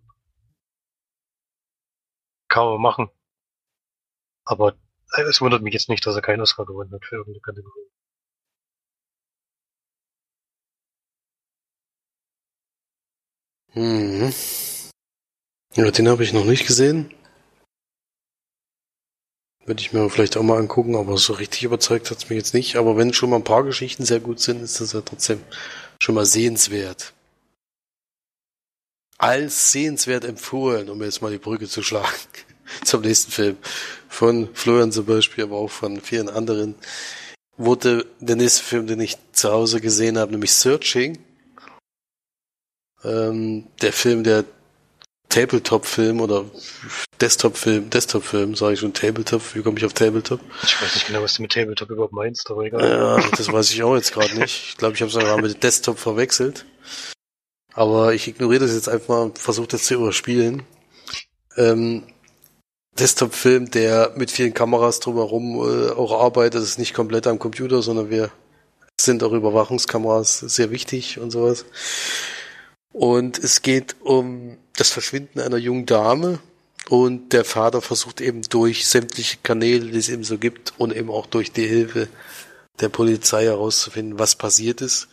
Kann 2.48 2.66
man 2.66 2.82
machen. 2.82 3.10
Aber 4.46 4.78
es 5.28 5.42
wundert 5.42 5.64
mich 5.64 5.74
jetzt 5.74 5.90
nicht, 5.90 6.06
dass 6.06 6.16
er 6.16 6.22
keinen 6.22 6.42
Oscar 6.42 6.68
gewonnen 6.68 6.94
hat 6.94 7.04
für 7.04 7.16
irgendeine 7.16 7.42
Kategorie. 7.42 7.90
Mhm. 13.76 14.71
Ja, 15.76 15.90
den 15.90 16.10
habe 16.10 16.24
ich 16.24 16.34
noch 16.34 16.44
nicht 16.44 16.68
gesehen. 16.68 17.14
Würde 19.66 19.82
ich 19.82 19.94
mir 19.94 20.10
vielleicht 20.10 20.36
auch 20.36 20.44
mal 20.44 20.58
angucken, 20.58 20.96
aber 20.96 21.18
so 21.18 21.34
richtig 21.34 21.64
überzeugt 21.64 22.12
hat's 22.12 22.30
mich 22.30 22.38
jetzt 22.38 22.54
nicht. 22.54 22.76
Aber 22.76 22.98
wenn 22.98 23.14
schon 23.14 23.30
mal 23.30 23.38
ein 23.38 23.46
paar 23.46 23.64
Geschichten 23.64 24.04
sehr 24.04 24.20
gut 24.20 24.42
sind, 24.42 24.62
ist 24.62 24.82
das 24.82 24.92
ja 24.92 25.02
trotzdem 25.02 25.42
schon 26.00 26.16
mal 26.16 26.26
sehenswert. 26.26 27.14
Als 29.18 29.72
sehenswert 29.72 30.26
empfohlen, 30.26 30.90
um 30.90 31.02
jetzt 31.04 31.22
mal 31.22 31.32
die 31.32 31.38
Brücke 31.38 31.70
zu 31.70 31.84
schlagen 31.84 32.08
zum 32.84 33.02
nächsten 33.02 33.32
Film. 33.32 33.58
Von 34.10 34.54
Florian 34.54 34.92
zum 34.92 35.06
Beispiel, 35.06 35.46
aber 35.46 35.58
auch 35.58 35.72
von 35.72 36.02
vielen 36.02 36.28
anderen, 36.28 36.76
wurde 37.56 38.08
der 38.20 38.36
nächste 38.36 38.64
Film, 38.64 38.88
den 38.88 39.00
ich 39.00 39.18
zu 39.32 39.52
Hause 39.52 39.80
gesehen 39.80 40.18
habe, 40.18 40.32
nämlich 40.32 40.52
Searching. 40.52 41.18
Ähm, 43.04 43.68
der 43.82 43.94
Film, 43.94 44.24
der 44.24 44.44
Tabletop-Film 45.32 46.20
oder 46.22 46.46
Desktop-Film, 47.20 47.90
Desktop-Film, 47.90 48.54
sage 48.56 48.74
ich 48.74 48.80
schon 48.82 48.94
Tabletop. 48.94 49.56
Wie 49.56 49.62
komme 49.62 49.80
ich 49.80 49.86
auf 49.86 49.94
Tabletop? 49.94 50.42
Ich 50.64 50.82
weiß 50.82 50.94
nicht 50.94 51.08
genau, 51.08 51.24
was 51.24 51.36
du 51.36 51.42
mit 51.42 51.54
Tabletop 51.54 51.90
überhaupt 51.90 52.14
meinst, 52.14 52.52
aber 52.52 52.66
egal. 52.66 52.88
Ja, 52.88 53.30
das 53.38 53.52
weiß 53.52 53.72
ich 53.72 53.82
auch 53.82 53.96
jetzt 53.96 54.14
gerade 54.14 54.38
nicht. 54.38 54.70
Ich 54.70 54.78
glaube, 54.78 54.96
ich 54.96 55.02
habe 55.02 55.08
es 55.08 55.14
sogar 55.14 55.42
mit 55.42 55.64
Desktop 55.64 55.98
verwechselt. 55.98 56.66
Aber 57.74 58.14
ich 58.14 58.28
ignoriere 58.28 58.66
das 58.66 58.74
jetzt 58.74 58.90
einfach 58.90 59.08
mal 59.08 59.22
und 59.24 59.40
versuche 59.40 59.68
das 59.68 59.86
zu 59.86 59.94
überspielen. 59.94 60.64
Ähm, 61.56 62.04
Desktop-Film, 63.00 63.72
der 63.72 64.12
mit 64.18 64.32
vielen 64.32 64.54
Kameras 64.54 65.00
drumherum 65.00 65.56
äh, 65.56 65.92
auch 65.92 66.22
arbeitet, 66.22 66.56
das 66.56 66.64
ist 66.64 66.80
nicht 66.80 66.94
komplett 66.94 67.26
am 67.26 67.40
Computer, 67.40 67.82
sondern 67.82 68.10
wir 68.10 68.32
sind 69.00 69.24
auch 69.24 69.32
Überwachungskameras 69.32 70.40
sehr 70.40 70.72
wichtig 70.72 71.20
und 71.20 71.32
sowas. 71.32 71.66
Und 72.92 73.40
es 73.40 73.62
geht 73.62 73.96
um 74.02 74.58
das 74.76 74.90
Verschwinden 74.90 75.40
einer 75.40 75.58
jungen 75.58 75.86
Dame 75.86 76.40
und 76.90 77.34
der 77.34 77.46
Vater 77.46 77.82
versucht 77.82 78.22
eben 78.22 78.42
durch 78.44 78.88
sämtliche 78.88 79.38
Kanäle, 79.44 79.92
die 79.92 79.98
es 79.98 80.10
eben 80.10 80.24
so 80.24 80.38
gibt 80.38 80.74
und 80.78 80.96
eben 80.96 81.10
auch 81.10 81.26
durch 81.26 81.52
die 81.52 81.68
Hilfe 81.68 82.08
der 82.80 82.90
Polizei 82.90 83.46
herauszufinden, 83.46 84.20
was 84.20 84.36
passiert 84.36 84.82
ist, 84.82 85.08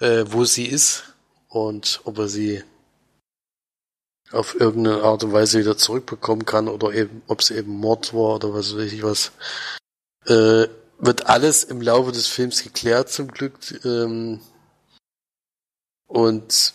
äh, 0.00 0.24
wo 0.28 0.44
sie 0.44 0.66
ist 0.66 1.14
und 1.48 2.00
ob 2.04 2.18
er 2.18 2.28
sie 2.28 2.62
auf 4.30 4.54
irgendeine 4.60 5.02
Art 5.02 5.24
und 5.24 5.32
Weise 5.32 5.58
wieder 5.58 5.76
zurückbekommen 5.76 6.44
kann 6.44 6.68
oder 6.68 6.92
eben, 6.92 7.22
ob 7.26 7.40
es 7.40 7.50
eben 7.50 7.72
Mord 7.72 8.12
war 8.12 8.36
oder 8.36 8.52
was 8.52 8.76
weiß 8.76 8.92
ich 8.92 9.02
was. 9.02 9.32
Äh, 10.26 10.68
wird 10.98 11.26
alles 11.26 11.64
im 11.64 11.80
Laufe 11.80 12.12
des 12.12 12.26
Films 12.26 12.62
geklärt 12.62 13.10
zum 13.10 13.28
Glück. 13.28 13.54
Ähm, 13.84 14.40
und 16.06 16.74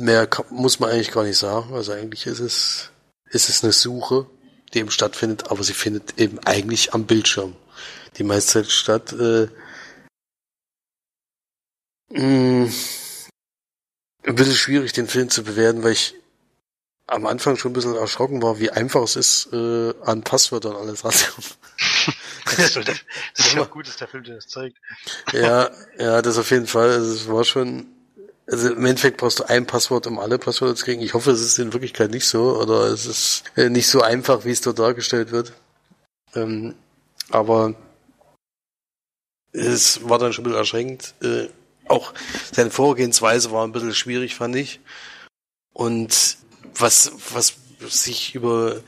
Mehr 0.00 0.28
muss 0.48 0.80
man 0.80 0.90
eigentlich 0.90 1.10
gar 1.12 1.24
nicht 1.24 1.38
sagen. 1.38 1.74
Also 1.74 1.92
eigentlich 1.92 2.26
ist 2.26 2.40
es, 2.40 2.90
ist 3.30 3.48
es 3.48 3.62
eine 3.62 3.72
Suche, 3.72 4.26
die 4.72 4.78
eben 4.78 4.90
stattfindet, 4.90 5.50
aber 5.50 5.62
sie 5.62 5.74
findet 5.74 6.18
eben 6.18 6.38
eigentlich 6.40 6.94
am 6.94 7.04
Bildschirm. 7.04 7.54
Die 8.16 8.24
meiste 8.24 8.64
Zeit 8.64 8.70
statt. 8.70 9.12
Äh, 9.12 9.48
mh, 12.10 12.66
mm, 12.66 12.72
ein 14.22 14.34
bisschen 14.34 14.54
schwierig, 14.54 14.92
den 14.92 15.06
Film 15.06 15.28
zu 15.28 15.42
bewerten, 15.44 15.82
weil 15.82 15.92
ich 15.92 16.14
am 17.06 17.26
Anfang 17.26 17.56
schon 17.56 17.72
ein 17.72 17.74
bisschen 17.74 17.96
erschrocken 17.96 18.40
war, 18.42 18.58
wie 18.58 18.70
einfach 18.70 19.02
es 19.02 19.16
ist, 19.16 19.52
äh, 19.52 19.92
an 20.02 20.22
Passwörtern 20.22 20.76
alles 20.76 21.04
ranzukommen. 21.04 21.50
das 22.56 22.76
ist 22.76 23.54
ja 23.54 23.62
auch 23.62 23.70
gut, 23.70 23.86
dass 23.86 23.96
der 23.96 24.08
Film 24.08 24.24
dir 24.24 24.36
das 24.36 24.46
zeigt. 24.46 24.78
ja, 25.32 25.70
ja, 25.98 26.22
das 26.22 26.38
auf 26.38 26.50
jeden 26.50 26.66
Fall. 26.66 26.90
Also 26.90 27.12
es 27.12 27.28
war 27.28 27.44
schon 27.44 27.86
also 28.50 28.72
im 28.72 28.84
Endeffekt 28.84 29.18
brauchst 29.18 29.38
du 29.38 29.44
ein 29.44 29.66
Passwort, 29.66 30.08
um 30.08 30.18
alle 30.18 30.38
Passwörter 30.38 30.74
zu 30.74 30.84
kriegen. 30.84 31.02
Ich 31.02 31.14
hoffe, 31.14 31.30
es 31.30 31.40
ist 31.40 31.58
in 31.58 31.72
Wirklichkeit 31.72 32.10
nicht 32.10 32.26
so 32.26 32.58
oder 32.58 32.86
es 32.86 33.06
ist 33.06 33.44
äh, 33.56 33.68
nicht 33.68 33.86
so 33.86 34.00
einfach, 34.00 34.44
wie 34.44 34.50
es 34.50 34.60
dort 34.60 34.80
dargestellt 34.80 35.30
wird. 35.30 35.52
Ähm, 36.34 36.74
aber 37.30 37.74
es 39.52 40.08
war 40.08 40.18
dann 40.18 40.32
schon 40.32 40.42
ein 40.42 40.48
bisschen 40.48 40.58
erschreckend. 40.58 41.14
Äh, 41.22 41.48
auch 41.86 42.12
seine 42.52 42.70
Vorgehensweise 42.70 43.52
war 43.52 43.64
ein 43.64 43.72
bisschen 43.72 43.94
schwierig, 43.94 44.34
fand 44.34 44.56
ich. 44.56 44.80
Und 45.72 46.36
was, 46.74 47.12
was 47.32 47.54
sich 47.88 48.34
über 48.34 48.80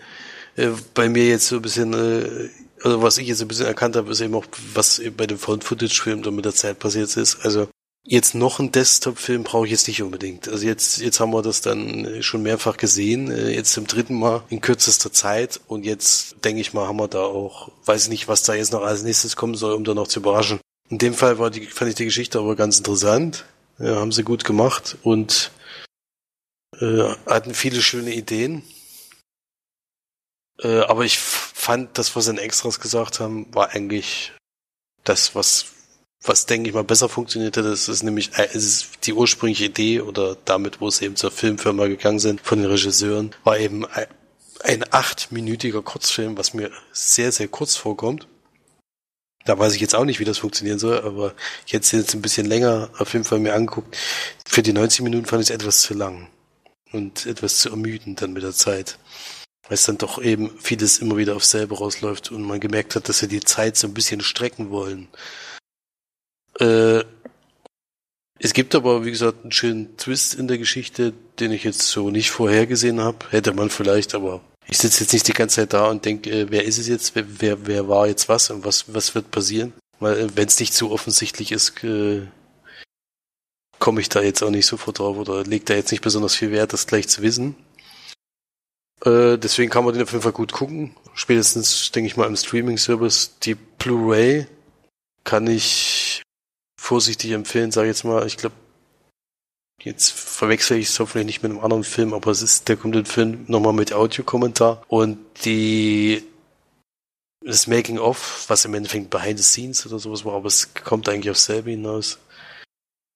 äh, 0.56 0.70
bei 0.94 1.08
mir 1.08 1.28
jetzt 1.28 1.46
so 1.46 1.56
ein 1.56 1.62
bisschen, 1.62 1.92
äh, 1.94 2.48
also 2.82 3.00
was 3.02 3.18
ich 3.18 3.28
jetzt 3.28 3.40
ein 3.40 3.48
bisschen 3.48 3.66
erkannt 3.66 3.94
habe, 3.94 4.10
ist 4.10 4.20
eben 4.20 4.34
auch, 4.34 4.46
was 4.74 5.00
bei 5.16 5.26
dem 5.28 5.38
Found-Footage-Film 5.38 6.22
dann 6.22 6.34
mit 6.34 6.44
der 6.44 6.54
Zeit 6.54 6.80
passiert 6.80 7.16
ist. 7.16 7.44
Also 7.44 7.68
Jetzt 8.04 8.34
noch 8.34 8.58
ein 8.58 8.72
Desktop-Film 8.72 9.44
brauche 9.44 9.66
ich 9.66 9.70
jetzt 9.70 9.86
nicht 9.86 10.02
unbedingt. 10.02 10.48
Also 10.48 10.66
jetzt, 10.66 10.98
jetzt 10.98 11.20
haben 11.20 11.32
wir 11.32 11.42
das 11.42 11.60
dann 11.60 12.20
schon 12.20 12.42
mehrfach 12.42 12.76
gesehen, 12.76 13.30
äh, 13.30 13.50
jetzt 13.50 13.72
zum 13.72 13.86
dritten 13.86 14.18
Mal 14.18 14.42
in 14.48 14.60
kürzester 14.60 15.12
Zeit 15.12 15.60
und 15.68 15.84
jetzt 15.84 16.44
denke 16.44 16.60
ich 16.60 16.72
mal, 16.72 16.88
haben 16.88 16.98
wir 16.98 17.06
da 17.06 17.22
auch, 17.22 17.70
weiß 17.84 18.04
ich 18.04 18.08
nicht, 18.08 18.26
was 18.26 18.42
da 18.42 18.54
jetzt 18.54 18.72
noch 18.72 18.82
als 18.82 19.04
nächstes 19.04 19.36
kommen 19.36 19.54
soll, 19.54 19.74
um 19.74 19.84
da 19.84 19.94
noch 19.94 20.08
zu 20.08 20.18
überraschen. 20.18 20.60
In 20.90 20.98
dem 20.98 21.14
Fall 21.14 21.38
war 21.38 21.50
die, 21.50 21.66
fand 21.66 21.90
ich 21.90 21.94
die 21.94 22.04
Geschichte 22.04 22.40
aber 22.40 22.56
ganz 22.56 22.78
interessant. 22.78 23.44
Ja, 23.78 23.96
haben 23.96 24.12
sie 24.12 24.24
gut 24.24 24.44
gemacht 24.44 24.96
und 25.02 25.52
äh, 26.80 27.08
hatten 27.26 27.54
viele 27.54 27.82
schöne 27.82 28.14
Ideen. 28.14 28.62
Äh, 30.60 30.80
aber 30.80 31.04
ich 31.04 31.18
fand, 31.18 31.98
das, 31.98 32.14
was 32.16 32.24
sie 32.24 32.32
in 32.32 32.38
Extras 32.38 32.80
gesagt 32.80 33.20
haben, 33.20 33.46
war 33.54 33.70
eigentlich 33.70 34.32
das, 35.04 35.34
was 35.34 35.66
was 36.24 36.46
denke 36.46 36.68
ich 36.68 36.74
mal 36.74 36.84
besser 36.84 37.08
funktioniert 37.08 37.56
hat, 37.56 37.64
das 37.64 37.88
ist 37.88 38.02
nämlich 38.02 38.30
äh, 38.36 38.48
es 38.52 38.64
ist 38.64 39.06
die 39.06 39.12
ursprüngliche 39.12 39.64
Idee 39.64 40.00
oder 40.00 40.36
damit, 40.44 40.80
wo 40.80 40.88
es 40.88 41.02
eben 41.02 41.16
zur 41.16 41.30
Filmfirma 41.30 41.86
gegangen 41.86 42.20
sind 42.20 42.40
von 42.40 42.60
den 42.60 42.70
Regisseuren, 42.70 43.34
war 43.44 43.58
eben 43.58 43.86
ein, 43.86 44.84
achtminütiger 44.92 45.82
Kurzfilm, 45.82 46.38
was 46.38 46.54
mir 46.54 46.70
sehr, 46.92 47.32
sehr 47.32 47.48
kurz 47.48 47.76
vorkommt. 47.76 48.28
Da 49.44 49.58
weiß 49.58 49.74
ich 49.74 49.80
jetzt 49.80 49.96
auch 49.96 50.04
nicht, 50.04 50.20
wie 50.20 50.24
das 50.24 50.38
funktionieren 50.38 50.78
soll, 50.78 51.00
aber 51.00 51.34
hätte 51.66 51.84
es 51.84 51.90
jetzt 51.90 52.14
ein 52.14 52.22
bisschen 52.22 52.46
länger 52.46 52.90
auf 52.98 53.12
jeden 53.12 53.24
Fall 53.24 53.40
mir 53.40 53.54
angeguckt. 53.54 53.96
Für 54.46 54.62
die 54.62 54.72
90 54.72 55.00
Minuten 55.02 55.26
fand 55.26 55.42
ich 55.42 55.50
es 55.50 55.54
etwas 55.54 55.82
zu 55.82 55.94
lang. 55.94 56.28
und 56.92 57.26
etwas 57.26 57.58
zu 57.58 57.70
ermüden 57.70 58.16
dann 58.16 58.32
mit 58.34 58.42
der 58.42 58.52
Zeit. 58.52 58.98
Weil 59.66 59.74
es 59.74 59.84
dann 59.84 59.98
doch 59.98 60.22
eben 60.22 60.58
vieles 60.60 60.98
immer 60.98 61.16
wieder 61.16 61.34
auf 61.34 61.44
selber 61.44 61.78
rausläuft 61.78 62.30
und 62.30 62.42
man 62.42 62.60
gemerkt 62.60 62.94
hat, 62.94 63.08
dass 63.08 63.18
sie 63.18 63.28
die 63.28 63.40
Zeit 63.40 63.76
so 63.76 63.86
ein 63.86 63.94
bisschen 63.94 64.20
strecken 64.20 64.70
wollen. 64.70 65.08
Äh, 66.60 67.04
es 68.38 68.52
gibt 68.54 68.74
aber, 68.74 69.04
wie 69.04 69.10
gesagt, 69.10 69.42
einen 69.42 69.52
schönen 69.52 69.96
Twist 69.96 70.34
in 70.34 70.48
der 70.48 70.58
Geschichte, 70.58 71.12
den 71.38 71.52
ich 71.52 71.62
jetzt 71.62 71.86
so 71.86 72.10
nicht 72.10 72.30
vorhergesehen 72.30 73.00
habe. 73.00 73.18
Hätte 73.30 73.54
man 73.54 73.70
vielleicht, 73.70 74.14
aber 74.14 74.40
ich 74.66 74.78
sitze 74.78 75.04
jetzt 75.04 75.12
nicht 75.12 75.28
die 75.28 75.32
ganze 75.32 75.56
Zeit 75.56 75.72
da 75.72 75.88
und 75.88 76.04
denke, 76.04 76.30
äh, 76.30 76.46
wer 76.50 76.64
ist 76.64 76.78
es 76.78 76.88
jetzt, 76.88 77.14
wer, 77.14 77.24
wer, 77.40 77.66
wer 77.66 77.88
war 77.88 78.06
jetzt 78.06 78.28
was 78.28 78.50
und 78.50 78.64
was, 78.64 78.92
was 78.92 79.14
wird 79.14 79.30
passieren? 79.30 79.72
Weil 80.00 80.18
äh, 80.18 80.28
wenn 80.34 80.48
es 80.48 80.58
nicht 80.58 80.74
zu 80.74 80.90
offensichtlich 80.90 81.52
ist, 81.52 81.84
äh, 81.84 82.22
komme 83.78 84.00
ich 84.00 84.08
da 84.08 84.22
jetzt 84.22 84.42
auch 84.42 84.50
nicht 84.50 84.66
sofort 84.66 84.98
drauf 84.98 85.16
oder 85.16 85.44
legt 85.44 85.70
da 85.70 85.74
jetzt 85.74 85.90
nicht 85.90 86.02
besonders 86.02 86.34
viel 86.34 86.52
Wert, 86.52 86.72
das 86.72 86.86
gleich 86.86 87.08
zu 87.08 87.22
wissen. 87.22 87.54
Äh, 89.04 89.38
deswegen 89.38 89.70
kann 89.70 89.84
man 89.84 89.94
den 89.94 90.02
auf 90.02 90.12
jeden 90.12 90.22
Fall 90.22 90.32
gut 90.32 90.52
gucken. 90.52 90.96
Spätestens, 91.14 91.90
denke 91.90 92.06
ich 92.06 92.16
mal, 92.16 92.26
im 92.26 92.36
Streaming-Service. 92.36 93.38
Die 93.42 93.54
Blu-ray 93.54 94.46
kann 95.24 95.46
ich 95.46 96.01
vorsichtig 96.82 97.30
empfehlen, 97.30 97.70
sage 97.70 97.88
ich 97.88 97.96
jetzt 97.96 98.04
mal. 98.04 98.26
Ich 98.26 98.36
glaube, 98.36 98.56
jetzt 99.80 100.12
verwechsel 100.12 100.78
ich 100.78 100.88
es 100.88 100.98
hoffentlich 100.98 101.26
nicht 101.26 101.42
mit 101.42 101.52
einem 101.52 101.60
anderen 101.60 101.84
Film, 101.84 102.12
aber 102.12 102.32
es 102.32 102.42
ist 102.42 102.68
der 102.68 102.76
kommt 102.76 102.96
im 102.96 103.04
Film 103.04 103.44
nochmal 103.46 103.72
mit 103.72 103.92
Audiokommentar 103.92 104.82
und 104.88 105.18
die 105.44 106.24
das 107.44 107.68
Making 107.68 107.98
of, 107.98 108.44
was 108.48 108.64
im 108.64 108.74
Endeffekt 108.74 109.10
Behind 109.10 109.38
the 109.38 109.44
Scenes 109.44 109.86
oder 109.86 109.98
sowas 109.98 110.24
war, 110.24 110.34
aber 110.34 110.46
es 110.46 110.74
kommt 110.74 111.08
eigentlich 111.08 111.30
auf 111.30 111.38
selbe 111.38 111.70
hinaus. 111.70 112.18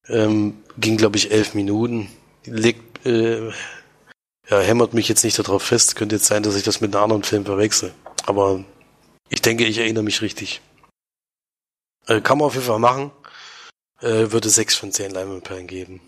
Ähm, 0.08 0.62
ging, 0.78 0.96
glaube 0.96 1.16
ich, 1.16 1.32
elf 1.32 1.54
Minuten. 1.54 2.08
Legt, 2.44 3.04
äh, 3.04 3.48
ja, 4.48 4.60
hämmert 4.60 4.94
mich 4.94 5.08
jetzt 5.08 5.24
nicht 5.24 5.38
darauf 5.38 5.62
fest. 5.62 5.96
Könnte 5.96 6.16
jetzt 6.16 6.26
sein, 6.26 6.44
dass 6.44 6.56
ich 6.56 6.62
das 6.62 6.80
mit 6.80 6.94
einem 6.94 7.04
anderen 7.04 7.24
Film 7.24 7.44
verwechsel. 7.44 7.92
Aber 8.26 8.64
ich 9.28 9.42
denke, 9.42 9.64
ich 9.64 9.78
erinnere 9.78 10.04
mich 10.04 10.22
richtig. 10.22 10.60
Äh, 12.06 12.20
kann 12.20 12.38
man 12.38 12.46
auf 12.46 12.54
jeden 12.54 12.66
Fall 12.66 12.78
machen. 12.78 13.10
Äh, 14.00 14.30
würde 14.30 14.50
sechs 14.50 14.74
von 14.74 14.92
zehn 14.92 15.10
Leinwandperlen 15.10 15.66
geben. 15.66 16.00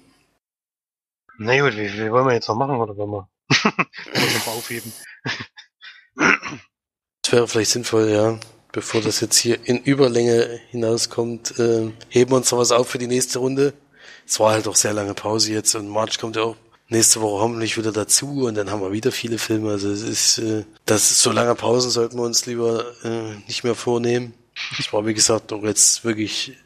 Na 1.38 1.58
gut, 1.60 1.76
wie, 1.76 1.92
wie 1.92 2.10
wollen 2.10 2.26
wir 2.26 2.34
jetzt 2.34 2.48
noch 2.48 2.56
machen, 2.56 2.76
oder 2.76 2.96
wollen 2.96 3.10
wir, 3.10 3.28
wollen 3.64 3.86
wir 4.14 4.38
noch 4.38 4.46
aufheben? 4.48 4.92
Es 7.24 7.32
wäre 7.32 7.48
vielleicht 7.48 7.70
sinnvoll, 7.70 8.10
ja, 8.10 8.38
bevor 8.72 9.00
das 9.00 9.20
jetzt 9.20 9.38
hier 9.38 9.58
in 9.64 9.78
Überlänge 9.82 10.60
hinauskommt, 10.70 11.58
äh, 11.58 11.90
heben 12.08 12.30
wir 12.32 12.36
uns 12.36 12.50
noch 12.50 12.58
was 12.58 12.72
auf 12.72 12.88
für 12.88 12.98
die 12.98 13.06
nächste 13.06 13.38
Runde. 13.38 13.72
Es 14.26 14.40
war 14.40 14.52
halt 14.52 14.68
auch 14.68 14.76
sehr 14.76 14.92
lange 14.92 15.14
Pause 15.14 15.52
jetzt 15.52 15.74
und 15.74 15.88
March 15.88 16.18
kommt 16.18 16.36
ja 16.36 16.42
auch 16.42 16.56
nächste 16.88 17.20
Woche 17.20 17.42
hoffentlich 17.42 17.76
wieder 17.76 17.92
dazu 17.92 18.46
und 18.46 18.56
dann 18.56 18.70
haben 18.70 18.82
wir 18.82 18.92
wieder 18.92 19.12
viele 19.12 19.38
Filme. 19.38 19.70
Also 19.70 19.90
es 19.90 20.02
ist, 20.02 20.38
äh, 20.38 20.64
das 20.86 21.10
ist 21.10 21.22
so 21.22 21.30
lange 21.30 21.54
Pausen 21.54 21.90
sollten 21.90 22.16
wir 22.16 22.24
uns 22.24 22.46
lieber 22.46 22.84
äh, 23.04 23.34
nicht 23.46 23.64
mehr 23.64 23.74
vornehmen. 23.74 24.34
Es 24.78 24.92
war 24.92 25.06
wie 25.06 25.14
gesagt 25.14 25.52
auch 25.52 25.62
jetzt 25.62 26.04
wirklich 26.04 26.56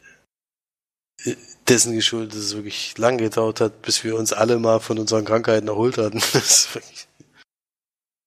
dessen 1.67 1.93
geschuldet, 1.93 2.33
dass 2.33 2.41
es 2.41 2.55
wirklich 2.55 2.97
lang 2.97 3.17
gedauert 3.17 3.61
hat, 3.61 3.81
bis 3.81 4.03
wir 4.03 4.15
uns 4.15 4.33
alle 4.33 4.59
mal 4.59 4.79
von 4.79 4.99
unseren 4.99 5.25
Krankheiten 5.25 5.67
erholt 5.67 5.97
hatten. 5.97 6.19
Das, 6.33 6.73
wirklich, 6.75 7.07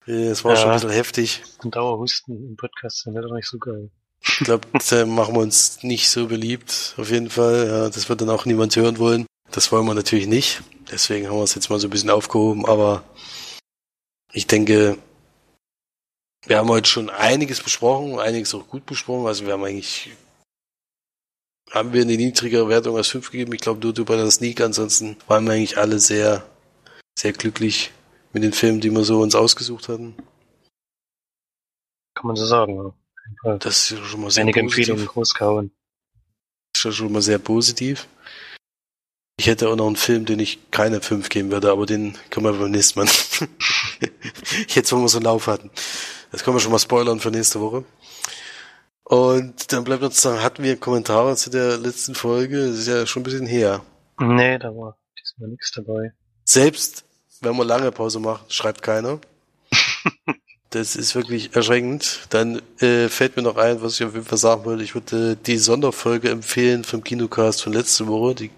äh, 0.06 0.28
das 0.28 0.44
war 0.44 0.52
Ja. 0.54 0.56
schon 0.60 0.70
ein 0.70 0.74
bisschen 0.76 0.90
heftig. 0.90 1.42
Ein 1.62 1.70
Dauerhusten 1.70 2.48
im 2.50 2.56
Podcast, 2.56 3.06
dann 3.06 3.14
wäre 3.14 3.26
doch 3.28 3.34
nicht 3.34 3.48
so 3.48 3.58
geil. 3.58 3.90
Ich 4.22 4.38
glaube, 4.38 4.66
da 4.90 5.06
machen 5.06 5.34
wir 5.34 5.40
uns 5.40 5.82
nicht 5.82 6.08
so 6.10 6.26
beliebt, 6.26 6.94
auf 6.96 7.10
jeden 7.10 7.30
Fall. 7.30 7.66
Ja, 7.68 7.88
das 7.90 8.08
wird 8.08 8.20
dann 8.20 8.30
auch 8.30 8.44
niemand 8.46 8.74
hören 8.76 8.98
wollen. 8.98 9.26
Das 9.52 9.70
wollen 9.72 9.86
wir 9.86 9.94
natürlich 9.94 10.26
nicht. 10.26 10.62
Deswegen 10.90 11.28
haben 11.28 11.36
wir 11.36 11.44
es 11.44 11.54
jetzt 11.54 11.70
mal 11.70 11.78
so 11.78 11.86
ein 11.86 11.90
bisschen 11.90 12.10
aufgehoben, 12.10 12.66
aber 12.66 13.04
ich 14.32 14.46
denke, 14.46 14.98
wir 16.46 16.58
haben 16.58 16.68
heute 16.68 16.88
schon 16.88 17.10
einiges 17.10 17.60
besprochen, 17.62 18.18
einiges 18.18 18.54
auch 18.54 18.66
gut 18.68 18.86
besprochen. 18.86 19.26
Also 19.26 19.46
wir 19.46 19.52
haben 19.52 19.64
eigentlich, 19.64 20.10
haben 21.70 21.92
wir 21.92 22.02
eine 22.02 22.16
niedrigere 22.16 22.68
Wertung 22.68 22.96
als 22.96 23.08
5 23.08 23.30
gegeben. 23.30 23.52
Ich 23.52 23.60
glaube, 23.60 23.80
du, 23.80 23.92
du 23.92 24.04
bei 24.04 24.16
der 24.16 24.30
Sneak. 24.30 24.60
Ansonsten 24.60 25.16
waren 25.26 25.44
wir 25.44 25.52
eigentlich 25.52 25.78
alle 25.78 25.98
sehr, 25.98 26.46
sehr 27.18 27.32
glücklich 27.32 27.92
mit 28.32 28.42
den 28.42 28.52
Filmen, 28.52 28.80
die 28.80 28.90
wir 28.90 29.04
so 29.04 29.20
uns 29.20 29.34
ausgesucht 29.34 29.88
hatten. 29.88 30.14
Kann 32.14 32.26
man 32.26 32.36
so 32.36 32.46
sagen, 32.46 32.92
ja. 33.44 33.58
Das 33.58 33.90
ist 33.90 33.98
schon 34.06 34.20
mal 34.20 34.30
sehr 34.30 34.42
Einige 34.42 34.60
positiv. 34.60 34.78
Empfehlungen 34.78 35.06
großkauen. 35.06 35.70
ist 36.74 36.84
ja 36.84 36.92
schon 36.92 37.12
mal 37.12 37.22
sehr 37.22 37.38
positiv. 37.38 38.06
Ich 39.38 39.48
hätte 39.48 39.68
auch 39.68 39.76
noch 39.76 39.86
einen 39.86 39.96
Film, 39.96 40.24
den 40.24 40.38
ich 40.38 40.70
keine 40.70 41.02
5 41.02 41.28
geben 41.28 41.50
würde, 41.50 41.70
aber 41.70 41.84
den 41.84 42.16
können 42.30 42.46
wir 42.46 42.52
beim 42.52 42.70
nächsten 42.70 43.00
Mal. 43.00 43.08
Jetzt, 44.68 44.92
wo 44.92 44.96
wir 44.96 45.08
so 45.08 45.18
einen 45.18 45.24
Lauf 45.24 45.46
hatten. 45.46 45.70
Das 46.30 46.42
können 46.42 46.56
wir 46.56 46.60
schon 46.60 46.72
mal 46.72 46.78
spoilern 46.78 47.20
für 47.20 47.30
nächste 47.30 47.60
Woche. 47.60 47.84
Und 49.08 49.72
dann 49.72 49.84
bleibt 49.84 50.02
uns 50.02 50.20
sagen, 50.20 50.42
hatten 50.42 50.64
wir 50.64 50.76
Kommentare 50.76 51.36
zu 51.36 51.48
der 51.48 51.78
letzten 51.78 52.16
Folge? 52.16 52.66
Das 52.66 52.78
ist 52.78 52.88
ja 52.88 53.06
schon 53.06 53.20
ein 53.20 53.24
bisschen 53.24 53.46
her. 53.46 53.84
Nee, 54.18 54.58
da 54.58 54.74
war 54.74 54.98
diesmal 55.16 55.50
nichts 55.50 55.70
dabei. 55.70 56.12
Selbst 56.44 57.04
wenn 57.40 57.56
man 57.56 57.68
lange 57.68 57.92
Pause 57.92 58.18
macht, 58.18 58.52
schreibt 58.52 58.82
keiner. 58.82 59.20
Das 60.70 60.96
ist 60.96 61.14
wirklich 61.14 61.54
erschreckend. 61.54 62.26
Dann 62.30 62.60
äh, 62.80 63.08
fällt 63.08 63.36
mir 63.36 63.42
noch 63.42 63.56
ein, 63.56 63.80
was 63.82 63.94
ich 63.94 64.04
auf 64.04 64.14
jeden 64.14 64.26
Fall 64.26 64.36
sagen 64.36 64.64
wollte. 64.64 64.82
Ich 64.82 64.94
würde 64.94 65.36
die 65.36 65.58
Sonderfolge 65.58 66.28
empfehlen 66.28 66.82
vom 66.82 67.04
Kinocast 67.04 67.62
von 67.62 67.72
letzte 67.72 68.08
Woche. 68.08 68.34
Die 68.34 68.50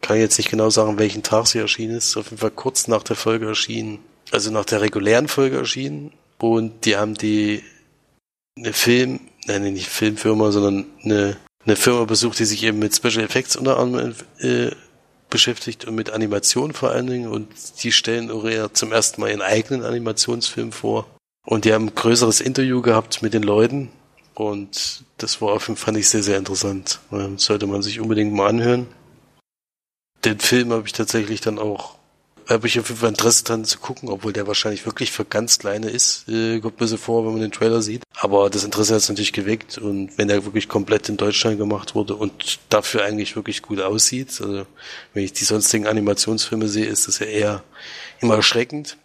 kann 0.00 0.16
jetzt 0.16 0.38
nicht 0.38 0.48
genau 0.48 0.70
sagen, 0.70 0.98
welchen 0.98 1.24
Tag 1.24 1.48
sie 1.48 1.58
erschienen 1.58 1.96
ist. 1.96 2.16
Auf 2.16 2.26
jeden 2.26 2.38
Fall 2.38 2.52
kurz 2.52 2.86
nach 2.86 3.02
der 3.02 3.16
Folge 3.16 3.46
erschienen. 3.46 3.98
Also 4.30 4.52
nach 4.52 4.64
der 4.64 4.80
regulären 4.80 5.26
Folge 5.26 5.56
erschienen. 5.56 6.12
Und 6.38 6.84
die 6.84 6.96
haben 6.96 7.14
die 7.14 7.64
eine 8.56 8.72
Film, 8.72 9.20
nein, 9.46 9.62
nicht 9.72 9.88
Filmfirma, 9.88 10.50
sondern 10.50 10.86
eine, 11.02 11.36
eine 11.64 11.76
Firma 11.76 12.04
besucht, 12.04 12.38
die 12.38 12.44
sich 12.44 12.62
eben 12.62 12.78
mit 12.78 12.94
Special 12.94 13.24
Effects 13.24 13.56
unter 13.56 13.78
anderem 13.78 14.14
äh, 14.38 14.70
beschäftigt 15.28 15.84
und 15.84 15.94
mit 15.94 16.10
Animation 16.10 16.72
vor 16.72 16.90
allen 16.90 17.06
Dingen 17.06 17.28
und 17.28 17.48
die 17.82 17.92
stellen 17.92 18.30
Aurea 18.30 18.72
zum 18.72 18.92
ersten 18.92 19.20
Mal 19.20 19.30
ihren 19.30 19.42
eigenen 19.42 19.84
Animationsfilm 19.84 20.72
vor. 20.72 21.06
Und 21.44 21.64
die 21.64 21.72
haben 21.72 21.88
ein 21.88 21.94
größeres 21.94 22.40
Interview 22.40 22.82
gehabt 22.82 23.22
mit 23.22 23.34
den 23.34 23.42
Leuten 23.42 23.90
und 24.34 25.04
das 25.16 25.40
war 25.40 25.54
auf 25.54 25.66
jeden 25.66 25.76
Fall 25.76 25.86
fand 25.86 25.98
ich 25.98 26.08
sehr, 26.08 26.22
sehr 26.22 26.38
interessant. 26.38 27.00
Ähm, 27.10 27.38
Sollte 27.38 27.66
man 27.66 27.82
sich 27.82 28.00
unbedingt 28.00 28.32
mal 28.32 28.48
anhören. 28.48 28.86
Den 30.24 30.40
Film 30.40 30.72
habe 30.72 30.86
ich 30.86 30.92
tatsächlich 30.92 31.40
dann 31.40 31.58
auch, 31.58 31.96
habe 32.48 32.66
ich 32.66 32.78
auf 32.78 32.88
jeden 32.88 33.00
Fall 33.00 33.08
Interesse 33.08 33.44
dran 33.44 33.64
zu 33.64 33.78
gucken, 33.78 34.08
obwohl 34.08 34.32
der 34.32 34.46
wahrscheinlich 34.46 34.86
wirklich 34.86 35.12
für 35.12 35.24
ganz 35.24 35.58
kleine 35.58 35.90
ist, 35.90 36.28
äh, 36.28 36.60
kommt 36.60 36.80
mir 36.80 36.86
so 36.86 36.96
vor, 36.96 37.24
wenn 37.24 37.32
man 37.32 37.40
den 37.40 37.52
Trailer 37.52 37.82
sieht. 37.82 38.02
Aber 38.14 38.50
das 38.50 38.64
Interesse 38.64 38.94
hat 38.94 39.02
es 39.02 39.08
natürlich 39.08 39.32
geweckt 39.32 39.78
und 39.78 40.16
wenn 40.16 40.28
der 40.28 40.44
wirklich 40.44 40.68
komplett 40.68 41.08
in 41.08 41.16
Deutschland 41.16 41.58
gemacht 41.58 41.94
wurde 41.94 42.14
und 42.14 42.58
dafür 42.68 43.04
eigentlich 43.04 43.36
wirklich 43.36 43.62
gut 43.62 43.80
aussieht, 43.80 44.40
also 44.40 44.66
wenn 45.12 45.24
ich 45.24 45.32
die 45.32 45.44
sonstigen 45.44 45.86
Animationsfilme 45.86 46.68
sehe, 46.68 46.86
ist 46.86 47.08
das 47.08 47.18
ja 47.18 47.26
eher 47.26 47.64
immer 48.20 48.36
erschreckend. 48.36 48.96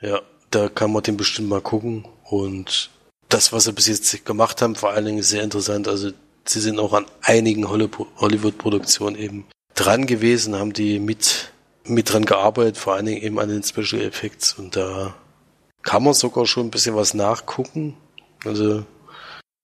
Ja, 0.00 0.20
da 0.50 0.68
kann 0.68 0.92
man 0.92 1.02
den 1.02 1.16
bestimmt 1.16 1.48
mal 1.48 1.60
gucken 1.60 2.06
und 2.24 2.90
das, 3.28 3.52
was 3.52 3.64
sie 3.64 3.72
bis 3.72 3.88
jetzt 3.88 4.24
gemacht 4.24 4.62
haben, 4.62 4.74
vor 4.74 4.90
allen 4.90 5.04
Dingen 5.04 5.22
sehr 5.22 5.42
interessant. 5.42 5.88
Also 5.88 6.10
sie 6.44 6.60
sind 6.60 6.78
auch 6.78 6.92
an 6.92 7.06
einigen 7.20 7.68
Hollywood- 7.68 8.08
Hollywood-Produktionen 8.16 9.16
eben 9.16 9.44
dran 9.74 10.06
gewesen, 10.06 10.56
haben 10.56 10.72
die 10.72 10.98
mit, 10.98 11.52
mit 11.88 12.12
dran 12.12 12.24
gearbeitet, 12.24 12.78
vor 12.78 12.94
allen 12.94 13.06
Dingen 13.06 13.22
eben 13.22 13.38
an 13.38 13.48
den 13.48 13.62
Special 13.62 14.02
Effects 14.02 14.54
und 14.54 14.76
da 14.76 15.14
kann 15.82 16.04
man 16.04 16.14
sogar 16.14 16.46
schon 16.46 16.66
ein 16.66 16.70
bisschen 16.70 16.96
was 16.96 17.14
nachgucken. 17.14 17.96
Also 18.44 18.84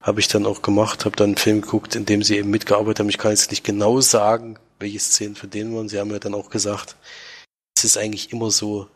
habe 0.00 0.20
ich 0.20 0.28
dann 0.28 0.46
auch 0.46 0.62
gemacht, 0.62 1.04
habe 1.04 1.16
dann 1.16 1.30
einen 1.30 1.36
Film 1.36 1.60
geguckt, 1.60 1.94
in 1.96 2.06
dem 2.06 2.22
sie 2.22 2.36
eben 2.36 2.50
mitgearbeitet 2.50 3.00
haben. 3.00 3.08
Ich 3.08 3.18
kann 3.18 3.30
jetzt 3.30 3.50
nicht 3.50 3.64
genau 3.64 4.00
sagen, 4.00 4.58
welche 4.78 5.00
Szenen 5.00 5.34
für 5.34 5.48
den 5.48 5.74
waren. 5.74 5.88
Sie 5.88 5.98
haben 5.98 6.10
ja 6.10 6.18
dann 6.18 6.34
auch 6.34 6.50
gesagt, 6.50 6.96
es 7.76 7.84
ist 7.84 7.96
eigentlich 7.96 8.32
immer 8.32 8.50
so, 8.50 8.88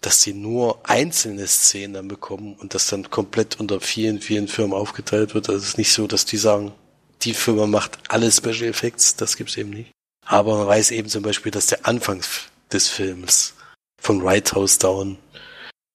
dass 0.00 0.22
sie 0.22 0.34
nur 0.34 0.78
einzelne 0.88 1.46
Szenen 1.46 1.94
dann 1.94 2.08
bekommen 2.08 2.54
und 2.54 2.74
das 2.74 2.86
dann 2.88 3.10
komplett 3.10 3.58
unter 3.58 3.80
vielen, 3.80 4.20
vielen 4.20 4.48
Firmen 4.48 4.76
aufgeteilt 4.76 5.34
wird. 5.34 5.48
Also 5.48 5.60
es 5.60 5.68
ist 5.68 5.78
nicht 5.78 5.92
so, 5.92 6.06
dass 6.06 6.24
die 6.24 6.36
sagen, 6.36 6.72
die 7.22 7.34
Firma 7.34 7.66
macht 7.66 7.98
alle 8.08 8.30
Special 8.30 8.68
Effects, 8.68 9.16
das 9.16 9.36
gibt's 9.36 9.56
eben 9.56 9.70
nicht. 9.70 9.90
Aber 10.24 10.58
man 10.58 10.66
weiß 10.66 10.90
eben 10.90 11.08
zum 11.08 11.22
Beispiel, 11.22 11.52
dass 11.52 11.66
der 11.66 11.86
Anfang 11.86 12.22
des 12.72 12.88
Films 12.88 13.54
von 14.00 14.24
White 14.24 14.54
House 14.54 14.78
Down 14.78 15.18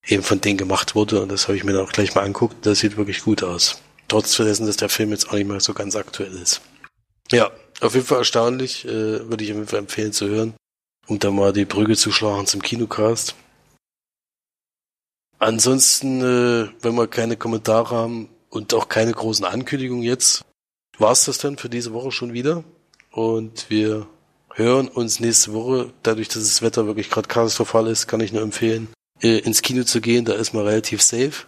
eben 0.05 0.23
von 0.23 0.41
denen 0.41 0.57
gemacht 0.57 0.95
wurde 0.95 1.21
und 1.21 1.29
das 1.29 1.47
habe 1.47 1.57
ich 1.57 1.63
mir 1.63 1.73
dann 1.73 1.85
auch 1.85 1.91
gleich 1.91 2.15
mal 2.15 2.23
anguckt. 2.23 2.65
Das 2.65 2.79
sieht 2.79 2.97
wirklich 2.97 3.23
gut 3.23 3.43
aus. 3.43 3.81
Trotz 4.07 4.35
dessen, 4.35 4.65
dass 4.65 4.77
der 4.77 4.89
Film 4.89 5.11
jetzt 5.11 5.29
auch 5.29 5.33
nicht 5.33 5.47
mehr 5.47 5.59
so 5.59 5.73
ganz 5.73 5.95
aktuell 5.95 6.33
ist. 6.33 6.61
Ja, 7.31 7.51
auf 7.79 7.93
jeden 7.93 8.05
Fall 8.05 8.19
erstaunlich, 8.19 8.85
äh, 8.85 9.29
würde 9.29 9.43
ich 9.43 9.51
auf 9.51 9.57
jeden 9.57 9.67
Fall 9.67 9.79
empfehlen 9.79 10.11
zu 10.11 10.27
hören, 10.27 10.53
um 11.07 11.19
da 11.19 11.31
mal 11.31 11.53
die 11.53 11.65
Brücke 11.65 11.95
zu 11.95 12.11
schlagen 12.11 12.45
zum 12.45 12.61
Kinocast. 12.61 13.35
Ansonsten, 15.39 16.21
äh, 16.21 16.69
wenn 16.81 16.95
wir 16.95 17.07
keine 17.07 17.37
Kommentare 17.37 17.95
haben 17.95 18.29
und 18.49 18.73
auch 18.73 18.89
keine 18.89 19.11
großen 19.11 19.45
Ankündigungen 19.45 20.03
jetzt, 20.03 20.43
war's 20.97 21.25
das 21.25 21.37
dann 21.37 21.57
für 21.57 21.69
diese 21.69 21.93
Woche 21.93 22.11
schon 22.11 22.33
wieder. 22.33 22.63
Und 23.11 23.69
wir 23.69 24.07
hören 24.55 24.87
uns 24.87 25.19
nächste 25.19 25.53
Woche. 25.53 25.91
Dadurch, 26.03 26.27
dass 26.27 26.43
das 26.43 26.61
Wetter 26.61 26.85
wirklich 26.85 27.09
gerade 27.09 27.27
katastrophal 27.27 27.87
ist, 27.87 28.07
kann 28.07 28.21
ich 28.21 28.33
nur 28.33 28.41
empfehlen, 28.41 28.89
äh, 29.21 29.39
ins 29.39 29.61
Kino 29.61 29.83
zu 29.83 30.01
gehen. 30.01 30.25
Da 30.25 30.33
ist 30.33 30.53
man 30.53 30.65
relativ 30.65 31.01
safe 31.01 31.45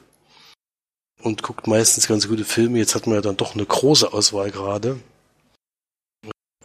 und 1.21 1.43
guckt 1.43 1.67
meistens 1.67 2.07
ganz 2.07 2.27
gute 2.27 2.45
Filme. 2.45 2.79
Jetzt 2.79 2.95
hat 2.95 3.07
man 3.07 3.15
ja 3.15 3.21
dann 3.21 3.37
doch 3.37 3.55
eine 3.55 3.65
große 3.65 4.11
Auswahl 4.13 4.51
gerade, 4.51 4.99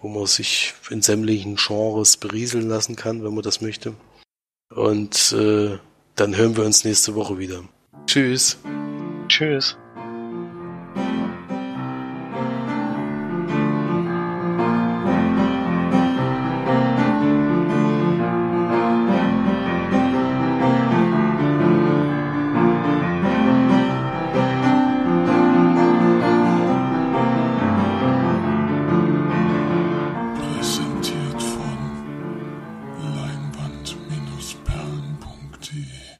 wo 0.01 0.09
man 0.09 0.27
sich 0.27 0.74
in 0.90 1.02
sämtlichen 1.02 1.56
Genres 1.56 2.16
berieseln 2.16 2.69
lassen 2.69 2.97
kann, 2.97 3.24
wenn 3.24 3.35
man 3.35 3.43
das 3.43 3.60
möchte. 3.60 3.94
Und 4.74 5.32
äh, 5.32 5.78
dann 6.16 6.36
hören 6.36 6.56
wir 6.56 6.65
uns 6.65 6.85
nächste 6.85 7.15
Woche 7.15 7.39
wieder. 7.39 7.62
Tschüss. 8.06 8.59
Tschüss. 9.28 9.77